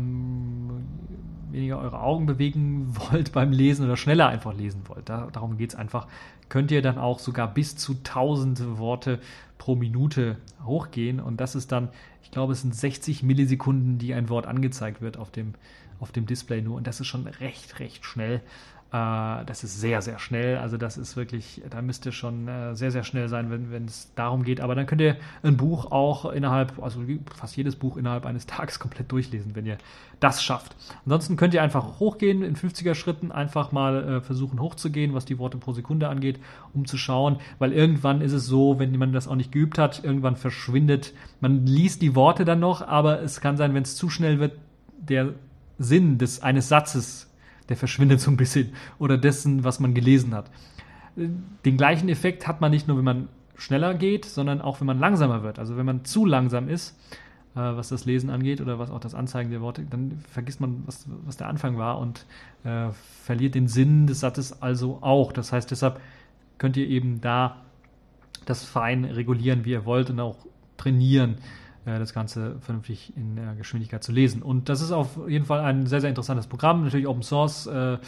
weniger 1.50 1.78
eure 1.80 2.00
Augen 2.00 2.26
bewegen 2.26 2.94
wollt 3.10 3.32
beim 3.32 3.52
Lesen 3.52 3.84
oder 3.84 3.96
schneller 3.96 4.28
einfach 4.28 4.54
lesen 4.54 4.82
wollt. 4.86 5.08
Da, 5.08 5.28
darum 5.32 5.56
geht 5.56 5.70
es 5.70 5.76
einfach. 5.76 6.06
Könnt 6.48 6.70
ihr 6.70 6.82
dann 6.82 6.98
auch 6.98 7.18
sogar 7.18 7.52
bis 7.52 7.76
zu 7.76 7.94
1000 7.94 8.78
Worte 8.78 9.18
pro 9.60 9.76
Minute 9.76 10.38
hochgehen. 10.64 11.20
Und 11.20 11.40
das 11.40 11.54
ist 11.54 11.70
dann, 11.70 11.90
ich 12.22 12.32
glaube, 12.32 12.54
es 12.54 12.62
sind 12.62 12.74
60 12.74 13.22
Millisekunden, 13.22 13.98
die 13.98 14.14
ein 14.14 14.30
Wort 14.30 14.46
angezeigt 14.46 15.02
wird 15.02 15.18
auf 15.18 15.30
dem, 15.30 15.54
auf 16.00 16.10
dem 16.10 16.26
Display 16.26 16.62
nur. 16.62 16.76
Und 16.76 16.86
das 16.86 16.98
ist 16.98 17.06
schon 17.06 17.26
recht, 17.26 17.78
recht 17.78 18.04
schnell. 18.04 18.40
Äh, 18.92 19.44
das 19.44 19.62
ist 19.62 19.80
sehr, 19.80 20.02
sehr 20.02 20.18
schnell. 20.18 20.58
Also 20.58 20.76
das 20.76 20.98
ist 20.98 21.16
wirklich, 21.16 21.62
da 21.70 21.80
müsst 21.80 22.06
ihr 22.06 22.12
schon 22.12 22.48
äh, 22.48 22.74
sehr, 22.74 22.90
sehr 22.90 23.04
schnell 23.04 23.28
sein, 23.28 23.50
wenn, 23.50 23.70
wenn 23.70 23.84
es 23.84 24.12
darum 24.14 24.42
geht. 24.42 24.60
Aber 24.60 24.74
dann 24.74 24.86
könnt 24.86 25.00
ihr 25.00 25.16
ein 25.42 25.56
Buch 25.56 25.92
auch 25.92 26.30
innerhalb, 26.32 26.82
also 26.82 27.00
fast 27.34 27.56
jedes 27.56 27.76
Buch 27.76 27.96
innerhalb 27.96 28.26
eines 28.26 28.46
Tages 28.46 28.78
komplett 28.80 29.12
durchlesen, 29.12 29.54
wenn 29.54 29.66
ihr 29.66 29.78
das 30.18 30.42
schafft. 30.42 30.74
Ansonsten 31.04 31.36
könnt 31.36 31.54
ihr 31.54 31.62
einfach 31.62 32.00
hochgehen, 32.00 32.42
in 32.42 32.56
50er 32.56 32.94
Schritten 32.94 33.30
einfach 33.32 33.72
mal 33.72 34.16
äh, 34.16 34.20
versuchen 34.20 34.60
hochzugehen, 34.60 35.14
was 35.14 35.24
die 35.24 35.38
Worte 35.38 35.56
pro 35.56 35.72
Sekunde 35.72 36.08
angeht, 36.08 36.40
um 36.74 36.84
zu 36.84 36.96
schauen, 36.96 37.38
weil 37.58 37.72
irgendwann 37.72 38.20
ist 38.20 38.32
es 38.32 38.46
so, 38.46 38.78
wenn 38.78 38.96
man 38.98 39.12
das 39.12 39.28
auch 39.28 39.36
nicht 39.36 39.52
geübt 39.52 39.78
hat, 39.78 40.04
irgendwann 40.04 40.36
verschwindet, 40.36 41.14
man 41.40 41.64
liest 41.64 42.02
die 42.02 42.14
Worte 42.14 42.44
dann 42.44 42.60
noch, 42.60 42.86
aber 42.86 43.22
es 43.22 43.40
kann 43.40 43.56
sein, 43.56 43.72
wenn 43.72 43.84
es 43.84 43.96
zu 43.96 44.10
schnell 44.10 44.40
wird, 44.40 44.58
der 44.98 45.34
Sinn 45.78 46.18
des 46.18 46.42
eines 46.42 46.68
Satzes 46.68 47.29
der 47.70 47.76
verschwindet 47.76 48.20
so 48.20 48.30
ein 48.30 48.36
bisschen 48.36 48.72
oder 48.98 49.16
dessen, 49.16 49.64
was 49.64 49.80
man 49.80 49.94
gelesen 49.94 50.34
hat. 50.34 50.50
Den 51.16 51.76
gleichen 51.76 52.08
Effekt 52.08 52.46
hat 52.46 52.60
man 52.60 52.70
nicht 52.70 52.86
nur, 52.86 52.98
wenn 52.98 53.04
man 53.04 53.28
schneller 53.56 53.94
geht, 53.94 54.24
sondern 54.24 54.60
auch, 54.60 54.80
wenn 54.80 54.86
man 54.86 54.98
langsamer 54.98 55.42
wird. 55.42 55.58
Also 55.58 55.76
wenn 55.76 55.86
man 55.86 56.04
zu 56.04 56.26
langsam 56.26 56.68
ist, 56.68 56.98
äh, 57.54 57.60
was 57.60 57.88
das 57.88 58.04
Lesen 58.04 58.30
angeht 58.30 58.60
oder 58.60 58.78
was 58.78 58.90
auch 58.90 59.00
das 59.00 59.14
Anzeigen 59.14 59.50
der 59.50 59.60
Worte, 59.60 59.82
dann 59.88 60.22
vergisst 60.30 60.60
man, 60.60 60.82
was, 60.86 61.06
was 61.24 61.36
der 61.36 61.48
Anfang 61.48 61.78
war 61.78 61.98
und 61.98 62.26
äh, 62.64 62.90
verliert 63.24 63.54
den 63.54 63.68
Sinn 63.68 64.06
des 64.06 64.20
Satzes 64.20 64.62
also 64.62 64.98
auch. 65.00 65.32
Das 65.32 65.52
heißt, 65.52 65.70
deshalb 65.70 66.00
könnt 66.58 66.76
ihr 66.76 66.88
eben 66.88 67.20
da 67.20 67.62
das 68.46 68.64
fein 68.64 69.04
regulieren, 69.04 69.64
wie 69.64 69.70
ihr 69.70 69.84
wollt 69.84 70.10
und 70.10 70.20
auch 70.20 70.36
trainieren, 70.76 71.36
das 71.98 72.12
Ganze 72.12 72.56
vernünftig 72.60 73.12
in 73.16 73.36
der 73.36 73.54
Geschwindigkeit 73.54 74.02
zu 74.02 74.12
lesen. 74.12 74.42
Und 74.42 74.68
das 74.68 74.80
ist 74.80 74.92
auf 74.92 75.18
jeden 75.28 75.44
Fall 75.44 75.60
ein 75.60 75.86
sehr, 75.86 76.00
sehr 76.00 76.10
interessantes 76.10 76.46
Programm. 76.46 76.84
Natürlich 76.84 77.06
Open 77.06 77.22
Source 77.22 77.66
äh, 77.66 77.98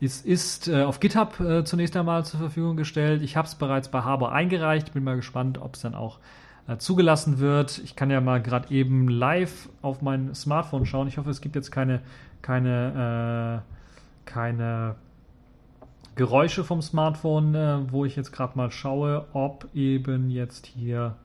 ist, 0.00 0.26
ist 0.26 0.68
äh, 0.68 0.82
auf 0.82 1.00
GitHub 1.00 1.38
äh, 1.40 1.64
zunächst 1.64 1.96
einmal 1.96 2.24
zur 2.24 2.40
Verfügung 2.40 2.76
gestellt. 2.76 3.22
Ich 3.22 3.36
habe 3.36 3.46
es 3.46 3.54
bereits 3.54 3.88
bei 3.88 4.02
Harbor 4.02 4.32
eingereicht. 4.32 4.92
Bin 4.92 5.04
mal 5.04 5.16
gespannt, 5.16 5.58
ob 5.58 5.76
es 5.76 5.82
dann 5.82 5.94
auch 5.94 6.18
äh, 6.66 6.76
zugelassen 6.76 7.38
wird. 7.38 7.78
Ich 7.78 7.96
kann 7.96 8.10
ja 8.10 8.20
mal 8.20 8.42
gerade 8.42 8.72
eben 8.72 9.08
live 9.08 9.68
auf 9.82 10.02
mein 10.02 10.34
Smartphone 10.34 10.86
schauen. 10.86 11.08
Ich 11.08 11.18
hoffe, 11.18 11.30
es 11.30 11.40
gibt 11.40 11.56
jetzt 11.56 11.70
keine, 11.70 12.00
keine, 12.42 13.62
äh, 13.64 14.30
keine 14.30 14.96
Geräusche 16.14 16.64
vom 16.64 16.82
Smartphone, 16.82 17.54
äh, 17.54 17.92
wo 17.92 18.04
ich 18.04 18.16
jetzt 18.16 18.32
gerade 18.32 18.56
mal 18.58 18.70
schaue, 18.70 19.26
ob 19.32 19.68
eben 19.74 20.30
jetzt 20.30 20.66
hier 20.66 21.16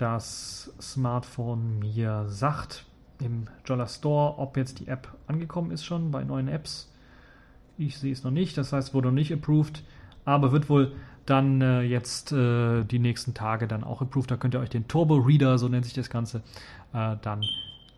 das 0.00 0.72
Smartphone 0.80 1.78
mir 1.78 2.24
sagt 2.28 2.86
im 3.20 3.46
Jolla 3.66 3.86
Store, 3.86 4.38
ob 4.38 4.56
jetzt 4.56 4.80
die 4.80 4.88
App 4.88 5.14
angekommen 5.26 5.70
ist 5.70 5.84
schon 5.84 6.10
bei 6.10 6.24
neuen 6.24 6.48
Apps. 6.48 6.90
Ich 7.76 7.98
sehe 7.98 8.12
es 8.12 8.24
noch 8.24 8.30
nicht, 8.30 8.56
das 8.56 8.72
heißt, 8.72 8.94
wurde 8.94 9.08
noch 9.08 9.14
nicht 9.14 9.32
approved, 9.32 9.82
aber 10.24 10.52
wird 10.52 10.68
wohl 10.70 10.92
dann 11.26 11.60
äh, 11.60 11.82
jetzt 11.82 12.32
äh, 12.32 12.82
die 12.84 12.98
nächsten 12.98 13.34
Tage 13.34 13.68
dann 13.68 13.84
auch 13.84 14.00
approved. 14.00 14.30
Da 14.30 14.36
könnt 14.36 14.54
ihr 14.54 14.60
euch 14.60 14.70
den 14.70 14.88
Turbo 14.88 15.16
Reader, 15.16 15.58
so 15.58 15.68
nennt 15.68 15.84
sich 15.84 15.94
das 15.94 16.08
Ganze, 16.08 16.42
äh, 16.94 17.16
dann 17.20 17.44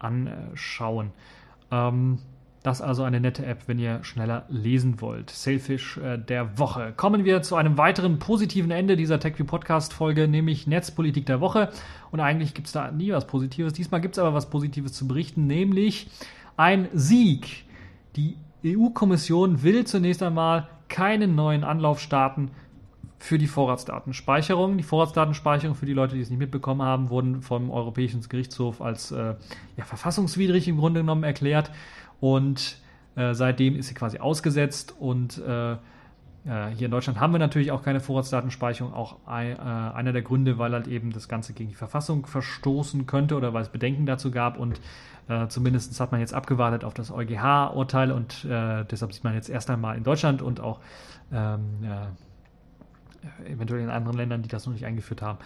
anschauen. 0.00 1.12
Ähm, 1.70 2.18
das 2.62 2.78
ist 2.78 2.86
also 2.86 3.02
eine 3.02 3.20
nette 3.20 3.44
App, 3.44 3.62
wenn 3.66 3.78
ihr 3.78 4.04
schneller 4.04 4.44
lesen 4.48 5.00
wollt. 5.00 5.30
Sailfish 5.30 5.96
äh, 5.98 6.16
der 6.16 6.58
Woche. 6.58 6.92
Kommen 6.96 7.24
wir 7.24 7.42
zu 7.42 7.56
einem 7.56 7.76
weiteren 7.76 8.20
positiven 8.20 8.70
Ende 8.70 8.96
dieser 8.96 9.18
TechView 9.18 9.46
Podcast 9.46 9.92
Folge, 9.92 10.28
nämlich 10.28 10.68
Netzpolitik 10.68 11.26
der 11.26 11.40
Woche. 11.40 11.70
Und 12.12 12.20
eigentlich 12.20 12.54
gibt 12.54 12.68
es 12.68 12.72
da 12.72 12.92
nie 12.92 13.10
was 13.12 13.26
Positives. 13.26 13.72
Diesmal 13.72 14.00
gibt 14.00 14.14
es 14.14 14.18
aber 14.20 14.32
was 14.32 14.48
Positives 14.48 14.92
zu 14.92 15.08
berichten, 15.08 15.46
nämlich 15.48 16.08
ein 16.56 16.88
Sieg. 16.92 17.64
Die 18.14 18.36
EU-Kommission 18.64 19.64
will 19.64 19.84
zunächst 19.84 20.22
einmal 20.22 20.68
keinen 20.88 21.34
neuen 21.34 21.64
Anlauf 21.64 21.98
starten 21.98 22.50
für 23.22 23.38
die 23.38 23.46
Vorratsdatenspeicherung. 23.46 24.76
Die 24.76 24.82
Vorratsdatenspeicherung, 24.82 25.76
für 25.76 25.86
die 25.86 25.92
Leute, 25.92 26.16
die 26.16 26.22
es 26.22 26.30
nicht 26.30 26.40
mitbekommen 26.40 26.82
haben, 26.82 27.08
wurden 27.08 27.40
vom 27.40 27.70
Europäischen 27.70 28.20
Gerichtshof 28.28 28.82
als 28.82 29.12
äh, 29.12 29.34
ja, 29.76 29.84
verfassungswidrig 29.84 30.68
im 30.68 30.76
Grunde 30.76 31.00
genommen 31.00 31.22
erklärt. 31.22 31.70
Und 32.22 32.76
äh, 33.16 33.34
seitdem 33.34 33.74
ist 33.74 33.88
sie 33.88 33.94
quasi 33.94 34.20
ausgesetzt 34.20 34.94
und 34.96 35.38
äh, 35.38 35.72
äh, 35.72 35.76
hier 36.76 36.84
in 36.84 36.92
Deutschland 36.92 37.18
haben 37.18 37.32
wir 37.32 37.40
natürlich 37.40 37.72
auch 37.72 37.82
keine 37.82 37.98
Vorratsdatenspeicherung, 37.98 38.94
auch 38.94 39.16
ein, 39.26 39.56
äh, 39.56 39.58
einer 39.58 40.12
der 40.12 40.22
Gründe, 40.22 40.56
weil 40.56 40.70
halt 40.72 40.86
eben 40.86 41.10
das 41.10 41.28
Ganze 41.28 41.52
gegen 41.52 41.70
die 41.70 41.74
Verfassung 41.74 42.24
verstoßen 42.26 43.06
könnte 43.06 43.36
oder 43.36 43.52
weil 43.54 43.62
es 43.62 43.70
Bedenken 43.70 44.06
dazu 44.06 44.30
gab 44.30 44.56
und 44.56 44.80
äh, 45.26 45.48
zumindest 45.48 45.98
hat 46.00 46.12
man 46.12 46.20
jetzt 46.20 46.32
abgewartet 46.32 46.84
auf 46.84 46.94
das 46.94 47.10
EuGH-Urteil 47.10 48.12
und 48.12 48.44
äh, 48.44 48.84
deshalb 48.84 49.12
sieht 49.12 49.24
man 49.24 49.34
jetzt 49.34 49.50
erst 49.50 49.68
einmal 49.68 49.96
in 49.96 50.04
Deutschland 50.04 50.42
und 50.42 50.60
auch 50.60 50.78
ähm, 51.32 51.60
eventuell 53.44 53.82
in 53.82 53.90
anderen 53.90 54.16
Ländern, 54.16 54.42
die 54.42 54.48
das 54.48 54.64
noch 54.64 54.74
nicht 54.74 54.86
eingeführt 54.86 55.22
haben, 55.22 55.38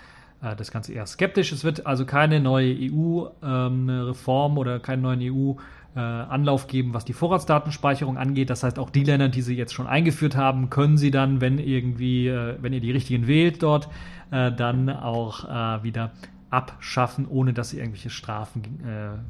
das 0.58 0.70
Ganze 0.70 0.92
eher 0.92 1.06
skeptisch. 1.06 1.52
Es 1.52 1.64
wird 1.64 1.86
also 1.86 2.04
keine 2.04 2.40
neue 2.40 2.74
EU-Reform 2.74 4.52
ähm, 4.52 4.58
oder 4.58 4.80
keinen 4.80 5.00
neuen 5.00 5.20
EU- 5.22 5.56
äh, 5.96 6.00
Anlauf 6.00 6.66
geben, 6.66 6.92
was 6.92 7.06
die 7.06 7.14
Vorratsdatenspeicherung 7.14 8.18
angeht. 8.18 8.50
Das 8.50 8.62
heißt, 8.62 8.78
auch 8.78 8.90
die 8.90 9.02
Länder, 9.02 9.30
die 9.30 9.40
sie 9.40 9.56
jetzt 9.56 9.72
schon 9.72 9.86
eingeführt 9.86 10.36
haben, 10.36 10.68
können 10.68 10.98
sie 10.98 11.10
dann, 11.10 11.40
wenn 11.40 11.58
irgendwie, 11.58 12.28
äh, 12.28 12.56
wenn 12.60 12.74
ihr 12.74 12.82
die 12.82 12.90
richtigen 12.90 13.26
wählt 13.26 13.62
dort, 13.62 13.88
äh, 14.30 14.52
dann 14.52 14.90
auch 14.90 15.44
wieder 15.82 16.12
abschaffen, 16.50 17.26
ohne 17.26 17.54
dass 17.54 17.70
sie 17.70 17.78
irgendwelche 17.78 18.10
Strafen 18.10 18.62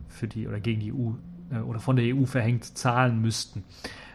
für 0.08 0.26
die 0.26 0.46
oder 0.46 0.60
gegen 0.60 0.80
die 0.80 0.92
EU 0.92 1.12
oder 1.64 1.78
von 1.78 1.96
der 1.96 2.14
EU 2.14 2.24
verhängt 2.24 2.64
zahlen 2.64 3.20
müssten. 3.20 3.64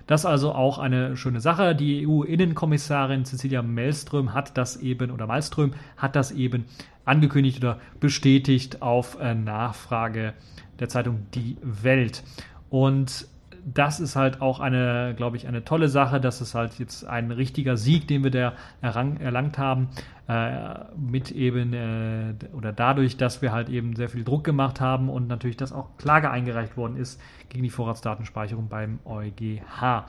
Das 0.07 0.21
ist 0.21 0.25
also 0.25 0.53
auch 0.53 0.77
eine 0.77 1.17
schöne 1.17 1.39
Sache. 1.39 1.75
Die 1.75 2.07
EU-Innenkommissarin 2.07 3.25
Cecilia 3.25 3.61
Melström 3.61 4.33
hat 4.33 4.57
das 4.57 4.77
eben, 4.77 5.11
oder 5.11 5.27
Malström 5.27 5.73
hat 5.97 6.15
das 6.15 6.31
eben 6.31 6.65
angekündigt 7.05 7.59
oder 7.59 7.79
bestätigt 7.99 8.81
auf 8.81 9.17
Nachfrage 9.19 10.33
der 10.81 10.89
Zeitung 10.89 11.27
Die 11.33 11.55
Welt. 11.61 12.23
Und 12.69 13.27
das 13.63 13.99
ist 13.99 14.15
halt 14.15 14.41
auch 14.41 14.59
eine, 14.59 15.13
glaube 15.15 15.37
ich, 15.37 15.47
eine 15.47 15.63
tolle 15.63 15.87
Sache. 15.87 16.19
Das 16.19 16.41
ist 16.41 16.55
halt 16.55 16.79
jetzt 16.79 17.05
ein 17.05 17.31
richtiger 17.31 17.77
Sieg, 17.77 18.07
den 18.07 18.23
wir 18.23 18.31
da 18.31 18.53
errang, 18.81 19.17
erlangt 19.17 19.57
haben, 19.57 19.89
äh, 20.27 20.79
mit 20.97 21.31
eben 21.31 21.73
äh, 21.73 22.33
oder 22.53 22.73
dadurch, 22.73 23.17
dass 23.17 23.41
wir 23.41 23.51
halt 23.51 23.69
eben 23.69 23.95
sehr 23.95 24.09
viel 24.09 24.23
Druck 24.23 24.43
gemacht 24.43 24.81
haben 24.81 25.09
und 25.09 25.27
natürlich, 25.27 25.57
dass 25.57 25.71
auch 25.71 25.97
Klage 25.97 26.31
eingereicht 26.31 26.75
worden 26.75 26.97
ist 26.97 27.21
gegen 27.49 27.63
die 27.63 27.69
Vorratsdatenspeicherung 27.69 28.67
beim 28.67 28.99
EuGH. 29.05 30.05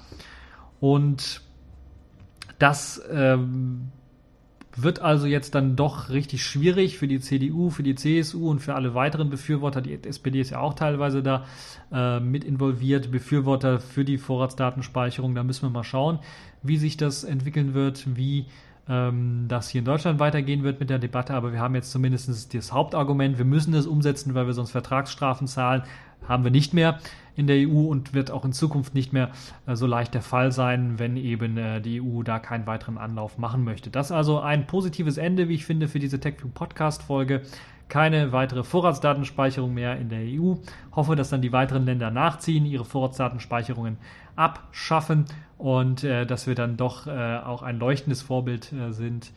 Und 0.80 1.42
das 2.58 3.02
ähm, 3.12 3.90
wird 4.76 5.00
also 5.00 5.26
jetzt 5.26 5.54
dann 5.54 5.76
doch 5.76 6.08
richtig 6.10 6.44
schwierig 6.44 6.98
für 6.98 7.08
die 7.08 7.20
CDU, 7.20 7.70
für 7.70 7.82
die 7.82 7.94
CSU 7.94 8.48
und 8.48 8.60
für 8.60 8.74
alle 8.74 8.94
weiteren 8.94 9.28
Befürworter. 9.28 9.82
Die 9.82 9.92
SPD 9.92 10.40
ist 10.40 10.50
ja 10.50 10.60
auch 10.60 10.74
teilweise 10.74 11.22
da 11.22 11.44
äh, 11.92 12.20
mit 12.20 12.44
involviert, 12.44 13.10
Befürworter 13.10 13.80
für 13.80 14.04
die 14.04 14.18
Vorratsdatenspeicherung. 14.18 15.34
Da 15.34 15.44
müssen 15.44 15.62
wir 15.62 15.70
mal 15.70 15.84
schauen, 15.84 16.20
wie 16.62 16.78
sich 16.78 16.96
das 16.96 17.24
entwickeln 17.24 17.74
wird, 17.74 18.16
wie 18.16 18.46
ähm, 18.88 19.46
das 19.48 19.68
hier 19.68 19.80
in 19.80 19.84
Deutschland 19.84 20.18
weitergehen 20.18 20.62
wird 20.62 20.80
mit 20.80 20.90
der 20.90 20.98
Debatte. 20.98 21.34
Aber 21.34 21.52
wir 21.52 21.60
haben 21.60 21.74
jetzt 21.74 21.90
zumindest 21.90 22.54
das 22.54 22.72
Hauptargument, 22.72 23.38
wir 23.38 23.44
müssen 23.44 23.72
das 23.72 23.86
umsetzen, 23.86 24.34
weil 24.34 24.46
wir 24.46 24.54
sonst 24.54 24.70
Vertragsstrafen 24.70 25.46
zahlen, 25.46 25.82
haben 26.28 26.44
wir 26.44 26.50
nicht 26.50 26.74
mehr 26.74 26.98
in 27.34 27.46
der 27.46 27.68
EU 27.68 27.88
und 27.88 28.14
wird 28.14 28.30
auch 28.30 28.44
in 28.44 28.52
Zukunft 28.52 28.94
nicht 28.94 29.12
mehr 29.12 29.30
äh, 29.66 29.74
so 29.74 29.86
leicht 29.86 30.14
der 30.14 30.22
Fall 30.22 30.52
sein, 30.52 30.98
wenn 30.98 31.16
eben 31.16 31.56
äh, 31.56 31.80
die 31.80 32.00
EU 32.00 32.22
da 32.22 32.38
keinen 32.38 32.66
weiteren 32.66 32.98
Anlauf 32.98 33.38
machen 33.38 33.64
möchte. 33.64 33.90
Das 33.90 34.12
also 34.12 34.40
ein 34.40 34.66
positives 34.66 35.16
Ende, 35.16 35.48
wie 35.48 35.54
ich 35.54 35.64
finde, 35.64 35.88
für 35.88 35.98
diese 35.98 36.20
TechView 36.20 36.50
Podcast 36.52 37.02
Folge. 37.02 37.42
Keine 37.88 38.32
weitere 38.32 38.64
Vorratsdatenspeicherung 38.64 39.74
mehr 39.74 39.98
in 39.98 40.08
der 40.08 40.20
EU. 40.20 40.54
Hoffe, 40.94 41.14
dass 41.14 41.30
dann 41.30 41.42
die 41.42 41.52
weiteren 41.52 41.84
Länder 41.84 42.10
nachziehen, 42.10 42.64
ihre 42.64 42.84
Vorratsdatenspeicherungen 42.84 43.98
abschaffen 44.34 45.26
und 45.58 46.02
äh, 46.02 46.24
dass 46.26 46.46
wir 46.46 46.54
dann 46.54 46.76
doch 46.76 47.06
äh, 47.06 47.38
auch 47.38 47.62
ein 47.62 47.78
leuchtendes 47.78 48.22
Vorbild 48.22 48.72
sind 48.90 49.32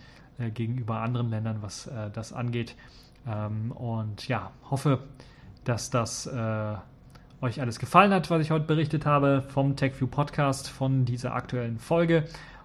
gegenüber 0.54 1.00
anderen 1.00 1.30
Ländern, 1.30 1.60
was 1.62 1.90
das 2.12 2.34
angeht. 2.34 2.76
Ähm, 3.26 3.72
und 3.72 4.28
ja, 4.28 4.52
hoffe, 4.70 5.00
dass 5.68 5.90
das 5.90 6.28
euch 7.42 7.62
alles 7.62 7.80
gefallen 7.80 8.14
hat, 8.14 8.30
was 8.30 8.42
ich 8.42 8.52
heute 8.52 8.66
berichtet 8.66 9.06
habe 9.06 9.44
vom 9.48 9.76
TechView 9.76 10.08
Podcast, 10.08 10.70
von 10.70 11.06
dieser 11.06 11.34
aktuellen 11.34 11.80
Folge. 11.80 12.24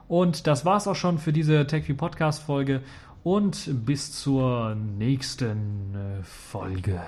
Und 0.09 0.47
das 0.47 0.64
war's 0.64 0.89
auch 0.89 0.97
schon 0.97 1.18
für 1.18 1.32
diese 1.32 1.66
TechView 1.66 1.97
Podcast 1.97 2.43
Folge 2.43 2.81
und 3.22 3.70
bis 3.86 4.12
zur 4.12 4.74
nächsten 4.74 5.94
äh, 5.94 6.22
Folge. 6.24 7.01